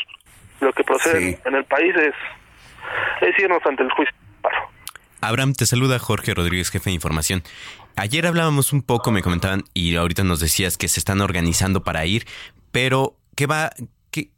lo 0.59 0.71
que 0.73 0.83
procede 0.83 1.39
en 1.45 1.55
el 1.55 1.65
país 1.65 1.95
es, 1.95 2.13
es 3.21 3.39
irnos 3.39 3.65
ante 3.65 3.83
el 3.83 3.91
juicio 3.91 4.15
Abraham, 5.21 5.53
te 5.53 5.65
saluda 5.65 5.99
Jorge 5.99 6.33
Rodríguez, 6.33 6.69
jefe 6.69 6.91
de 6.91 6.93
información. 6.93 7.43
Ayer 7.95 8.27
hablábamos 8.27 8.71
un 8.71 8.83
poco, 8.83 9.11
me 9.11 9.23
comentaban, 9.23 9.63
y 9.73 9.95
ahorita 9.95 10.23
nos 10.23 10.39
decías 10.39 10.77
que 10.77 10.87
se 10.87 10.99
están 10.99 11.21
organizando 11.21 11.83
para 11.83 12.05
ir, 12.05 12.27
pero 12.71 13.17
¿qué 13.35 13.47
va? 13.47 13.71
Qué? 14.11 14.29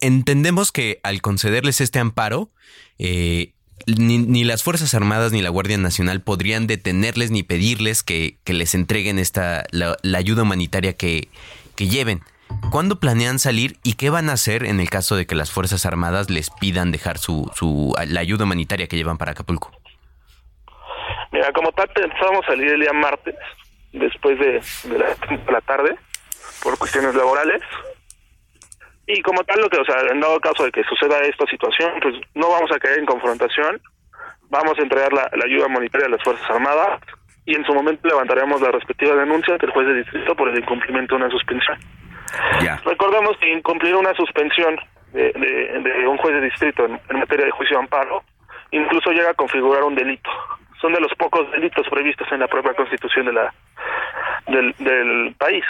Entendemos 0.00 0.72
que 0.72 0.98
al 1.02 1.20
concederles 1.20 1.82
este 1.82 1.98
amparo, 1.98 2.50
eh, 2.98 3.52
ni, 3.86 4.44
las 4.44 4.62
Fuerzas 4.62 4.94
Armadas 4.94 5.32
ni 5.32 5.42
la 5.42 5.50
Guardia 5.50 5.78
Nacional 5.78 6.20
podrían 6.20 6.66
detenerles 6.66 7.30
ni 7.30 7.42
pedirles 7.42 8.02
que, 8.02 8.36
les 8.46 8.74
entreguen 8.74 9.18
esta 9.18 9.64
la, 9.70 9.96
ayuda 10.16 10.42
humanitaria 10.42 10.94
que, 10.94 11.28
que 11.76 11.88
lleven. 11.88 12.22
¿Cuándo 12.70 13.00
planean 13.00 13.38
salir 13.38 13.76
y 13.82 13.94
qué 13.94 14.10
van 14.10 14.28
a 14.28 14.34
hacer 14.34 14.64
en 14.64 14.80
el 14.80 14.90
caso 14.90 15.16
de 15.16 15.26
que 15.26 15.34
las 15.34 15.50
Fuerzas 15.50 15.86
Armadas 15.86 16.30
les 16.30 16.50
pidan 16.50 16.92
dejar 16.92 17.18
su, 17.18 17.50
su 17.54 17.94
la 18.06 18.20
ayuda 18.20 18.44
humanitaria 18.44 18.86
que 18.86 18.96
llevan 18.96 19.18
para 19.18 19.32
Acapulco? 19.32 19.72
Mira, 21.32 21.52
como 21.52 21.72
tal 21.72 21.88
pensamos 21.88 22.44
salir 22.46 22.72
el 22.72 22.80
día 22.80 22.92
martes, 22.92 23.34
después 23.92 24.38
de, 24.38 24.62
de 24.88 25.52
la 25.52 25.60
tarde, 25.60 25.96
por 26.62 26.78
cuestiones 26.78 27.14
laborales. 27.14 27.62
Y 29.06 29.22
como 29.22 29.44
tal, 29.44 29.60
lo 29.60 29.68
que, 29.68 29.80
o 29.80 29.84
sea, 29.84 30.00
en 30.10 30.20
dado 30.20 30.40
caso 30.40 30.64
de 30.64 30.72
que 30.72 30.82
suceda 30.84 31.20
esta 31.20 31.46
situación, 31.46 31.92
pues 32.02 32.14
no 32.34 32.50
vamos 32.50 32.70
a 32.72 32.78
caer 32.78 32.98
en 32.98 33.06
confrontación, 33.06 33.80
vamos 34.50 34.78
a 34.78 34.82
entregar 34.82 35.12
la, 35.12 35.30
ayuda 35.44 35.68
monetaria 35.68 36.06
a 36.06 36.10
las 36.10 36.22
Fuerzas 36.22 36.48
Armadas 36.50 37.00
y 37.44 37.54
en 37.54 37.64
su 37.64 37.72
momento 37.72 38.08
levantaremos 38.08 38.60
la 38.60 38.72
respectiva 38.72 39.14
denuncia 39.14 39.54
ante 39.54 39.66
el 39.66 39.72
juez 39.72 39.86
de 39.86 39.94
distrito 39.94 40.34
por 40.34 40.48
el 40.48 40.58
incumplimiento 40.58 41.14
de 41.14 41.22
una 41.22 41.30
suspensión. 41.30 41.78
Ya. 42.60 42.80
Recordemos 42.84 43.36
que 43.38 43.52
incumplir 43.52 43.94
una 43.94 44.12
suspensión 44.14 44.76
de, 45.12 45.32
de, 45.32 46.08
un 46.08 46.16
juez 46.18 46.34
de 46.34 46.40
distrito 46.40 46.84
en, 46.84 47.18
materia 47.18 47.46
de 47.46 47.52
juicio 47.52 47.76
de 47.76 47.84
amparo 47.84 48.24
incluso 48.72 49.10
llega 49.10 49.30
a 49.30 49.34
configurar 49.34 49.84
un 49.84 49.94
delito. 49.94 50.28
Son 50.80 50.92
de 50.92 51.00
los 51.00 51.14
pocos 51.14 51.50
delitos 51.52 51.88
previstos 51.88 52.26
en 52.32 52.40
la 52.40 52.48
propia 52.48 52.74
constitución 52.74 53.26
de 53.26 53.32
la 53.32 53.54
del, 54.48 54.74
del 54.78 55.34
país. 55.38 55.64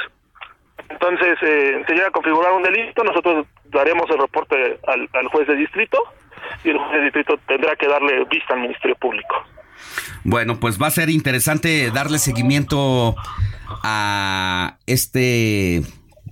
Entonces, 0.89 1.39
eh, 1.43 1.83
se 1.87 1.95
llega 1.95 2.09
a 2.09 2.11
configurar 2.11 2.53
un 2.53 2.63
delito, 2.63 3.03
nosotros 3.05 3.47
daremos 3.71 4.09
el 4.11 4.19
reporte 4.19 4.79
al, 4.87 5.29
juez 5.29 5.47
de 5.47 5.57
distrito 5.57 5.99
y 6.65 6.71
el 6.71 6.79
juez 6.79 6.93
de 6.93 7.05
distrito 7.05 7.39
tendrá 7.47 7.77
que 7.77 7.89
darle 7.89 8.25
vista 8.25 8.55
al 8.55 8.61
Ministerio 8.61 8.97
Público. 8.97 9.45
Bueno, 10.25 10.59
pues 10.59 10.81
va 10.81 10.87
a 10.87 10.91
ser 10.91 11.11
interesante 11.11 11.91
darle 11.91 12.19
seguimiento 12.19 13.15
a 13.83 14.77
este 14.87 15.83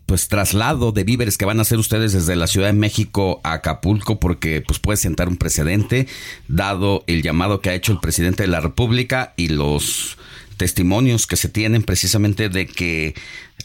pues 0.06 0.28
traslado 0.28 0.92
de 0.92 1.02
víveres 1.02 1.38
que 1.38 1.46
van 1.46 1.58
a 1.58 1.62
hacer 1.62 1.78
ustedes 1.78 2.12
desde 2.12 2.36
la 2.36 2.46
Ciudad 2.46 2.66
de 2.66 2.74
México 2.74 3.40
a 3.42 3.54
Acapulco 3.54 4.20
porque 4.20 4.60
pues 4.60 4.78
puede 4.78 4.98
sentar 4.98 5.28
un 5.28 5.36
precedente 5.36 6.06
dado 6.46 7.04
el 7.06 7.22
llamado 7.22 7.60
que 7.60 7.70
ha 7.70 7.74
hecho 7.74 7.92
el 7.92 8.00
presidente 8.00 8.42
de 8.42 8.48
la 8.48 8.60
República 8.60 9.32
y 9.36 9.48
los 9.48 10.18
testimonios 10.56 11.26
que 11.26 11.36
se 11.36 11.48
tienen 11.48 11.82
precisamente 11.82 12.48
de 12.48 12.66
que 12.66 13.14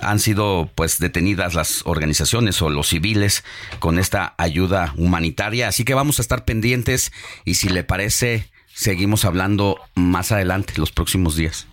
han 0.02 0.20
sido 0.20 0.70
pues 0.76 1.00
detenidas 1.00 1.54
las 1.54 1.86
organizaciones 1.86 2.62
o 2.62 2.70
los 2.70 2.88
civiles 2.88 3.44
con 3.80 4.00
esta 4.00 4.34
ayuda 4.38 4.94
humanitaria. 4.98 5.68
Así 5.68 5.86
que 5.86 5.94
vamos 5.94 6.20
a 6.20 6.22
estar 6.22 6.46
pendientes 6.46 7.12
y 7.46 7.56
si 7.56 7.70
le 7.70 7.84
parece, 7.84 8.50
seguimos 8.68 9.26
hablando 9.26 9.80
más 9.96 10.32
adelante, 10.32 10.74
los 10.78 10.92
próximos 10.92 11.36
días. 11.36 11.68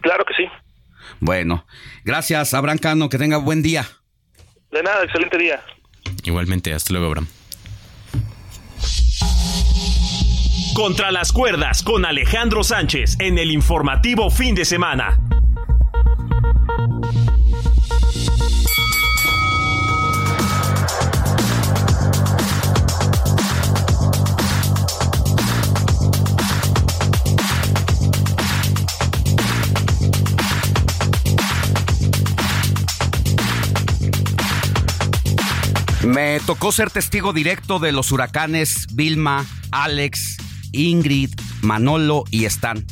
Claro 0.00 0.24
que 0.24 0.34
sí. 0.34 0.48
Bueno, 1.20 1.66
gracias, 2.04 2.54
Abraham 2.54 2.78
Cano, 2.78 3.08
que 3.08 3.18
tenga 3.18 3.36
buen 3.36 3.62
día. 3.62 3.86
De 4.70 4.82
nada, 4.82 5.04
excelente 5.04 5.38
día. 5.38 5.62
Igualmente, 6.24 6.72
hasta 6.72 6.92
luego, 6.92 7.06
Abraham. 7.06 7.28
Contra 10.74 11.12
las 11.12 11.32
cuerdas 11.32 11.82
con 11.82 12.06
Alejandro 12.06 12.64
Sánchez 12.64 13.16
en 13.20 13.38
el 13.38 13.50
informativo 13.50 14.30
fin 14.30 14.54
de 14.54 14.64
semana. 14.64 15.20
Me 36.12 36.40
tocó 36.40 36.72
ser 36.72 36.90
testigo 36.90 37.32
directo 37.32 37.78
de 37.78 37.90
los 37.90 38.12
huracanes 38.12 38.86
Vilma, 38.92 39.46
Alex, 39.70 40.36
Ingrid, 40.72 41.30
Manolo 41.62 42.24
y 42.30 42.44
Stan. 42.44 42.84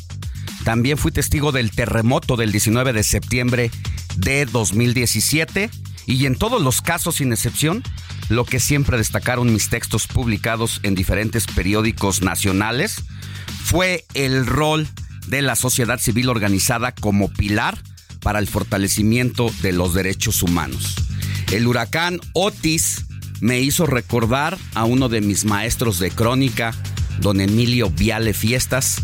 También 0.63 0.97
fui 0.97 1.11
testigo 1.11 1.51
del 1.51 1.69
terremoto 1.69 2.35
del 2.35 2.51
19 2.51 2.93
de 2.93 3.03
septiembre 3.03 3.69
de 4.15 4.47
2017 4.47 5.69
y 6.07 6.25
en 6.25 6.35
todos 6.35 6.63
los 6.63 6.81
casos 6.81 7.17
sin 7.17 7.31
excepción, 7.31 7.83
lo 8.29 8.43
que 8.43 8.59
siempre 8.59 8.97
destacaron 8.97 9.53
mis 9.53 9.69
textos 9.69 10.07
publicados 10.07 10.79
en 10.81 10.95
diferentes 10.95 11.45
periódicos 11.45 12.23
nacionales 12.23 13.03
fue 13.63 14.03
el 14.15 14.47
rol 14.47 14.87
de 15.27 15.43
la 15.43 15.55
sociedad 15.55 15.99
civil 15.99 16.27
organizada 16.27 16.91
como 16.91 17.31
pilar 17.31 17.77
para 18.21 18.39
el 18.39 18.47
fortalecimiento 18.47 19.51
de 19.61 19.73
los 19.73 19.93
derechos 19.93 20.41
humanos. 20.41 20.95
El 21.51 21.67
huracán 21.67 22.19
Otis 22.33 23.05
me 23.41 23.59
hizo 23.59 23.85
recordar 23.85 24.57
a 24.75 24.85
uno 24.85 25.09
de 25.09 25.19
mis 25.19 25.43
maestros 25.43 25.99
de 25.99 26.11
crónica, 26.11 26.73
don 27.19 27.41
Emilio 27.41 27.89
Viale 27.89 28.33
Fiestas, 28.33 29.03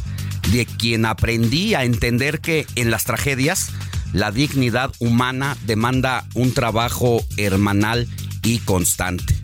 de 0.51 0.65
quien 0.65 1.05
aprendí 1.05 1.73
a 1.73 1.83
entender 1.83 2.39
que 2.39 2.65
en 2.75 2.91
las 2.91 3.03
tragedias 3.03 3.71
la 4.13 4.31
dignidad 4.31 4.93
humana 4.99 5.57
demanda 5.65 6.23
un 6.35 6.53
trabajo 6.53 7.25
hermanal 7.35 8.07
y 8.43 8.59
constante. 8.59 9.35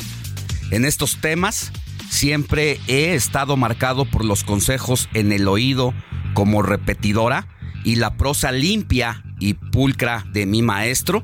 En 0.71 0.85
estos 0.85 1.17
temas 1.19 1.71
siempre 2.09 2.79
he 2.87 3.15
estado 3.15 3.57
marcado 3.57 4.05
por 4.05 4.23
los 4.23 4.43
consejos 4.43 5.09
en 5.13 5.31
el 5.31 5.47
oído 5.47 5.93
como 6.33 6.61
repetidora 6.61 7.47
y 7.83 7.95
la 7.95 8.15
prosa 8.15 8.51
limpia 8.51 9.23
y 9.39 9.55
pulcra 9.55 10.23
de 10.31 10.45
mi 10.45 10.61
maestro, 10.61 11.23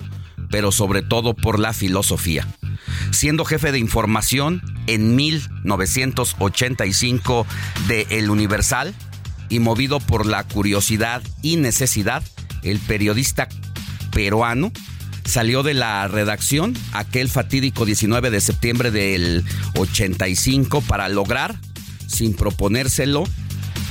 pero 0.50 0.72
sobre 0.72 1.04
todo 1.04 1.36
por 1.36 1.60
la 1.60 1.74
filosofía. 1.74 2.48
Siendo 3.12 3.46
jefe 3.46 3.72
de 3.72 3.80
información 3.80 4.62
en 4.88 5.16
1985 5.16 7.48
de 7.88 8.06
El 8.10 8.30
Universal 8.30 8.94
y 9.50 9.60
movido 9.60 10.00
por 10.00 10.26
la 10.26 10.44
curiosidad 10.44 11.22
y 11.42 11.56
necesidad, 11.58 12.24
el 12.64 12.80
periodista 12.80 13.48
peruano 14.12 14.72
salió 15.26 15.64
de 15.64 15.76
la 15.76 16.08
redacción 16.08 16.76
aquel 16.92 17.30
fatídico 17.30 17.86
19 17.86 18.32
de 18.32 18.42
septiembre 18.42 18.92
del 18.92 19.46
85 19.76 20.82
para 20.82 21.08
lograr, 21.10 21.56
sin 22.08 22.34
proponérselo, 22.34 23.26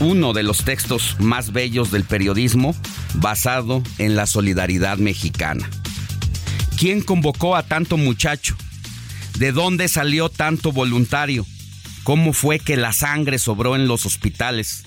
uno 0.01 0.33
de 0.33 0.43
los 0.43 0.65
textos 0.65 1.17
más 1.19 1.53
bellos 1.53 1.91
del 1.91 2.05
periodismo 2.05 2.75
basado 3.15 3.83
en 3.99 4.17
la 4.17 4.27
solidaridad 4.27 4.99
mexicana. 4.99 5.69
¿Quién 6.77 7.03
convocó 7.03 7.57
a 7.57 7.65
tanto 7.65 7.97
muchacho? 7.97 8.57
¿De 9.39 9.53
dónde 9.53 9.87
salió 9.87 10.31
tanto 10.31 10.73
voluntario? 10.73 11.47
¿Cómo 12.03 12.33
fue 12.33 12.59
que 12.59 12.77
la 12.77 12.93
sangre 12.93 13.39
sobró 13.39 13.77
en 13.77 13.87
los 13.87 14.05
hospitales? 14.05 14.83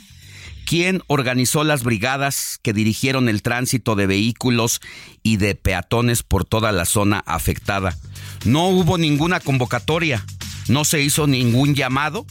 ¿Quién 0.66 1.02
organizó 1.08 1.64
las 1.64 1.84
brigadas 1.84 2.60
que 2.62 2.74
dirigieron 2.74 3.30
el 3.30 3.44
tránsito 3.44 3.96
de 3.96 4.08
vehículos 4.08 4.82
y 5.24 5.38
de 5.38 5.56
peatones 5.56 6.24
por 6.24 6.44
toda 6.44 6.74
la 6.74 6.84
zona 6.84 7.24
afectada? 7.26 7.98
No 8.44 8.68
hubo 8.68 8.98
ninguna 8.98 9.40
convocatoria, 9.40 10.26
no 10.68 10.84
se 10.84 11.02
hizo 11.02 11.28
ningún 11.28 11.74
llamado 11.74 12.26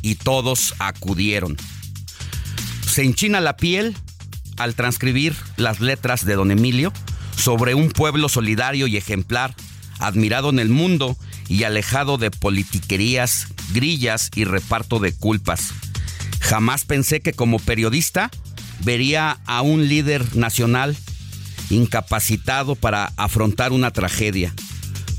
y 0.00 0.14
todos 0.14 0.74
acudieron. 0.78 1.58
Se 2.86 3.02
enchina 3.02 3.42
la 3.42 3.58
piel 3.58 3.94
al 4.56 4.74
transcribir 4.74 5.36
las 5.58 5.80
letras 5.80 6.24
de 6.24 6.34
don 6.34 6.50
Emilio 6.50 6.94
sobre 7.36 7.74
un 7.74 7.90
pueblo 7.90 8.30
solidario 8.30 8.86
y 8.86 8.96
ejemplar, 8.96 9.54
admirado 9.98 10.48
en 10.48 10.60
el 10.60 10.70
mundo 10.70 11.14
y 11.48 11.64
alejado 11.64 12.18
de 12.18 12.30
politiquerías, 12.30 13.48
grillas 13.72 14.30
y 14.34 14.44
reparto 14.44 14.98
de 14.98 15.12
culpas. 15.12 15.72
Jamás 16.40 16.84
pensé 16.84 17.20
que 17.20 17.32
como 17.32 17.58
periodista 17.58 18.30
vería 18.80 19.38
a 19.46 19.62
un 19.62 19.88
líder 19.88 20.36
nacional 20.36 20.96
incapacitado 21.70 22.74
para 22.74 23.12
afrontar 23.16 23.72
una 23.72 23.90
tragedia. 23.90 24.54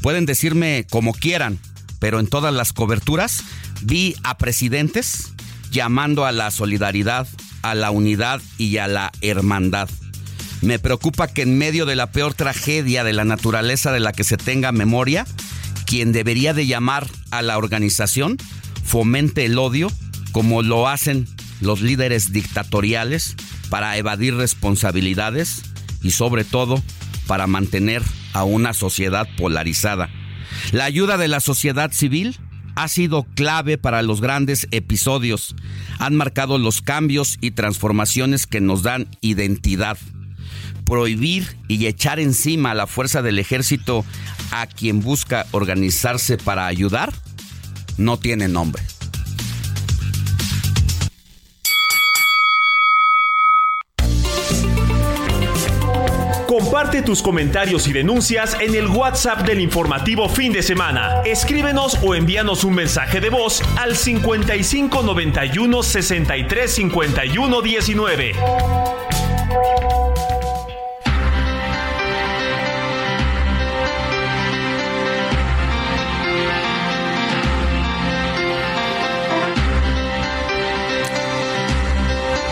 Pueden 0.02 0.26
decirme 0.26 0.86
como 0.90 1.14
quieran, 1.14 1.60
pero 2.00 2.20
en 2.20 2.28
todas 2.28 2.54
las 2.54 2.74
coberturas 2.74 3.44
vi 3.82 4.16
a 4.24 4.38
presidentes 4.38 5.34
llamando 5.72 6.26
a 6.26 6.32
la 6.32 6.52
solidaridad, 6.52 7.28
a 7.62 7.76
la 7.76 7.92
unidad 7.92 8.42
y 8.58 8.78
a 8.78 8.88
la 8.88 9.12
hermandad. 9.22 9.90
Me 10.62 10.80
preocupa 10.80 11.28
que 11.28 11.44
en 11.44 11.58
medio 11.58 11.86
de 11.86 11.96
la 11.96 12.12
peor 12.12 12.34
tragedia 12.34 13.04
de 13.04 13.14
la 13.14 13.24
naturaleza 13.24 13.92
de 13.92 14.00
la 14.00 14.12
que 14.12 14.24
se 14.24 14.38
tenga 14.38 14.72
memoria, 14.72 15.26
quien 15.90 16.12
debería 16.12 16.54
de 16.54 16.68
llamar 16.68 17.08
a 17.32 17.42
la 17.42 17.58
organización 17.58 18.38
fomente 18.84 19.46
el 19.46 19.58
odio 19.58 19.92
como 20.32 20.62
lo 20.62 20.88
hacen 20.88 21.28
los 21.62 21.82
líderes 21.82 22.32
dictatoriales 22.32 23.36
para 23.72 23.98
evadir 23.98 24.36
responsabilidades 24.36 25.64
y 26.04 26.12
sobre 26.12 26.44
todo 26.44 26.80
para 27.26 27.48
mantener 27.48 28.04
a 28.34 28.44
una 28.44 28.74
sociedad 28.74 29.28
polarizada. 29.36 30.12
La 30.72 30.86
ayuda 30.86 31.18
de 31.18 31.28
la 31.28 31.40
sociedad 31.40 31.92
civil 31.92 32.38
ha 32.76 32.88
sido 32.88 33.24
clave 33.34 33.80
para 33.80 34.04
los 34.04 34.22
grandes 34.22 34.68
episodios. 34.70 35.56
Han 35.98 36.16
marcado 36.16 36.60
los 36.60 36.84
cambios 36.84 37.40
y 37.42 37.50
transformaciones 37.50 38.46
que 38.46 38.62
nos 38.62 38.84
dan 38.84 39.08
identidad 39.22 39.98
prohibir 40.90 41.56
y 41.68 41.86
echar 41.86 42.20
encima 42.20 42.72
a 42.72 42.76
la 42.76 42.88
fuerza 42.88 43.22
del 43.22 43.38
ejército 43.38 44.04
a 44.52 44.68
quien 44.68 45.02
busca 45.02 45.46
organizarse 45.52 46.38
para 46.38 46.68
ayudar 46.68 47.14
no 47.98 48.18
tiene 48.18 48.48
nombre. 48.48 48.82
Comparte 56.48 57.02
tus 57.04 57.22
comentarios 57.22 57.88
y 57.88 57.94
denuncias 57.94 58.58
en 58.60 58.76
el 58.76 58.88
WhatsApp 58.88 59.42
del 59.46 59.62
informativo 59.62 60.28
fin 60.28 60.52
de 60.52 60.62
semana. 60.62 61.22
Escríbenos 61.24 61.98
o 62.04 62.16
envíanos 62.16 62.64
un 62.64 62.74
mensaje 62.74 63.22
de 63.22 63.30
voz 63.30 63.62
al 63.78 63.96
55 63.96 65.04
91 65.04 65.84
63 65.84 66.72
51 66.72 67.62
19. 67.62 68.34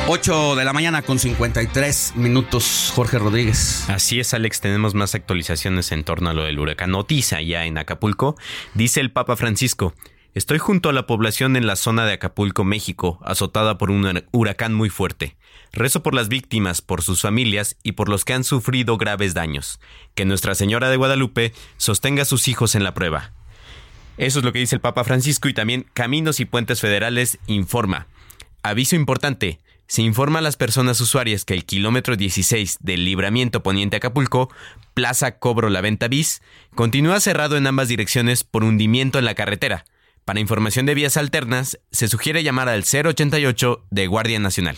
8 0.09 0.55
de 0.55 0.63
la 0.63 0.71
mañana 0.71 1.01
con 1.01 1.19
53 1.19 2.13
minutos, 2.15 2.93
Jorge 2.95 3.19
Rodríguez. 3.19 3.89
Así 3.89 4.21
es, 4.21 4.33
Alex, 4.33 4.61
tenemos 4.61 4.93
más 4.93 5.13
actualizaciones 5.15 5.91
en 5.91 6.05
torno 6.05 6.29
a 6.29 6.33
lo 6.33 6.45
del 6.45 6.57
huracán 6.59 6.95
Otis 6.95 7.31
ya 7.45 7.65
en 7.65 7.77
Acapulco. 7.77 8.37
Dice 8.73 9.01
el 9.01 9.11
Papa 9.11 9.35
Francisco, 9.35 9.93
estoy 10.33 10.59
junto 10.59 10.87
a 10.87 10.93
la 10.93 11.07
población 11.07 11.57
en 11.57 11.67
la 11.67 11.75
zona 11.75 12.05
de 12.05 12.13
Acapulco, 12.13 12.63
México, 12.63 13.19
azotada 13.25 13.77
por 13.77 13.91
un 13.91 14.23
huracán 14.31 14.73
muy 14.73 14.89
fuerte. 14.89 15.35
Rezo 15.73 16.03
por 16.03 16.13
las 16.13 16.29
víctimas, 16.29 16.81
por 16.81 17.01
sus 17.01 17.19
familias 17.19 17.75
y 17.83 17.91
por 17.91 18.07
los 18.07 18.23
que 18.23 18.31
han 18.31 18.45
sufrido 18.45 18.95
graves 18.95 19.33
daños. 19.33 19.81
Que 20.15 20.23
Nuestra 20.23 20.55
Señora 20.55 20.89
de 20.89 20.95
Guadalupe 20.95 21.51
sostenga 21.75 22.21
a 22.21 22.25
sus 22.25 22.47
hijos 22.47 22.75
en 22.75 22.85
la 22.85 22.93
prueba. 22.93 23.33
Eso 24.17 24.39
es 24.39 24.45
lo 24.45 24.53
que 24.53 24.59
dice 24.59 24.75
el 24.75 24.81
Papa 24.81 25.03
Francisco 25.03 25.49
y 25.49 25.53
también 25.53 25.85
Caminos 25.93 26.39
y 26.39 26.45
Puentes 26.45 26.79
Federales 26.79 27.39
informa. 27.45 28.07
Aviso 28.63 28.95
importante, 28.95 29.59
se 29.87 30.01
informa 30.01 30.39
a 30.39 30.41
las 30.41 30.57
personas 30.57 30.99
usuarias 30.99 31.45
que 31.45 31.53
el 31.53 31.65
kilómetro 31.65 32.17
16 32.17 32.79
del 32.81 33.05
libramiento 33.05 33.63
poniente 33.63 33.97
Acapulco, 33.97 34.49
Plaza 34.93 35.39
Cobro 35.39 35.69
La 35.69 35.81
Venta 35.81 36.07
Bis, 36.09 36.41
continúa 36.75 37.19
cerrado 37.21 37.55
en 37.55 37.67
ambas 37.67 37.87
direcciones 37.87 38.43
por 38.43 38.63
hundimiento 38.63 39.17
en 39.17 39.25
la 39.25 39.35
carretera. 39.35 39.85
Para 40.25 40.41
información 40.41 40.85
de 40.85 40.93
vías 40.93 41.15
alternas, 41.15 41.79
se 41.91 42.09
sugiere 42.09 42.43
llamar 42.43 42.67
al 42.67 42.83
088 42.83 43.85
de 43.89 44.07
Guardia 44.07 44.39
Nacional. 44.39 44.77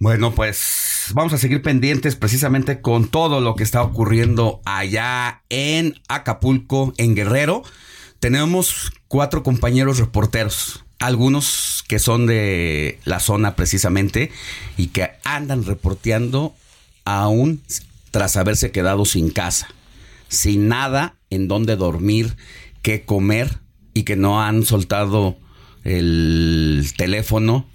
Bueno, 0.00 0.34
pues 0.34 1.10
vamos 1.14 1.32
a 1.32 1.38
seguir 1.38 1.62
pendientes 1.62 2.14
precisamente 2.14 2.82
con 2.82 3.08
todo 3.08 3.40
lo 3.40 3.56
que 3.56 3.64
está 3.64 3.82
ocurriendo 3.82 4.60
allá 4.66 5.42
en 5.48 5.94
Acapulco, 6.08 6.92
en 6.98 7.16
Guerrero. 7.16 7.62
Tenemos 8.20 8.92
cuatro 9.08 9.42
compañeros 9.42 9.98
reporteros 9.98 10.84
algunos 10.98 11.84
que 11.86 11.98
son 11.98 12.26
de 12.26 12.98
la 13.04 13.20
zona 13.20 13.56
precisamente 13.56 14.30
y 14.76 14.88
que 14.88 15.10
andan 15.24 15.64
reporteando 15.64 16.54
aún 17.04 17.62
tras 18.10 18.36
haberse 18.36 18.70
quedado 18.70 19.04
sin 19.04 19.30
casa, 19.30 19.68
sin 20.28 20.68
nada 20.68 21.16
en 21.30 21.48
donde 21.48 21.76
dormir, 21.76 22.36
qué 22.82 23.04
comer 23.04 23.58
y 23.94 24.02
que 24.02 24.16
no 24.16 24.42
han 24.42 24.64
soltado 24.64 25.38
el 25.84 26.86
teléfono 26.96 27.66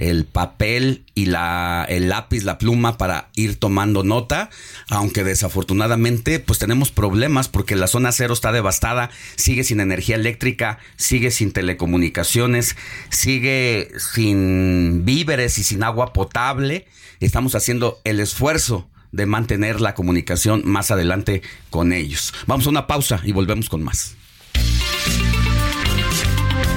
el 0.00 0.24
papel 0.24 1.04
y 1.14 1.26
la, 1.26 1.84
el 1.86 2.08
lápiz, 2.08 2.42
la 2.42 2.56
pluma 2.56 2.96
para 2.96 3.28
ir 3.36 3.56
tomando 3.56 4.02
nota, 4.02 4.48
aunque 4.88 5.24
desafortunadamente 5.24 6.40
pues 6.40 6.58
tenemos 6.58 6.90
problemas 6.90 7.48
porque 7.48 7.76
la 7.76 7.86
zona 7.86 8.10
cero 8.10 8.32
está 8.32 8.50
devastada, 8.50 9.10
sigue 9.36 9.62
sin 9.62 9.78
energía 9.78 10.16
eléctrica, 10.16 10.78
sigue 10.96 11.30
sin 11.30 11.52
telecomunicaciones, 11.52 12.76
sigue 13.10 13.92
sin 13.98 15.04
víveres 15.04 15.58
y 15.58 15.64
sin 15.64 15.84
agua 15.84 16.14
potable. 16.14 16.86
Estamos 17.20 17.54
haciendo 17.54 18.00
el 18.04 18.20
esfuerzo 18.20 18.88
de 19.12 19.26
mantener 19.26 19.82
la 19.82 19.94
comunicación 19.94 20.62
más 20.64 20.90
adelante 20.90 21.42
con 21.68 21.92
ellos. 21.92 22.32
Vamos 22.46 22.66
a 22.66 22.70
una 22.70 22.86
pausa 22.86 23.20
y 23.22 23.32
volvemos 23.32 23.68
con 23.68 23.82
más. 23.82 24.16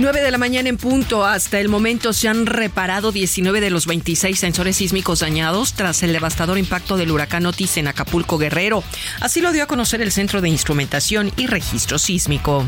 9 0.00 0.22
de 0.22 0.30
la 0.30 0.38
mañana 0.38 0.70
en 0.70 0.78
punto. 0.78 1.26
Hasta 1.26 1.60
el 1.60 1.68
momento 1.68 2.14
se 2.14 2.26
han 2.26 2.46
reparado 2.46 3.12
19 3.12 3.60
de 3.60 3.68
los 3.68 3.84
26 3.84 4.38
sensores 4.38 4.76
sísmicos 4.76 5.20
dañados 5.20 5.74
tras 5.74 6.02
el 6.02 6.14
devastador 6.14 6.56
impacto 6.56 6.96
del 6.96 7.10
huracán 7.10 7.44
Otis 7.44 7.76
en 7.76 7.86
Acapulco 7.86 8.38
Guerrero. 8.38 8.82
Así 9.20 9.42
lo 9.42 9.52
dio 9.52 9.62
a 9.62 9.66
conocer 9.66 10.00
el 10.00 10.10
Centro 10.10 10.40
de 10.40 10.48
Instrumentación 10.48 11.30
y 11.36 11.48
Registro 11.48 11.98
Sísmico. 11.98 12.66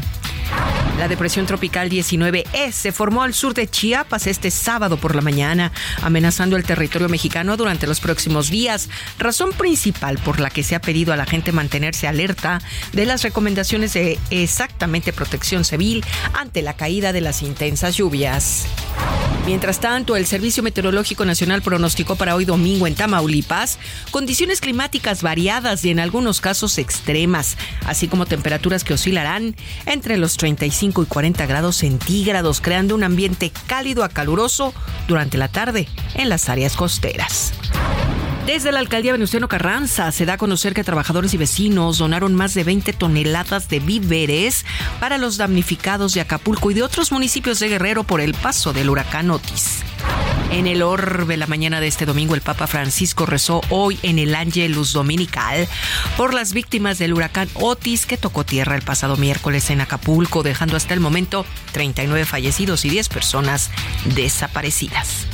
La 0.98 1.08
depresión 1.08 1.46
tropical 1.46 1.90
19E 1.90 2.70
se 2.70 2.92
formó 2.92 3.22
al 3.22 3.34
sur 3.34 3.54
de 3.54 3.66
Chiapas 3.66 4.26
este 4.26 4.50
sábado 4.50 4.98
por 4.98 5.16
la 5.16 5.22
mañana, 5.22 5.72
amenazando 6.02 6.56
el 6.56 6.64
territorio 6.64 7.08
mexicano 7.08 7.56
durante 7.56 7.86
los 7.86 7.98
próximos 7.98 8.50
días, 8.50 8.88
razón 9.18 9.52
principal 9.52 10.18
por 10.18 10.38
la 10.38 10.50
que 10.50 10.62
se 10.62 10.74
ha 10.76 10.80
pedido 10.80 11.12
a 11.12 11.16
la 11.16 11.24
gente 11.24 11.50
mantenerse 11.50 12.06
alerta 12.06 12.60
de 12.92 13.06
las 13.06 13.22
recomendaciones 13.22 13.94
de 13.94 14.18
exactamente 14.30 15.12
protección 15.12 15.64
civil 15.64 16.04
ante 16.34 16.62
la 16.62 16.74
caída 16.74 17.12
de 17.12 17.21
las 17.22 17.42
intensas 17.42 17.96
lluvias. 17.96 18.66
Mientras 19.46 19.80
tanto, 19.80 20.14
el 20.14 20.26
Servicio 20.26 20.62
Meteorológico 20.62 21.24
Nacional 21.24 21.62
pronosticó 21.62 22.14
para 22.14 22.36
hoy 22.36 22.44
domingo 22.44 22.86
en 22.86 22.94
Tamaulipas 22.94 23.78
condiciones 24.12 24.60
climáticas 24.60 25.22
variadas 25.22 25.84
y 25.84 25.90
en 25.90 25.98
algunos 25.98 26.40
casos 26.40 26.78
extremas, 26.78 27.56
así 27.86 28.06
como 28.06 28.26
temperaturas 28.26 28.84
que 28.84 28.94
oscilarán 28.94 29.56
entre 29.84 30.16
los 30.16 30.36
35 30.36 31.02
y 31.02 31.06
40 31.06 31.46
grados 31.46 31.76
centígrados, 31.76 32.60
creando 32.60 32.94
un 32.94 33.02
ambiente 33.02 33.50
cálido 33.66 34.04
a 34.04 34.08
caluroso 34.08 34.72
durante 35.08 35.38
la 35.38 35.48
tarde 35.48 35.88
en 36.14 36.28
las 36.28 36.48
áreas 36.48 36.76
costeras. 36.76 37.52
Desde 38.46 38.72
la 38.72 38.80
alcaldía 38.80 39.12
Venustiano 39.12 39.46
Carranza 39.46 40.10
se 40.10 40.26
da 40.26 40.32
a 40.32 40.36
conocer 40.36 40.74
que 40.74 40.82
trabajadores 40.82 41.32
y 41.32 41.36
vecinos 41.36 41.98
donaron 41.98 42.34
más 42.34 42.54
de 42.54 42.64
20 42.64 42.92
toneladas 42.92 43.68
de 43.68 43.78
víveres 43.78 44.66
para 44.98 45.16
los 45.16 45.36
damnificados 45.36 46.12
de 46.14 46.22
Acapulco 46.22 46.72
y 46.72 46.74
de 46.74 46.82
otros 46.82 47.12
municipios 47.12 47.60
de 47.60 47.68
Guerrero 47.68 48.02
por 48.02 48.20
el 48.20 48.34
paso 48.34 48.72
del 48.72 48.90
huracán 48.90 49.30
Otis. 49.30 49.82
En 50.50 50.66
el 50.66 50.82
orbe 50.82 51.36
la 51.36 51.46
mañana 51.46 51.80
de 51.80 51.86
este 51.86 52.04
domingo, 52.04 52.34
el 52.34 52.40
Papa 52.40 52.66
Francisco 52.66 53.26
rezó 53.26 53.60
hoy 53.70 53.98
en 54.02 54.18
el 54.18 54.34
Angelus 54.34 54.92
Dominical 54.92 55.68
por 56.16 56.34
las 56.34 56.52
víctimas 56.52 56.98
del 56.98 57.14
huracán 57.14 57.48
Otis 57.54 58.06
que 58.06 58.16
tocó 58.16 58.44
tierra 58.44 58.74
el 58.74 58.82
pasado 58.82 59.16
miércoles 59.16 59.70
en 59.70 59.80
Acapulco, 59.80 60.42
dejando 60.42 60.76
hasta 60.76 60.94
el 60.94 61.00
momento 61.00 61.46
39 61.70 62.26
fallecidos 62.26 62.84
y 62.84 62.90
10 62.90 63.08
personas 63.08 63.70
desaparecidas. 64.16 65.31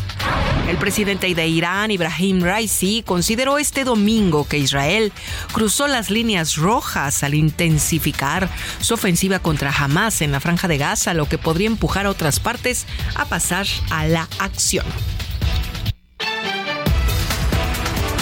El 0.69 0.77
presidente 0.77 1.35
de 1.35 1.47
Irán, 1.49 1.91
Ibrahim 1.91 2.43
Raisi, 2.43 3.03
consideró 3.07 3.59
este 3.59 3.85
domingo 3.85 4.47
que 4.47 4.59
Israel 4.59 5.13
cruzó 5.53 5.89
las 5.89 6.11
líneas 6.11 6.57
rojas 6.57 7.23
al 7.23 7.35
intensificar 7.35 8.51
su 8.81 8.95
ofensiva 8.95 9.39
contra 9.39 9.73
Hamas 9.73 10.21
en 10.21 10.31
la 10.31 10.41
franja 10.41 10.69
de 10.69 10.77
Gaza, 10.77 11.15
lo 11.15 11.27
que 11.27 11.39
podría 11.39 11.69
empujar 11.69 12.07
a 12.07 12.11
otras 12.11 12.39
partes 12.39 12.87
a 13.15 13.25
pasar 13.25 13.67
a 13.91 14.07
la 14.07 14.29
acción. 14.39 14.85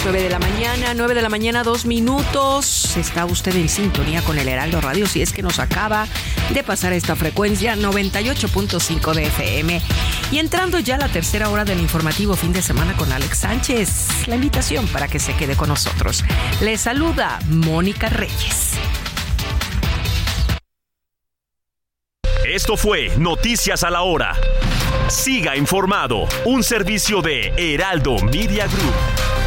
9 0.09 0.21
de 0.21 0.29
la 0.29 0.39
mañana, 0.39 0.93
9 0.93 1.15
de 1.15 1.21
la 1.21 1.27
mañana, 1.27 1.63
dos 1.63 1.85
minutos. 1.85 2.95
Está 2.95 3.25
usted 3.25 3.53
en 3.57 3.67
sintonía 3.67 4.21
con 4.21 4.39
el 4.39 4.47
Heraldo 4.47 4.79
Radio 4.79 5.05
si 5.05 5.21
es 5.21 5.33
que 5.33 5.41
nos 5.41 5.59
acaba 5.59 6.07
de 6.53 6.63
pasar 6.63 6.93
esta 6.93 7.17
frecuencia 7.17 7.75
98.5 7.75 9.13
de 9.13 9.23
FM. 9.25 9.81
Y 10.31 10.39
entrando 10.39 10.79
ya 10.79 10.95
a 10.95 10.97
la 10.97 11.09
tercera 11.09 11.49
hora 11.49 11.65
del 11.65 11.81
informativo 11.81 12.37
fin 12.37 12.53
de 12.53 12.61
semana 12.61 12.95
con 12.95 13.11
Alex 13.11 13.39
Sánchez, 13.39 14.27
la 14.27 14.35
invitación 14.35 14.87
para 14.87 15.09
que 15.09 15.19
se 15.19 15.35
quede 15.35 15.57
con 15.57 15.67
nosotros. 15.67 16.23
Le 16.61 16.77
saluda 16.77 17.39
Mónica 17.49 18.07
Reyes. 18.07 18.75
Esto 22.45 22.77
fue 22.77 23.11
Noticias 23.17 23.83
a 23.83 23.89
la 23.89 24.03
Hora. 24.03 24.37
Siga 25.09 25.57
informado, 25.57 26.29
un 26.45 26.63
servicio 26.63 27.21
de 27.21 27.51
Heraldo 27.57 28.19
Media 28.19 28.67
Group. 28.67 29.46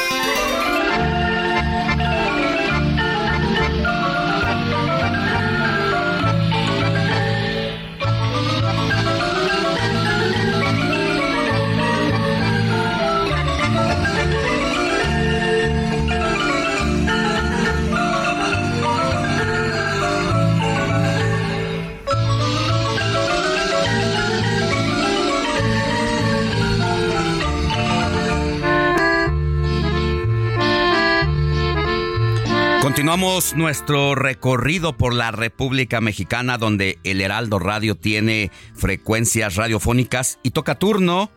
Continuamos 32.91 33.55
nuestro 33.55 34.15
recorrido 34.15 34.97
por 34.97 35.13
la 35.13 35.31
República 35.31 36.01
Mexicana 36.01 36.57
donde 36.57 36.99
el 37.05 37.21
Heraldo 37.21 37.57
Radio 37.57 37.95
tiene 37.95 38.51
frecuencias 38.75 39.55
radiofónicas 39.55 40.39
y 40.43 40.51
toca 40.51 40.75
turno 40.75 41.31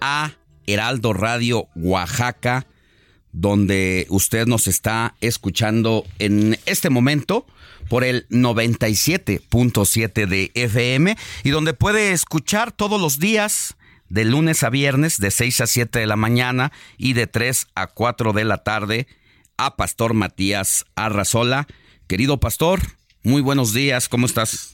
a 0.00 0.32
Heraldo 0.66 1.12
Radio 1.12 1.68
Oaxaca 1.74 2.66
donde 3.32 4.06
usted 4.08 4.46
nos 4.46 4.68
está 4.68 5.14
escuchando 5.20 6.06
en 6.18 6.58
este 6.64 6.88
momento 6.88 7.44
por 7.90 8.02
el 8.02 8.26
97.7 8.30 10.26
de 10.26 10.50
FM 10.54 11.14
y 11.44 11.50
donde 11.50 11.74
puede 11.74 12.12
escuchar 12.12 12.72
todos 12.72 12.98
los 12.98 13.18
días 13.18 13.76
de 14.08 14.24
lunes 14.24 14.62
a 14.62 14.70
viernes 14.70 15.20
de 15.20 15.30
6 15.30 15.60
a 15.60 15.66
7 15.66 15.98
de 15.98 16.06
la 16.06 16.16
mañana 16.16 16.72
y 16.96 17.12
de 17.12 17.26
3 17.26 17.66
a 17.74 17.86
4 17.86 18.32
de 18.32 18.44
la 18.46 18.64
tarde 18.64 19.06
a 19.58 19.76
Pastor 19.76 20.14
Matías 20.14 20.84
Arrazola. 20.96 21.66
Querido 22.08 22.38
Pastor, 22.38 22.80
muy 23.24 23.42
buenos 23.42 23.74
días, 23.74 24.08
¿cómo 24.08 24.26
estás? 24.26 24.72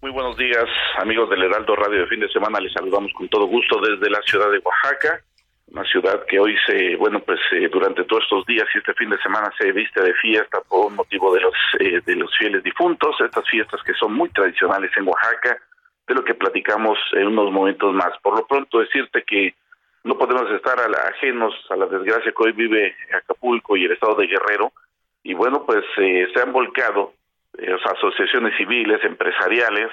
Muy 0.00 0.12
buenos 0.12 0.36
días, 0.36 0.66
amigos 0.98 1.28
del 1.30 1.42
Heraldo 1.42 1.74
Radio 1.74 2.02
de 2.02 2.06
fin 2.06 2.20
de 2.20 2.28
semana. 2.28 2.60
Les 2.60 2.72
saludamos 2.72 3.12
con 3.14 3.28
todo 3.28 3.46
gusto 3.46 3.80
desde 3.80 4.08
la 4.08 4.20
ciudad 4.22 4.50
de 4.50 4.58
Oaxaca, 4.58 5.22
una 5.72 5.84
ciudad 5.84 6.24
que 6.26 6.38
hoy 6.38 6.56
se, 6.66 6.96
bueno, 6.96 7.20
pues 7.20 7.40
eh, 7.52 7.68
durante 7.68 8.04
todos 8.04 8.22
estos 8.22 8.46
días 8.46 8.66
y 8.74 8.78
este 8.78 8.94
fin 8.94 9.10
de 9.10 9.18
semana 9.18 9.50
se 9.58 9.72
viste 9.72 10.00
de 10.00 10.14
fiesta 10.14 10.60
por 10.68 10.92
motivo 10.92 11.34
de 11.34 11.40
los 11.40 11.54
eh, 11.80 12.00
de 12.06 12.14
los 12.14 12.30
fieles 12.38 12.62
difuntos, 12.62 13.16
estas 13.20 13.44
fiestas 13.48 13.82
que 13.82 13.92
son 13.94 14.14
muy 14.14 14.28
tradicionales 14.30 14.90
en 14.96 15.08
Oaxaca, 15.08 15.58
de 16.06 16.14
lo 16.14 16.24
que 16.24 16.34
platicamos 16.34 16.96
en 17.12 17.26
unos 17.26 17.52
momentos 17.52 17.92
más. 17.92 18.12
Por 18.22 18.36
lo 18.36 18.46
pronto 18.46 18.78
decirte 18.78 19.24
que 19.26 19.54
no 20.04 20.16
podemos 20.16 20.50
estar 20.52 20.78
ajenos 20.80 21.54
a 21.70 21.76
la 21.76 21.86
desgracia 21.86 22.32
que 22.32 22.42
hoy 22.44 22.52
vive 22.52 22.94
Acapulco 23.12 23.76
y 23.76 23.84
el 23.84 23.92
estado 23.92 24.14
de 24.14 24.26
Guerrero. 24.26 24.72
Y 25.22 25.34
bueno, 25.34 25.64
pues 25.66 25.84
eh, 25.98 26.28
se 26.32 26.40
han 26.40 26.52
volcado 26.52 27.12
eh, 27.58 27.76
asociaciones 27.84 28.56
civiles, 28.56 29.02
empresariales, 29.04 29.90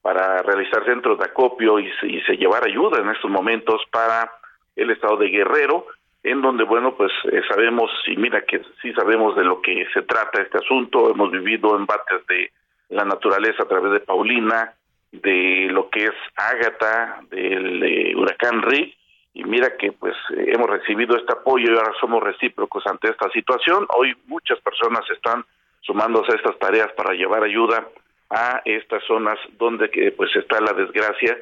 para 0.00 0.42
realizar 0.42 0.84
centros 0.84 1.18
de 1.18 1.26
acopio 1.26 1.78
y, 1.78 1.88
y 2.02 2.20
se 2.22 2.36
llevar 2.36 2.66
ayuda 2.66 3.00
en 3.00 3.08
estos 3.10 3.30
momentos 3.30 3.80
para 3.90 4.32
el 4.74 4.90
estado 4.90 5.16
de 5.16 5.28
Guerrero, 5.28 5.86
en 6.24 6.40
donde, 6.42 6.64
bueno, 6.64 6.96
pues 6.96 7.12
eh, 7.30 7.42
sabemos, 7.48 7.90
y 8.06 8.16
mira 8.16 8.42
que 8.42 8.62
sí 8.80 8.92
sabemos 8.94 9.36
de 9.36 9.44
lo 9.44 9.60
que 9.60 9.86
se 9.92 10.02
trata 10.02 10.42
este 10.42 10.58
asunto, 10.58 11.10
hemos 11.10 11.30
vivido 11.30 11.76
embates 11.76 12.26
de 12.26 12.50
la 12.88 13.04
naturaleza 13.04 13.62
a 13.62 13.68
través 13.68 13.92
de 13.92 14.00
Paulina, 14.00 14.74
de 15.12 15.68
lo 15.70 15.88
que 15.90 16.04
es 16.04 16.14
Ágata, 16.36 17.20
del 17.30 18.16
huracán 18.16 18.62
Rick, 18.62 18.96
y 19.34 19.44
mira 19.44 19.76
que 19.76 19.92
pues 19.92 20.14
eh, 20.36 20.52
hemos 20.54 20.68
recibido 20.68 21.16
este 21.16 21.32
apoyo 21.32 21.72
y 21.72 21.76
ahora 21.76 21.92
somos 22.00 22.22
recíprocos 22.22 22.86
ante 22.86 23.10
esta 23.10 23.30
situación. 23.30 23.86
Hoy 23.96 24.14
muchas 24.26 24.60
personas 24.60 25.08
están 25.10 25.44
sumándose 25.80 26.32
a 26.32 26.36
estas 26.36 26.58
tareas 26.58 26.92
para 26.92 27.14
llevar 27.14 27.42
ayuda 27.42 27.88
a 28.30 28.62
estas 28.64 29.02
zonas 29.04 29.38
donde 29.58 29.90
que 29.90 30.12
pues 30.12 30.34
está 30.36 30.60
la 30.60 30.72
desgracia 30.72 31.36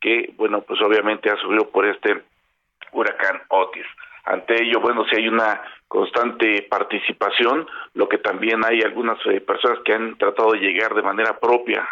que 0.00 0.32
bueno 0.36 0.62
pues 0.62 0.80
obviamente 0.82 1.30
ha 1.30 1.36
subido 1.36 1.68
por 1.70 1.86
este 1.86 2.22
huracán 2.92 3.42
Otis. 3.48 3.86
Ante 4.24 4.62
ello, 4.62 4.80
bueno, 4.80 5.04
si 5.10 5.16
hay 5.16 5.26
una 5.26 5.60
constante 5.88 6.62
participación, 6.70 7.66
lo 7.94 8.08
que 8.08 8.18
también 8.18 8.64
hay 8.64 8.80
algunas 8.80 9.18
eh, 9.26 9.40
personas 9.40 9.80
que 9.84 9.92
han 9.92 10.16
tratado 10.16 10.52
de 10.52 10.60
llegar 10.60 10.94
de 10.94 11.02
manera 11.02 11.38
propia 11.40 11.86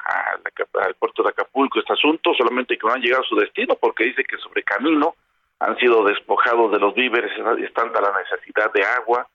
al 0.80 0.94
puerto 0.94 1.24
de 1.24 1.30
Acapulco 1.30 1.80
este 1.80 1.92
asunto, 1.92 2.32
solamente 2.34 2.78
que 2.78 2.86
no 2.86 2.92
han 2.92 3.02
llegado 3.02 3.22
a 3.22 3.26
su 3.26 3.34
destino 3.34 3.74
porque 3.80 4.04
dice 4.04 4.22
que 4.22 4.36
sobre 4.38 4.62
camino 4.62 5.16
han 5.60 5.76
sido 5.76 6.02
despojados 6.04 6.72
de 6.72 6.78
los 6.78 6.94
víveres, 6.94 7.30
es 7.58 7.72
tanta 7.74 8.00
la 8.00 8.12
necesidad 8.18 8.72
de 8.72 8.82
agua, 8.82 9.26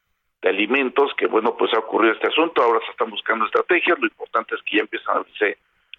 de 0.41 0.49
alimentos, 0.49 1.13
que 1.17 1.27
bueno, 1.27 1.55
pues 1.55 1.73
ha 1.73 1.79
ocurrido 1.79 2.13
este 2.13 2.27
asunto, 2.27 2.61
ahora 2.61 2.79
se 2.85 2.91
están 2.91 3.09
buscando 3.09 3.45
estrategias, 3.45 3.97
lo 3.99 4.07
importante 4.07 4.55
es 4.55 4.61
que 4.63 4.77
ya 4.77 4.81
empiezan 4.81 5.15
a 5.15 5.19
abrirse 5.19 5.57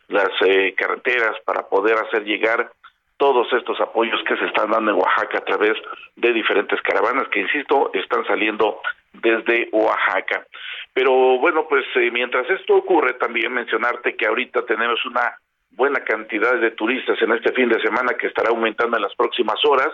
las 0.08 0.30
eh, 0.44 0.74
carreteras 0.76 1.36
para 1.44 1.68
poder 1.68 1.96
hacer 1.98 2.24
llegar 2.24 2.70
todos 3.16 3.50
estos 3.52 3.80
apoyos 3.80 4.20
que 4.24 4.36
se 4.36 4.44
están 4.44 4.70
dando 4.70 4.90
en 4.90 4.98
Oaxaca 4.98 5.38
a 5.38 5.44
través 5.44 5.74
de 6.16 6.32
diferentes 6.32 6.80
caravanas 6.82 7.28
que, 7.28 7.40
insisto, 7.40 7.90
están 7.94 8.26
saliendo 8.26 8.80
desde 9.14 9.68
Oaxaca. 9.72 10.46
Pero 10.92 11.38
bueno, 11.38 11.66
pues 11.68 11.84
eh, 11.94 12.10
mientras 12.10 12.48
esto 12.50 12.74
ocurre, 12.74 13.14
también 13.14 13.52
mencionarte 13.52 14.16
que 14.16 14.26
ahorita 14.26 14.66
tenemos 14.66 15.04
una 15.06 15.38
buena 15.70 16.00
cantidad 16.00 16.54
de 16.58 16.70
turistas 16.72 17.20
en 17.22 17.32
este 17.32 17.52
fin 17.52 17.68
de 17.68 17.80
semana 17.80 18.14
que 18.14 18.26
estará 18.26 18.50
aumentando 18.50 18.96
en 18.96 19.02
las 19.02 19.14
próximas 19.14 19.62
horas, 19.64 19.92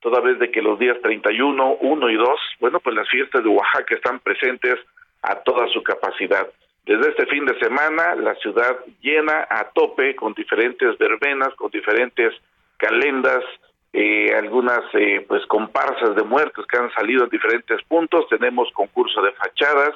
toda 0.00 0.20
vez 0.20 0.38
de 0.38 0.50
que 0.50 0.62
los 0.62 0.78
días 0.78 0.96
31, 1.02 1.76
1 1.80 2.10
y 2.10 2.16
2, 2.16 2.28
bueno, 2.60 2.80
pues 2.80 2.96
las 2.96 3.08
fiestas 3.08 3.42
de 3.42 3.48
Oaxaca 3.50 3.94
están 3.94 4.18
presentes 4.20 4.76
a 5.22 5.36
toda 5.36 5.68
su 5.68 5.82
capacidad. 5.82 6.48
Desde 6.86 7.10
este 7.10 7.26
fin 7.26 7.44
de 7.44 7.58
semana, 7.58 8.14
la 8.16 8.34
ciudad 8.36 8.78
llena 9.00 9.46
a 9.48 9.64
tope 9.74 10.16
con 10.16 10.32
diferentes 10.32 10.96
verbenas, 10.98 11.54
con 11.54 11.70
diferentes 11.70 12.32
calendas, 12.78 13.44
eh, 13.92 14.32
algunas 14.34 14.80
eh, 14.94 15.24
pues 15.28 15.44
comparsas 15.46 16.16
de 16.16 16.22
muertos 16.22 16.66
que 16.66 16.78
han 16.78 16.92
salido 16.92 17.24
en 17.24 17.30
diferentes 17.30 17.82
puntos, 17.82 18.28
tenemos 18.28 18.70
concurso 18.72 19.20
de 19.20 19.32
fachadas, 19.32 19.94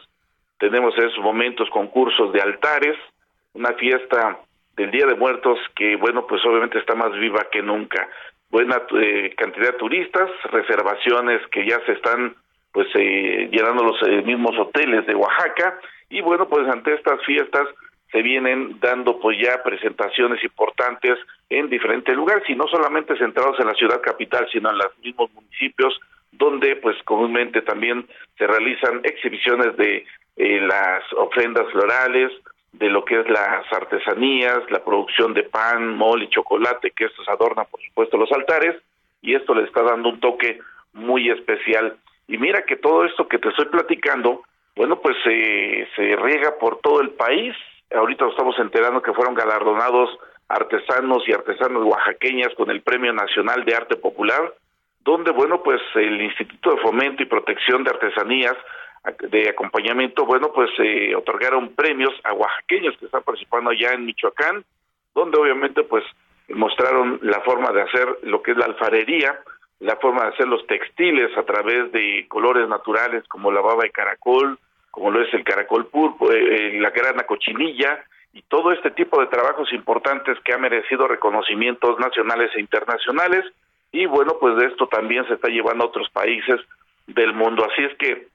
tenemos 0.59 0.97
en 0.99 1.07
esos 1.07 1.23
momentos 1.23 1.71
concursos 1.71 2.33
de 2.33 2.41
altares, 2.41 2.97
una 3.55 3.73
fiesta 3.75 4.39
del 4.77 4.91
Día 4.91 5.07
de 5.07 5.15
Muertos 5.15 5.59
que 5.77 5.97
bueno 5.97 6.27
pues 6.27 6.45
obviamente 6.45 6.79
está 6.79 6.95
más 6.95 7.13
viva 7.13 7.47
que 7.51 7.63
nunca, 7.63 8.09
buena 8.55 8.81
eh, 9.03 9.35
cantidad 9.37 9.73
de 9.73 9.79
turistas, 9.79 10.31
reservaciones 10.53 11.45
que 11.49 11.67
ya 11.67 11.85
se 11.87 11.93
están 11.93 12.37
pues 12.71 12.87
llenando 12.95 13.83
los 13.83 14.25
mismos 14.25 14.57
hoteles 14.57 15.05
de 15.07 15.15
Oaxaca. 15.17 15.81
Y 16.09 16.21
bueno 16.21 16.49
pues 16.49 16.69
ante 16.69 16.95
estas 16.95 17.21
fiestas 17.25 17.67
se 18.13 18.23
vienen 18.23 18.79
dando 18.79 19.19
pues 19.19 19.37
ya 19.43 19.61
presentaciones 19.65 20.43
importantes 20.45 21.19
en 21.51 21.69
diferentes 21.69 22.15
lugares 22.15 22.45
y 22.49 22.55
no 22.55 22.69
solamente 22.69 23.19
centrados 23.19 23.59
en 23.59 23.67
la 23.67 23.75
ciudad 23.75 24.01
capital 24.01 24.47
sino 24.53 24.71
en 24.71 24.79
los 24.79 24.99
mismos 25.03 25.33
municipios 25.35 25.99
donde 26.31 26.77
pues 26.77 26.97
comúnmente 27.03 27.61
también 27.63 28.07
se 28.39 28.47
realizan 28.47 29.01
exhibiciones 29.03 29.77
de 29.77 30.07
eh, 30.37 30.61
las 30.61 31.03
ofrendas 31.15 31.67
florales 31.73 32.31
de 32.79 32.91
lo 32.91 33.05
que 33.05 33.21
es 33.21 33.29
las 33.29 33.73
artesanías, 33.73 34.69
la 34.71 34.85
producción 34.85 35.33
de 35.33 35.45
pan, 35.45 35.97
mole 35.97 36.25
y 36.25 36.29
chocolate, 36.29 36.91
que 36.91 37.05
estos 37.05 37.29
adornan 37.29 37.67
por 37.71 37.81
supuesto 37.81 38.17
los 38.17 38.31
altares, 38.33 38.77
y 39.23 39.35
esto 39.35 39.55
le 39.55 39.65
está 39.65 39.83
dando 39.83 40.09
un 40.09 40.21
toque 40.21 40.59
muy 40.93 41.31
especial. 41.31 41.97
Y 42.27 42.37
mira 42.39 42.63
que 42.63 42.77
todo 42.77 43.05
esto 43.05 43.29
que 43.29 43.39
te 43.39 43.49
estoy 43.49 43.67
platicando, 43.67 44.43
bueno, 44.77 44.99
pues 45.01 45.17
eh, 45.27 45.87
se 45.95 46.17
riega 46.17 46.59
por 46.59 46.81
todo 46.81 47.01
el 47.01 47.11
país, 47.11 47.55
ahorita 47.95 48.25
nos 48.25 48.35
estamos 48.35 48.59
enterando 48.59 49.03
que 49.03 49.13
fueron 49.13 49.35
galardonados 49.35 50.11
artesanos 50.49 51.27
y 51.27 51.33
artesanas 51.33 51.83
oaxaqueñas 51.83 52.55
con 52.55 52.71
el 52.71 52.83
Premio 52.83 53.13
Nacional 53.13 53.65
de 53.65 53.75
Arte 53.75 53.97
Popular, 53.97 54.53
donde, 55.01 55.31
bueno, 55.31 55.63
pues 55.63 55.81
el 55.95 56.21
Instituto 56.21 56.73
de 56.75 56.83
Fomento 56.83 57.23
y 57.23 57.27
Protección 57.27 57.85
de 57.85 57.91
Artesanías 57.91 58.57
de 59.05 59.51
acompañamiento, 59.51 60.25
bueno, 60.25 60.51
pues 60.53 60.71
eh, 60.79 61.15
otorgaron 61.15 61.75
premios 61.75 62.13
a 62.25 62.33
oaxaqueños 62.33 62.97
que 62.99 63.07
están 63.07 63.23
participando 63.23 63.71
allá 63.71 63.93
en 63.93 64.07
Michoacán, 64.07 64.65
donde 65.15 65.39
obviamente 65.39 65.83
pues 65.83 66.05
mostraron 66.49 67.19
la 67.23 67.41
forma 67.41 67.71
de 67.73 67.83
hacer 67.83 68.19
lo 68.23 68.43
que 68.43 68.53
es 68.53 68.57
la 68.57 68.67
alfarería, 68.67 69.41
la 69.81 69.97
forma 69.97 70.23
de 70.23 70.29
hacer 70.29 70.49
los 70.49 70.67
textiles 70.67 71.37
a 71.37 71.43
través 71.43 71.93
de 71.93 72.27
colores 72.29 72.69
naturales 72.69 73.25
como 73.29 73.53
la 73.53 73.61
baba 73.61 73.83
de 73.83 73.91
caracol, 73.91 74.59
como 74.91 75.11
lo 75.11 75.21
es 75.21 75.33
el 75.35 75.45
caracol 75.45 75.87
pulpo, 75.87 76.33
eh, 76.33 76.39
eh, 76.39 76.81
la 76.81 76.91
grana 76.91 77.25
cochinilla 77.25 78.05
y 78.33 78.43
todo 78.43 78.73
este 78.73 78.91
tipo 78.91 79.21
de 79.21 79.27
trabajos 79.27 79.73
importantes 79.73 80.39
que 80.45 80.55
ha 80.55 80.59
merecido 80.59 81.07
reconocimientos 81.07 81.99
nacionales 81.99 82.51
e 82.55 82.61
internacionales 82.61 83.45
y 83.93 84.07
bueno, 84.07 84.37
pues 84.41 84.57
de 84.57 84.67
esto 84.67 84.89
también 84.89 85.27
se 85.29 85.35
está 85.35 85.49
llevando 85.49 85.85
a 85.85 85.89
otros 85.89 86.09
países 86.11 86.61
del 87.07 87.33
mundo. 87.33 87.65
Así 87.65 87.85
es 87.85 87.97
que 87.97 88.29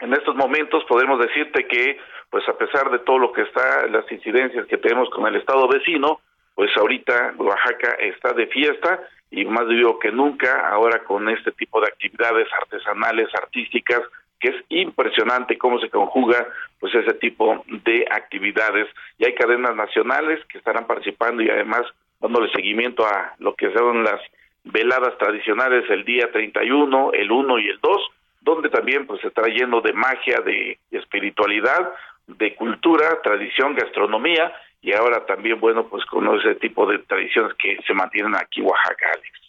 en 0.00 0.12
estos 0.12 0.34
momentos 0.36 0.84
podemos 0.84 1.18
decirte 1.20 1.66
que 1.66 1.98
pues 2.30 2.48
a 2.48 2.58
pesar 2.58 2.90
de 2.90 2.98
todo 3.00 3.18
lo 3.18 3.32
que 3.32 3.42
está, 3.42 3.86
las 3.86 4.10
incidencias 4.10 4.66
que 4.66 4.78
tenemos 4.78 5.08
con 5.10 5.26
el 5.26 5.36
estado 5.36 5.68
vecino, 5.68 6.20
pues 6.54 6.70
ahorita 6.76 7.34
Oaxaca 7.38 7.96
está 8.00 8.32
de 8.32 8.46
fiesta 8.48 9.00
y 9.30 9.44
más 9.44 9.66
vivo 9.68 9.98
que 9.98 10.10
nunca 10.10 10.68
ahora 10.68 11.04
con 11.04 11.28
este 11.28 11.52
tipo 11.52 11.80
de 11.80 11.88
actividades 11.88 12.48
artesanales, 12.60 13.28
artísticas, 13.34 14.00
que 14.40 14.48
es 14.48 14.56
impresionante 14.68 15.58
cómo 15.58 15.78
se 15.78 15.90
conjuga 15.90 16.46
pues 16.78 16.94
ese 16.94 17.14
tipo 17.14 17.64
de 17.66 18.06
actividades. 18.10 18.88
Y 19.18 19.24
hay 19.24 19.34
cadenas 19.34 19.74
nacionales 19.74 20.44
que 20.46 20.58
estarán 20.58 20.86
participando 20.86 21.42
y 21.42 21.50
además 21.50 21.82
dándole 22.20 22.50
seguimiento 22.52 23.06
a 23.06 23.34
lo 23.38 23.54
que 23.54 23.72
son 23.72 24.04
las 24.04 24.20
veladas 24.64 25.16
tradicionales 25.18 25.88
el 25.90 26.04
día 26.04 26.30
31, 26.30 27.12
el 27.12 27.30
1 27.30 27.58
y 27.58 27.68
el 27.68 27.78
2, 27.80 28.10
donde 28.44 28.68
también 28.68 29.06
pues 29.06 29.20
se 29.22 29.28
está 29.28 29.42
lleno 29.46 29.80
de 29.80 29.92
magia, 29.92 30.40
de 30.44 30.78
espiritualidad, 30.90 31.90
de 32.26 32.54
cultura, 32.54 33.20
tradición, 33.22 33.74
gastronomía 33.74 34.52
y 34.82 34.92
ahora 34.92 35.24
también 35.24 35.58
bueno 35.58 35.88
pues 35.88 36.04
con 36.04 36.26
ese 36.38 36.54
tipo 36.56 36.86
de 36.86 36.98
tradiciones 37.00 37.54
que 37.58 37.78
se 37.86 37.94
mantienen 37.94 38.34
aquí 38.36 38.60
en 38.60 38.66
Oaxaca, 38.66 39.06
Alex. 39.12 39.44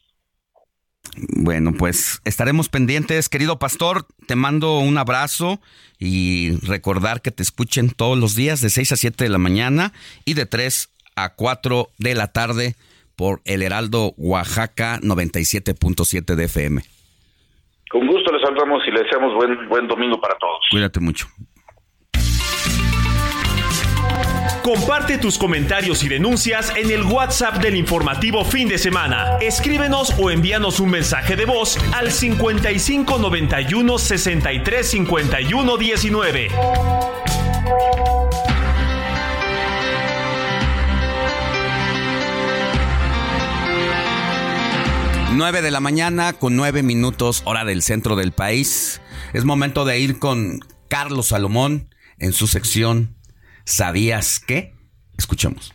Bueno, 1.37 1.71
pues 1.77 2.21
estaremos 2.25 2.67
pendientes. 2.67 3.29
Querido 3.29 3.57
pastor, 3.57 4.05
te 4.27 4.35
mando 4.35 4.79
un 4.79 4.97
abrazo 4.97 5.59
y 5.97 6.57
recordar 6.65 7.21
que 7.21 7.31
te 7.31 7.43
escuchen 7.43 7.89
todos 7.89 8.17
los 8.17 8.35
días 8.35 8.59
de 8.59 8.69
6 8.69 8.93
a 8.93 8.95
7 8.97 9.23
de 9.23 9.29
la 9.29 9.37
mañana 9.37 9.93
y 10.25 10.33
de 10.33 10.45
3 10.45 10.89
a 11.15 11.35
4 11.35 11.87
de 11.99 12.15
la 12.15 12.27
tarde 12.31 12.75
por 13.15 13.41
el 13.45 13.61
Heraldo 13.61 14.13
Oaxaca 14.17 14.99
97.7 15.01 16.35
de 16.35 16.43
FM. 16.45 16.81
Con 17.89 18.07
gusto 18.07 18.24
saludamos 18.45 18.81
y 18.87 18.91
les 18.91 19.03
deseamos 19.03 19.33
buen, 19.33 19.67
buen 19.67 19.87
domingo 19.87 20.19
para 20.19 20.35
todos. 20.37 20.59
Cuídate 20.69 20.99
mucho. 20.99 21.27
Comparte 24.63 25.19
tus 25.19 25.37
comentarios 25.37 26.03
y 26.03 26.09
denuncias 26.09 26.75
en 26.75 26.89
el 26.89 27.03
WhatsApp 27.03 27.57
del 27.57 27.75
informativo 27.75 28.43
fin 28.43 28.67
de 28.67 28.79
semana. 28.79 29.37
Escríbenos 29.39 30.15
o 30.19 30.31
envíanos 30.31 30.79
un 30.79 30.89
mensaje 30.89 31.35
de 31.35 31.45
voz 31.45 31.77
al 31.93 32.11
55 32.11 33.19
91 33.19 33.97
63 33.99 34.89
51 34.89 35.77
19. 35.77 36.47
Nueve 45.35 45.61
de 45.61 45.69
la 45.69 45.81
mañana 45.81 46.31
con 46.31 46.55
nueve 46.55 46.81
minutos 46.81 47.41
hora 47.43 47.65
del 47.65 47.81
centro 47.81 48.15
del 48.15 48.31
país. 48.31 49.01
Es 49.33 49.43
momento 49.43 49.83
de 49.83 49.99
ir 49.99 50.17
con 50.17 50.61
Carlos 50.87 51.27
Salomón 51.27 51.89
en 52.19 52.31
su 52.31 52.47
sección 52.47 53.17
¿Sabías 53.65 54.39
qué? 54.39 54.73
Escuchemos. 55.17 55.73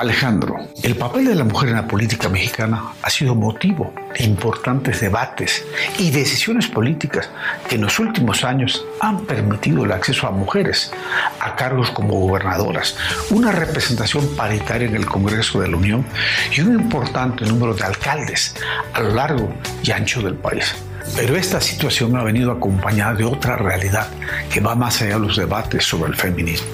Alejandro, 0.00 0.56
el 0.82 0.96
papel 0.96 1.26
de 1.26 1.34
la 1.34 1.44
mujer 1.44 1.68
en 1.68 1.74
la 1.74 1.86
política 1.86 2.30
mexicana 2.30 2.94
ha 3.02 3.10
sido 3.10 3.34
motivo 3.34 3.92
de 4.16 4.24
importantes 4.24 4.98
debates 5.02 5.62
y 5.98 6.10
decisiones 6.10 6.68
políticas 6.68 7.28
que 7.68 7.74
en 7.74 7.82
los 7.82 7.98
últimos 7.98 8.42
años 8.42 8.82
han 9.00 9.26
permitido 9.26 9.84
el 9.84 9.92
acceso 9.92 10.26
a 10.26 10.30
mujeres 10.30 10.90
a 11.38 11.54
cargos 11.54 11.90
como 11.90 12.14
gobernadoras, 12.14 12.96
una 13.28 13.52
representación 13.52 14.26
paritaria 14.36 14.88
en 14.88 14.96
el 14.96 15.04
Congreso 15.04 15.60
de 15.60 15.68
la 15.68 15.76
Unión 15.76 16.06
y 16.50 16.62
un 16.62 16.80
importante 16.80 17.44
número 17.44 17.74
de 17.74 17.84
alcaldes 17.84 18.54
a 18.94 19.02
lo 19.02 19.10
largo 19.12 19.52
y 19.84 19.90
ancho 19.90 20.22
del 20.22 20.36
país. 20.36 20.74
Pero 21.16 21.36
esta 21.36 21.60
situación 21.60 22.16
ha 22.16 22.22
venido 22.22 22.52
acompañada 22.52 23.14
de 23.14 23.24
otra 23.24 23.56
realidad 23.56 24.08
que 24.52 24.60
va 24.60 24.74
más 24.74 25.00
allá 25.02 25.14
de 25.14 25.26
los 25.26 25.36
debates 25.36 25.84
sobre 25.84 26.10
el 26.10 26.16
feminismo. 26.16 26.68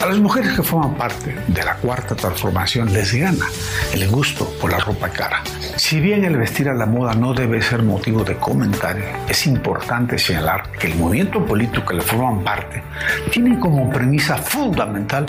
A 0.00 0.06
las 0.06 0.18
mujeres 0.18 0.52
que 0.52 0.62
forman 0.62 0.94
parte 0.94 1.36
de 1.46 1.62
la 1.62 1.74
cuarta 1.76 2.14
transformación 2.14 2.92
les 2.92 3.12
gana 3.14 3.46
el 3.92 4.08
gusto 4.08 4.52
por 4.60 4.72
la 4.72 4.78
ropa 4.78 5.08
cara. 5.08 5.42
Si 5.76 6.00
bien 6.00 6.24
el 6.24 6.36
vestir 6.36 6.68
a 6.68 6.74
la 6.74 6.86
moda 6.86 7.14
no 7.14 7.34
debe 7.34 7.62
ser 7.62 7.82
motivo 7.82 8.24
de 8.24 8.36
comentario, 8.36 9.04
es 9.28 9.46
importante 9.46 10.18
señalar 10.18 10.70
que 10.72 10.88
el 10.88 10.96
movimiento 10.96 11.44
político 11.44 11.86
que 11.86 11.94
le 11.94 12.02
forman 12.02 12.42
parte 12.42 12.82
tiene 13.30 13.58
como 13.58 13.90
premisa 13.90 14.36
fundamental 14.36 15.26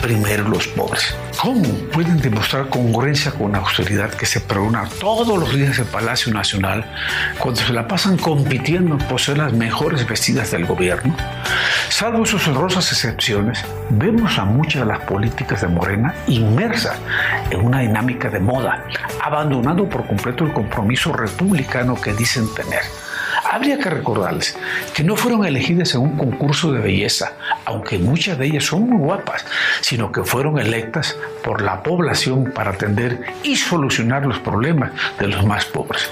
primero 0.00 0.48
los 0.48 0.66
pobres. 0.68 1.14
¿Cómo 1.40 1.68
pueden 1.92 2.20
demostrar 2.20 2.68
congruencia 2.68 3.32
con 3.32 3.52
la 3.52 3.58
austeridad 3.58 4.10
que 4.10 4.26
se 4.26 4.40
pregona 4.40 4.88
todos 5.00 5.38
los 5.38 5.54
días 5.54 5.78
en 5.78 5.86
Palacio 5.86 6.32
Nacional 6.32 6.84
cuando 7.38 7.60
se 7.60 7.72
la 7.72 7.86
pasan 7.86 8.16
compitiendo 8.16 8.98
por 8.98 9.20
ser 9.20 9.38
las 9.38 9.52
mejores 9.52 10.06
vestidas 10.06 10.50
del 10.50 10.66
gobierno? 10.66 11.14
Salvo 11.88 12.24
sus 12.24 12.46
honrosas 12.48 12.92
excepciones, 12.92 13.64
vemos 13.90 14.38
a 14.38 14.44
muchas 14.44 14.82
de 14.82 14.88
las 14.88 15.00
políticas 15.00 15.60
de 15.60 15.68
Morena 15.68 16.14
inmersas 16.26 16.96
en 17.50 17.60
una 17.60 17.80
dinámica 17.80 18.30
de 18.30 18.40
moda, 18.40 18.84
abandonando 19.22 19.88
por 19.88 20.06
completo 20.06 20.44
el 20.44 20.52
compromiso 20.52 21.12
republicano 21.12 22.00
que 22.00 22.12
dicen 22.14 22.46
tener. 22.54 22.82
Habría 23.52 23.78
que 23.78 23.90
recordarles 23.90 24.56
que 24.94 25.02
no 25.02 25.16
fueron 25.16 25.44
elegidas 25.44 25.96
en 25.96 26.02
un 26.02 26.16
concurso 26.16 26.70
de 26.70 26.78
belleza, 26.78 27.32
aunque 27.64 27.98
muchas 27.98 28.38
de 28.38 28.46
ellas 28.46 28.62
son 28.62 28.88
muy 28.88 28.98
guapas, 28.98 29.44
sino 29.80 30.12
que 30.12 30.22
fueron 30.22 30.60
electas 30.60 31.16
por 31.42 31.60
la 31.60 31.82
población 31.82 32.52
para 32.54 32.70
atender 32.70 33.24
y 33.42 33.56
solucionar 33.56 34.24
los 34.24 34.38
problemas 34.38 34.92
de 35.18 35.26
los 35.26 35.44
más 35.44 35.64
pobres. 35.64 36.08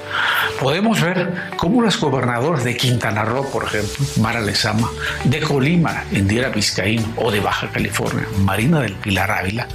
Podemos 0.60 1.00
ver 1.00 1.32
cómo 1.56 1.80
las 1.80 2.00
gobernadoras 2.00 2.64
de 2.64 2.76
Quintana 2.76 3.24
Roo, 3.24 3.48
por 3.52 3.62
ejemplo, 3.62 4.04
Mara 4.20 4.40
Lezama, 4.40 4.90
de 5.22 5.38
Colima, 5.38 6.02
Indira 6.10 6.48
Vizcaíno, 6.48 7.06
o 7.14 7.30
de 7.30 7.38
Baja 7.38 7.68
California, 7.70 8.26
Marina 8.40 8.80
del 8.80 8.94
Pilar 8.94 9.30
Ávila, 9.30 9.68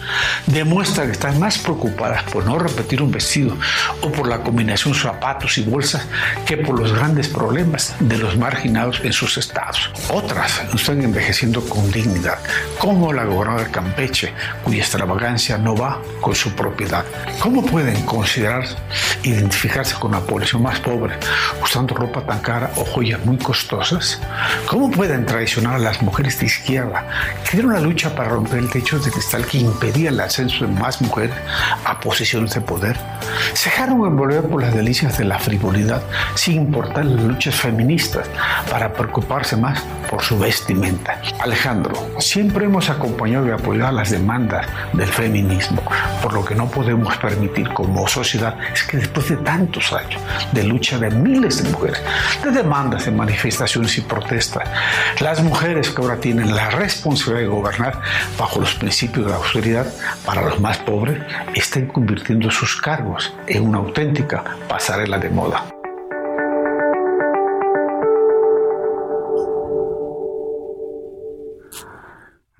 demuestran 0.47 1.07
que 1.07 1.13
están 1.13 1.39
más 1.39 1.59
preocupadas 1.59 2.23
por 2.23 2.45
no 2.45 2.59
repetir 2.59 3.01
un 3.01 3.11
vestido 3.11 3.55
o 4.01 4.11
por 4.11 4.27
la 4.27 4.39
combinación 4.43 4.93
zapatos 4.93 5.57
y 5.57 5.63
bolsas 5.63 6.05
que 6.45 6.57
por 6.57 6.77
los 6.77 6.91
grandes 6.91 7.29
problemas 7.29 7.52
de 7.53 8.17
los 8.17 8.35
marginados 8.35 8.99
en 9.03 9.13
sus 9.13 9.37
estados. 9.37 9.91
Otras 10.09 10.63
están 10.73 11.03
envejeciendo 11.03 11.61
con 11.69 11.91
dignidad, 11.91 12.39
como 12.79 13.13
la 13.13 13.25
gobernadora 13.25 13.69
Campeche, 13.69 14.33
cuya 14.63 14.79
extravagancia 14.79 15.59
no 15.59 15.75
va 15.75 16.01
con 16.19 16.33
su 16.33 16.55
propiedad. 16.55 17.05
¿Cómo 17.39 17.63
pueden 17.63 18.01
considerar 18.07 18.65
identificarse 19.21 19.93
con 19.99 20.13
la 20.13 20.21
población 20.21 20.63
más 20.63 20.79
pobre 20.79 21.13
usando 21.61 21.93
ropa 21.93 22.25
tan 22.25 22.39
cara 22.39 22.71
o 22.75 22.85
joyas 22.85 23.23
muy 23.23 23.37
costosas? 23.37 24.19
¿Cómo 24.65 24.89
pueden 24.89 25.23
traicionar 25.27 25.75
a 25.75 25.79
las 25.79 26.01
mujeres 26.01 26.39
de 26.39 26.47
izquierda 26.47 27.05
que 27.43 27.57
dieron 27.57 27.73
la 27.73 27.81
lucha 27.81 28.15
para 28.15 28.29
romper 28.29 28.59
el 28.59 28.69
techo 28.71 28.97
de 28.97 29.11
cristal 29.11 29.45
que 29.45 29.59
impedía 29.59 30.09
el 30.09 30.19
ascenso 30.19 30.65
de 30.65 30.71
más 30.71 31.01
mujeres 31.01 31.35
a 31.85 31.99
posiciones 31.99 32.55
de 32.55 32.61
poder? 32.61 32.97
Se 33.53 33.69
dejaron 33.69 34.07
envolver 34.07 34.41
por 34.41 34.63
las 34.63 34.73
delicias 34.73 35.19
de 35.19 35.25
la 35.25 35.37
frivolidad 35.37 36.01
sin 36.33 36.55
importar 36.55 37.05
las 37.05 37.23
luchas 37.43 37.59
feministas 37.59 38.29
para 38.71 38.93
preocuparse 38.93 39.57
más 39.57 39.83
por 40.09 40.21
su 40.21 40.39
vestimenta. 40.39 41.19
Alejandro, 41.41 41.93
siempre 42.19 42.65
hemos 42.65 42.89
acompañado 42.89 43.45
y 43.47 43.51
apoyado 43.51 43.91
las 43.91 44.11
demandas 44.11 44.65
del 44.93 45.09
feminismo, 45.09 45.81
por 46.21 46.31
lo 46.33 46.45
que 46.45 46.55
no 46.55 46.69
podemos 46.71 47.17
permitir 47.17 47.67
como 47.73 48.07
sociedad 48.07 48.57
es 48.73 48.83
que 48.83 48.95
después 48.95 49.27
de 49.27 49.35
tantos 49.37 49.91
años 49.91 50.21
de 50.53 50.63
lucha 50.63 50.97
de 50.97 51.09
miles 51.09 51.61
de 51.61 51.69
mujeres, 51.69 52.01
de 52.45 52.51
demandas, 52.51 53.05
de 53.05 53.11
manifestaciones 53.11 53.97
y 53.97 54.01
protestas, 54.01 54.63
las 55.19 55.43
mujeres 55.43 55.89
que 55.89 56.01
ahora 56.01 56.15
tienen 56.15 56.55
la 56.55 56.69
responsabilidad 56.69 57.41
de 57.41 57.47
gobernar 57.47 58.01
bajo 58.39 58.61
los 58.61 58.73
principios 58.75 59.25
de 59.25 59.31
la 59.31 59.37
austeridad 59.37 59.87
para 60.25 60.43
los 60.43 60.61
más 60.61 60.77
pobres, 60.77 61.21
estén 61.55 61.87
convirtiendo 61.87 62.49
sus 62.49 62.79
cargos 62.79 63.33
en 63.47 63.67
una 63.67 63.79
auténtica 63.79 64.45
pasarela 64.69 65.17
de 65.17 65.29
moda. 65.29 65.82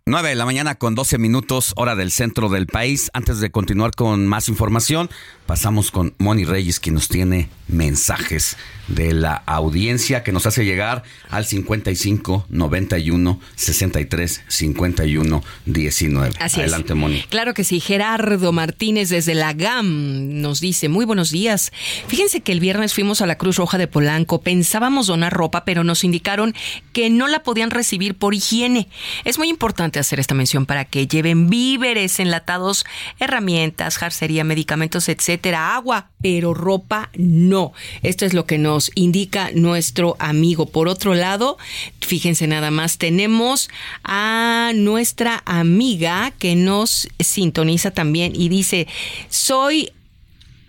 9 0.06 0.28
de 0.28 0.36
la 0.36 0.44
mañana 0.44 0.76
con 0.76 0.96
12 0.96 1.18
minutos, 1.18 1.72
hora 1.78 1.96
del 1.96 2.12
centro 2.12 2.50
del 2.50 2.68
país. 2.68 3.10
Antes 3.14 3.40
de 3.40 3.52
continuar 3.52 3.92
con 3.96 4.28
más 4.28 4.50
información, 4.50 5.10
pasamos 5.46 5.92
con 5.92 6.14
Moni 6.18 6.44
Reyes, 6.44 6.82
quien 6.82 6.96
nos 6.96 7.08
tiene 7.08 7.50
mensajes 7.70 8.58
de 8.88 9.14
la 9.14 9.36
audiencia 9.46 10.24
que 10.24 10.32
nos 10.32 10.46
hace 10.46 10.66
llegar 10.66 11.04
al 11.30 11.46
55 11.46 12.48
91 12.50 13.40
63 13.56 14.44
51 14.48 15.44
19. 15.66 16.34
Así 16.40 16.60
Adelante, 16.60 16.94
Moni. 16.94 17.24
Claro 17.30 17.54
que 17.54 17.64
sí. 17.64 17.80
Gerardo 17.80 18.52
Martínez 18.52 19.10
desde 19.10 19.36
la 19.36 19.54
GAM 19.54 20.42
nos 20.42 20.60
dice: 20.60 20.90
Muy 20.90 21.06
buenos 21.06 21.32
días. 21.32 21.72
Fíjense 22.08 22.42
que 22.42 22.52
el 22.52 22.60
viernes 22.60 22.94
fuimos 22.94 23.22
a 23.22 23.26
la 23.26 23.38
Cruz 23.38 23.58
Roja 23.58 23.78
de 23.78 23.88
Polanco. 23.88 24.42
Pensábamos 24.42 25.08
donar 25.08 25.34
ropa, 25.34 25.66
pero 25.66 25.84
nos 25.84 26.04
indicaron 26.04 26.54
que 26.92 27.10
no 27.10 27.28
la 27.28 27.44
podían 27.44 27.72
recibir 27.72 28.16
por 28.16 28.34
higiene. 28.34 28.90
Es 29.24 29.38
muy 29.38 29.50
importante 29.50 30.00
hacer 30.00 30.20
esta 30.20 30.36
mención 30.36 30.66
para 30.66 30.86
que 30.86 31.08
lleven 31.08 31.50
víveres 31.50 32.20
enlatados, 32.20 32.86
herramientas, 33.20 33.98
jarcería, 33.98 34.44
medicamentos, 34.44 35.10
etcétera, 35.10 35.76
agua, 35.76 36.10
pero 36.22 36.54
ropa 36.54 37.10
no. 37.16 37.74
Esto 38.02 38.26
es 38.26 38.34
lo 38.34 38.46
que 38.46 38.58
nos 38.74 38.92
indica 38.96 39.52
nuestro 39.54 40.16
amigo. 40.18 40.66
Por 40.66 40.88
otro 40.88 41.14
lado, 41.14 41.60
fíjense 42.02 42.48
nada 42.48 42.72
más, 42.72 42.98
tenemos 42.98 43.70
a 44.04 44.72
nuestra 44.74 45.44
amiga 45.46 46.32
que 46.40 46.56
nos 46.56 47.08
sintoniza 47.20 47.92
también 47.92 48.34
y 48.36 48.50
dice, 48.50 48.88
soy 49.30 49.92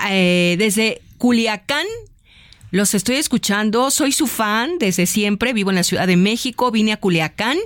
eh, 0.06 0.56
desde 0.58 1.00
Culiacán, 1.16 1.86
los 2.70 2.92
estoy 2.92 3.16
escuchando, 3.16 3.90
soy 3.90 4.12
su 4.12 4.26
fan 4.26 4.78
desde 4.78 5.06
siempre, 5.06 5.54
vivo 5.54 5.70
en 5.70 5.76
la 5.76 5.82
Ciudad 5.82 6.06
de 6.06 6.18
México, 6.18 6.70
vine 6.70 6.92
a 6.92 6.98
Culiacán 6.98 7.56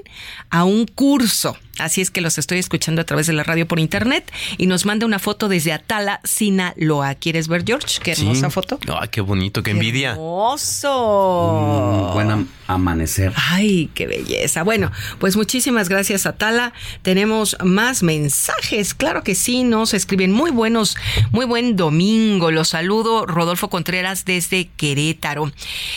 a 0.51 0.63
un 0.63 0.87
curso. 0.87 1.57
Así 1.79 2.01
es 2.01 2.11
que 2.11 2.21
los 2.21 2.39
estoy 2.39 2.59
escuchando 2.59 3.03
a 3.03 3.05
través 3.05 3.27
de 3.27 3.33
la 3.33 3.45
radio 3.45 3.67
por 3.67 3.79
internet 3.79 4.31
y 4.57 4.67
nos 4.67 4.85
manda 4.85 5.07
una 5.07 5.19
foto 5.19 5.49
desde 5.49 5.73
Atala, 5.73 6.21
Sinaloa. 6.25 7.15
¿Quieres 7.15 7.49
ver, 7.49 7.65
George? 7.67 8.01
Qué 8.03 8.13
hermosa 8.13 8.51
foto. 8.51 8.79
Ay, 9.01 9.09
qué 9.09 9.21
bonito, 9.21 9.63
qué, 9.63 9.71
envidia. 9.71 10.11
Hermoso. 10.11 12.11
Mm, 12.11 12.15
buen 12.15 12.49
amanecer. 12.67 13.33
Ay, 13.37 13.91
qué 13.95 14.07
belleza. 14.07 14.63
Bueno, 14.63 14.91
pues 15.19 15.37
muchísimas 15.37 15.89
gracias, 15.89 16.27
Atala. 16.27 16.73
Tenemos 17.03 17.57
más 17.65 18.03
mensajes. 18.03 18.95
Claro 18.95 19.23
que 19.23 19.35
sí, 19.35 19.65
nos 19.65 19.95
escriben 19.95 20.33
muy 20.33 20.51
buenos, 20.51 20.97
muy 21.31 21.47
buen 21.47 21.77
domingo. 21.77 22.51
Los 22.51 22.69
saludo, 22.69 23.27
Rodolfo 23.27 23.71
Contreras 23.71 24.25
desde 24.25 24.69
Querétaro. 24.77 25.51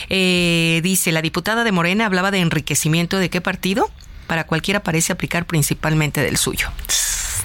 Eh, 0.09 0.81
dice, 0.83 1.11
la 1.11 1.21
diputada 1.21 1.63
de 1.63 1.71
Morena 1.71 2.05
hablaba 2.05 2.31
de 2.31 2.39
enriquecimiento 2.39 3.17
de 3.17 3.29
qué 3.29 3.41
partido? 3.41 3.89
Para 4.31 4.45
cualquiera 4.45 4.81
parece 4.81 5.11
aplicar 5.11 5.43
principalmente 5.45 6.21
del 6.21 6.37
suyo. 6.37 6.69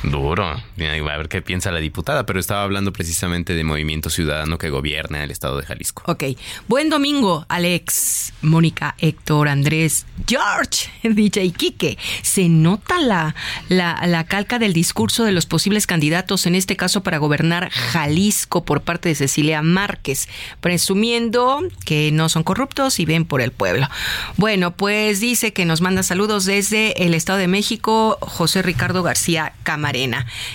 Duro. 0.06 0.46
A 0.46 1.16
ver 1.16 1.28
qué 1.28 1.42
piensa 1.42 1.72
la 1.72 1.80
diputada, 1.80 2.26
pero 2.26 2.38
estaba 2.38 2.62
hablando 2.62 2.92
precisamente 2.92 3.54
de 3.54 3.64
Movimiento 3.64 4.08
Ciudadano 4.08 4.56
que 4.56 4.70
gobierna 4.70 5.24
el 5.24 5.30
estado 5.30 5.58
de 5.58 5.66
Jalisco. 5.66 6.02
Ok. 6.06 6.24
Buen 6.68 6.90
domingo, 6.90 7.44
Alex, 7.48 8.32
Mónica, 8.42 8.94
Héctor, 8.98 9.48
Andrés, 9.48 10.06
George, 10.26 10.90
DJ 11.02 11.50
Quique. 11.52 11.98
Se 12.22 12.48
nota 12.48 13.00
la, 13.00 13.34
la, 13.68 14.06
la 14.06 14.24
calca 14.24 14.58
del 14.58 14.72
discurso 14.72 15.24
de 15.24 15.32
los 15.32 15.46
posibles 15.46 15.86
candidatos, 15.86 16.46
en 16.46 16.54
este 16.54 16.76
caso 16.76 17.02
para 17.02 17.18
gobernar 17.18 17.70
Jalisco 17.70 18.64
por 18.64 18.82
parte 18.82 19.08
de 19.08 19.14
Cecilia 19.16 19.62
Márquez, 19.62 20.28
presumiendo 20.60 21.62
que 21.84 22.12
no 22.12 22.28
son 22.28 22.44
corruptos 22.44 23.00
y 23.00 23.06
ven 23.06 23.24
por 23.24 23.40
el 23.40 23.50
pueblo. 23.50 23.88
Bueno, 24.36 24.76
pues 24.76 25.18
dice 25.18 25.52
que 25.52 25.64
nos 25.64 25.80
manda 25.80 26.04
saludos 26.04 26.44
desde 26.44 27.04
el 27.04 27.14
Estado 27.14 27.38
de 27.38 27.48
México, 27.48 28.18
José 28.20 28.62
Ricardo 28.62 29.02
García 29.02 29.52
Cámara. 29.64 29.95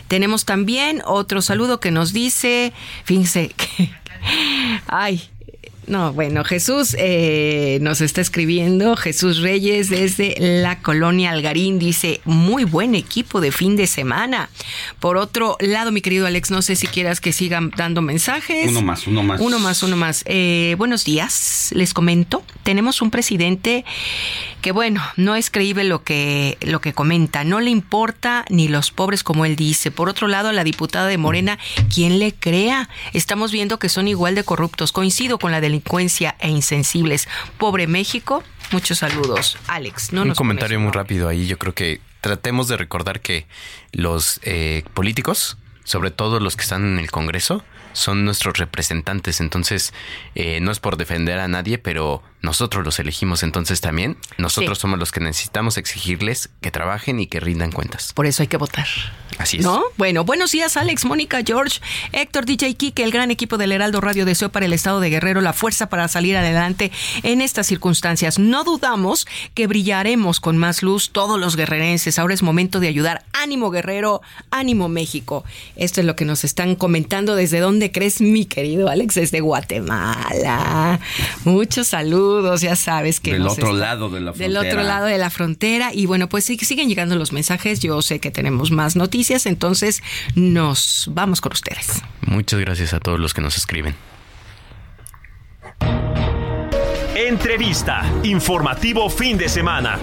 Tenemos 0.07 0.45
también 0.45 1.01
otro 1.05 1.41
saludo 1.41 1.79
que 1.79 1.91
nos 1.91 2.13
dice, 2.13 2.73
fíjense 3.03 3.49
que, 3.49 3.91
ay, 4.87 5.29
No, 5.87 6.13
bueno, 6.13 6.43
Jesús 6.43 6.95
eh, 6.97 7.79
nos 7.81 8.01
está 8.01 8.21
escribiendo, 8.21 8.95
Jesús 8.95 9.39
Reyes 9.39 9.89
desde 9.89 10.35
la 10.39 10.79
colonia 10.79 11.31
Algarín 11.31 11.79
dice, 11.79 12.21
muy 12.23 12.65
buen 12.65 12.93
equipo 12.93 13.41
de 13.41 13.51
fin 13.51 13.75
de 13.75 13.87
semana. 13.87 14.49
Por 14.99 15.17
otro 15.17 15.57
lado, 15.59 15.91
mi 15.91 16.01
querido 16.01 16.27
Alex, 16.27 16.51
no 16.51 16.61
sé 16.61 16.75
si 16.75 16.85
quieras 16.85 17.19
que 17.19 17.33
sigan 17.33 17.71
dando 17.75 18.01
mensajes. 18.01 18.69
Uno 18.69 18.83
más, 18.83 19.07
uno 19.07 19.23
más. 19.23 19.41
Uno 19.41 19.59
más, 19.59 19.83
uno 19.83 19.97
más. 19.97 20.23
Eh, 20.27 20.75
buenos 20.77 21.03
días, 21.03 21.71
les 21.73 21.93
comento, 21.93 22.43
tenemos 22.63 23.01
un 23.01 23.09
presidente 23.09 23.83
que 24.61 24.71
bueno, 24.71 25.01
no 25.17 25.35
es 25.35 25.49
creíble 25.49 25.83
lo 25.83 26.03
que, 26.03 26.57
lo 26.61 26.79
que 26.81 26.93
comenta, 26.93 27.43
no 27.43 27.59
le 27.59 27.71
importa 27.71 28.45
ni 28.49 28.67
los 28.67 28.91
pobres 28.91 29.23
como 29.23 29.45
él 29.45 29.55
dice. 29.55 29.89
Por 29.89 30.07
otro 30.07 30.27
lado, 30.27 30.51
la 30.51 30.63
diputada 30.63 31.07
de 31.07 31.17
Morena, 31.17 31.57
¿quién 31.93 32.19
le 32.19 32.33
crea? 32.33 32.87
Estamos 33.13 33.51
viendo 33.51 33.79
que 33.79 33.89
son 33.89 34.07
igual 34.07 34.35
de 34.35 34.43
corruptos. 34.43 34.91
Coincido 34.91 35.39
con 35.39 35.51
la 35.51 35.61
delincuencia 35.71 36.35
e 36.39 36.49
insensibles. 36.49 37.27
Pobre 37.57 37.87
México. 37.87 38.43
Muchos 38.71 38.99
saludos. 38.99 39.57
Alex, 39.67 40.13
no 40.13 40.23
Un 40.23 40.29
nos 40.29 40.37
comentario 40.37 40.79
muy 40.79 40.91
rápido 40.91 41.27
ahí. 41.27 41.47
Yo 41.47 41.57
creo 41.57 41.73
que 41.73 42.01
tratemos 42.19 42.67
de 42.67 42.77
recordar 42.77 43.21
que 43.21 43.47
los 43.91 44.39
eh, 44.43 44.83
políticos, 44.93 45.57
sobre 45.83 46.11
todo 46.11 46.39
los 46.39 46.55
que 46.55 46.63
están 46.63 46.85
en 46.85 46.99
el 46.99 47.09
Congreso, 47.09 47.63
son 47.93 48.25
nuestros 48.25 48.57
representantes. 48.57 49.39
Entonces, 49.39 49.93
eh, 50.35 50.59
no 50.61 50.71
es 50.71 50.79
por 50.79 50.97
defender 50.97 51.39
a 51.39 51.47
nadie, 51.47 51.77
pero 51.77 52.21
nosotros 52.41 52.83
los 52.85 52.99
elegimos. 52.99 53.43
Entonces 53.43 53.81
también 53.81 54.17
nosotros 54.37 54.77
Sí. 54.77 54.81
somos 54.81 54.99
los 54.99 55.11
que 55.11 55.19
necesitamos 55.19 55.77
exigirles 55.77 56.49
que 56.61 56.71
trabajen 56.71 57.19
y 57.19 57.27
que 57.27 57.39
rindan 57.39 57.71
cuentas. 57.71 58.13
Por 58.13 58.25
eso 58.25 58.43
hay 58.43 58.47
que 58.47 58.57
votar. 58.57 58.87
Así 59.37 59.57
es. 59.57 59.63
¿No? 59.63 59.81
Bueno, 59.97 60.23
buenos 60.23 60.51
días, 60.51 60.77
Alex, 60.77 61.05
Mónica, 61.05 61.41
George, 61.45 61.79
Héctor, 62.11 62.45
DJ 62.45 62.75
Kike, 62.75 63.03
el 63.03 63.11
gran 63.11 63.31
equipo 63.31 63.57
del 63.57 63.71
Heraldo 63.71 63.99
Radio 64.01 64.25
deseo 64.25 64.49
para 64.49 64.65
el 64.65 64.73
Estado 64.73 64.99
de 64.99 65.09
Guerrero 65.09 65.41
la 65.41 65.53
fuerza 65.53 65.87
para 65.89 66.07
salir 66.07 66.35
adelante 66.37 66.91
en 67.23 67.41
estas 67.41 67.65
circunstancias. 67.67 68.37
No 68.37 68.63
dudamos 68.63 69.25
que 69.55 69.67
brillaremos 69.67 70.39
con 70.39 70.57
más 70.57 70.83
luz 70.83 71.09
todos 71.11 71.39
los 71.39 71.55
guerrerenses. 71.55 72.19
Ahora 72.19 72.33
es 72.33 72.43
momento 72.43 72.79
de 72.79 72.87
ayudar. 72.89 73.23
Ánimo, 73.33 73.71
Guerrero, 73.71 74.21
ánimo, 74.51 74.89
México. 74.89 75.43
Esto 75.75 76.01
es 76.01 76.05
lo 76.07 76.15
que 76.15 76.25
nos 76.25 76.43
están 76.43 76.75
comentando. 76.75 77.35
¿Desde 77.35 77.59
dónde 77.59 77.91
crees, 77.91 78.21
mi 78.21 78.45
querido 78.45 78.89
Alex? 78.89 79.15
Desde 79.15 79.39
Guatemala. 79.39 80.99
Muchos 81.45 81.93
saludos, 82.31 82.61
ya 82.61 82.75
sabes 82.75 83.19
que 83.19 83.33
Del 83.33 83.47
otro 83.47 83.67
está- 83.67 83.79
lado 83.79 84.09
de 84.09 84.21
la 84.21 84.31
Del 84.31 84.57
otro 84.57 84.83
lado 84.83 85.05
de 85.05 85.17
la 85.17 85.29
frontera. 85.29 85.91
Y 85.93 86.05
bueno, 86.05 86.29
pues 86.29 86.45
siguen 86.45 86.87
llegando 86.89 87.15
los 87.15 87.31
mensajes. 87.33 87.79
Yo 87.79 88.01
sé 88.01 88.19
que 88.19 88.31
tenemos 88.31 88.71
más 88.71 88.95
noticias, 88.95 89.45
entonces 89.45 90.01
nos 90.35 91.09
vamos 91.13 91.41
con 91.41 91.51
ustedes. 91.53 92.01
Muchas 92.21 92.59
gracias 92.59 92.93
a 92.93 92.99
todos 92.99 93.19
los 93.19 93.33
que 93.33 93.41
nos 93.41 93.57
escriben. 93.57 93.95
Entrevista. 97.15 98.03
Informativo 98.23 99.09
fin 99.09 99.37
de 99.37 99.49
semana. 99.49 99.99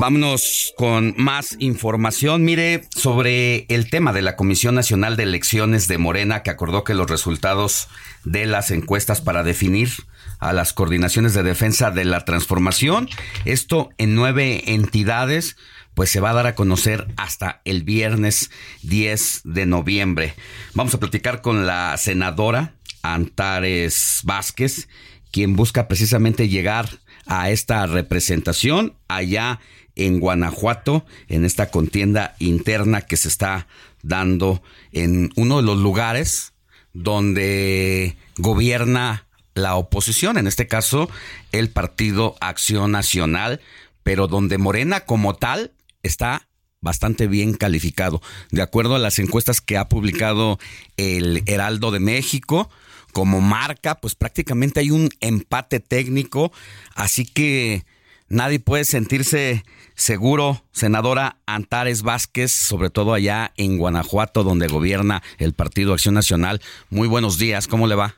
Vámonos 0.00 0.72
con 0.78 1.12
más 1.18 1.56
información. 1.58 2.42
Mire, 2.42 2.88
sobre 2.96 3.66
el 3.68 3.90
tema 3.90 4.14
de 4.14 4.22
la 4.22 4.34
Comisión 4.34 4.74
Nacional 4.74 5.14
de 5.14 5.24
Elecciones 5.24 5.88
de 5.88 5.98
Morena, 5.98 6.42
que 6.42 6.48
acordó 6.48 6.84
que 6.84 6.94
los 6.94 7.10
resultados 7.10 7.86
de 8.24 8.46
las 8.46 8.70
encuestas 8.70 9.20
para 9.20 9.42
definir 9.42 9.90
a 10.38 10.54
las 10.54 10.72
coordinaciones 10.72 11.34
de 11.34 11.42
defensa 11.42 11.90
de 11.90 12.06
la 12.06 12.24
transformación, 12.24 13.10
esto 13.44 13.90
en 13.98 14.14
nueve 14.14 14.72
entidades, 14.72 15.58
pues 15.92 16.08
se 16.08 16.20
va 16.20 16.30
a 16.30 16.34
dar 16.34 16.46
a 16.46 16.54
conocer 16.54 17.06
hasta 17.18 17.60
el 17.66 17.82
viernes 17.82 18.50
10 18.82 19.42
de 19.44 19.66
noviembre. 19.66 20.34
Vamos 20.72 20.94
a 20.94 20.98
platicar 20.98 21.42
con 21.42 21.66
la 21.66 21.94
senadora 21.98 22.72
Antares 23.02 24.22
Vázquez, 24.24 24.88
quien 25.30 25.56
busca 25.56 25.88
precisamente 25.88 26.48
llegar 26.48 26.88
a 27.26 27.50
esta 27.50 27.86
representación 27.86 28.96
allá 29.08 29.60
en 29.60 29.79
Guanajuato, 29.96 31.04
en 31.28 31.44
esta 31.44 31.70
contienda 31.70 32.34
interna 32.38 33.02
que 33.02 33.16
se 33.16 33.28
está 33.28 33.66
dando 34.02 34.62
en 34.92 35.30
uno 35.36 35.58
de 35.58 35.62
los 35.62 35.78
lugares 35.78 36.52
donde 36.92 38.16
gobierna 38.38 39.26
la 39.54 39.76
oposición, 39.76 40.38
en 40.38 40.46
este 40.46 40.66
caso 40.66 41.10
el 41.52 41.70
Partido 41.70 42.36
Acción 42.40 42.92
Nacional, 42.92 43.60
pero 44.02 44.26
donde 44.26 44.58
Morena 44.58 45.00
como 45.00 45.34
tal 45.34 45.72
está 46.02 46.48
bastante 46.80 47.26
bien 47.26 47.54
calificado. 47.54 48.22
De 48.50 48.62
acuerdo 48.62 48.94
a 48.94 48.98
las 48.98 49.18
encuestas 49.18 49.60
que 49.60 49.76
ha 49.76 49.88
publicado 49.88 50.58
el 50.96 51.42
Heraldo 51.46 51.90
de 51.90 52.00
México, 52.00 52.70
como 53.12 53.40
marca, 53.40 53.96
pues 53.96 54.14
prácticamente 54.14 54.80
hay 54.80 54.90
un 54.90 55.10
empate 55.20 55.80
técnico, 55.80 56.52
así 56.94 57.26
que 57.26 57.84
nadie 58.30 58.60
puede 58.60 58.84
sentirse 58.84 59.64
seguro, 59.94 60.62
senadora 60.72 61.36
Antares 61.44 62.02
Vázquez, 62.02 62.50
sobre 62.50 62.88
todo 62.88 63.12
allá 63.12 63.52
en 63.58 63.76
Guanajuato, 63.76 64.42
donde 64.42 64.68
gobierna 64.68 65.22
el 65.38 65.52
Partido 65.52 65.92
Acción 65.92 66.14
Nacional. 66.14 66.62
Muy 66.88 67.06
buenos 67.06 67.38
días, 67.38 67.68
¿cómo 67.68 67.86
le 67.86 67.96
va? 67.96 68.14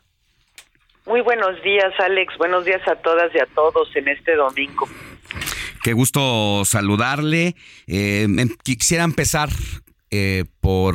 Muy 1.07 1.21
buenos 1.23 1.61
días, 1.65 1.93
Alex. 1.99 2.39
Buenos 2.39 2.65
días 2.65 2.81
a 2.87 2.95
todas 2.95 3.35
y 3.35 3.41
a 3.41 3.47
todos 3.47 3.89
en 3.97 4.07
este 4.07 4.37
domingo. 4.37 4.89
Qué 5.83 5.95
gusto 5.95 6.65
saludarle. 6.65 7.57
Eh, 7.89 8.23
em- 8.23 8.57
quisiera 8.63 9.03
empezar 9.03 9.49
eh, 10.13 10.45
por 10.61 10.95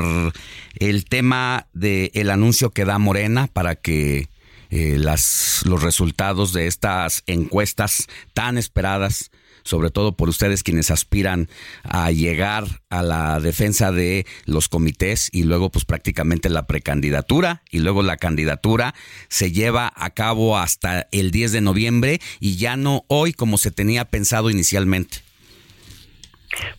el 0.79 1.05
tema 1.05 1.67
del 1.73 2.29
anuncio 2.29 2.69
que 2.69 2.85
da 2.85 2.97
Morena 2.99 3.47
para 3.51 3.75
que 3.75 4.29
eh, 4.69 4.97
las, 4.97 5.63
los 5.65 5.83
resultados 5.83 6.53
de 6.53 6.67
estas 6.67 7.23
encuestas 7.27 8.07
tan 8.33 8.57
esperadas, 8.57 9.31
sobre 9.63 9.89
todo 9.89 10.13
por 10.13 10.29
ustedes 10.29 10.63
quienes 10.63 10.91
aspiran 10.91 11.47
a 11.83 12.11
llegar 12.11 12.63
a 12.89 13.01
la 13.01 13.39
defensa 13.39 13.91
de 13.91 14.25
los 14.45 14.69
comités 14.69 15.29
y 15.33 15.43
luego 15.43 15.69
pues 15.69 15.85
prácticamente 15.85 16.49
la 16.49 16.67
precandidatura 16.67 17.61
y 17.69 17.79
luego 17.79 18.03
la 18.03 18.17
candidatura 18.17 18.93
se 19.27 19.51
lleva 19.51 19.91
a 19.95 20.09
cabo 20.11 20.57
hasta 20.57 21.07
el 21.11 21.31
10 21.31 21.51
de 21.51 21.61
noviembre 21.61 22.19
y 22.39 22.57
ya 22.57 22.77
no 22.77 23.03
hoy 23.07 23.33
como 23.33 23.57
se 23.57 23.71
tenía 23.71 24.05
pensado 24.05 24.49
inicialmente. 24.49 25.17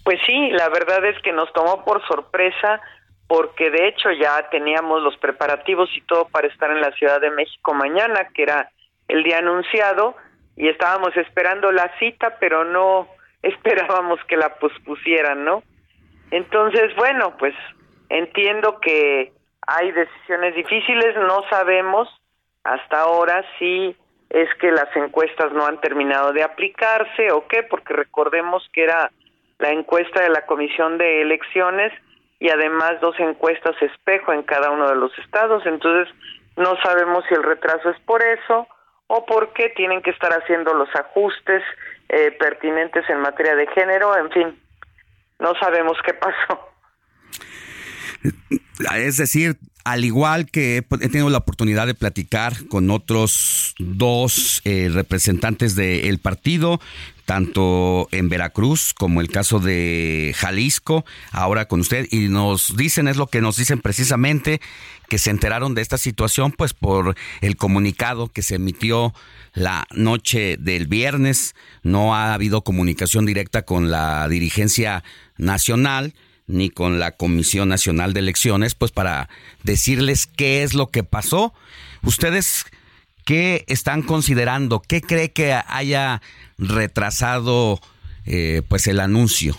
Pues 0.04 0.18
sí, 0.26 0.50
la 0.50 0.68
verdad 0.70 1.04
es 1.04 1.20
que 1.22 1.32
nos 1.32 1.52
tomó 1.52 1.84
por 1.84 2.06
sorpresa 2.06 2.80
porque 3.28 3.70
de 3.70 3.88
hecho 3.88 4.10
ya 4.10 4.48
teníamos 4.50 5.02
los 5.02 5.16
preparativos 5.18 5.90
y 5.94 6.00
todo 6.00 6.26
para 6.28 6.48
estar 6.48 6.70
en 6.70 6.80
la 6.80 6.90
Ciudad 6.92 7.20
de 7.20 7.30
México 7.30 7.74
mañana, 7.74 8.28
que 8.34 8.42
era 8.42 8.70
el 9.06 9.22
día 9.22 9.38
anunciado, 9.38 10.16
y 10.56 10.66
estábamos 10.68 11.16
esperando 11.16 11.70
la 11.70 11.92
cita, 11.98 12.38
pero 12.40 12.64
no 12.64 13.06
esperábamos 13.42 14.18
que 14.24 14.36
la 14.36 14.54
pospusieran, 14.56 15.44
¿no? 15.44 15.62
Entonces, 16.30 16.94
bueno, 16.96 17.36
pues 17.38 17.54
entiendo 18.08 18.80
que 18.80 19.32
hay 19.66 19.92
decisiones 19.92 20.54
difíciles, 20.54 21.14
no 21.16 21.42
sabemos 21.50 22.08
hasta 22.64 23.00
ahora 23.00 23.44
si 23.58 23.94
es 24.30 24.48
que 24.60 24.70
las 24.70 24.94
encuestas 24.96 25.52
no 25.52 25.66
han 25.66 25.80
terminado 25.80 26.32
de 26.32 26.42
aplicarse 26.42 27.30
o 27.32 27.46
qué, 27.46 27.62
porque 27.62 27.94
recordemos 27.94 28.66
que 28.72 28.84
era 28.84 29.10
la 29.58 29.70
encuesta 29.70 30.22
de 30.22 30.30
la 30.30 30.46
Comisión 30.46 30.98
de 30.98 31.22
Elecciones 31.22 31.92
y 32.40 32.50
además 32.50 33.00
dos 33.00 33.18
encuestas 33.18 33.74
espejo 33.82 34.32
en 34.32 34.42
cada 34.42 34.70
uno 34.70 34.88
de 34.88 34.96
los 34.96 35.16
estados. 35.18 35.64
Entonces, 35.66 36.12
no 36.56 36.76
sabemos 36.82 37.24
si 37.28 37.34
el 37.34 37.42
retraso 37.42 37.90
es 37.90 38.00
por 38.00 38.22
eso 38.22 38.68
o 39.08 39.24
porque 39.26 39.70
tienen 39.70 40.02
que 40.02 40.10
estar 40.10 40.32
haciendo 40.32 40.74
los 40.74 40.88
ajustes 40.94 41.62
eh, 42.08 42.30
pertinentes 42.38 43.08
en 43.08 43.20
materia 43.20 43.54
de 43.54 43.66
género. 43.68 44.16
En 44.16 44.30
fin, 44.30 44.60
no 45.38 45.54
sabemos 45.60 45.96
qué 46.04 46.14
pasó. 46.14 46.68
Es 48.96 49.16
decir, 49.16 49.56
al 49.84 50.04
igual 50.04 50.50
que 50.50 50.78
he 50.78 51.08
tenido 51.08 51.30
la 51.30 51.38
oportunidad 51.38 51.86
de 51.86 51.94
platicar 51.94 52.52
con 52.68 52.90
otros 52.90 53.74
dos 53.78 54.60
eh, 54.64 54.90
representantes 54.92 55.74
del 55.74 56.18
partido, 56.18 56.80
tanto 57.28 58.08
en 58.10 58.30
Veracruz 58.30 58.94
como 58.94 59.20
el 59.20 59.28
caso 59.28 59.58
de 59.58 60.34
Jalisco, 60.34 61.04
ahora 61.30 61.68
con 61.68 61.80
usted, 61.80 62.08
y 62.10 62.28
nos 62.28 62.74
dicen, 62.74 63.06
es 63.06 63.18
lo 63.18 63.26
que 63.26 63.42
nos 63.42 63.58
dicen 63.58 63.82
precisamente, 63.82 64.62
que 65.10 65.18
se 65.18 65.28
enteraron 65.28 65.74
de 65.74 65.82
esta 65.82 65.98
situación, 65.98 66.52
pues 66.52 66.72
por 66.72 67.16
el 67.42 67.56
comunicado 67.56 68.28
que 68.28 68.40
se 68.40 68.54
emitió 68.54 69.12
la 69.52 69.86
noche 69.90 70.56
del 70.58 70.86
viernes, 70.86 71.54
no 71.82 72.14
ha 72.14 72.32
habido 72.32 72.62
comunicación 72.64 73.26
directa 73.26 73.60
con 73.60 73.90
la 73.90 74.26
dirigencia 74.28 75.04
nacional 75.36 76.14
ni 76.46 76.70
con 76.70 76.98
la 76.98 77.10
Comisión 77.10 77.68
Nacional 77.68 78.14
de 78.14 78.20
Elecciones, 78.20 78.74
pues 78.74 78.90
para 78.90 79.28
decirles 79.64 80.26
qué 80.26 80.62
es 80.62 80.72
lo 80.72 80.86
que 80.86 81.04
pasó. 81.04 81.52
Ustedes, 82.02 82.64
¿qué 83.28 83.64
están 83.66 84.00
considerando? 84.00 84.80
¿Qué 84.80 85.02
cree 85.02 85.34
que 85.34 85.52
haya 85.52 86.22
retrasado 86.56 87.78
eh, 88.26 88.62
pues 88.68 88.86
el 88.86 89.00
anuncio? 89.00 89.54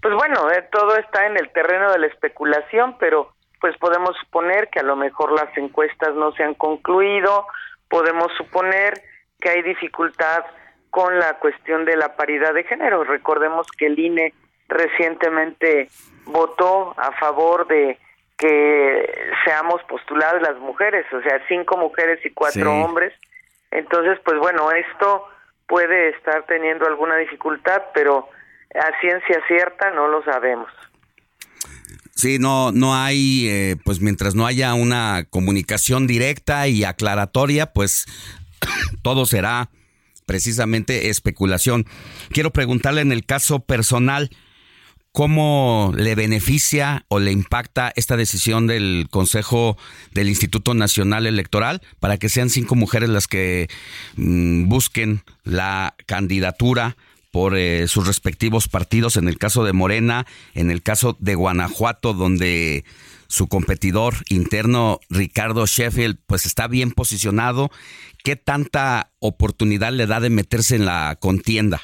pues 0.00 0.14
bueno, 0.14 0.50
eh, 0.50 0.66
todo 0.72 0.96
está 0.96 1.26
en 1.26 1.36
el 1.36 1.50
terreno 1.50 1.92
de 1.92 1.98
la 1.98 2.06
especulación, 2.06 2.96
pero 2.98 3.32
pues 3.60 3.76
podemos 3.76 4.16
suponer 4.16 4.68
que 4.68 4.80
a 4.80 4.84
lo 4.84 4.96
mejor 4.96 5.32
las 5.32 5.54
encuestas 5.58 6.14
no 6.14 6.32
se 6.32 6.42
han 6.42 6.54
concluido, 6.54 7.46
podemos 7.88 8.32
suponer 8.38 9.02
que 9.40 9.50
hay 9.50 9.62
dificultad 9.62 10.44
con 10.88 11.18
la 11.18 11.34
cuestión 11.38 11.84
de 11.84 11.96
la 11.96 12.16
paridad 12.16 12.54
de 12.54 12.64
género. 12.64 13.04
Recordemos 13.04 13.66
que 13.76 13.86
el 13.86 13.98
INE 13.98 14.32
recientemente 14.68 15.88
votó 16.24 16.94
a 16.96 17.12
favor 17.18 17.66
de 17.66 17.98
que 18.40 19.30
seamos 19.44 19.82
postuladas 19.86 20.40
las 20.40 20.58
mujeres, 20.58 21.04
o 21.12 21.20
sea, 21.20 21.42
cinco 21.46 21.76
mujeres 21.76 22.24
y 22.24 22.30
cuatro 22.30 22.72
hombres. 22.74 23.12
Entonces, 23.70 24.18
pues 24.24 24.38
bueno, 24.38 24.72
esto 24.72 25.28
puede 25.68 26.08
estar 26.08 26.46
teniendo 26.46 26.86
alguna 26.86 27.16
dificultad, 27.16 27.82
pero 27.92 28.28
a 28.74 29.00
ciencia 29.00 29.42
cierta 29.46 29.90
no 29.90 30.08
lo 30.08 30.24
sabemos. 30.24 30.70
Sí, 32.14 32.38
no, 32.38 32.72
no 32.72 32.94
hay, 32.94 33.46
eh, 33.48 33.76
pues 33.84 34.00
mientras 34.00 34.34
no 34.34 34.46
haya 34.46 34.72
una 34.74 35.24
comunicación 35.28 36.06
directa 36.06 36.66
y 36.66 36.84
aclaratoria, 36.84 37.66
pues 37.66 38.06
todo 39.02 39.26
será 39.26 39.68
precisamente 40.24 41.10
especulación. 41.10 41.84
Quiero 42.30 42.50
preguntarle 42.52 43.02
en 43.02 43.12
el 43.12 43.26
caso 43.26 43.60
personal, 43.60 44.30
¿cómo 45.12 45.92
le 45.96 46.14
beneficia 46.14 47.04
o 47.08 47.18
le 47.18 47.32
impacta 47.32 47.92
esta 47.96 48.16
decisión 48.16 48.66
del 48.66 49.08
Consejo 49.10 49.76
del 50.12 50.28
Instituto 50.28 50.74
Nacional 50.74 51.26
Electoral 51.26 51.82
para 51.98 52.16
que 52.16 52.28
sean 52.28 52.50
cinco 52.50 52.74
mujeres 52.74 53.08
las 53.08 53.26
que 53.26 53.68
mm, 54.16 54.68
busquen 54.68 55.22
la 55.44 55.94
candidatura? 56.06 56.96
por 57.32 57.56
eh, 57.56 57.86
sus 57.86 58.08
respectivos 58.08 58.66
partidos, 58.66 59.16
en 59.16 59.28
el 59.28 59.38
caso 59.38 59.62
de 59.62 59.72
Morena, 59.72 60.26
en 60.54 60.70
el 60.70 60.82
caso 60.82 61.16
de 61.20 61.36
Guanajuato, 61.36 62.12
donde 62.12 62.84
su 63.28 63.46
competidor 63.46 64.14
interno, 64.28 64.98
Ricardo 65.08 65.64
Sheffield, 65.64 66.18
pues 66.26 66.44
está 66.44 66.66
bien 66.66 66.90
posicionado. 66.90 67.70
¿Qué 68.24 68.34
tanta 68.34 69.12
oportunidad 69.20 69.92
le 69.92 70.06
da 70.06 70.18
de 70.18 70.30
meterse 70.30 70.74
en 70.74 70.84
la 70.84 71.16
contienda? 71.20 71.80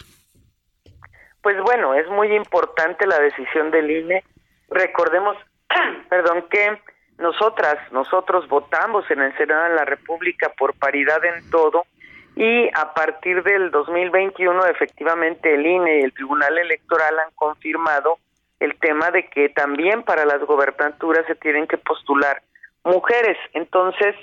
Pues 1.47 1.63
bueno, 1.63 1.95
es 1.95 2.09
muy 2.09 2.35
importante 2.35 3.07
la 3.07 3.21
decisión 3.21 3.71
del 3.71 3.89
INE. 3.89 4.25
Recordemos, 4.69 5.37
perdón, 6.11 6.45
que 6.51 6.77
nosotras, 7.19 7.77
nosotros 7.93 8.49
votamos 8.49 9.09
en 9.13 9.21
el 9.21 9.37
Senado 9.37 9.69
de 9.69 9.77
la 9.77 9.85
República 9.85 10.53
por 10.59 10.77
paridad 10.77 11.25
en 11.25 11.49
todo 11.49 11.87
y 12.35 12.69
a 12.75 12.93
partir 12.95 13.45
del 13.45 13.71
2021 13.71 14.67
efectivamente 14.67 15.55
el 15.55 15.65
INE 15.65 16.01
y 16.01 16.03
el 16.03 16.13
Tribunal 16.15 16.59
Electoral 16.59 17.17
han 17.17 17.31
confirmado 17.37 18.19
el 18.59 18.77
tema 18.81 19.13
de 19.13 19.29
que 19.29 19.49
también 19.49 20.03
para 20.03 20.25
las 20.25 20.41
gobernaturas 20.41 21.27
se 21.29 21.37
tienen 21.37 21.69
que 21.69 21.79
postular 21.79 22.43
mujeres. 22.83 23.39
Entonces, 23.53 24.17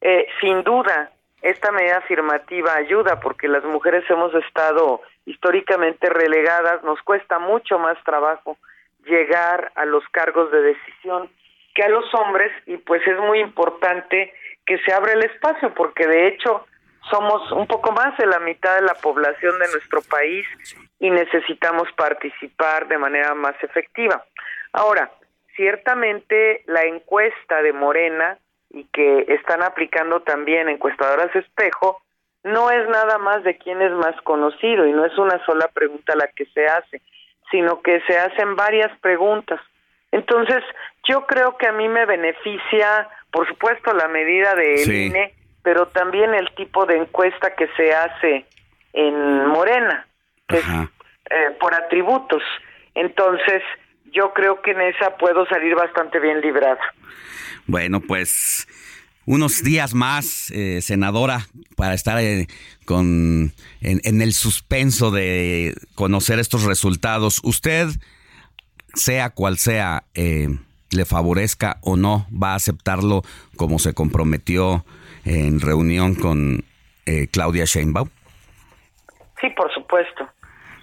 eh, 0.00 0.28
sin 0.40 0.62
duda, 0.62 1.10
esta 1.42 1.72
medida 1.72 1.96
afirmativa 1.96 2.74
ayuda 2.74 3.18
porque 3.18 3.48
las 3.48 3.64
mujeres 3.64 4.08
hemos 4.08 4.32
estado 4.34 5.00
históricamente 5.28 6.08
relegadas, 6.08 6.82
nos 6.82 7.00
cuesta 7.02 7.38
mucho 7.38 7.78
más 7.78 8.02
trabajo 8.04 8.56
llegar 9.04 9.72
a 9.74 9.84
los 9.84 10.02
cargos 10.08 10.50
de 10.50 10.62
decisión 10.62 11.30
que 11.74 11.82
a 11.82 11.88
los 11.88 12.12
hombres 12.14 12.50
y 12.66 12.76
pues 12.78 13.06
es 13.06 13.18
muy 13.20 13.40
importante 13.40 14.32
que 14.66 14.78
se 14.78 14.92
abra 14.92 15.12
el 15.12 15.24
espacio 15.24 15.72
porque 15.74 16.06
de 16.06 16.28
hecho 16.28 16.66
somos 17.10 17.52
un 17.52 17.66
poco 17.66 17.92
más 17.92 18.16
de 18.18 18.26
la 18.26 18.40
mitad 18.40 18.74
de 18.74 18.82
la 18.82 18.94
población 18.94 19.58
de 19.58 19.70
nuestro 19.70 20.00
país 20.02 20.46
y 20.98 21.10
necesitamos 21.10 21.88
participar 21.92 22.88
de 22.88 22.98
manera 22.98 23.34
más 23.34 23.54
efectiva. 23.62 24.24
Ahora, 24.72 25.10
ciertamente 25.56 26.62
la 26.66 26.84
encuesta 26.84 27.62
de 27.62 27.72
Morena 27.72 28.38
y 28.70 28.84
que 28.92 29.24
están 29.28 29.62
aplicando 29.62 30.20
también 30.22 30.68
encuestadoras 30.68 31.34
espejo, 31.34 32.02
no 32.44 32.70
es 32.70 32.88
nada 32.88 33.18
más 33.18 33.42
de 33.44 33.56
quién 33.58 33.82
es 33.82 33.92
más 33.92 34.14
conocido 34.22 34.86
y 34.86 34.92
no 34.92 35.04
es 35.04 35.16
una 35.18 35.44
sola 35.44 35.68
pregunta 35.68 36.14
la 36.16 36.28
que 36.28 36.46
se 36.46 36.66
hace, 36.66 37.02
sino 37.50 37.82
que 37.82 38.00
se 38.06 38.18
hacen 38.18 38.56
varias 38.56 38.96
preguntas. 39.00 39.60
Entonces, 40.12 40.62
yo 41.08 41.26
creo 41.26 41.56
que 41.56 41.66
a 41.66 41.72
mí 41.72 41.88
me 41.88 42.06
beneficia, 42.06 43.08
por 43.30 43.46
supuesto, 43.48 43.92
la 43.92 44.08
medida 44.08 44.54
de 44.54 44.82
INE, 45.06 45.34
pero 45.62 45.88
también 45.88 46.34
el 46.34 46.50
tipo 46.54 46.86
de 46.86 46.96
encuesta 46.96 47.54
que 47.54 47.68
se 47.76 47.94
hace 47.94 48.46
en 48.92 49.46
Morena, 49.46 50.06
que 50.46 50.58
es 50.58 50.64
eh, 51.30 51.56
por 51.60 51.74
atributos. 51.74 52.42
Entonces, 52.94 53.62
yo 54.12 54.32
creo 54.32 54.62
que 54.62 54.70
en 54.70 54.80
esa 54.80 55.16
puedo 55.16 55.46
salir 55.46 55.74
bastante 55.74 56.18
bien 56.20 56.40
librada. 56.40 56.80
Bueno, 57.66 58.00
pues 58.00 58.66
unos 59.28 59.62
días 59.62 59.94
más, 59.94 60.50
eh, 60.50 60.80
senadora, 60.80 61.40
para 61.76 61.94
estar 61.94 62.18
eh, 62.18 62.46
con 62.84 63.52
en, 63.82 64.22
el 64.22 64.32
suspenso 64.32 65.10
de 65.10 65.74
conocer 65.94 66.38
estos 66.38 66.64
resultados. 66.64 67.40
Usted, 67.44 67.88
sea 68.94 69.30
cual 69.30 69.58
sea, 69.58 70.04
le 70.14 71.04
favorezca 71.04 71.76
o 71.82 71.96
no, 71.96 72.26
va 72.30 72.52
a 72.52 72.56
aceptarlo 72.56 73.22
como 73.56 73.78
se 73.78 73.92
comprometió 73.92 74.84
en 75.24 75.60
reunión 75.60 76.14
con 76.14 76.64
eh, 77.06 77.28
Claudia 77.30 77.64
Sheinbaum? 77.64 78.08
Sí, 79.40 79.50
por 79.50 79.72
supuesto, 79.72 80.28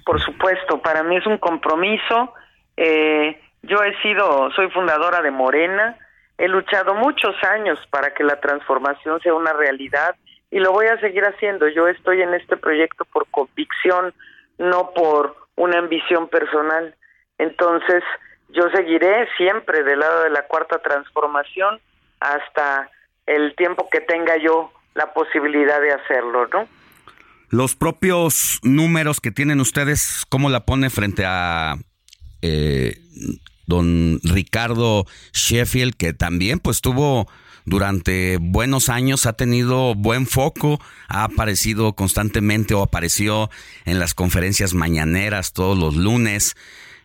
por 0.05 0.21
supuesto. 0.23 0.81
Para 0.81 1.03
mí 1.03 1.17
es 1.17 1.25
un 1.25 1.37
compromiso. 1.37 2.33
Eh, 2.77 3.39
yo 3.63 3.83
he 3.83 3.99
sido, 4.01 4.51
soy 4.55 4.69
fundadora 4.69 5.21
de 5.21 5.31
Morena, 5.31 5.97
he 6.37 6.47
luchado 6.47 6.93
muchos 6.95 7.35
años 7.43 7.79
para 7.89 8.13
que 8.13 8.23
la 8.23 8.39
transformación 8.39 9.19
sea 9.21 9.33
una 9.33 9.53
realidad 9.53 10.15
y 10.51 10.59
lo 10.59 10.71
voy 10.71 10.87
a 10.87 10.99
seguir 10.99 11.23
haciendo. 11.23 11.67
Yo 11.67 11.87
estoy 11.87 12.21
en 12.21 12.33
este 12.33 12.57
proyecto 12.57 13.05
por 13.05 13.27
convicción, 13.27 14.13
no 14.57 14.91
por 14.91 15.35
una 15.55 15.79
ambición 15.79 16.27
personal. 16.27 16.95
Entonces, 17.37 18.03
yo 18.49 18.69
seguiré 18.73 19.27
siempre 19.37 19.83
del 19.83 19.99
lado 19.99 20.23
de 20.23 20.29
la 20.29 20.43
cuarta 20.43 20.79
transformación 20.79 21.79
hasta 22.19 22.89
el 23.25 23.55
tiempo 23.55 23.89
que 23.91 24.01
tenga 24.01 24.37
yo 24.37 24.71
la 24.93 25.13
posibilidad 25.13 25.81
de 25.81 25.91
hacerlo, 25.91 26.47
¿no? 26.47 26.67
Los 27.49 27.75
propios 27.75 28.59
números 28.63 29.21
que 29.21 29.31
tienen 29.31 29.59
ustedes, 29.59 30.25
¿cómo 30.29 30.49
la 30.49 30.65
pone 30.65 30.89
frente 30.89 31.23
a 31.25 31.75
eh, 32.41 32.97
don 33.65 34.19
Ricardo 34.23 35.05
Sheffield, 35.33 35.95
que 35.95 36.13
también 36.13 36.59
pues 36.59 36.81
tuvo 36.81 37.27
durante 37.65 38.37
buenos 38.39 38.89
años, 38.89 39.25
ha 39.25 39.33
tenido 39.33 39.95
buen 39.95 40.27
foco, 40.27 40.79
ha 41.07 41.23
aparecido 41.23 41.93
constantemente 41.93 42.73
o 42.73 42.83
apareció 42.83 43.49
en 43.85 43.99
las 43.99 44.13
conferencias 44.13 44.73
mañaneras 44.73 45.53
todos 45.53 45.77
los 45.77 45.95
lunes 45.95 46.55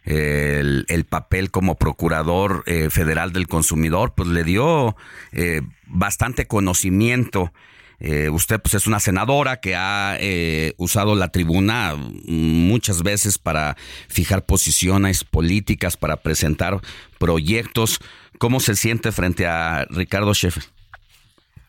el, 0.05 1.07
papel 1.09 1.51
como 1.51 1.77
procurador 1.77 2.63
eh, 2.67 2.91
federal 2.91 3.33
del 3.33 3.49
consumidor, 3.49 4.13
pues 4.15 4.29
le 4.29 4.45
dio 4.45 4.97
eh, 5.33 5.63
bastante 5.87 6.47
conocimiento. 6.47 7.53
Eh, 8.01 8.31
usted 8.31 8.61
pues 8.61 8.75
es 8.75 8.87
una 8.87 8.99
senadora 8.99 9.61
que 9.61 9.77
ha 9.77 10.17
usado 10.79 11.15
la 11.15 11.29
tribuna 11.29 11.95
muchas 12.27 13.03
veces 13.03 13.39
para 13.39 13.75
fijar 14.09 14.45
posiciones 14.47 15.25
políticas, 15.25 15.97
para 15.97 16.17
presentar 16.17 16.75
proyectos. 17.19 18.01
¿Cómo 18.39 18.61
se 18.61 18.75
siente 18.75 19.13
frente 19.13 19.47
a 19.47 19.85
Ricardo 19.91 20.33
Sheffield? 20.33 20.69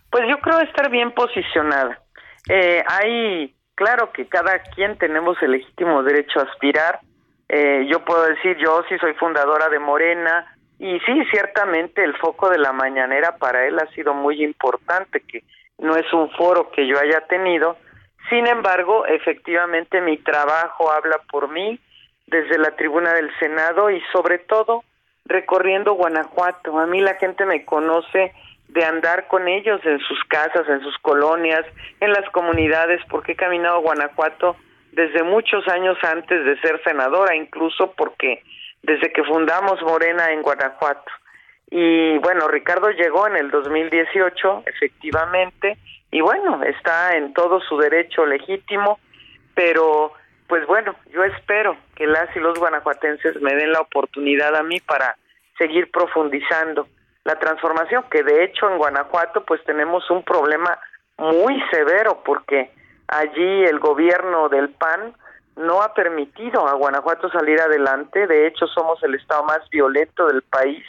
Pues 0.09 0.23
yo 0.29 0.37
creo 0.39 0.61
estar 0.61 0.89
bien 0.89 1.11
posicionada. 1.11 2.01
hay, 2.87 3.53
claro 3.75 4.11
que 4.13 4.27
cada 4.27 4.59
quien 4.75 4.97
tenemos 4.97 5.37
el 5.41 5.51
legítimo 5.51 6.01
derecho 6.03 6.39
a 6.39 6.43
aspirar 6.43 7.01
eh, 7.53 7.85
yo 7.91 8.05
puedo 8.05 8.23
decir, 8.27 8.55
yo 8.59 8.81
sí 8.87 8.97
soy 8.97 9.13
fundadora 9.15 9.67
de 9.67 9.77
Morena 9.77 10.55
y 10.79 10.97
sí, 11.01 11.21
ciertamente 11.31 12.01
el 12.01 12.15
foco 12.15 12.49
de 12.49 12.57
la 12.57 12.71
mañanera 12.71 13.35
para 13.37 13.67
él 13.67 13.77
ha 13.77 13.87
sido 13.87 14.13
muy 14.13 14.41
importante, 14.41 15.19
que 15.19 15.43
no 15.81 15.95
es 15.95 16.11
un 16.13 16.29
foro 16.31 16.71
que 16.71 16.87
yo 16.87 16.97
haya 16.99 17.21
tenido. 17.21 17.75
Sin 18.29 18.47
embargo, 18.47 19.05
efectivamente 19.05 19.99
mi 19.99 20.17
trabajo 20.17 20.91
habla 20.91 21.19
por 21.29 21.49
mí 21.49 21.79
desde 22.27 22.57
la 22.57 22.71
tribuna 22.71 23.13
del 23.13 23.29
Senado 23.39 23.89
y 23.89 24.01
sobre 24.13 24.37
todo 24.37 24.83
recorriendo 25.25 25.93
Guanajuato. 25.93 26.79
A 26.79 26.85
mí 26.85 27.01
la 27.01 27.15
gente 27.15 27.45
me 27.45 27.65
conoce 27.65 28.33
de 28.69 28.85
andar 28.85 29.27
con 29.27 29.47
ellos 29.47 29.81
en 29.83 29.99
sus 29.99 30.23
casas, 30.25 30.67
en 30.69 30.81
sus 30.81 30.97
colonias, 30.99 31.65
en 31.99 32.13
las 32.13 32.29
comunidades, 32.29 33.01
porque 33.09 33.33
he 33.33 33.35
caminado 33.35 33.77
a 33.77 33.81
Guanajuato 33.81 34.55
desde 34.93 35.23
muchos 35.23 35.67
años 35.67 35.97
antes 36.03 36.45
de 36.45 36.59
ser 36.61 36.81
senadora, 36.83 37.35
incluso 37.35 37.91
porque 37.97 38.43
desde 38.83 39.11
que 39.11 39.23
fundamos 39.23 39.81
Morena 39.81 40.31
en 40.31 40.41
Guanajuato. 40.41 41.11
Y 41.73 42.17
bueno, 42.17 42.49
Ricardo 42.49 42.89
llegó 42.91 43.27
en 43.27 43.37
el 43.37 43.49
2018, 43.49 44.63
efectivamente, 44.65 45.77
y 46.11 46.19
bueno, 46.19 46.61
está 46.63 47.15
en 47.15 47.33
todo 47.33 47.61
su 47.61 47.77
derecho 47.77 48.25
legítimo, 48.25 48.99
pero 49.55 50.11
pues 50.47 50.67
bueno, 50.67 50.93
yo 51.13 51.23
espero 51.23 51.77
que 51.95 52.05
las 52.07 52.35
y 52.35 52.39
los 52.39 52.59
guanajuatenses 52.59 53.41
me 53.41 53.55
den 53.55 53.71
la 53.71 53.79
oportunidad 53.79 54.53
a 54.57 54.63
mí 54.63 54.81
para 54.81 55.15
seguir 55.57 55.89
profundizando 55.89 56.89
la 57.23 57.39
transformación, 57.39 58.03
que 58.11 58.21
de 58.21 58.43
hecho 58.43 58.69
en 58.69 58.77
Guanajuato 58.77 59.45
pues 59.45 59.63
tenemos 59.63 60.09
un 60.09 60.23
problema 60.23 60.77
muy 61.17 61.57
severo 61.71 62.21
porque 62.25 62.69
allí 63.07 63.63
el 63.63 63.79
gobierno 63.79 64.49
del 64.49 64.69
PAN 64.71 65.13
no 65.55 65.81
ha 65.81 65.93
permitido 65.93 66.67
a 66.67 66.73
Guanajuato 66.73 67.29
salir 67.29 67.61
adelante, 67.61 68.27
de 68.27 68.47
hecho 68.47 68.67
somos 68.67 69.01
el 69.03 69.15
estado 69.15 69.43
más 69.43 69.69
violento 69.69 70.27
del 70.27 70.41
país 70.41 70.83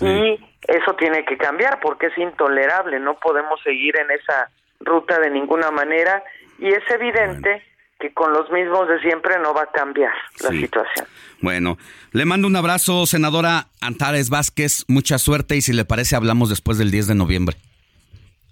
y 0.00 0.40
eso 0.68 0.94
tiene 0.98 1.24
que 1.24 1.36
cambiar 1.36 1.80
porque 1.80 2.06
es 2.06 2.18
intolerable, 2.18 2.98
no 3.00 3.18
podemos 3.18 3.60
seguir 3.62 3.96
en 3.98 4.10
esa 4.10 4.50
ruta 4.80 5.18
de 5.18 5.30
ninguna 5.30 5.70
manera 5.70 6.22
y 6.58 6.68
es 6.68 6.82
evidente 6.90 7.62
que 7.98 8.12
con 8.12 8.32
los 8.32 8.50
mismos 8.50 8.88
de 8.88 9.00
siempre 9.00 9.38
no 9.38 9.54
va 9.54 9.62
a 9.62 9.70
cambiar 9.70 10.12
la 10.40 10.48
situación. 10.50 11.06
Bueno, 11.40 11.78
le 12.12 12.24
mando 12.24 12.48
un 12.48 12.56
abrazo, 12.56 13.06
senadora 13.06 13.66
Antares 13.80 14.28
Vázquez, 14.28 14.84
mucha 14.88 15.18
suerte 15.18 15.56
y 15.56 15.62
si 15.62 15.72
le 15.72 15.84
parece 15.84 16.16
hablamos 16.16 16.48
después 16.48 16.78
del 16.78 16.90
10 16.90 17.08
de 17.08 17.14
noviembre. 17.14 17.56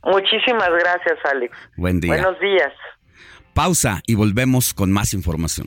Muchísimas 0.05 0.71
gracias, 0.71 1.19
Alex. 1.25 1.57
Buen 1.77 2.01
día. 2.01 2.13
Buenos 2.15 2.39
días. 2.41 2.73
Pausa 3.55 4.03
y 4.07 4.15
volvemos 4.15 4.73
con 4.73 4.93
más 4.93 5.13
información. 5.15 5.67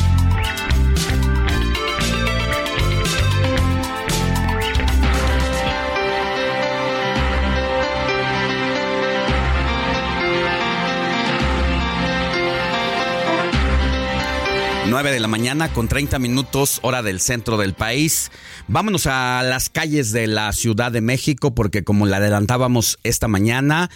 9 14.91 15.13
de 15.13 15.21
la 15.21 15.29
mañana 15.29 15.71
con 15.71 15.87
30 15.87 16.19
minutos 16.19 16.79
hora 16.81 17.01
del 17.01 17.21
centro 17.21 17.55
del 17.55 17.73
país. 17.73 18.29
Vámonos 18.67 19.07
a 19.07 19.41
las 19.41 19.69
calles 19.69 20.11
de 20.11 20.27
la 20.27 20.51
Ciudad 20.51 20.91
de 20.91 20.99
México 20.99 21.55
porque 21.55 21.85
como 21.85 22.05
le 22.05 22.17
adelantábamos 22.17 22.99
esta 23.03 23.29
mañana, 23.29 23.89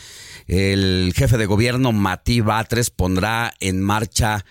el 0.48 1.12
jefe 1.14 1.38
de 1.38 1.48
gobierno 1.48 1.92
Matí 1.92 2.40
Batres 2.40 2.92
pondrá 2.92 3.54
en 3.60 3.82
marcha 3.82 4.46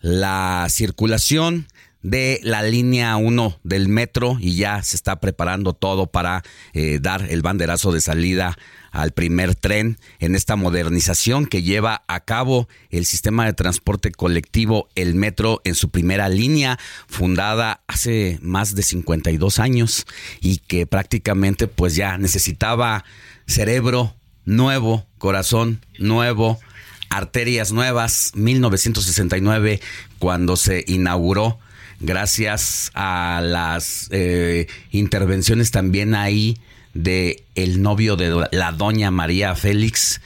la 0.00 0.66
circulación 0.68 1.68
de 2.04 2.38
la 2.42 2.62
línea 2.62 3.16
1 3.16 3.60
del 3.64 3.88
metro 3.88 4.36
y 4.38 4.56
ya 4.56 4.82
se 4.82 4.94
está 4.94 5.20
preparando 5.20 5.72
todo 5.72 6.06
para 6.06 6.42
eh, 6.74 6.98
dar 7.00 7.26
el 7.30 7.40
banderazo 7.40 7.92
de 7.92 8.02
salida 8.02 8.58
al 8.90 9.12
primer 9.12 9.54
tren 9.54 9.98
en 10.20 10.34
esta 10.34 10.54
modernización 10.54 11.46
que 11.46 11.62
lleva 11.62 12.04
a 12.06 12.20
cabo 12.20 12.68
el 12.90 13.06
sistema 13.06 13.46
de 13.46 13.54
transporte 13.54 14.12
colectivo, 14.12 14.86
el 14.94 15.14
metro, 15.14 15.62
en 15.64 15.74
su 15.74 15.88
primera 15.88 16.28
línea, 16.28 16.78
fundada 17.08 17.80
hace 17.88 18.38
más 18.42 18.74
de 18.74 18.82
52 18.82 19.58
años 19.58 20.06
y 20.40 20.58
que 20.58 20.86
prácticamente 20.86 21.68
pues 21.68 21.96
ya 21.96 22.18
necesitaba 22.18 23.04
cerebro 23.46 24.14
nuevo, 24.44 25.06
corazón 25.16 25.80
nuevo, 25.98 26.60
arterias 27.08 27.72
nuevas, 27.72 28.32
1969 28.34 29.80
cuando 30.18 30.56
se 30.56 30.84
inauguró 30.86 31.58
gracias 32.00 32.90
a 32.94 33.40
las 33.42 34.08
eh, 34.10 34.66
intervenciones 34.90 35.70
también 35.70 36.14
ahí 36.14 36.58
de 36.94 37.44
el 37.54 37.82
novio 37.82 38.16
de 38.16 38.46
la 38.52 38.72
doña 38.72 39.10
María 39.10 39.54
Félix, 39.54 40.20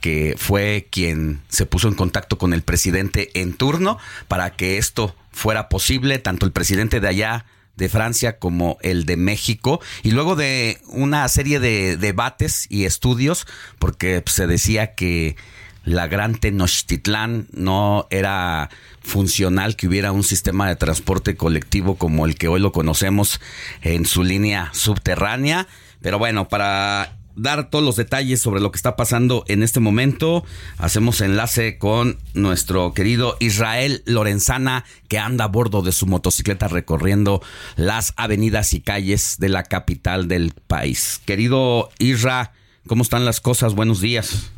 que 0.00 0.34
fue 0.36 0.88
quien 0.90 1.40
se 1.48 1.66
puso 1.66 1.88
en 1.88 1.94
contacto 1.94 2.38
con 2.38 2.52
el 2.52 2.62
presidente 2.62 3.30
en 3.34 3.54
turno 3.54 3.98
para 4.28 4.50
que 4.50 4.78
esto 4.78 5.14
fuera 5.30 5.68
posible, 5.68 6.18
tanto 6.18 6.46
el 6.46 6.52
presidente 6.52 7.00
de 7.00 7.08
allá 7.08 7.46
de 7.76 7.88
Francia 7.88 8.38
como 8.38 8.78
el 8.82 9.06
de 9.06 9.16
México, 9.16 9.80
y 10.02 10.10
luego 10.10 10.36
de 10.36 10.78
una 10.88 11.26
serie 11.28 11.58
de 11.58 11.96
debates 11.96 12.66
y 12.68 12.84
estudios, 12.84 13.46
porque 13.78 14.22
se 14.26 14.46
decía 14.46 14.94
que 14.94 15.36
la 15.84 16.06
gran 16.06 16.34
Tenochtitlán 16.34 17.48
no 17.52 18.06
era 18.10 18.70
funcional 19.00 19.76
que 19.76 19.88
hubiera 19.88 20.12
un 20.12 20.22
sistema 20.22 20.68
de 20.68 20.76
transporte 20.76 21.36
colectivo 21.36 21.96
como 21.96 22.26
el 22.26 22.36
que 22.36 22.48
hoy 22.48 22.60
lo 22.60 22.72
conocemos 22.72 23.40
en 23.82 24.06
su 24.06 24.22
línea 24.22 24.70
subterránea 24.72 25.66
pero 26.02 26.18
bueno, 26.18 26.48
para 26.48 27.16
dar 27.34 27.70
todos 27.70 27.84
los 27.84 27.96
detalles 27.96 28.40
sobre 28.40 28.60
lo 28.60 28.70
que 28.72 28.76
está 28.76 28.96
pasando 28.96 29.44
en 29.48 29.62
este 29.62 29.80
momento, 29.80 30.44
hacemos 30.76 31.20
enlace 31.20 31.78
con 31.78 32.18
nuestro 32.34 32.92
querido 32.92 33.36
Israel 33.40 34.02
Lorenzana, 34.04 34.84
que 35.08 35.18
anda 35.18 35.44
a 35.44 35.48
bordo 35.48 35.80
de 35.80 35.92
su 35.92 36.06
motocicleta 36.06 36.68
recorriendo 36.68 37.40
las 37.76 38.12
avenidas 38.16 38.74
y 38.74 38.80
calles 38.80 39.36
de 39.38 39.48
la 39.48 39.62
capital 39.62 40.28
del 40.28 40.52
país. 40.66 41.22
Querido 41.24 41.88
Isra, 41.98 42.52
¿cómo 42.86 43.02
están 43.02 43.24
las 43.24 43.40
cosas? 43.40 43.74
Buenos 43.74 44.00
días. 44.00 44.50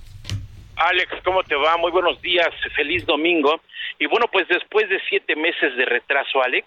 Alex, 0.84 1.14
¿cómo 1.24 1.42
te 1.42 1.54
va? 1.54 1.78
Muy 1.78 1.90
buenos 1.90 2.20
días, 2.20 2.50
feliz 2.76 3.06
domingo. 3.06 3.62
Y 3.98 4.04
bueno, 4.04 4.26
pues 4.30 4.46
después 4.48 4.86
de 4.90 5.00
siete 5.08 5.34
meses 5.34 5.74
de 5.78 5.86
retraso, 5.86 6.42
Alex, 6.42 6.66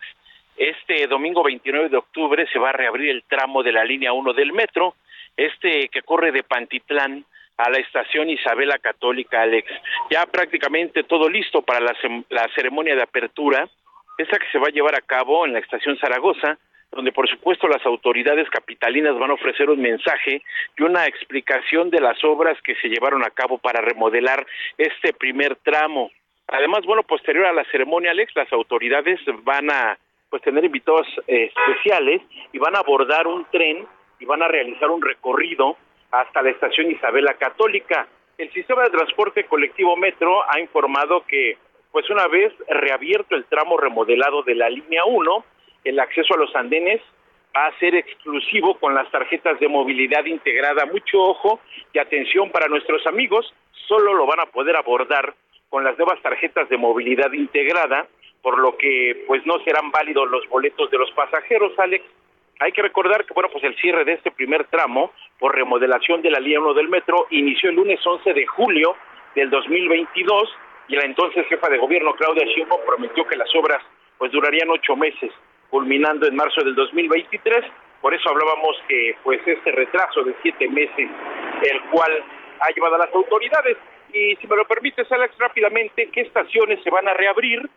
este 0.55 1.05
domingo 1.05 1.43
29 1.43 1.89
de 1.89 1.97
octubre 1.97 2.47
se 2.51 2.57
va 2.57 2.69
a 2.69 2.73
reabrir 2.73 3.11
el 3.11 3.23
tramo 3.25 3.61
de 3.61 3.71
la 3.71 3.83
línea 3.83 4.13
1 4.13 4.33
del 4.33 4.53
metro, 4.53 4.95
este 5.35 5.87
que 5.89 6.01
corre 6.01 6.31
de 6.31 6.41
Pantitlán 6.41 7.25
a 7.57 7.69
la 7.69 7.77
estación 7.77 8.27
Isabela 8.31 8.79
Católica, 8.79 9.43
Alex. 9.43 9.71
Ya 10.09 10.25
prácticamente 10.25 11.03
todo 11.03 11.29
listo 11.29 11.61
para 11.61 11.79
la, 11.79 11.95
la 12.29 12.47
ceremonia 12.55 12.95
de 12.95 13.03
apertura, 13.03 13.69
esta 14.17 14.39
que 14.39 14.49
se 14.51 14.57
va 14.57 14.69
a 14.69 14.71
llevar 14.71 14.95
a 14.95 15.01
cabo 15.01 15.45
en 15.45 15.53
la 15.53 15.59
estación 15.59 15.95
Zaragoza, 15.99 16.57
donde 16.91 17.11
por 17.11 17.27
supuesto 17.29 17.67
las 17.67 17.85
autoridades 17.85 18.49
capitalinas 18.49 19.17
van 19.17 19.31
a 19.31 19.35
ofrecer 19.35 19.69
un 19.69 19.81
mensaje 19.81 20.41
y 20.77 20.83
una 20.83 21.05
explicación 21.05 21.89
de 21.89 22.01
las 22.01 22.23
obras 22.23 22.57
que 22.63 22.75
se 22.75 22.87
llevaron 22.87 23.23
a 23.23 23.29
cabo 23.29 23.57
para 23.57 23.81
remodelar 23.81 24.45
este 24.77 25.13
primer 25.13 25.57
tramo. 25.57 26.11
Además, 26.47 26.85
bueno, 26.85 27.03
posterior 27.03 27.45
a 27.45 27.53
la 27.53 27.65
ceremonia, 27.65 28.11
Alex, 28.11 28.33
las 28.35 28.51
autoridades 28.53 29.19
van 29.43 29.69
a 29.69 29.97
pues 30.29 30.41
tener 30.41 30.63
invitados 30.63 31.07
eh, 31.27 31.51
especiales 31.55 32.21
y 32.51 32.57
van 32.57 32.75
a 32.75 32.79
abordar 32.79 33.27
un 33.27 33.45
tren 33.51 33.85
y 34.19 34.25
van 34.25 34.41
a 34.41 34.47
realizar 34.47 34.89
un 34.89 35.01
recorrido 35.01 35.77
hasta 36.11 36.41
la 36.41 36.49
estación 36.49 36.91
Isabela 36.91 37.33
Católica. 37.35 38.07
El 38.37 38.51
sistema 38.53 38.83
de 38.83 38.91
transporte 38.91 39.45
colectivo 39.45 39.95
Metro 39.95 40.43
ha 40.49 40.59
informado 40.59 41.25
que, 41.27 41.57
pues 41.91 42.09
una 42.09 42.27
vez 42.27 42.53
reabierto 42.67 43.35
el 43.35 43.45
tramo 43.45 43.77
remodelado 43.77 44.43
de 44.43 44.55
la 44.55 44.69
línea 44.69 45.05
1, 45.05 45.45
el 45.89 45.99
acceso 45.99 46.33
a 46.33 46.37
los 46.37 46.55
andenes 46.55 47.01
va 47.55 47.67
a 47.67 47.79
ser 47.79 47.95
exclusivo 47.95 48.77
con 48.79 48.93
las 48.93 49.09
tarjetas 49.09 49.59
de 49.59 49.67
movilidad 49.67 50.25
integrada. 50.25 50.85
Mucho 50.85 51.19
ojo 51.21 51.59
y 51.93 51.99
atención 51.99 52.51
para 52.51 52.67
nuestros 52.67 53.05
amigos, 53.07 53.53
solo 53.87 54.13
lo 54.13 54.25
van 54.25 54.39
a 54.39 54.45
poder 54.47 54.75
abordar 54.75 55.33
con 55.69 55.83
las 55.83 55.97
nuevas 55.97 56.21
tarjetas 56.21 56.69
de 56.69 56.77
movilidad 56.77 57.31
integrada 57.33 58.07
por 58.41 58.59
lo 58.59 58.77
que 58.77 59.25
pues 59.27 59.45
no 59.45 59.59
serán 59.65 59.91
válidos 59.91 60.29
los 60.29 60.47
boletos 60.47 60.89
de 60.89 60.97
los 60.97 61.11
pasajeros, 61.11 61.77
Alex. 61.77 62.05
Hay 62.59 62.71
que 62.71 62.81
recordar 62.81 63.25
que 63.25 63.33
bueno, 63.33 63.49
pues 63.51 63.63
el 63.63 63.75
cierre 63.75 64.05
de 64.05 64.13
este 64.13 64.31
primer 64.31 64.65
tramo 64.65 65.11
por 65.39 65.53
remodelación 65.53 66.21
de 66.21 66.31
la 66.31 66.39
línea 66.39 66.61
1 66.61 66.73
del 66.73 66.89
metro 66.89 67.27
inició 67.29 67.69
el 67.69 67.75
lunes 67.75 67.99
11 68.05 68.33
de 68.33 68.45
julio 68.47 68.95
del 69.35 69.49
2022 69.49 70.49
y 70.87 70.95
la 70.95 71.03
entonces 71.03 71.45
jefa 71.47 71.69
de 71.69 71.77
gobierno 71.77 72.13
Claudia 72.13 72.45
Sheinbaum 72.45 72.81
prometió 72.85 73.27
que 73.27 73.35
las 73.35 73.53
obras 73.53 73.83
pues 74.17 74.31
durarían 74.31 74.69
ocho 74.69 74.95
meses, 74.95 75.31
culminando 75.69 76.27
en 76.27 76.35
marzo 76.35 76.63
del 76.63 76.75
2023. 76.75 77.65
Por 78.01 78.13
eso 78.13 78.29
hablábamos 78.29 78.77
que 78.87 79.15
pues 79.23 79.41
este 79.45 79.71
retraso 79.71 80.23
de 80.23 80.35
siete 80.41 80.67
meses, 80.69 81.09
el 81.63 81.81
cual 81.91 82.11
ha 82.59 82.69
llevado 82.71 82.95
a 82.95 83.05
las 83.05 83.13
autoridades. 83.13 83.77
Y 84.13 84.35
si 84.37 84.47
me 84.47 84.55
lo 84.55 84.65
permites, 84.65 85.11
Alex, 85.11 85.35
rápidamente, 85.37 86.09
¿qué 86.11 86.21
estaciones 86.21 86.81
se 86.83 86.89
van 86.89 87.07
a 87.07 87.13
reabrir? 87.13 87.69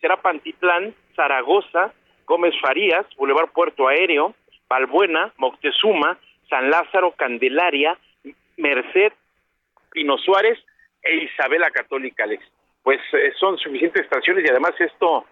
será 0.00 0.16
Pantitlán, 0.16 0.94
Zaragoza, 1.14 1.92
Gómez 2.26 2.54
Farías, 2.60 3.06
Boulevard 3.16 3.50
Puerto 3.50 3.88
Aéreo, 3.88 4.34
Balbuena, 4.68 5.32
Moctezuma, 5.38 6.18
San 6.48 6.70
Lázaro, 6.70 7.12
Candelaria, 7.12 7.98
Merced, 8.56 9.12
Pino 9.90 10.18
Suárez 10.18 10.58
e 11.02 11.16
Isabela 11.16 11.70
Católica, 11.70 12.24
Alex. 12.24 12.44
pues 12.82 13.00
eh, 13.12 13.32
son 13.38 13.58
suficientes 13.58 14.02
estaciones 14.02 14.44
y 14.44 14.50
además 14.50 14.72
esto 14.78 15.24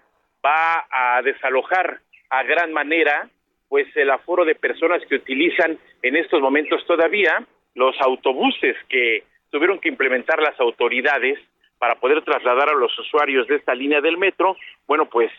va 0.46 0.86
a 0.90 1.22
desalojar 1.22 2.00
a 2.30 2.42
gran 2.44 2.72
manera 2.72 3.28
pues 3.68 3.88
el 3.96 4.10
aforo 4.10 4.44
de 4.44 4.54
personas 4.54 5.02
que 5.08 5.16
utilizan 5.16 5.78
en 6.02 6.16
estos 6.16 6.40
momentos 6.40 6.86
todavía 6.86 7.44
los 7.74 7.96
autobuses 8.00 8.76
que 8.88 9.24
tuvieron 9.50 9.80
que 9.80 9.88
implementar 9.88 10.40
las 10.40 10.58
autoridades 10.60 11.38
para 11.78 11.96
poder 11.96 12.22
trasladar 12.22 12.70
a 12.70 12.74
los 12.74 12.96
usuarios 12.98 13.46
de 13.48 13.56
esta 13.56 13.74
línea 13.74 14.00
del 14.00 14.16
metro, 14.16 14.56
bueno, 14.86 15.06
pues 15.10 15.30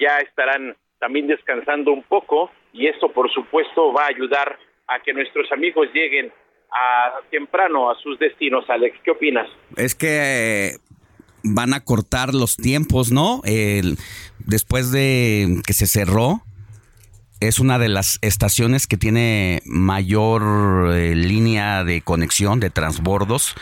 ya 0.00 0.18
estarán 0.18 0.76
también 0.98 1.26
descansando 1.26 1.92
un 1.92 2.02
poco 2.02 2.50
y 2.72 2.86
esto 2.86 3.12
por 3.12 3.30
supuesto 3.32 3.92
va 3.92 4.04
a 4.04 4.08
ayudar 4.08 4.58
a 4.88 5.00
que 5.00 5.12
nuestros 5.12 5.50
amigos 5.52 5.88
lleguen 5.94 6.32
a 6.72 7.20
temprano 7.30 7.90
a 7.90 7.94
sus 8.00 8.18
destinos. 8.18 8.68
Alex, 8.68 8.98
¿qué 9.04 9.12
opinas? 9.12 9.48
Es 9.76 9.94
que 9.94 10.08
eh, 10.08 10.70
van 11.44 11.74
a 11.74 11.84
cortar 11.84 12.34
los 12.34 12.56
tiempos, 12.56 13.12
¿no? 13.12 13.42
El, 13.44 13.96
después 14.44 14.90
de 14.90 15.60
que 15.66 15.72
se 15.72 15.86
cerró, 15.86 16.42
es 17.40 17.58
una 17.58 17.78
de 17.78 17.88
las 17.88 18.18
estaciones 18.22 18.86
que 18.86 18.96
tiene 18.96 19.62
mayor 19.66 20.94
eh, 20.94 21.14
línea 21.14 21.84
de 21.84 22.00
conexión 22.00 22.60
de 22.60 22.70
transbordos 22.70 23.54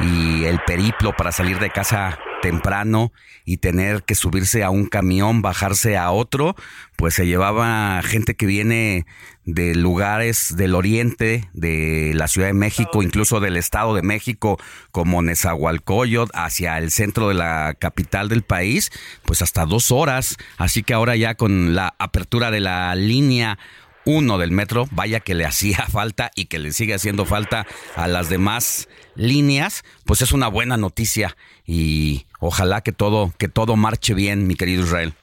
y 0.00 0.44
el 0.44 0.60
periplo 0.60 1.14
para 1.16 1.32
salir 1.32 1.58
de 1.58 1.70
casa 1.70 2.18
temprano 2.40 3.12
y 3.44 3.58
tener 3.58 4.04
que 4.04 4.14
subirse 4.14 4.62
a 4.62 4.70
un 4.70 4.86
camión, 4.86 5.42
bajarse 5.42 5.96
a 5.96 6.10
otro, 6.12 6.54
pues 6.96 7.14
se 7.14 7.26
llevaba 7.26 8.02
gente 8.02 8.34
que 8.34 8.46
viene 8.46 9.06
de 9.44 9.74
lugares 9.74 10.56
del 10.56 10.74
oriente, 10.74 11.48
de 11.52 12.12
la 12.14 12.26
Ciudad 12.26 12.48
de 12.48 12.54
México, 12.54 13.02
incluso 13.02 13.38
del 13.38 13.56
Estado 13.56 13.94
de 13.94 14.02
México, 14.02 14.58
como 14.90 15.22
Nezahualcóyotl, 15.22 16.32
hacia 16.34 16.78
el 16.78 16.90
centro 16.90 17.28
de 17.28 17.34
la 17.34 17.76
capital 17.78 18.28
del 18.28 18.42
país, 18.42 18.90
pues 19.24 19.42
hasta 19.42 19.64
dos 19.64 19.92
horas. 19.92 20.36
Así 20.56 20.82
que 20.82 20.94
ahora 20.94 21.16
ya 21.16 21.36
con 21.36 21.74
la 21.74 21.94
apertura 21.98 22.50
de 22.50 22.60
la 22.60 22.94
línea 22.96 23.58
uno 24.06 24.38
del 24.38 24.52
metro, 24.52 24.88
vaya 24.92 25.20
que 25.20 25.34
le 25.34 25.44
hacía 25.44 25.78
falta 25.90 26.30
y 26.34 26.46
que 26.46 26.58
le 26.58 26.72
sigue 26.72 26.94
haciendo 26.94 27.26
falta 27.26 27.66
a 27.94 28.06
las 28.08 28.28
demás 28.30 28.88
líneas, 29.14 29.84
pues 30.04 30.22
es 30.22 30.32
una 30.32 30.48
buena 30.48 30.76
noticia 30.76 31.36
y 31.66 32.26
ojalá 32.38 32.80
que 32.80 32.92
todo 32.92 33.32
que 33.36 33.48
todo 33.48 33.76
marche 33.76 34.14
bien, 34.14 34.46
mi 34.46 34.54
querido 34.54 34.84
Israel. 34.84 35.14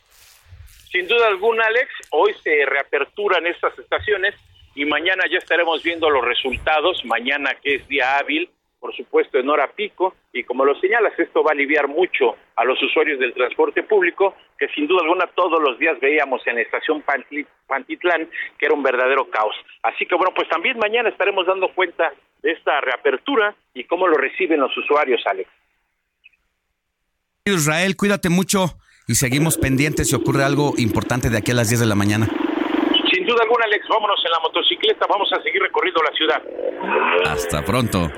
Sin 0.93 1.07
duda 1.07 1.27
alguna, 1.27 1.65
Alex, 1.65 1.89
hoy 2.11 2.35
se 2.43 2.67
reaperturan 2.67 3.47
estas 3.47 3.77
estaciones 3.79 4.35
y 4.75 4.85
mañana 4.85 5.23
ya 5.27 5.39
estaremos 5.39 5.81
viendo 5.81 6.07
los 6.07 6.23
resultados, 6.23 7.03
mañana 7.03 7.55
que 7.55 7.75
es 7.75 7.87
día 7.87 8.19
hábil, 8.19 8.47
por 8.79 8.95
supuesto 8.95 9.39
en 9.39 9.49
hora 9.49 9.71
pico, 9.71 10.13
y 10.31 10.43
como 10.43 10.63
lo 10.63 10.79
señalas, 10.79 11.17
esto 11.17 11.41
va 11.41 11.49
a 11.49 11.53
aliviar 11.53 11.87
mucho 11.87 12.35
a 12.55 12.63
los 12.63 12.79
usuarios 12.83 13.19
del 13.19 13.33
transporte 13.33 13.81
público, 13.81 14.35
que 14.55 14.67
sin 14.67 14.85
duda 14.85 15.01
alguna 15.01 15.25
todos 15.33 15.59
los 15.63 15.79
días 15.79 15.99
veíamos 15.99 16.45
en 16.45 16.57
la 16.57 16.61
estación 16.61 17.03
Pantitlán, 17.65 18.29
que 18.59 18.65
era 18.67 18.75
un 18.75 18.83
verdadero 18.83 19.27
caos. 19.31 19.55
Así 19.81 20.05
que 20.05 20.13
bueno, 20.13 20.31
pues 20.35 20.47
también 20.47 20.77
mañana 20.77 21.09
estaremos 21.09 21.47
dando 21.47 21.73
cuenta 21.73 22.13
de 22.43 22.51
esta 22.51 22.81
reapertura 22.81 23.55
y 23.73 23.85
cómo 23.85 24.07
lo 24.07 24.15
reciben 24.15 24.59
los 24.59 24.77
usuarios, 24.77 25.23
Alex. 25.25 25.49
Israel, 27.45 27.95
cuídate 27.95 28.29
mucho 28.29 28.77
y 29.07 29.15
seguimos 29.15 29.57
pendientes 29.57 30.09
si 30.09 30.15
ocurre 30.15 30.43
algo 30.43 30.73
importante 30.77 31.29
de 31.29 31.37
aquí 31.37 31.51
a 31.51 31.55
las 31.55 31.69
10 31.69 31.81
de 31.81 31.85
la 31.87 31.95
mañana. 31.95 32.27
Sin 33.11 33.25
duda 33.25 33.43
alguna, 33.43 33.65
Alex, 33.65 33.85
vámonos 33.89 34.19
en 34.25 34.31
la 34.31 34.39
motocicleta, 34.39 35.05
vamos 35.07 35.29
a 35.33 35.41
seguir 35.43 35.61
recorriendo 35.61 36.01
la 36.03 36.15
ciudad. 36.15 36.41
Hasta 37.31 37.63
pronto. 37.63 38.09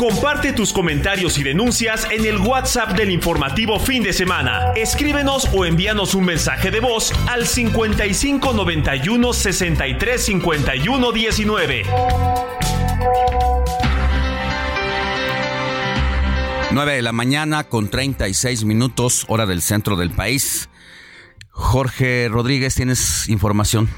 Comparte 0.00 0.54
tus 0.54 0.72
comentarios 0.72 1.38
y 1.38 1.42
denuncias 1.42 2.10
en 2.10 2.24
el 2.24 2.38
WhatsApp 2.38 2.92
del 2.92 3.10
informativo 3.10 3.78
fin 3.78 4.02
de 4.02 4.14
semana. 4.14 4.72
Escríbenos 4.74 5.46
o 5.54 5.66
envíanos 5.66 6.14
un 6.14 6.24
mensaje 6.24 6.70
de 6.70 6.80
voz 6.80 7.12
al 7.28 7.46
55 7.46 8.54
91 8.54 9.32
63 9.34 10.24
51 10.24 11.12
19. 11.12 11.82
9 16.72 16.94
de 16.94 17.02
la 17.02 17.12
mañana 17.12 17.64
con 17.64 17.88
36 17.88 18.64
minutos, 18.64 19.24
hora 19.26 19.44
del 19.44 19.60
centro 19.60 19.96
del 19.96 20.10
país. 20.10 20.68
Jorge 21.48 22.28
Rodríguez, 22.30 22.76
¿tienes 22.76 23.28
información? 23.28 23.88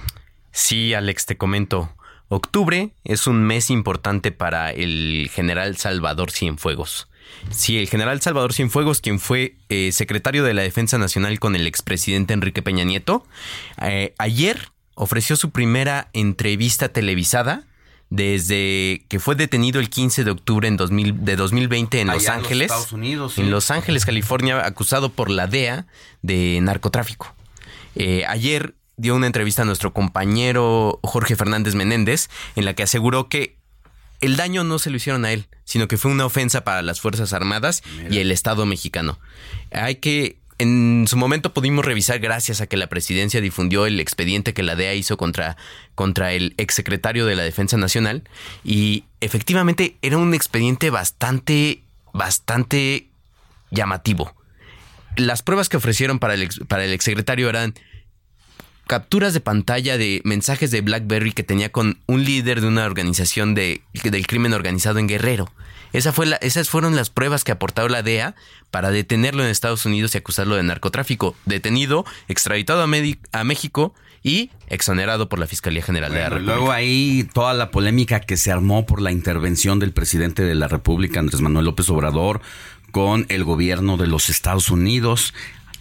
Sí, 0.52 0.94
Alex, 0.94 1.26
te 1.26 1.36
comento. 1.36 1.94
Octubre 2.28 2.94
es 3.04 3.26
un 3.26 3.44
mes 3.44 3.68
importante 3.68 4.32
para 4.32 4.70
el 4.70 5.30
general 5.30 5.76
Salvador 5.76 6.30
Cienfuegos. 6.30 7.08
Sí, 7.50 7.78
el 7.78 7.88
general 7.88 8.22
Salvador 8.22 8.54
Cienfuegos, 8.54 9.02
quien 9.02 9.20
fue 9.20 9.56
eh, 9.68 9.92
secretario 9.92 10.42
de 10.42 10.54
la 10.54 10.62
Defensa 10.62 10.96
Nacional 10.96 11.38
con 11.40 11.54
el 11.54 11.66
expresidente 11.66 12.32
Enrique 12.32 12.62
Peña 12.62 12.84
Nieto, 12.84 13.26
eh, 13.82 14.14
ayer 14.16 14.70
ofreció 14.94 15.36
su 15.36 15.50
primera 15.50 16.08
entrevista 16.14 16.88
televisada 16.88 17.66
desde 18.12 19.06
que 19.08 19.18
fue 19.18 19.36
detenido 19.36 19.80
el 19.80 19.88
15 19.88 20.24
de 20.24 20.30
octubre 20.32 20.68
en 20.68 20.76
2000, 20.76 21.24
de 21.24 21.34
2020 21.34 22.02
en 22.02 22.08
Los 22.08 22.28
Ángeles, 22.28 22.66
Estados 22.66 22.92
Unidos, 22.92 23.38
en 23.38 23.50
Los 23.50 23.70
Ángeles, 23.70 24.04
California, 24.04 24.66
acusado 24.66 25.08
por 25.08 25.30
la 25.30 25.46
DEA 25.46 25.86
de 26.20 26.60
narcotráfico. 26.60 27.34
Eh, 27.94 28.26
ayer 28.28 28.74
dio 28.98 29.16
una 29.16 29.26
entrevista 29.26 29.62
a 29.62 29.64
nuestro 29.64 29.94
compañero 29.94 31.00
Jorge 31.02 31.36
Fernández 31.36 31.74
Menéndez, 31.74 32.28
en 32.54 32.66
la 32.66 32.74
que 32.74 32.82
aseguró 32.82 33.30
que 33.30 33.56
el 34.20 34.36
daño 34.36 34.62
no 34.62 34.78
se 34.78 34.90
lo 34.90 34.98
hicieron 34.98 35.24
a 35.24 35.32
él, 35.32 35.46
sino 35.64 35.88
que 35.88 35.96
fue 35.96 36.10
una 36.10 36.26
ofensa 36.26 36.64
para 36.64 36.82
las 36.82 37.00
Fuerzas 37.00 37.32
Armadas 37.32 37.82
y 38.10 38.18
el 38.18 38.30
Estado 38.30 38.66
mexicano. 38.66 39.18
Hay 39.70 39.96
que 39.96 40.36
en 40.62 41.06
su 41.08 41.16
momento 41.16 41.52
pudimos 41.52 41.84
revisar 41.84 42.20
gracias 42.20 42.60
a 42.60 42.68
que 42.68 42.76
la 42.76 42.86
presidencia 42.86 43.40
difundió 43.40 43.84
el 43.84 43.98
expediente 43.98 44.54
que 44.54 44.62
la 44.62 44.76
DEA 44.76 44.94
hizo 44.94 45.16
contra, 45.16 45.56
contra 45.96 46.32
el 46.32 46.54
exsecretario 46.56 47.26
de 47.26 47.34
la 47.34 47.42
Defensa 47.42 47.76
Nacional 47.76 48.22
y 48.62 49.04
efectivamente 49.20 49.96
era 50.02 50.18
un 50.18 50.34
expediente 50.34 50.90
bastante, 50.90 51.82
bastante 52.12 53.08
llamativo. 53.72 54.36
Las 55.16 55.42
pruebas 55.42 55.68
que 55.68 55.78
ofrecieron 55.78 56.20
para 56.20 56.34
el, 56.34 56.48
para 56.68 56.84
el 56.84 56.92
exsecretario 56.92 57.48
eran 57.48 57.74
capturas 58.86 59.34
de 59.34 59.40
pantalla 59.40 59.96
de 59.96 60.20
mensajes 60.24 60.70
de 60.70 60.80
BlackBerry 60.80 61.32
que 61.32 61.42
tenía 61.42 61.70
con 61.70 61.98
un 62.06 62.24
líder 62.24 62.60
de 62.60 62.66
una 62.66 62.84
organización 62.84 63.54
de, 63.54 63.82
del 64.04 64.26
crimen 64.26 64.52
organizado 64.52 64.98
en 64.98 65.08
Guerrero. 65.08 65.50
Esa 65.92 66.12
fue 66.12 66.26
la, 66.26 66.36
esas 66.36 66.68
fueron 66.68 66.96
las 66.96 67.10
pruebas 67.10 67.44
que 67.44 67.52
aportó 67.52 67.88
la 67.88 68.02
DEA 68.02 68.34
para 68.70 68.90
detenerlo 68.90 69.44
en 69.44 69.50
Estados 69.50 69.84
Unidos 69.84 70.14
y 70.14 70.18
acusarlo 70.18 70.56
de 70.56 70.62
narcotráfico. 70.62 71.36
Detenido, 71.44 72.06
extraditado 72.28 72.82
a, 72.82 72.88
a 73.32 73.44
México 73.44 73.94
y 74.22 74.50
exonerado 74.68 75.28
por 75.28 75.38
la 75.38 75.46
Fiscalía 75.46 75.82
General 75.82 76.12
de 76.12 76.20
la 76.20 76.28
República. 76.30 76.54
Luego 76.54 76.72
ahí 76.72 77.28
toda 77.34 77.54
la 77.54 77.70
polémica 77.70 78.20
que 78.20 78.36
se 78.36 78.52
armó 78.52 78.86
por 78.86 79.02
la 79.02 79.12
intervención 79.12 79.78
del 79.78 79.92
presidente 79.92 80.42
de 80.44 80.54
la 80.54 80.68
República, 80.68 81.20
Andrés 81.20 81.40
Manuel 81.40 81.66
López 81.66 81.90
Obrador, 81.90 82.40
con 82.90 83.26
el 83.28 83.44
gobierno 83.44 83.96
de 83.96 84.06
los 84.06 84.30
Estados 84.30 84.70
Unidos 84.70 85.34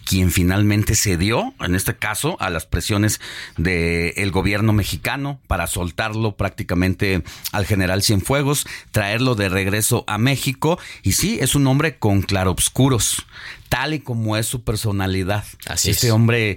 quien 0.04 0.30
finalmente 0.30 0.94
cedió, 0.96 1.54
en 1.60 1.74
este 1.74 1.96
caso, 1.96 2.36
a 2.40 2.50
las 2.50 2.66
presiones 2.66 3.20
del 3.56 4.30
gobierno 4.30 4.72
mexicano 4.72 5.40
para 5.46 5.66
soltarlo 5.66 6.36
prácticamente 6.36 7.22
al 7.52 7.66
general 7.66 8.02
Cienfuegos, 8.02 8.66
traerlo 8.90 9.34
de 9.34 9.48
regreso 9.48 10.04
a 10.06 10.18
México. 10.18 10.78
Y 11.02 11.12
sí, 11.12 11.38
es 11.40 11.54
un 11.54 11.66
hombre 11.66 11.98
con 11.98 12.22
claroscuros, 12.22 13.24
tal 13.68 13.94
y 13.94 14.00
como 14.00 14.36
es 14.36 14.46
su 14.46 14.62
personalidad. 14.62 15.44
Así 15.66 15.90
este 15.90 16.08
es. 16.08 16.12
hombre 16.12 16.56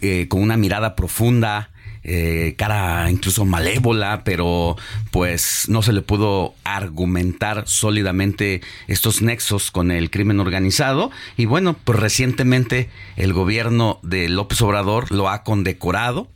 eh, 0.00 0.28
con 0.28 0.42
una 0.42 0.56
mirada 0.56 0.96
profunda, 0.96 1.70
eh, 2.04 2.54
cara 2.58 3.10
incluso 3.10 3.44
malévola, 3.44 4.22
pero 4.24 4.76
pues 5.10 5.64
no 5.68 5.82
se 5.82 5.92
le 5.92 6.02
pudo 6.02 6.54
argumentar 6.62 7.64
sólidamente 7.66 8.60
estos 8.88 9.22
nexos 9.22 9.70
con 9.70 9.90
el 9.90 10.10
crimen 10.10 10.38
organizado. 10.38 11.10
Y 11.36 11.46
bueno, 11.46 11.76
pues 11.84 11.98
recientemente 11.98 12.90
el 13.16 13.32
gobierno 13.32 14.00
de 14.02 14.28
López 14.28 14.60
Obrador 14.62 15.10
lo 15.10 15.30
ha 15.30 15.42
condecorado, 15.44 16.30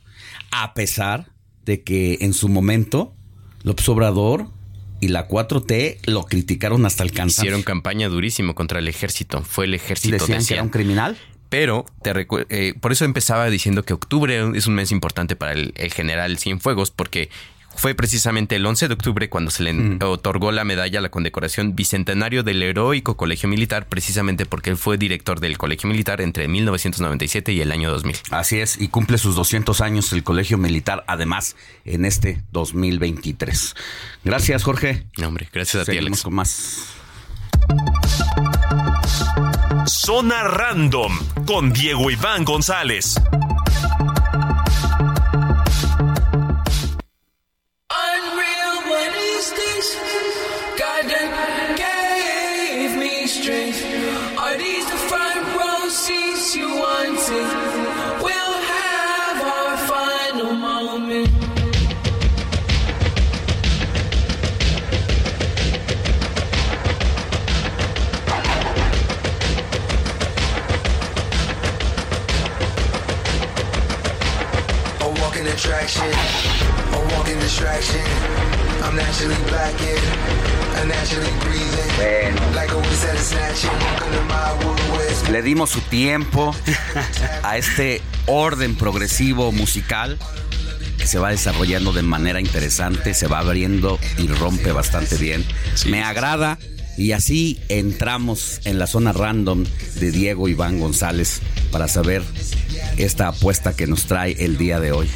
a 0.51 0.73
pesar 0.73 1.27
de 1.65 1.83
que 1.83 2.17
en 2.21 2.33
su 2.33 2.49
momento 2.49 3.13
López 3.63 3.87
Obrador 3.89 4.47
y 4.99 5.09
la 5.09 5.27
4T 5.27 5.99
lo 6.05 6.25
criticaron 6.25 6.85
hasta 6.85 7.03
el 7.03 7.11
cansancio. 7.11 7.43
Hicieron 7.43 7.63
campaña 7.63 8.09
durísimo 8.09 8.55
contra 8.55 8.79
el 8.79 8.87
ejército. 8.87 9.43
Fue 9.43 9.65
el 9.65 9.73
ejército. 9.73 10.17
Decían 10.17 10.45
que 10.45 10.53
era 10.55 10.63
un 10.63 10.69
criminal. 10.69 11.17
Pero 11.49 11.85
te 12.03 12.13
eh, 12.49 12.73
por 12.79 12.91
eso 12.91 13.05
empezaba 13.05 13.49
diciendo 13.49 13.83
que 13.83 13.93
octubre 13.93 14.51
es 14.55 14.67
un 14.67 14.75
mes 14.75 14.91
importante 14.91 15.35
para 15.35 15.53
el, 15.53 15.73
el 15.75 15.91
general 15.91 16.37
Cienfuegos, 16.37 16.91
porque 16.91 17.29
fue 17.75 17.95
precisamente 17.95 18.55
el 18.57 18.65
11 18.65 18.87
de 18.89 18.93
octubre 18.93 19.29
cuando 19.29 19.51
se 19.51 19.63
le 19.63 19.71
Mm. 19.73 19.99
otorgó 20.03 20.51
la 20.51 20.63
medalla 20.65 20.99
a 20.99 21.01
la 21.01 21.09
condecoración 21.09 21.75
Bicentenario 21.75 22.43
del 22.43 22.61
Heroico 22.61 23.15
Colegio 23.15 23.47
Militar, 23.47 23.87
precisamente 23.87 24.45
porque 24.45 24.69
él 24.71 24.75
fue 24.77 24.97
director 24.97 25.39
del 25.39 25.57
Colegio 25.57 25.87
Militar 25.89 26.19
entre 26.19 26.47
1997 26.49 27.53
y 27.53 27.61
el 27.61 27.71
año 27.71 27.89
2000. 27.89 28.17
Así 28.31 28.59
es, 28.59 28.79
y 28.81 28.89
cumple 28.89 29.17
sus 29.17 29.35
200 29.35 29.79
años 29.81 30.11
el 30.11 30.23
Colegio 30.23 30.57
Militar, 30.57 31.05
además, 31.07 31.55
en 31.85 32.03
este 32.05 32.43
2023. 32.51 33.75
Gracias, 34.25 34.63
Jorge. 34.63 35.05
No, 35.17 35.29
hombre, 35.29 35.47
gracias 35.53 35.83
a 35.83 35.85
ti, 35.85 35.93
Seguimos 35.93 36.07
Alex. 36.19 36.23
con 36.23 36.33
más. 36.33 38.18
Zona 39.89 40.43
Random 40.43 41.17
con 41.47 41.73
Diego 41.73 42.11
Iván 42.11 42.45
González. 42.45 43.15
Attraction, 75.59 76.05
a 76.93 77.15
walking 77.15 77.39
distraction. 77.39 78.01
I'm 78.83 78.95
naturally 78.95 79.35
blacking, 79.49 80.03
I'm 80.77 80.87
naturally 80.87 81.31
breathing. 81.41 82.55
Like 82.55 82.71
a 82.71 82.77
whiz 82.77 83.03
at 83.05 83.15
a 83.15 83.19
snatching, 83.19 83.71
walking 83.71 84.11
to 84.13 84.21
my 84.23 84.53
wood 84.63 85.29
Le 85.31 85.41
dimos 85.41 85.69
su 85.71 85.81
tiempo 85.81 86.55
a 87.43 87.57
este 87.57 88.01
orden 88.25 88.75
progresivo 88.75 89.51
musical 89.51 90.17
que 90.97 91.07
se 91.07 91.19
va 91.19 91.29
desarrollando 91.29 91.93
de 91.93 92.03
manera 92.03 92.39
interesante, 92.39 93.13
se 93.13 93.27
va 93.27 93.39
abriendo 93.39 93.99
y 94.17 94.27
rompe 94.27 94.71
bastante 94.71 95.17
bien. 95.17 95.45
Me 95.87 96.03
agrada 96.03 96.57
y 96.97 97.11
así 97.11 97.59
entramos 97.69 98.61
en 98.65 98.79
la 98.79 98.87
zona 98.87 99.13
random 99.13 99.65
de 99.95 100.11
Diego 100.11 100.47
Iván 100.47 100.79
González 100.79 101.41
para 101.71 101.87
saber 101.87 102.23
esta 102.97 103.29
apuesta 103.29 103.75
que 103.75 103.87
nos 103.87 104.05
trae 104.05 104.35
el 104.39 104.57
día 104.57 104.79
de 104.79 104.91
hoy. 104.91 105.09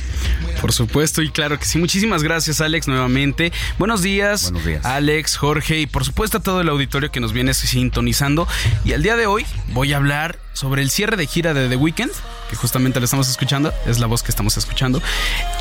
Por 0.62 0.72
supuesto, 0.72 1.22
y 1.22 1.30
claro 1.30 1.60
que 1.60 1.66
sí. 1.66 1.78
Muchísimas 1.78 2.24
gracias, 2.24 2.62
Alex, 2.62 2.88
nuevamente. 2.88 3.52
Buenos 3.78 4.02
días, 4.02 4.44
Buenos 4.44 4.66
días. 4.66 4.86
Alex, 4.86 5.36
Jorge, 5.36 5.80
y 5.80 5.88
por 5.88 6.06
supuesto 6.06 6.38
a 6.38 6.42
todo 6.42 6.62
el 6.62 6.70
auditorio 6.70 7.12
que 7.12 7.20
nos 7.20 7.34
viene 7.34 7.54
sintonizando. 7.54 8.48
Y 8.86 8.94
al 8.94 9.04
día 9.04 9.16
de 9.16 9.28
hoy 9.28 9.46
voy 9.74 9.94
a 9.94 9.98
hablar 9.98 10.40
sobre 10.54 10.82
el 10.82 10.90
cierre 10.90 11.18
de 11.18 11.28
gira 11.28 11.54
de 11.54 11.68
The 11.68 11.76
Weeknd, 11.76 12.12
que 12.50 12.56
justamente 12.56 13.00
lo 13.00 13.06
estamos 13.06 13.28
escuchando, 13.28 13.74
es 13.86 14.00
la 14.00 14.08
voz 14.08 14.24
que 14.24 14.30
estamos 14.30 14.56
escuchando, 14.56 15.02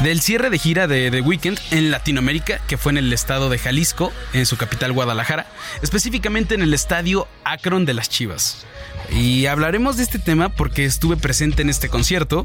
del 0.01 0.21
cierre 0.21 0.51
de 0.51 0.59
gira 0.59 0.87
de 0.87 1.11
The 1.11 1.23
Weeknd 1.23 1.59
en 1.71 1.91
Latinoamérica, 1.91 2.61
que 2.67 2.77
fue 2.77 2.93
en 2.93 2.99
el 2.99 3.13
estado 3.13 3.49
de 3.49 3.59
Jalisco, 3.59 4.13
en 4.33 4.47
su 4.47 4.57
capital 4.57 4.93
Guadalajara, 4.93 5.47
específicamente 5.83 6.55
en 6.55 6.63
el 6.63 6.75
estadio 6.75 7.27
Akron 7.45 7.87
de 7.87 7.95
las 7.95 8.09
Chivas. 8.09 8.67
Y 9.15 9.47
hablaremos 9.47 9.97
de 9.97 10.03
este 10.03 10.19
tema 10.19 10.49
porque 10.49 10.85
estuve 10.85 11.17
presente 11.17 11.63
en 11.63 11.71
este 11.71 11.89
concierto 11.89 12.45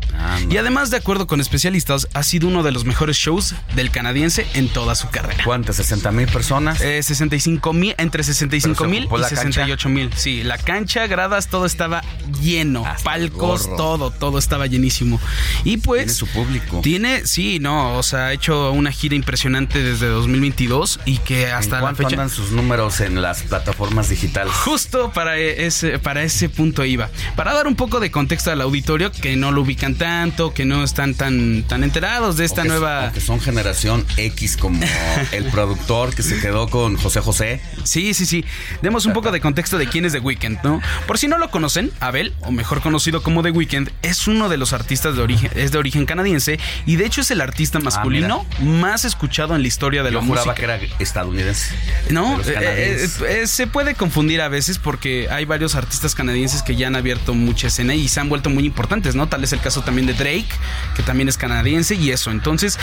y 0.50 0.58
además 0.58 0.90
de 0.90 0.98
acuerdo 0.98 1.28
con 1.28 1.40
especialistas 1.42 2.08
ha 2.14 2.24
sido 2.24 2.48
uno 2.48 2.64
de 2.64 2.72
los 2.72 2.86
mejores 2.86 3.18
shows 3.18 3.56
del 3.76 3.92
canadiense 3.92 4.46
en 4.54 4.68
toda 4.70 4.96
su 4.96 5.10
carrera. 5.10 5.44
¿Cuántas? 5.44 5.80
¿60 5.80 6.12
mil 6.12 6.28
personas? 6.28 6.82
Eh, 6.82 7.02
65 7.02 7.74
mil, 7.74 7.96
entre 7.98 8.24
65 8.24 8.76
Pero 8.78 8.90
se 8.90 8.92
mil 8.92 9.04
y 9.04 9.08
la 9.08 9.30
cancha. 9.30 9.36
68 9.36 9.90
mil. 9.90 10.10
Sí, 10.16 10.44
la 10.44 10.58
cancha, 10.58 11.08
gradas, 11.08 11.48
todo 11.48 11.66
estaba 11.66 12.02
lleno. 12.42 12.84
palcos, 13.04 13.70
todo, 13.78 14.12
todo 14.12 14.38
estaba 14.38 14.68
llenísimo. 14.68 15.20
Y 15.64 15.78
pues... 15.78 16.06
Tiene 16.06 16.14
su 16.14 16.28
público. 16.28 16.82
Tiene, 16.82 17.26
sí, 17.26 17.60
no, 17.60 17.98
o 17.98 18.04
sea, 18.04 18.28
ha 18.28 18.34
hecho 18.34 18.72
una 18.72 18.92
gira 18.92 19.16
impresionante 19.16 19.82
desde 19.82 20.08
2022 20.08 21.00
y 21.06 21.18
que 21.20 21.52
hasta 21.52 21.80
¿En 21.80 21.86
la 21.86 21.96
fecha... 21.96 22.10
andan 22.10 22.30
sus 22.30 22.52
números 22.52 23.00
en 23.02 23.22
las 23.22 23.44
plataformas 23.44 24.10
digitales? 24.10 24.54
Justo 24.54 25.12
para 25.12 25.38
ese, 25.38 26.00
para 26.00 26.24
ese 26.24 26.50
punto 26.58 26.84
iba. 26.84 27.10
Para 27.38 27.54
dar 27.54 27.68
un 27.68 27.76
poco 27.76 28.00
de 28.02 28.12
contexto 28.12 28.52
al 28.52 28.60
auditorio 28.62 29.12
que 29.12 29.36
no 29.38 29.52
lo 29.54 29.62
ubican 29.62 29.96
tanto, 29.96 30.54
que 30.54 30.66
no 30.66 30.84
están 30.84 31.14
tan, 31.14 31.64
tan 31.64 31.84
enterados 31.84 32.36
de 32.36 32.44
esta 32.46 32.62
O 32.62 32.64
que- 32.64 32.70
nueva. 32.70 33.08
o 33.08 33.14
que 33.14 33.22
son 33.22 33.40
generación 33.40 34.06
X 34.18 34.58
como 34.58 34.82
el 35.32 35.46
productor 35.46 36.14
que 36.14 36.24
se 36.24 36.40
quedó 36.42 36.68
con 36.68 36.98
José 36.98 37.22
José. 37.22 37.62
Sí, 37.84 38.14
sí, 38.14 38.26
sí. 38.26 38.44
Demos 38.82 39.06
un 39.06 39.14
poco 39.14 39.32
de 39.32 39.40
contexto 39.40 39.78
de 39.78 39.88
quién 39.88 40.04
es 40.06 40.12
The 40.14 40.20
Weeknd, 40.20 40.58
¿no? 40.64 40.82
Por 41.06 41.18
si 41.18 41.28
no 41.28 41.38
lo 41.38 41.50
conocen, 41.52 41.92
Abel, 42.00 42.34
o 42.42 42.52
mejor 42.52 42.82
conocido 42.82 43.22
como 43.24 43.44
The 43.44 43.52
Weeknd, 43.52 43.90
es 44.02 44.28
uno 44.28 44.50
de 44.50 44.58
los 44.58 44.74
artistas 44.74 45.16
de 45.16 45.22
origen, 45.22 45.52
es 45.56 45.72
de 45.72 45.78
origen 45.78 46.06
canadiense 46.06 46.60
y 46.86 46.96
de 46.96 47.06
hecho 47.06 47.22
es 47.22 47.30
el 47.32 47.40
artista 47.42 47.80
masculino 47.80 48.46
más 48.62 49.06
escuchado 49.06 49.56
en 49.56 49.62
la 49.62 49.68
historia 49.68 50.02
de 50.04 50.12
Yo 50.12 50.20
la 50.22 50.26
juraba 50.26 50.46
música. 50.48 50.56
que 50.56 50.64
era 50.64 50.80
estadounidense. 51.00 51.76
No, 52.10 52.40
eh, 52.42 52.44
eh, 52.48 53.08
eh, 53.30 53.48
se 53.48 53.68
puede 53.68 53.94
confundir 53.96 54.42
a 54.42 54.48
veces 54.50 54.80
porque 54.80 55.28
hay 55.30 55.46
varios 55.46 55.76
artistas 55.76 56.16
canadienses 56.16 56.47
que 56.66 56.76
ya 56.76 56.88
han 56.88 56.96
abierto 56.96 57.34
mucha 57.34 57.68
escena 57.68 57.94
y 57.96 58.08
se 58.08 58.20
han 58.20 58.30
vuelto 58.30 58.50
muy 58.50 58.66
importantes, 58.66 59.16
¿no? 59.16 59.28
Tal 59.28 59.44
es 59.44 59.54
el 59.54 59.60
caso 59.60 59.82
también 59.82 60.08
de 60.08 60.14
Drake, 60.14 60.48
que 60.96 61.04
también 61.04 61.30
es 61.30 61.38
canadiense 61.38 61.96
y 61.96 62.12
eso. 62.12 62.32
Entonces, 62.32 62.78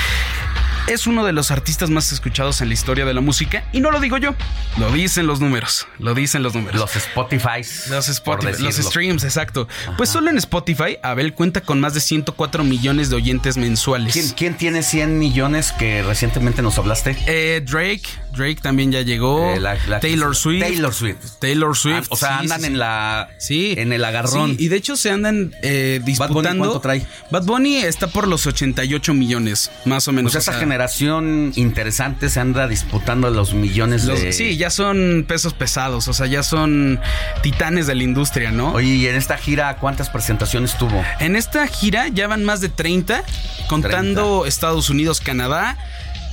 es 0.87 1.07
uno 1.07 1.25
de 1.25 1.33
los 1.33 1.51
artistas 1.51 1.89
más 1.89 2.13
escuchados 2.13 2.61
en 2.61 2.69
la 2.69 2.75
historia 2.75 3.05
de 3.07 3.15
la 3.15 3.23
música 3.23 3.65
y 3.73 3.81
no 3.81 3.91
lo 3.91 4.01
digo 4.01 4.19
yo, 4.19 4.35
lo 4.77 4.91
dicen 4.93 5.27
los 5.27 5.41
números, 5.41 5.87
lo 5.99 6.15
dicen 6.15 6.43
los 6.43 6.55
números. 6.55 6.79
Los 6.79 6.95
Spotify. 6.97 7.63
Los 7.89 8.09
Spotify, 8.09 8.63
los 8.63 8.77
streams, 8.77 9.25
exacto. 9.25 9.67
Pues 9.97 10.11
solo 10.11 10.29
en 10.31 10.37
Spotify, 10.39 10.99
Abel 11.03 11.33
cuenta 11.33 11.63
con 11.63 11.81
más 11.81 11.95
de 11.95 12.01
104 12.01 12.65
millones 12.65 13.09
de 13.09 13.17
oyentes 13.17 13.57
mensuales. 13.57 14.13
¿Quién, 14.13 14.29
quién 14.31 14.57
tiene 14.57 14.83
100 14.83 15.19
millones 15.19 15.73
que 15.73 16.03
recientemente 16.03 16.61
nos 16.61 16.77
hablaste? 16.79 17.17
Eh, 17.27 17.63
Drake, 17.65 18.03
Drake 18.33 18.59
también 18.61 18.93
ya 18.93 19.01
llegó. 19.03 19.55
Eh, 19.55 19.61
la- 19.61 19.77
la- 19.89 20.01
Taylor 20.01 20.37
Swift. 20.37 20.61
Taylor 20.63 20.93
Swift. 20.93 21.17
Taylor 21.41 21.77
Swift. 21.77 22.05
Ah, 22.05 22.07
o 22.11 22.17
sea, 22.17 22.29
sí, 22.29 22.35
andan 22.43 22.61
sí, 22.61 22.67
en 22.67 22.79
la 22.79 23.31
Sí. 23.47 23.75
en 23.77 23.93
el 23.93 24.05
agarrón. 24.05 24.57
Sí, 24.59 24.65
y 24.65 24.69
de 24.69 24.77
hecho 24.77 24.97
se 24.97 25.11
andan 25.11 25.55
eh, 25.63 26.01
disputando. 26.05 26.65
¿cuánto 26.65 26.81
trae? 26.81 27.07
Bad 27.31 27.45
Bunny 27.45 27.77
está 27.77 28.07
por 28.07 28.27
los 28.29 28.47
88 28.47 29.13
millones, 29.15 29.71
más 29.85 30.09
o 30.09 30.13
menos. 30.13 30.33
sea, 30.33 30.39
o 30.41 30.43
sea, 30.43 30.55
generación 30.55 31.53
interesante 31.57 32.29
se 32.31 32.41
anda 32.41 32.67
disputando 32.69 33.31
los 33.31 33.55
millones 33.55 34.05
los- 34.05 34.21
de. 34.23 34.33
Sí, 34.33 34.57
ya 34.57 34.71
son 34.71 35.25
pesos 35.29 35.53
pesados, 35.55 36.09
o 36.09 36.13
sea, 36.13 36.27
ya 36.27 36.43
son 36.43 37.01
titanes 37.43 37.87
de 37.87 37.95
la 37.95 38.03
industria, 38.03 38.51
¿no? 38.51 38.73
Oye, 38.73 38.89
¿y 38.95 39.07
en 39.07 39.17
esta 39.17 39.37
gira 39.37 39.77
cuántas 39.77 40.11
presentaciones 40.11 40.77
tuvo? 40.79 41.05
En 41.21 41.37
esta 41.37 41.67
gira 41.67 42.09
ya 42.09 42.27
van 42.27 42.45
más 42.45 42.61
de 42.61 42.69
30, 42.69 43.23
contando 43.69 44.47
Estados 44.47 44.91
Unidos, 44.91 45.21
Canadá, 45.21 45.77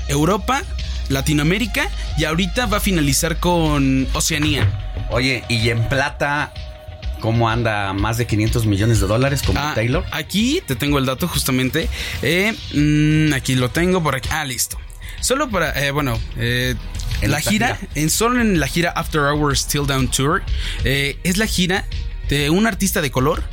Europa, 0.07 0.61
Latinoamérica 1.09 1.89
y 2.17 2.23
ahorita 2.25 2.65
va 2.67 2.77
a 2.77 2.79
finalizar 2.79 3.37
con 3.37 4.07
Oceanía. 4.13 4.67
Oye, 5.09 5.43
¿y 5.49 5.69
en 5.69 5.87
plata 5.89 6.53
cómo 7.21 7.49
anda? 7.49 7.93
¿Más 7.93 8.17
de 8.17 8.27
500 8.27 8.65
millones 8.65 8.99
de 8.99 9.07
dólares 9.07 9.41
como 9.45 9.59
Ah, 9.59 9.71
Taylor? 9.75 10.03
Aquí 10.11 10.61
te 10.65 10.75
tengo 10.75 10.97
el 10.99 11.05
dato 11.05 11.27
justamente. 11.27 11.87
Eh, 12.21 12.53
mm, 12.73 13.33
aquí 13.33 13.55
lo 13.55 13.69
tengo 13.69 14.03
por 14.03 14.15
aquí. 14.15 14.27
Ah, 14.31 14.43
listo. 14.43 14.77
Solo 15.21 15.49
para, 15.49 15.71
eh, 15.85 15.91
bueno, 15.91 16.19
eh, 16.37 16.75
En 17.21 17.31
la 17.31 17.39
gira, 17.39 17.75
gira. 17.75 17.89
en 17.95 18.09
solo 18.09 18.41
en 18.41 18.59
la 18.59 18.67
gira 18.67 18.89
After 18.91 19.21
Hours 19.21 19.59
Still 19.61 19.85
Down 19.85 20.09
Tour, 20.09 20.41
eh, 20.83 21.17
es 21.23 21.37
la 21.37 21.45
gira 21.45 21.85
de 22.27 22.49
un 22.49 22.65
artista 22.65 23.01
de 23.01 23.11
color 23.11 23.43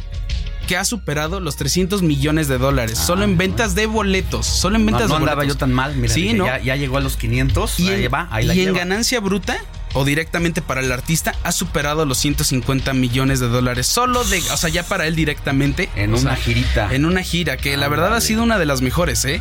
que 0.66 0.76
ha 0.76 0.84
superado 0.84 1.40
los 1.40 1.56
300 1.56 2.02
millones 2.02 2.46
de 2.48 2.58
dólares. 2.58 2.98
solo 2.98 3.24
en 3.24 3.36
ventas 3.38 3.74
de 3.74 3.86
boletos. 3.86 4.46
Solo 4.46 4.76
en 4.76 4.82
Ah, 4.82 4.84
No, 4.84 4.86
ventas 4.92 5.08
no 5.08 5.14
de 5.16 5.20
andaba 5.20 5.34
boletos. 5.36 5.54
yo 5.56 5.58
tan 5.58 5.72
mal, 5.72 5.96
mira, 5.96 6.12
Sí, 6.14 6.22
dije, 6.22 6.34
¿no? 6.34 6.46
ya, 6.46 6.58
ya 6.60 6.76
llegó 6.76 6.96
a 6.98 7.00
los 7.00 7.16
500, 7.16 7.80
Y 7.80 7.88
ahí 7.90 8.04
en, 8.04 8.12
va, 8.12 8.28
ahí 8.30 8.44
la 8.46 8.54
y 8.54 8.60
en 8.60 8.64
lleva. 8.66 8.78
ganancia 8.78 9.20
bruta 9.20 9.58
o 9.94 10.04
directamente 10.04 10.62
para 10.62 10.80
el 10.80 10.92
artista 10.92 11.34
ha 11.42 11.52
superado 11.52 12.04
los 12.04 12.18
150 12.18 12.92
millones 12.94 13.40
de 13.40 13.48
dólares. 13.48 13.86
Solo 13.86 14.24
de, 14.24 14.38
o 14.50 14.56
sea, 14.56 14.70
ya 14.70 14.82
para 14.82 15.06
él 15.06 15.16
directamente. 15.16 15.88
En 15.96 16.10
una 16.10 16.20
sea, 16.20 16.36
girita. 16.36 16.94
En 16.94 17.04
una 17.04 17.22
gira, 17.22 17.56
que 17.56 17.76
la 17.76 17.88
verdad 17.88 18.14
ha 18.14 18.20
sido 18.20 18.42
una 18.42 18.58
de 18.58 18.66
las 18.66 18.82
mejores, 18.82 19.24
¿eh? 19.24 19.40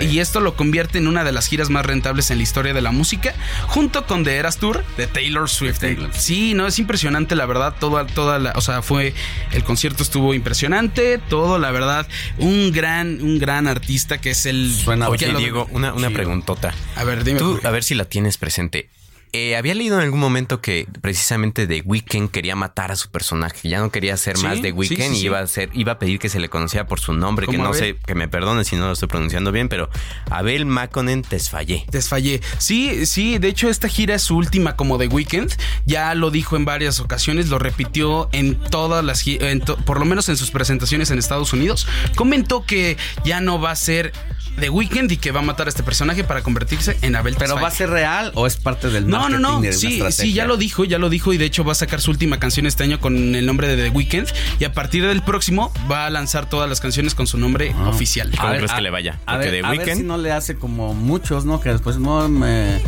Y, 0.00 0.18
esto 0.22 0.40
lo 0.40 0.54
convierte 0.54 0.98
en 0.98 1.08
una 1.08 1.24
de 1.24 1.32
las 1.32 1.48
giras 1.48 1.68
más 1.68 1.84
rentables 1.84 2.30
en 2.30 2.36
la 2.38 2.42
historia 2.42 2.72
de 2.72 2.80
la 2.80 2.92
música, 2.92 3.34
junto 3.66 4.06
con 4.06 4.24
The 4.24 4.36
Eras 4.36 4.58
Tour 4.58 4.84
de 4.96 5.06
Taylor 5.06 5.48
Swift. 5.48 5.82
Sí, 6.12 6.54
no, 6.54 6.66
es 6.66 6.78
impresionante, 6.78 7.34
la 7.34 7.46
verdad, 7.46 7.74
toda, 7.78 8.06
toda 8.06 8.38
la, 8.38 8.52
o 8.54 8.60
sea, 8.60 8.82
fue, 8.82 9.14
el 9.52 9.64
concierto 9.64 10.02
estuvo 10.02 10.34
impresionante, 10.34 11.18
todo, 11.18 11.58
la 11.58 11.70
verdad, 11.70 12.06
un 12.38 12.72
gran, 12.72 13.20
un 13.22 13.38
gran 13.38 13.66
artista 13.66 14.18
que 14.18 14.30
es 14.30 14.46
el... 14.46 14.74
Oye, 15.08 15.18
que 15.26 15.32
lo- 15.32 15.38
Diego, 15.38 15.68
una, 15.72 15.92
una 15.92 16.10
preguntota. 16.10 16.74
A 16.96 17.04
ver, 17.04 17.24
dime. 17.24 17.38
Tú, 17.38 17.60
a 17.64 17.70
ver 17.70 17.82
si 17.82 17.94
la 17.94 18.04
tienes 18.04 18.38
presente. 18.38 18.88
Eh, 19.34 19.56
había 19.56 19.74
leído 19.74 19.96
en 19.96 20.02
algún 20.04 20.20
momento 20.20 20.60
que 20.60 20.86
precisamente 21.00 21.66
The 21.66 21.80
Weeknd 21.86 22.28
quería 22.30 22.54
matar 22.54 22.92
a 22.92 22.96
su 22.96 23.10
personaje. 23.10 23.66
Ya 23.66 23.80
no 23.80 23.90
quería 23.90 24.14
ser 24.18 24.36
Sí, 24.36 24.44
más 24.44 24.60
The 24.60 24.72
Weeknd 24.72 25.14
sí, 25.14 25.20
y 25.22 25.24
iba 25.24 25.38
a 25.40 25.46
ser, 25.46 25.70
iba 25.72 25.92
a 25.92 25.98
pedir 25.98 26.18
que 26.18 26.28
se 26.28 26.38
le 26.38 26.50
conociera 26.50 26.86
por 26.86 27.00
su 27.00 27.14
nombre, 27.14 27.46
que 27.46 27.56
no 27.56 27.68
Abel. 27.68 27.78
sé, 27.78 27.96
que 28.06 28.14
me 28.14 28.28
perdone 28.28 28.64
si 28.66 28.76
no 28.76 28.88
lo 28.88 28.92
estoy 28.92 29.08
pronunciando 29.08 29.50
bien, 29.50 29.70
pero 29.70 29.88
Abel 30.30 30.66
Maconen 30.66 31.22
Tesfaye. 31.22 31.86
Desfallé. 31.90 32.42
Sí, 32.58 33.06
sí, 33.06 33.38
de 33.38 33.48
hecho 33.48 33.70
esta 33.70 33.88
gira 33.88 34.16
es 34.16 34.22
su 34.22 34.36
última 34.36 34.76
como 34.76 34.98
The 34.98 35.06
Weeknd. 35.08 35.50
Ya 35.86 36.14
lo 36.14 36.30
dijo 36.30 36.56
en 36.56 36.66
varias 36.66 37.00
ocasiones, 37.00 37.48
lo 37.48 37.58
repitió 37.58 38.28
en 38.32 38.56
todas 38.56 39.02
las, 39.02 39.26
en 39.26 39.60
to- 39.62 39.78
por 39.78 39.98
lo 39.98 40.04
menos 40.04 40.28
en 40.28 40.36
sus 40.36 40.50
presentaciones 40.50 41.10
en 41.10 41.18
Estados 41.18 41.54
Unidos. 41.54 41.86
Comentó 42.16 42.66
que 42.66 42.98
ya 43.24 43.40
no 43.40 43.58
va 43.58 43.70
a 43.70 43.76
ser 43.76 44.12
The 44.60 44.68
Weeknd 44.68 45.10
y 45.10 45.16
que 45.16 45.30
va 45.30 45.40
a 45.40 45.42
matar 45.42 45.68
a 45.68 45.70
este 45.70 45.82
personaje 45.82 46.22
para 46.24 46.42
convertirse 46.42 46.98
en 47.00 47.16
Abel 47.16 47.36
¿Pero 47.38 47.54
Tesfaye. 47.54 47.62
va 47.62 47.68
a 47.68 47.70
ser 47.70 47.88
real 47.88 48.32
o 48.34 48.46
es 48.46 48.56
parte 48.58 48.90
del 48.90 49.08
No, 49.08 49.21
no, 49.28 49.38
no. 49.38 49.58
una 49.58 49.72
Sí, 49.72 50.02
sí, 50.10 50.32
ya 50.32 50.44
lo 50.44 50.56
dijo, 50.56 50.84
ya 50.84 50.98
lo 50.98 51.08
dijo 51.10 51.32
y 51.32 51.38
de 51.38 51.44
hecho 51.44 51.64
va 51.64 51.72
a 51.72 51.74
sacar 51.74 52.00
su 52.00 52.10
última 52.10 52.38
canción 52.38 52.66
este 52.66 52.84
año 52.84 53.00
con 53.00 53.34
el 53.34 53.46
nombre 53.46 53.68
de 53.68 53.82
The 53.84 53.90
Weeknd 53.90 54.28
y 54.60 54.64
a 54.64 54.72
partir 54.72 55.06
del 55.06 55.22
próximo 55.22 55.72
va 55.90 56.06
a 56.06 56.10
lanzar 56.10 56.48
todas 56.48 56.68
las 56.68 56.80
canciones 56.80 57.14
con 57.14 57.26
su 57.26 57.38
nombre 57.38 57.74
oficial. 57.86 58.30
¿Cómo 58.36 58.48
A 58.48 58.50
ver, 58.50 58.58
crees 58.60 58.72
a- 58.72 58.76
que 58.76 58.82
le 58.82 58.90
vaya? 58.90 59.18
A 59.26 59.36
ver, 59.36 59.50
The 59.50 59.60
a 59.66 59.70
ver 59.70 59.78
Weeknd 59.78 59.96
si 59.98 60.02
no 60.04 60.18
le 60.18 60.32
hace 60.32 60.56
como 60.56 60.94
muchos, 60.94 61.44
¿no? 61.44 61.60
Que 61.60 61.70
después 61.70 61.96
no 61.98 62.28
me 62.28 62.80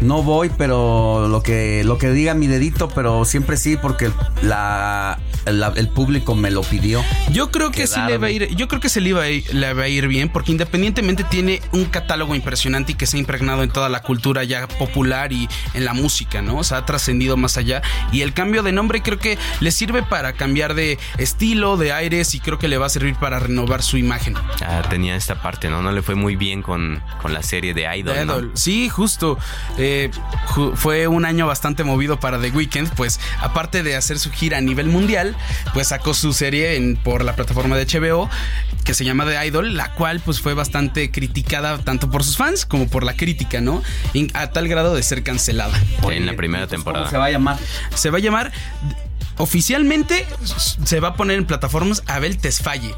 no 0.00 0.22
voy, 0.22 0.50
pero 0.56 1.26
lo 1.28 1.42
que 1.42 1.82
lo 1.84 1.98
que 1.98 2.10
diga 2.10 2.34
mi 2.34 2.46
dedito, 2.46 2.88
pero 2.88 3.24
siempre 3.24 3.56
sí 3.56 3.76
porque 3.76 4.10
la, 4.42 5.18
la- 5.46 5.72
el 5.76 5.88
público 5.88 6.34
me 6.34 6.50
lo 6.50 6.62
pidió. 6.62 7.02
Yo 7.32 7.50
creo 7.50 7.70
que 7.70 7.86
sí 7.86 8.00
le 8.06 8.18
va 8.18 8.26
a 8.28 8.30
ir, 8.30 8.48
yo 8.56 8.66
creo 8.68 8.80
que 8.80 8.88
se 8.88 9.00
le, 9.00 9.10
iba 9.10 9.22
a 9.22 9.28
ir, 9.28 9.54
le 9.54 9.72
va 9.74 9.84
a 9.84 9.88
ir 9.88 10.08
bien, 10.08 10.28
porque 10.30 10.52
independientemente 10.52 11.24
tiene 11.24 11.60
un 11.72 11.84
catálogo 11.84 12.34
impresionante 12.34 12.92
y 12.92 12.94
que 12.94 13.06
se 13.06 13.16
ha 13.16 13.20
impregnado 13.20 13.62
en 13.62 13.70
toda 13.70 13.88
la 13.88 14.02
cultura 14.02 14.42
ya 14.44 14.66
popular 14.68 15.32
y 15.32 15.48
en 15.74 15.84
la 15.84 15.92
música, 15.94 16.42
¿no? 16.42 16.56
O 16.58 16.64
sea, 16.64 16.78
ha 16.78 16.86
trascendido 16.86 17.36
más 17.36 17.56
allá. 17.56 17.82
Y 18.12 18.22
el 18.22 18.32
cambio 18.32 18.62
de 18.62 18.72
nombre 18.72 19.02
creo 19.02 19.18
que 19.18 19.38
le 19.60 19.70
sirve 19.70 20.02
para 20.02 20.32
cambiar 20.32 20.74
de 20.74 20.98
estilo, 21.18 21.76
de 21.76 21.92
aires, 21.92 22.34
y 22.34 22.40
creo 22.40 22.58
que 22.58 22.68
le 22.68 22.78
va 22.78 22.86
a 22.86 22.90
servir 22.90 23.14
para 23.16 23.38
renovar 23.38 23.82
su 23.82 23.96
imagen. 23.96 24.34
Ah, 24.62 24.82
tenía 24.88 25.14
esta 25.16 25.40
parte, 25.42 25.68
¿no? 25.70 25.82
No 25.82 25.92
le 25.92 26.02
fue 26.02 26.14
muy 26.14 26.36
bien 26.36 26.62
con, 26.62 27.02
con 27.22 27.32
la 27.32 27.42
serie 27.42 27.74
de 27.74 27.86
Idol, 27.98 28.26
¿no? 28.26 28.50
Sí, 28.54 28.88
justo. 28.88 29.38
Eh, 29.78 29.89
fue 30.74 31.06
un 31.08 31.24
año 31.24 31.46
bastante 31.46 31.84
movido 31.84 32.18
para 32.20 32.40
The 32.40 32.50
Weeknd, 32.50 32.88
pues 32.94 33.20
aparte 33.40 33.82
de 33.82 33.96
hacer 33.96 34.18
su 34.18 34.30
gira 34.30 34.58
a 34.58 34.60
nivel 34.60 34.86
mundial, 34.88 35.36
pues 35.74 35.88
sacó 35.88 36.14
su 36.14 36.32
serie 36.32 36.76
en- 36.76 36.96
por 36.96 37.24
la 37.24 37.36
plataforma 37.36 37.76
de 37.76 37.84
HBO 37.86 38.28
que 38.84 38.94
se 38.94 39.04
llama 39.04 39.24
The 39.26 39.46
Idol, 39.46 39.76
la 39.76 39.92
cual 39.94 40.20
pues 40.20 40.40
fue 40.40 40.54
bastante 40.54 41.10
criticada 41.10 41.78
tanto 41.78 42.10
por 42.10 42.24
sus 42.24 42.36
fans 42.36 42.64
como 42.66 42.88
por 42.88 43.04
la 43.04 43.14
crítica, 43.14 43.60
¿no? 43.60 43.82
In- 44.14 44.30
a 44.34 44.48
tal 44.50 44.68
grado 44.68 44.94
de 44.94 45.02
ser 45.02 45.22
cancelada. 45.22 45.78
en 46.10 46.26
la 46.26 46.34
primera 46.34 46.66
temporada. 46.66 47.04
¿Cómo 47.04 47.10
se 47.10 47.18
va 47.18 47.26
a 47.26 47.30
llamar? 47.30 47.58
Se 47.94 48.10
va 48.10 48.18
a 48.18 48.20
llamar 48.20 48.52
oficialmente 49.36 50.26
se 50.84 51.00
va 51.00 51.08
a 51.08 51.14
poner 51.14 51.38
en 51.38 51.46
plataformas 51.46 52.02
Abel 52.06 52.36
Tesfaye. 52.38 52.94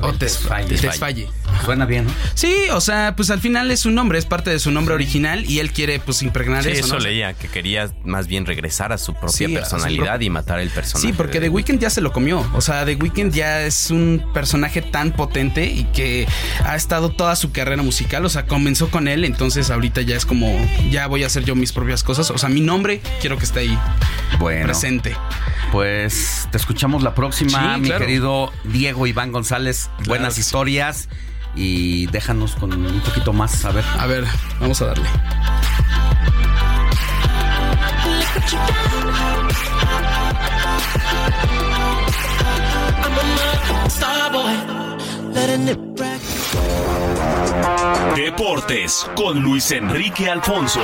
O 0.00 0.12
Tesfaye. 0.12 0.76
Tesfaye. 0.76 1.28
Suena 1.64 1.84
bien, 1.84 2.06
¿no? 2.06 2.12
Sí, 2.34 2.54
o 2.72 2.80
sea, 2.80 3.14
pues 3.14 3.30
al 3.30 3.40
final 3.40 3.70
es 3.70 3.80
su 3.80 3.90
nombre, 3.90 4.18
es 4.18 4.24
parte 4.26 4.50
de 4.50 4.58
su 4.58 4.70
nombre 4.70 4.94
original 4.94 5.44
y 5.48 5.58
él 5.58 5.70
quiere 5.70 6.00
pues 6.00 6.22
impregnar 6.22 6.64
Sí, 6.64 6.70
eso, 6.70 6.86
eso 6.86 6.94
¿no? 6.94 7.00
leía, 7.00 7.34
que 7.34 7.48
quería 7.48 7.90
más 8.04 8.26
bien 8.26 8.46
regresar 8.46 8.92
a 8.92 8.98
su 8.98 9.12
propia 9.14 9.30
Sí, 9.32 9.44
a 9.44 9.48
su 9.48 9.54
personalidad 9.54 10.20
y 10.20 10.30
matar 10.30 10.60
el 10.60 10.70
personaje. 10.70 11.06
Sí, 11.08 11.12
porque 11.12 11.38
de 11.40 11.46
The 11.46 11.50
Weeknd 11.50 11.78
ya 11.78 11.90
se 11.90 12.00
lo 12.00 12.12
comió. 12.12 12.44
O 12.54 12.60
sea, 12.60 12.84
The 12.84 12.94
Weeknd 12.94 13.32
ya 13.32 13.62
es 13.62 13.90
un 13.90 14.24
personaje 14.32 14.80
tan 14.82 15.12
potente 15.12 15.66
y 15.66 15.84
que 15.84 16.26
ha 16.64 16.74
estado 16.74 17.10
toda 17.10 17.36
su 17.36 17.52
carrera 17.52 17.82
musical. 17.82 18.24
O 18.24 18.28
sea, 18.30 18.46
comenzó 18.46 18.88
con 18.90 19.06
él, 19.06 19.24
entonces 19.24 19.70
ahorita 19.70 20.00
ya 20.02 20.16
es 20.16 20.24
como, 20.26 20.58
ya 20.90 21.06
voy 21.06 21.22
a 21.24 21.26
hacer 21.26 21.44
yo 21.44 21.54
mis 21.54 21.72
propias 21.72 22.02
cosas. 22.02 22.30
O 22.30 22.38
sea, 22.38 22.48
mi 22.48 22.60
nombre 22.60 23.00
quiero 23.20 23.36
que 23.38 23.44
esté 23.44 23.60
ahí 23.60 23.78
Bueno. 24.38 24.64
presente. 24.64 25.14
Pues 25.70 26.48
te 26.50 26.56
escuchamos 26.58 27.02
la 27.02 27.14
próxima, 27.14 27.74
Sí, 27.76 27.80
mi 27.80 27.88
claro. 27.88 28.04
querido 28.06 28.52
Diego 28.64 29.06
Iván 29.06 29.32
González. 29.32 29.81
Buenas 30.06 30.38
historias 30.38 31.08
y 31.54 32.06
déjanos 32.06 32.54
con 32.56 32.72
un 32.72 33.00
poquito 33.00 33.32
más, 33.32 33.64
a 33.64 33.72
ver. 33.72 33.84
A 33.98 34.06
ver, 34.06 34.24
vamos 34.60 34.80
a 34.82 34.86
darle. 34.86 35.08
Deportes 48.16 49.06
con 49.16 49.40
Luis 49.40 49.70
Enrique 49.70 50.30
Alfonso. 50.30 50.80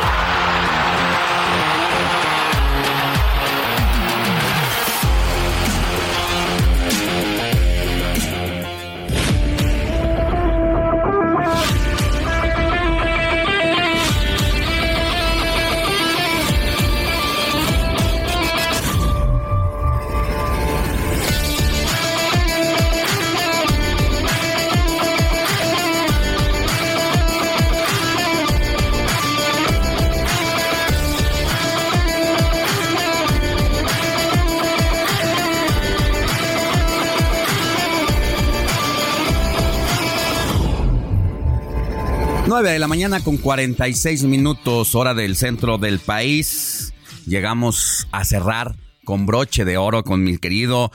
Nueve 42.48 42.70
de 42.70 42.78
la 42.78 42.88
mañana 42.88 43.22
con 43.22 43.36
46 43.36 44.24
minutos, 44.24 44.94
hora 44.94 45.12
del 45.12 45.36
centro 45.36 45.76
del 45.76 45.98
país. 45.98 46.94
Llegamos 47.26 48.08
a 48.10 48.24
cerrar 48.24 48.74
con 49.04 49.26
broche 49.26 49.66
de 49.66 49.76
oro 49.76 50.02
con 50.02 50.24
mi 50.24 50.38
querido 50.38 50.90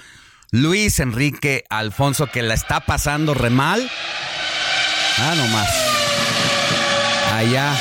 Luis 0.50 1.00
Enrique 1.00 1.64
Alfonso, 1.70 2.26
que 2.26 2.42
la 2.42 2.56
está 2.56 2.80
pasando 2.88 3.36
re 3.36 3.52
mal. 3.52 3.88
Ah, 5.20 5.36
nomás. 5.38 5.70
Allá, 7.36 7.78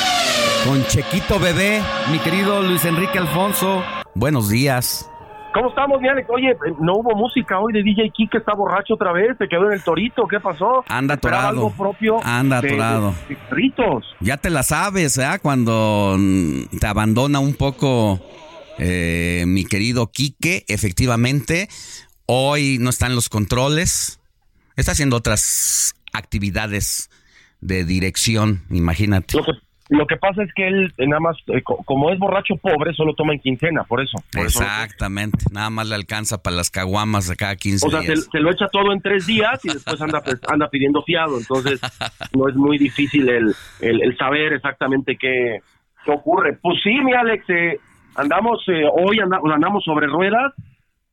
con 0.67 0.87
Chequito 0.89 1.41
Bebé, 1.41 1.83
mi 2.11 2.19
querido 2.19 2.61
Luis 2.61 2.85
Enrique 2.85 3.17
Alfonso. 3.17 3.83
Buenos 4.15 4.51
días. 4.51 5.07
¿Cómo 5.55 5.69
estamos, 5.69 6.01
mi 6.01 6.09
Alex? 6.09 6.29
Oye, 6.31 6.57
no 6.81 6.95
hubo 6.95 7.15
música 7.15 7.59
hoy 7.61 7.73
de 7.75 7.83
DJ 7.83 8.11
Kike, 8.15 8.39
está 8.39 8.55
borracho 8.55 8.95
otra 8.95 9.13
vez, 9.13 9.37
se 9.39 9.49
quedó 9.49 9.67
en 9.67 9.75
el 9.75 9.83
torito, 9.83 10.27
¿qué 10.27 10.41
pasó? 10.41 10.83
Anda 10.89 11.15
atorado. 11.15 11.49
algo 11.49 11.71
propio 11.73 12.25
Anda 12.25 12.59
atorado. 12.59 13.15
de- 13.29 13.35
de 13.35 13.41
Ritos. 13.51 14.05
Ya 14.21 14.39
te 14.39 14.49
la 14.49 14.63
sabes, 14.63 15.19
¿eh? 15.19 15.27
Cuando 15.43 16.17
mm, 16.19 16.79
te 16.81 16.87
abandona 16.87 17.39
un 17.39 17.55
poco 17.55 18.19
eh, 18.79 19.45
mi 19.47 19.67
querido 19.67 20.11
Quique, 20.11 20.65
efectivamente, 20.69 21.69
hoy 22.25 22.79
no 22.81 22.89
están 22.89 23.15
los 23.15 23.29
controles, 23.29 24.21
está 24.77 24.93
haciendo 24.93 25.17
otras 25.17 25.95
actividades 26.15 27.11
de 27.61 27.85
dirección, 27.85 28.63
imagínate. 28.71 29.37
Lo 29.37 29.45
que, 29.45 29.53
lo 29.97 30.07
que 30.07 30.17
pasa 30.17 30.43
es 30.43 30.53
que 30.55 30.67
él, 30.67 30.93
eh, 30.99 31.07
nada 31.07 31.21
más, 31.21 31.37
eh, 31.49 31.63
co- 31.63 31.83
como 31.85 32.11
es 32.11 32.19
borracho 32.19 32.55
pobre, 32.57 32.93
solo 32.95 33.15
toma 33.15 33.33
en 33.35 33.41
quincena, 33.41 33.85
por 33.85 34.01
eso. 34.03 34.17
Por 34.33 34.47
eso- 34.47 34.63
Exactamente, 34.63 35.39
nada 35.53 35.71
más 35.71 35.89
le 35.89 35.95
alcanza 35.95 36.43
para 36.43 36.57
las 36.57 36.71
caguamas 36.71 37.29
de 37.29 37.37
cada 37.37 37.57
15 37.57 37.87
o 37.87 37.91
sea, 37.91 38.03
se, 38.03 38.39
lo 38.41 38.51
echa 38.51 38.67
todo 38.69 38.93
en 38.93 39.01
tres 39.01 39.27
días 39.27 39.61
y 39.65 39.69
después 39.73 40.01
anda, 40.01 40.21
pues, 40.23 40.41
anda 40.49 40.69
pidiendo 40.69 41.03
fiado. 41.03 41.39
Entonces, 41.39 41.81
no 42.37 42.49
es 42.49 42.55
muy 42.57 42.79
difícil 42.79 43.29
el, 43.29 43.55
el, 43.81 44.03
el 44.03 44.17
saber 44.17 44.53
exactamente 44.53 45.17
qué, 45.17 45.59
qué 46.05 46.11
ocurre. 46.11 46.59
Pues 46.61 46.79
sí, 46.83 46.91
mi 47.01 47.13
Alex, 47.13 47.45
eh, 47.51 47.79
andamos, 48.17 48.63
eh, 48.69 48.85
hoy 48.93 49.19
anda- 49.21 49.41
andamos 49.55 49.85
sobre 49.85 50.07
ruedas, 50.07 50.53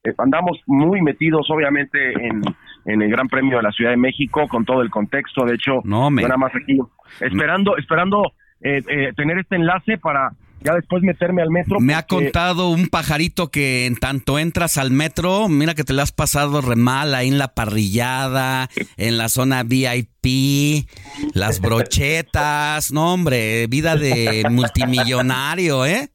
eh, 0.04 0.14
andamos 0.18 0.58
muy 0.68 1.02
metidos, 1.02 1.48
obviamente, 1.50 2.14
en, 2.14 2.42
en 2.86 3.02
el 3.02 3.10
Gran 3.10 3.28
Premio 3.28 3.58
de 3.58 3.64
la 3.64 3.72
Ciudad 3.72 3.92
de 3.92 3.98
México, 3.98 4.48
con 4.48 4.64
todo 4.64 4.82
el 4.82 4.90
contexto. 4.90 5.44
De 5.46 5.56
hecho, 5.56 5.82
No, 5.84 6.10
me- 6.10 6.22
yo 6.22 6.28
nada 6.30 6.38
más 6.38 6.52
aquí, 6.56 6.78
esperando, 7.20 7.76
esperando 7.78 8.32
eh, 8.62 8.82
eh, 8.88 9.14
tener 9.16 9.38
este 9.40 9.56
enlace 9.56 9.98
para 9.98 10.32
ya 10.62 10.74
después 10.74 11.02
meterme 11.04 11.42
al 11.42 11.50
metro. 11.52 11.80
Me 11.80 11.94
ha 11.94 12.04
contado 12.04 12.70
un 12.70 12.88
pajarito 12.90 13.50
que 13.50 13.86
en 13.86 13.96
tanto 13.96 14.38
entras 14.38 14.78
al 14.78 14.92
metro, 14.92 15.48
mira 15.48 15.74
que 15.74 15.86
te 15.86 15.94
lo 15.94 16.02
has 16.02 16.12
pasado 16.12 16.60
re 16.60 16.76
mal 16.76 17.16
ahí 17.16 17.30
en 17.30 17.38
la 17.38 17.54
parrillada, 17.54 18.68
en 18.98 19.18
la 19.18 19.30
zona 19.30 19.64
VIP, 19.64 20.86
las 21.34 21.62
brochetas, 21.62 22.92
no 22.92 23.14
hombre, 23.14 23.68
vida 23.68 23.96
de 23.96 24.44
multimillonario, 24.50 25.86
¿eh? 25.86 26.10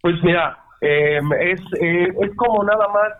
Pues 0.00 0.16
mira, 0.24 0.58
eh, 0.80 1.20
es, 1.40 1.60
eh, 1.80 2.08
es 2.22 2.34
como 2.36 2.64
nada 2.64 2.88
más 2.88 3.12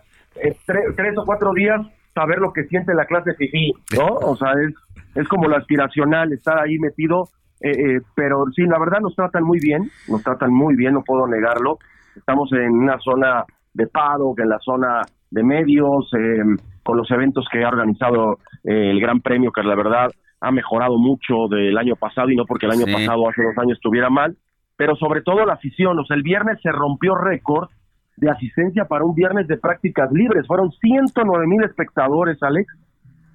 eh, 0.42 0.56
tre- 0.66 0.94
tres 0.96 1.14
o 1.16 1.24
cuatro 1.24 1.52
días 1.52 1.80
saber 2.14 2.38
lo 2.38 2.52
que 2.52 2.64
siente 2.64 2.92
la 2.94 3.04
clase 3.04 3.34
FIFI, 3.34 3.72
¿no? 3.96 4.06
O 4.06 4.36
sea, 4.36 4.48
es, 4.66 4.74
es 5.14 5.28
como 5.28 5.46
lo 5.48 5.56
aspiracional, 5.56 6.32
estar 6.32 6.58
ahí 6.58 6.76
metido 6.78 7.28
Eh, 7.60 7.70
eh, 7.70 8.00
pero 8.14 8.44
sí, 8.54 8.62
la 8.62 8.78
verdad 8.78 9.00
nos 9.00 9.14
tratan 9.14 9.44
muy 9.44 9.58
bien, 9.60 9.90
nos 10.08 10.22
tratan 10.22 10.52
muy 10.52 10.76
bien, 10.76 10.94
no 10.94 11.02
puedo 11.02 11.26
negarlo. 11.26 11.78
Estamos 12.16 12.50
en 12.52 12.70
una 12.72 12.98
zona 12.98 13.44
de 13.74 13.86
paro, 13.86 14.34
en 14.36 14.48
la 14.48 14.58
zona 14.58 15.02
de 15.30 15.42
medios, 15.44 16.10
eh, 16.18 16.42
con 16.82 16.96
los 16.96 17.10
eventos 17.10 17.46
que 17.52 17.62
ha 17.62 17.68
organizado 17.68 18.38
eh, 18.64 18.90
el 18.90 19.00
Gran 19.00 19.20
Premio, 19.20 19.52
que 19.52 19.62
la 19.62 19.74
verdad 19.76 20.10
ha 20.40 20.50
mejorado 20.50 20.96
mucho 20.98 21.48
del 21.50 21.76
año 21.76 21.96
pasado 21.96 22.30
y 22.30 22.36
no 22.36 22.44
porque 22.46 22.66
el 22.66 22.72
año 22.72 22.86
Sí. 22.86 22.92
pasado, 22.92 23.28
hace 23.28 23.42
dos 23.42 23.56
años, 23.58 23.76
estuviera 23.76 24.08
mal, 24.08 24.36
pero 24.76 24.96
sobre 24.96 25.20
todo 25.22 25.44
la 25.44 25.52
afición. 25.52 25.98
O 25.98 26.04
sea, 26.06 26.16
el 26.16 26.22
viernes 26.22 26.58
se 26.62 26.72
rompió 26.72 27.14
récord 27.14 27.68
de 28.16 28.30
asistencia 28.30 28.86
para 28.86 29.04
un 29.04 29.14
viernes 29.14 29.46
de 29.48 29.58
prácticas 29.58 30.10
libres. 30.12 30.46
Fueron 30.46 30.70
109 30.72 31.46
mil 31.46 31.62
espectadores, 31.62 32.42
Alex, 32.42 32.66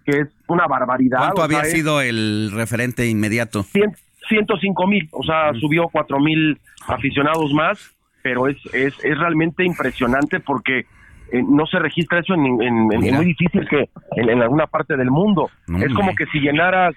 que 0.03 0.19
es 0.21 0.27
una 0.47 0.67
barbaridad. 0.67 1.19
¿Cuánto 1.19 1.41
o 1.43 1.47
sea, 1.47 1.59
había 1.59 1.69
sido 1.69 2.01
el 2.01 2.51
referente 2.53 3.07
inmediato? 3.07 3.61
cien- 3.63 3.95
105 4.27 4.87
mil, 4.87 5.07
o 5.11 5.23
sea, 5.23 5.51
subió 5.59 5.87
4 5.91 6.19
mil 6.19 6.59
aficionados 6.87 7.51
más, 7.53 7.77
pero 8.23 8.47
es, 8.47 8.57
es, 8.73 8.93
es 9.03 9.17
realmente 9.17 9.63
impresionante 9.65 10.39
porque 10.39 10.79
eh, 11.31 11.41
no 11.47 11.65
se 11.67 11.79
registra 11.79 12.19
eso 12.19 12.33
en, 12.33 12.45
en- 12.45 12.61
en- 12.61 12.93
es 12.93 12.99
Mira. 13.01 13.17
muy 13.17 13.25
difícil 13.25 13.67
que 13.69 13.89
en, 14.17 14.29
en 14.29 14.41
alguna 14.41 14.67
parte 14.67 14.95
del 14.97 15.09
mundo. 15.11 15.49
No, 15.67 15.79
es 15.79 15.93
como 15.93 16.15
que 16.15 16.25
si 16.27 16.39
llenaras 16.39 16.95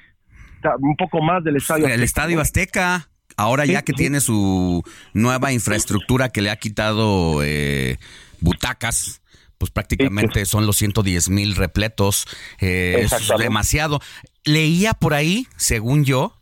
un 0.80 0.96
poco 0.96 1.22
más 1.22 1.42
del 1.44 1.56
estadio. 1.56 1.86
El 1.86 1.92
Azteca, 1.92 2.04
Estadio. 2.04 2.40
Azteca, 2.40 3.08
ahora 3.36 3.64
ya 3.64 3.82
que 3.82 3.92
sí. 3.92 3.96
tiene 3.98 4.20
su 4.20 4.82
nueva 5.14 5.52
infraestructura 5.52 6.30
que 6.30 6.42
le 6.42 6.50
ha 6.50 6.56
quitado 6.56 7.42
eh, 7.44 7.96
butacas, 8.40 9.22
pues 9.58 9.70
prácticamente 9.70 10.44
son 10.46 10.66
los 10.66 10.76
110 10.76 11.30
mil 11.30 11.54
repletos. 11.56 12.26
eh, 12.60 13.00
es 13.10 13.32
demasiado. 13.38 14.00
Leía 14.44 14.94
por 14.94 15.14
ahí, 15.14 15.46
según 15.56 16.04
yo, 16.04 16.37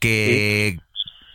que... 0.00 0.78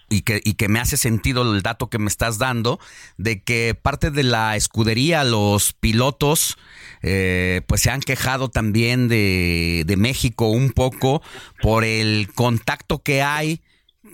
Y 0.07 0.21
que, 0.21 0.39
y 0.45 0.53
que 0.53 0.69
me 0.69 0.79
hace 0.79 0.97
sentido 0.97 1.51
el 1.51 1.63
dato 1.63 1.89
que 1.89 1.97
me 1.97 2.09
estás 2.09 2.37
dando, 2.37 2.79
de 3.17 3.41
que 3.41 3.73
parte 3.73 4.11
de 4.11 4.21
la 4.21 4.55
escudería, 4.55 5.23
los 5.23 5.73
pilotos, 5.73 6.57
eh, 7.01 7.61
pues 7.65 7.81
se 7.81 7.89
han 7.89 8.01
quejado 8.01 8.49
también 8.49 9.07
de, 9.07 9.83
de 9.87 9.97
México 9.97 10.49
un 10.49 10.69
poco 10.69 11.23
por 11.59 11.83
el 11.83 12.31
contacto 12.35 13.01
que 13.01 13.23
hay 13.23 13.61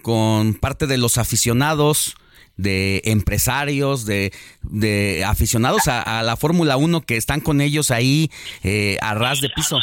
con 0.01 0.53
parte 0.53 0.87
de 0.87 0.97
los 0.97 1.17
aficionados, 1.17 2.15
de 2.57 3.01
empresarios, 3.05 4.05
de, 4.05 4.31
de 4.61 5.23
aficionados 5.25 5.87
a, 5.87 6.19
a 6.19 6.23
la 6.23 6.37
Fórmula 6.37 6.77
1 6.77 7.01
que 7.01 7.17
están 7.17 7.41
con 7.41 7.59
ellos 7.59 7.91
ahí 7.91 8.31
eh, 8.63 8.97
a 9.01 9.13
ras 9.13 9.41
de 9.41 9.49
piso. 9.49 9.77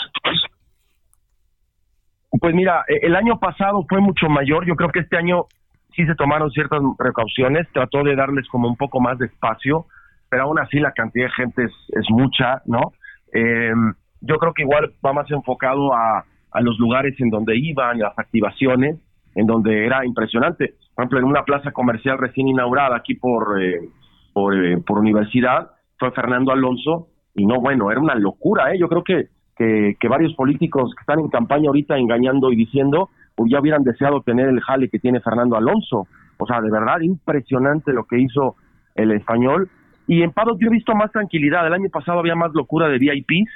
Pues 2.31 2.55
mira, 2.55 2.85
eh, 2.89 3.01
el 3.03 3.17
año 3.17 3.39
pasado 3.39 3.85
fue 3.89 4.01
mucho 4.01 4.29
mayor. 4.29 4.67
Yo 4.67 4.75
creo 4.75 4.91
que 4.91 5.01
este 5.01 5.17
año 5.17 5.47
sí 5.95 6.07
se 6.07 6.15
tomaron 6.15 6.51
ciertas 6.51 6.81
precauciones. 6.97 7.67
Trató 7.73 8.03
de 8.03 8.17
darles 8.17 8.47
como 8.49 8.69
un 8.69 8.77
poco 8.77 9.01
más 9.01 9.19
de 9.19 9.27
espacio, 9.27 9.87
pero 10.29 10.45
aún 10.45 10.59
así 10.59 10.79
la 10.79 10.93
cantidad 10.93 11.27
de 11.27 11.33
gente 11.33 11.65
es, 11.65 12.07
mucha, 12.11 12.63
¿no? 12.67 12.93
Eh, 13.33 13.73
yo 14.21 14.37
creo 14.37 14.53
que 14.53 14.63
igual 14.63 14.93
va 15.05 15.13
más 15.13 15.31
enfocado 15.31 15.95
a, 15.95 16.25
a 16.51 16.61
los 16.61 16.79
lugares 16.79 17.15
en 17.21 17.31
donde 17.31 17.57
iban, 17.57 17.99
las 17.99 18.19
activaciones, 18.19 18.99
en 19.35 19.47
donde 19.47 19.87
era 19.87 20.05
impresionante. 20.05 20.75
Por 20.95 21.05
ejemplo, 21.05 21.19
en 21.21 21.25
una 21.27 21.45
plaza 21.45 21.71
comercial 21.73 22.19
recién 22.19 22.49
inaugurada 22.49 22.97
aquí 22.97 23.15
por, 23.15 23.63
eh, 23.63 23.89
por, 24.33 24.55
eh, 24.55 24.79
por 24.79 24.99
universidad, 24.99 25.71
fue 25.99 26.11
Fernando 26.13 26.53
Alonso, 26.53 27.09
y 27.35 27.47
no, 27.47 27.61
bueno, 27.61 27.91
era 27.91 28.01
una 28.01 28.15
locura, 28.15 28.73
¿eh? 28.73 28.79
Yo 28.79 28.89
creo 28.89 29.05
que, 29.05 29.29
que, 29.59 30.09
varios 30.09 30.35
políticos 30.35 30.93
que 30.97 31.01
están 31.01 31.21
en 31.21 31.29
campaña 31.29 31.69
ahorita 31.69 31.99
engañando 31.99 32.53
y 32.53 32.57
diciendo, 32.57 33.11
pues 33.35 33.51
ya 33.51 33.61
hubieran 33.61 33.83
deseado 33.83 34.21
tener 34.23 34.49
el 34.49 34.61
jale 34.61 34.89
que 34.89 34.99
tiene 34.99 35.21
Fernando 35.21 35.57
Alonso. 35.57 36.07
O 36.39 36.47
sea, 36.47 36.61
de 36.61 36.71
verdad, 36.71 37.01
impresionante 37.01 37.93
lo 37.93 38.05
que 38.05 38.21
hizo 38.21 38.55
el 38.95 39.13
español. 39.13 39.69
Y 40.07 40.23
en 40.23 40.31
Paddock 40.33 40.59
yo 40.61 40.69
he 40.69 40.71
visto 40.71 40.95
más 40.95 41.11
tranquilidad. 41.13 41.67
El 41.67 41.75
año 41.75 41.91
pasado 41.91 42.21
había 42.21 42.37
más 42.37 42.53
locura 42.55 42.89
de 42.89 42.99
VIPs. 42.99 43.53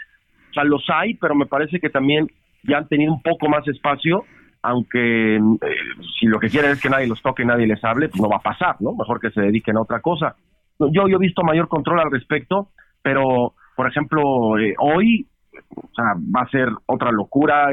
O 0.51 0.55
sea, 0.55 0.65
los 0.65 0.85
hay, 0.89 1.15
pero 1.15 1.35
me 1.35 1.47
parece 1.47 1.79
que 1.79 1.89
también 1.89 2.27
ya 2.65 2.79
han 2.79 2.89
tenido 2.89 3.13
un 3.13 3.23
poco 3.23 3.49
más 3.49 3.67
espacio, 3.67 4.25
aunque 4.63 5.37
eh, 5.37 5.41
si 6.19 6.27
lo 6.27 6.39
que 6.39 6.49
quieren 6.49 6.73
es 6.73 6.83
que 6.83 6.91
nadie 6.91 7.07
los 7.07 7.23
toque, 7.23 7.45
nadie 7.45 7.67
les 7.67 7.83
hable, 7.83 8.09
pues 8.09 8.21
no 8.21 8.29
va 8.29 8.37
a 8.37 8.43
pasar, 8.43 8.77
¿no? 8.81 8.93
Mejor 8.93 9.21
que 9.21 9.31
se 9.31 9.41
dediquen 9.41 9.77
a 9.77 9.83
otra 9.83 10.01
cosa. 10.01 10.37
Yo, 10.79 11.09
yo 11.09 11.17
he 11.17 11.19
visto 11.19 11.43
mayor 11.43 11.69
control 11.69 12.01
al 12.01 12.11
respecto, 12.11 12.69
pero, 13.03 13.55
por 13.77 13.89
ejemplo, 13.89 14.59
eh, 14.59 14.75
hoy 14.79 15.27
o 15.77 15.95
sea, 15.95 16.15
va 16.15 16.43
a 16.43 16.51
ser 16.51 16.69
otra 16.87 17.13
locura. 17.13 17.69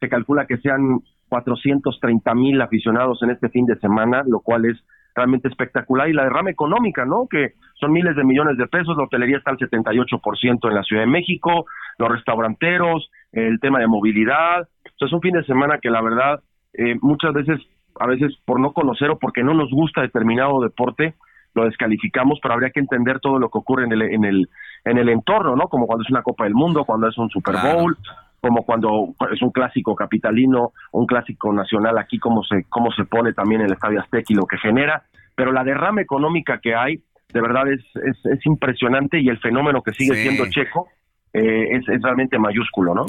Se 0.00 0.08
calcula 0.08 0.46
que 0.46 0.58
sean 0.58 1.00
430 1.28 2.34
mil 2.34 2.60
aficionados 2.60 3.22
en 3.22 3.30
este 3.30 3.48
fin 3.48 3.66
de 3.66 3.78
semana, 3.78 4.22
lo 4.26 4.40
cual 4.40 4.64
es 4.66 4.76
realmente 5.14 5.48
espectacular. 5.48 6.08
Y 6.08 6.12
la 6.12 6.24
derrama 6.24 6.50
económica, 6.50 7.04
¿no? 7.04 7.26
Que 7.28 7.54
son 7.74 7.92
miles 7.92 8.16
de 8.16 8.24
millones 8.24 8.56
de 8.58 8.66
pesos. 8.66 8.96
La 8.96 9.04
hotelería 9.04 9.38
está 9.38 9.50
al 9.50 9.58
78% 9.58 10.68
en 10.68 10.74
la 10.74 10.82
Ciudad 10.82 11.02
de 11.02 11.08
México, 11.08 11.66
los 11.98 12.08
restauranteros, 12.08 13.10
el 13.32 13.60
tema 13.60 13.78
de 13.78 13.86
movilidad. 13.86 14.68
Entonces, 14.84 15.08
es 15.08 15.12
un 15.12 15.20
fin 15.20 15.34
de 15.34 15.44
semana 15.44 15.78
que 15.78 15.90
la 15.90 16.02
verdad, 16.02 16.40
eh, 16.74 16.96
muchas 17.00 17.32
veces, 17.32 17.60
a 17.98 18.06
veces 18.06 18.36
por 18.44 18.60
no 18.60 18.72
conocer 18.72 19.10
o 19.10 19.18
porque 19.18 19.42
no 19.42 19.54
nos 19.54 19.70
gusta 19.70 20.02
determinado 20.02 20.60
deporte, 20.60 21.14
lo 21.54 21.64
descalificamos, 21.64 22.38
pero 22.42 22.54
habría 22.54 22.70
que 22.70 22.80
entender 22.80 23.20
todo 23.20 23.38
lo 23.38 23.48
que 23.50 23.58
ocurre 23.58 23.84
en 23.84 23.92
el, 23.92 24.02
en 24.02 24.24
el, 24.24 24.48
en 24.84 24.98
el 24.98 25.08
entorno, 25.08 25.56
¿no? 25.56 25.68
Como 25.68 25.86
cuando 25.86 26.04
es 26.04 26.10
una 26.10 26.22
Copa 26.22 26.44
del 26.44 26.54
Mundo, 26.54 26.84
cuando 26.84 27.08
es 27.08 27.18
un 27.18 27.28
Super 27.30 27.56
Bowl, 27.62 27.96
como 28.40 28.62
cuando 28.64 29.14
es 29.32 29.42
un 29.42 29.50
clásico 29.50 29.94
capitalino, 29.94 30.72
un 30.92 31.06
clásico 31.06 31.52
nacional 31.52 31.98
aquí, 31.98 32.18
cómo 32.18 32.42
se, 32.44 32.64
cómo 32.68 32.90
se 32.92 33.04
pone 33.04 33.32
también 33.32 33.60
el 33.62 33.72
Estadio 33.72 34.00
Azteca 34.00 34.26
y 34.32 34.34
lo 34.34 34.46
que 34.46 34.56
genera, 34.58 35.02
pero 35.34 35.52
la 35.52 35.64
derrama 35.64 36.00
económica 36.00 36.58
que 36.62 36.74
hay, 36.74 37.02
de 37.32 37.40
verdad 37.40 37.70
es, 37.70 37.80
es, 37.96 38.16
es 38.26 38.46
impresionante 38.46 39.20
y 39.20 39.28
el 39.28 39.38
fenómeno 39.38 39.82
que 39.82 39.92
sigue 39.92 40.14
Sí. 40.14 40.22
siendo 40.22 40.46
Checo 40.48 40.88
eh, 41.32 41.68
es, 41.76 41.88
es 41.88 42.02
realmente 42.02 42.38
mayúsculo, 42.38 42.94
¿no? 42.94 43.06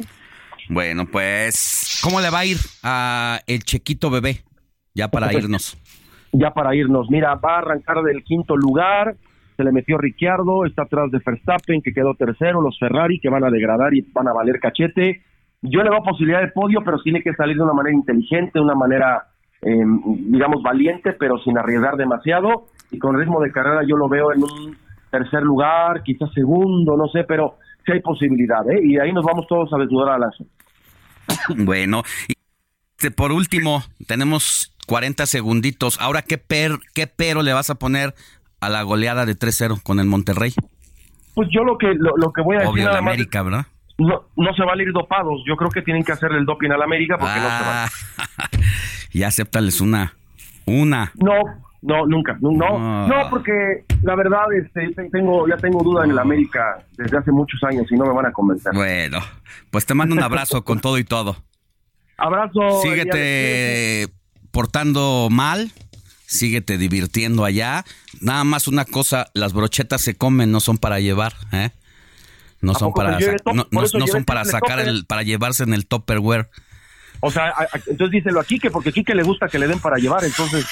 Bueno, 0.69 1.05
pues, 1.05 1.99
¿cómo 2.03 2.21
le 2.21 2.29
va 2.29 2.39
a 2.39 2.45
ir 2.45 2.57
a 2.83 3.39
el 3.47 3.63
Chequito 3.63 4.09
Bebé? 4.09 4.41
Ya 4.93 5.07
para 5.07 5.31
irnos. 5.33 5.77
ya 6.31 6.51
para 6.51 6.75
irnos. 6.75 7.09
Mira, 7.09 7.35
va 7.35 7.55
a 7.55 7.59
arrancar 7.59 8.01
del 8.03 8.23
quinto 8.23 8.55
lugar, 8.55 9.15
se 9.57 9.63
le 9.63 9.71
metió 9.71 9.97
Ricciardo, 9.97 10.65
está 10.65 10.83
atrás 10.83 11.11
de 11.11 11.21
Verstappen, 11.25 11.81
que 11.81 11.93
quedó 11.93 12.15
tercero, 12.15 12.61
los 12.61 12.77
Ferrari, 12.79 13.19
que 13.19 13.29
van 13.29 13.43
a 13.43 13.49
degradar 13.49 13.93
y 13.93 14.01
van 14.13 14.27
a 14.27 14.33
valer 14.33 14.59
cachete. 14.59 15.21
Yo 15.61 15.83
le 15.83 15.89
veo 15.89 16.03
posibilidad 16.03 16.41
de 16.41 16.47
podio, 16.47 16.81
pero 16.83 16.99
tiene 17.01 17.21
que 17.21 17.33
salir 17.33 17.55
de 17.55 17.63
una 17.63 17.73
manera 17.73 17.95
inteligente, 17.95 18.51
de 18.55 18.61
una 18.61 18.73
manera, 18.73 19.27
eh, 19.61 19.83
digamos, 20.05 20.63
valiente, 20.63 21.13
pero 21.13 21.37
sin 21.39 21.57
arriesgar 21.57 21.95
demasiado. 21.95 22.67
Y 22.89 22.97
con 22.97 23.17
ritmo 23.17 23.39
de 23.41 23.51
carrera 23.51 23.81
yo 23.87 23.95
lo 23.95 24.09
veo 24.09 24.33
en 24.33 24.43
un 24.43 24.77
tercer 25.11 25.43
lugar, 25.43 26.01
quizás 26.03 26.31
segundo, 26.33 26.97
no 26.97 27.07
sé, 27.09 27.23
pero 27.25 27.57
sí 27.85 27.91
hay 27.91 28.01
posibilidad, 28.01 28.67
¿eh? 28.69 28.79
Y 28.83 28.97
ahí 28.97 29.13
nos 29.13 29.25
vamos 29.25 29.45
todos 29.47 29.71
a 29.73 29.77
desnudar 29.77 30.09
a 30.09 30.15
Alonso. 30.15 30.45
Bueno, 31.55 32.03
y 32.27 32.33
este, 33.01 33.09
por 33.09 33.31
último, 33.31 33.81
tenemos 34.05 34.75
40 34.91 35.25
segunditos. 35.25 35.97
Ahora, 36.01 36.21
¿qué, 36.21 36.37
per, 36.37 36.77
¿qué 36.93 37.07
pero 37.07 37.43
le 37.43 37.53
vas 37.53 37.69
a 37.69 37.75
poner 37.75 38.13
a 38.59 38.67
la 38.67 38.81
goleada 38.83 39.25
de 39.25 39.37
3-0 39.39 39.81
con 39.81 40.01
el 40.01 40.05
Monterrey? 40.05 40.53
Pues 41.33 41.47
yo 41.49 41.63
lo 41.63 41.77
que 41.77 41.93
lo, 41.93 42.11
lo 42.17 42.33
que 42.33 42.41
voy 42.41 42.57
a 42.57 42.59
decir 42.59 42.73
Obvio, 42.73 42.83
la 42.83 42.89
nada 42.91 43.01
más 43.01 43.13
América, 43.13 43.41
¿verdad? 43.41 43.65
no, 43.97 44.23
no 44.35 44.53
se 44.53 44.63
van 44.65 44.77
a 44.77 44.83
ir 44.83 44.91
dopados. 44.91 45.43
Yo 45.47 45.55
creo 45.55 45.69
que 45.71 45.81
tienen 45.81 46.03
que 46.03 46.11
hacerle 46.11 46.39
el 46.39 46.45
doping 46.45 46.71
a 46.71 46.77
la 46.77 46.83
América 46.83 47.17
porque 47.17 47.39
no 47.39 47.47
se 47.57 47.63
van. 47.63 47.87
Ah, 48.17 48.49
y 49.13 49.23
acéptales 49.23 49.79
una. 49.79 50.13
Una. 50.65 51.13
No, 51.15 51.35
no, 51.81 52.05
nunca. 52.05 52.37
No, 52.41 52.51
no, 52.51 52.65
Ah. 52.77 53.07
no, 53.07 53.29
porque 53.29 53.85
la 54.01 54.15
verdad 54.17 54.41
este, 54.61 54.89
te- 54.93 55.09
tengo, 55.09 55.47
ya 55.47 55.55
tengo 55.55 55.81
duda 55.83 56.03
en 56.03 56.11
el 56.11 56.19
América 56.19 56.83
desde 56.97 57.17
hace 57.17 57.31
muchos 57.31 57.63
años 57.63 57.89
y 57.89 57.95
no 57.95 58.03
me 58.07 58.11
van 58.13 58.25
a 58.25 58.33
convencer. 58.33 58.73
Bueno, 58.73 59.19
pues 59.69 59.85
te 59.85 59.93
mando 59.93 60.13
un 60.15 60.21
abrazo 60.21 60.65
con 60.65 60.81
todo 60.81 60.97
y 60.97 61.05
todo. 61.05 61.37
Abrazo. 62.17 62.81
Síguete 62.83 64.09
portando 64.51 65.27
mal, 65.31 65.71
síguete 66.27 66.77
divirtiendo 66.77 67.45
allá. 67.45 67.85
Nada 68.19 68.43
más 68.43 68.67
una 68.67 68.85
cosa, 68.85 69.27
las 69.33 69.53
brochetas 69.53 70.01
se 70.01 70.15
comen, 70.15 70.51
no 70.51 70.59
son 70.59 70.77
para 70.77 70.99
llevar, 70.99 71.33
¿eh? 71.51 71.71
No 72.61 72.73
¿A 72.73 72.79
son 72.79 72.93
para, 72.93 73.17
top? 73.43 73.67
no, 73.71 74.07
son 74.07 74.23
para 74.23 74.45
sacar 74.45 74.79
el, 74.79 75.05
para 75.07 75.23
llevarse 75.23 75.63
en 75.63 75.73
el 75.73 75.87
Tupperware. 75.87 76.49
O 77.19 77.31
sea, 77.31 77.45
a- 77.49 77.63
a- 77.63 77.81
entonces 77.87 78.11
díselo 78.11 78.39
a 78.39 78.43
Quique, 78.43 78.69
porque 78.69 78.91
Quique 78.91 79.15
le 79.15 79.23
gusta 79.23 79.47
que 79.47 79.57
le 79.59 79.67
den 79.67 79.79
para 79.79 79.97
llevar, 79.97 80.23
entonces... 80.23 80.65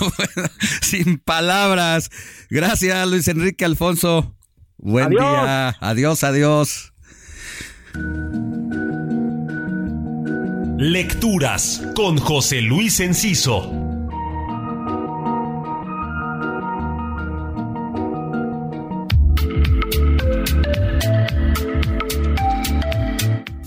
Sin 0.82 1.18
palabras. 1.18 2.10
Gracias, 2.50 3.08
Luis 3.08 3.26
Enrique 3.28 3.64
Alfonso. 3.64 4.34
Buen 4.78 5.06
Adiós. 5.06 5.20
día. 5.20 5.76
Adiós, 5.80 6.24
adiós. 6.24 6.92
Lecturas 10.78 11.82
con 11.94 12.18
José 12.18 12.60
Luis 12.60 13.00
Enciso. 13.00 13.85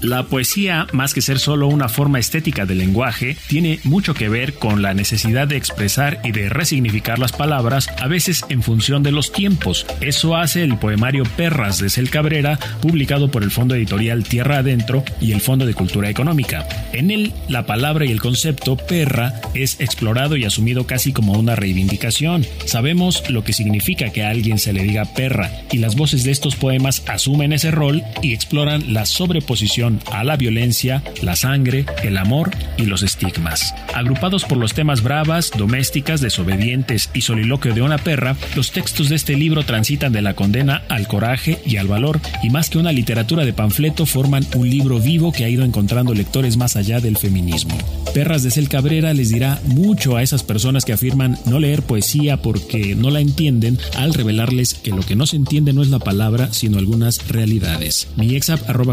La 0.01 0.23
poesía, 0.23 0.87
más 0.93 1.13
que 1.13 1.21
ser 1.21 1.39
solo 1.39 1.67
una 1.67 1.89
forma 1.89 2.19
estética 2.19 2.65
del 2.65 2.77
lenguaje, 2.77 3.35
tiene 3.47 3.79
mucho 3.83 4.13
que 4.13 4.29
ver 4.29 4.53
con 4.53 4.81
la 4.81 4.93
necesidad 4.93 5.45
de 5.45 5.57
expresar 5.57 6.21
y 6.23 6.31
de 6.31 6.47
resignificar 6.47 7.19
las 7.19 7.33
palabras, 7.33 7.89
a 7.99 8.07
veces 8.07 8.45
en 8.47 8.63
función 8.63 9.03
de 9.03 9.11
los 9.11 9.33
tiempos. 9.33 9.85
Eso 9.99 10.37
hace 10.37 10.63
el 10.63 10.77
poemario 10.77 11.23
Perras 11.35 11.79
de 11.79 11.89
Cel 11.89 12.09
Cabrera, 12.09 12.57
publicado 12.81 13.29
por 13.29 13.43
el 13.43 13.51
Fondo 13.51 13.75
Editorial 13.75 14.23
Tierra 14.23 14.59
Adentro 14.59 15.03
y 15.19 15.33
el 15.33 15.41
Fondo 15.41 15.65
de 15.65 15.73
Cultura 15.73 16.09
Económica. 16.09 16.65
En 16.93 17.11
él, 17.11 17.33
la 17.49 17.65
palabra 17.65 18.05
y 18.05 18.11
el 18.11 18.21
concepto 18.21 18.77
perra 18.77 19.33
es 19.53 19.81
explorado 19.81 20.37
y 20.37 20.45
asumido 20.45 20.87
casi 20.87 21.11
como 21.11 21.33
una 21.33 21.55
reivindicación. 21.55 22.45
Sabemos 22.65 23.29
lo 23.29 23.43
que 23.43 23.51
significa 23.51 24.11
que 24.11 24.23
a 24.23 24.29
alguien 24.29 24.59
se 24.59 24.71
le 24.71 24.83
diga 24.83 25.03
perra, 25.13 25.51
y 25.73 25.79
las 25.79 25.97
voces 25.97 26.23
de 26.23 26.31
estos 26.31 26.55
poemas 26.55 27.03
asumen 27.07 27.51
ese 27.51 27.71
rol 27.71 28.01
y 28.21 28.33
exploran 28.33 28.93
la 28.93 29.05
sobreposición 29.05 29.88
a 30.11 30.23
la 30.23 30.37
violencia, 30.37 31.03
la 31.21 31.35
sangre, 31.35 31.85
el 32.03 32.17
amor 32.17 32.51
y 32.77 32.83
los 32.83 33.01
estigmas. 33.01 33.73
Agrupados 33.93 34.45
por 34.45 34.57
los 34.57 34.73
temas 34.73 35.01
bravas, 35.01 35.51
domésticas, 35.57 36.21
desobedientes 36.21 37.09
y 37.13 37.21
soliloquio 37.21 37.73
de 37.73 37.81
una 37.81 37.97
perra, 37.97 38.35
los 38.55 38.71
textos 38.71 39.09
de 39.09 39.15
este 39.15 39.35
libro 39.35 39.63
transitan 39.63 40.13
de 40.13 40.21
la 40.21 40.35
condena 40.35 40.83
al 40.89 41.07
coraje 41.07 41.59
y 41.65 41.77
al 41.77 41.87
valor, 41.87 42.19
y 42.43 42.49
más 42.49 42.69
que 42.69 42.77
una 42.77 42.91
literatura 42.91 43.45
de 43.45 43.53
panfleto, 43.53 44.05
forman 44.05 44.45
un 44.55 44.69
libro 44.69 44.99
vivo 44.99 45.31
que 45.31 45.45
ha 45.45 45.49
ido 45.49 45.63
encontrando 45.63 46.13
lectores 46.13 46.57
más 46.57 46.75
allá 46.75 46.99
del 46.99 47.17
feminismo. 47.17 47.77
Perras 48.13 48.43
de 48.43 48.51
Cel 48.51 48.69
Cabrera 48.69 49.13
les 49.13 49.29
dirá 49.29 49.59
mucho 49.65 50.17
a 50.17 50.23
esas 50.23 50.43
personas 50.43 50.85
que 50.85 50.93
afirman 50.93 51.37
no 51.45 51.59
leer 51.59 51.81
poesía 51.81 52.37
porque 52.37 52.95
no 52.95 53.09
la 53.09 53.21
entienden 53.21 53.79
al 53.95 54.13
revelarles 54.13 54.73
que 54.73 54.91
lo 54.91 55.01
que 55.01 55.15
no 55.15 55.25
se 55.25 55.35
entiende 55.35 55.73
no 55.73 55.81
es 55.81 55.89
la 55.89 55.99
palabra, 55.99 56.51
sino 56.51 56.77
algunas 56.77 57.27
realidades. 57.27 58.07
Mi 58.15 58.35
exap 58.35 58.69
arroba. 58.69 58.89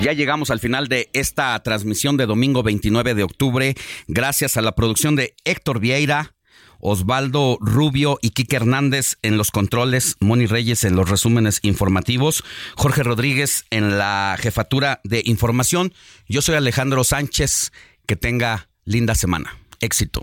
Ya 0.00 0.12
llegamos 0.12 0.50
al 0.50 0.60
final 0.60 0.86
de 0.88 1.10
esta 1.12 1.60
transmisión 1.62 2.16
de 2.16 2.26
domingo 2.26 2.62
29 2.62 3.14
de 3.14 3.24
octubre, 3.24 3.74
gracias 4.06 4.56
a 4.56 4.62
la 4.62 4.72
producción 4.72 5.16
de 5.16 5.34
Héctor 5.44 5.80
Vieira, 5.80 6.36
Osvaldo 6.78 7.58
Rubio 7.60 8.18
y 8.22 8.30
Quique 8.30 8.56
Hernández 8.56 9.16
en 9.22 9.36
los 9.36 9.50
controles, 9.50 10.16
Moni 10.20 10.46
Reyes 10.46 10.84
en 10.84 10.94
los 10.94 11.08
resúmenes 11.10 11.58
informativos, 11.62 12.44
Jorge 12.76 13.02
Rodríguez 13.02 13.64
en 13.70 13.98
la 13.98 14.36
jefatura 14.38 15.00
de 15.02 15.22
información. 15.24 15.92
Yo 16.28 16.42
soy 16.42 16.54
Alejandro 16.54 17.02
Sánchez. 17.04 17.72
Que 18.06 18.16
tenga 18.16 18.70
linda 18.86 19.14
semana. 19.14 19.58
Éxito. 19.80 20.22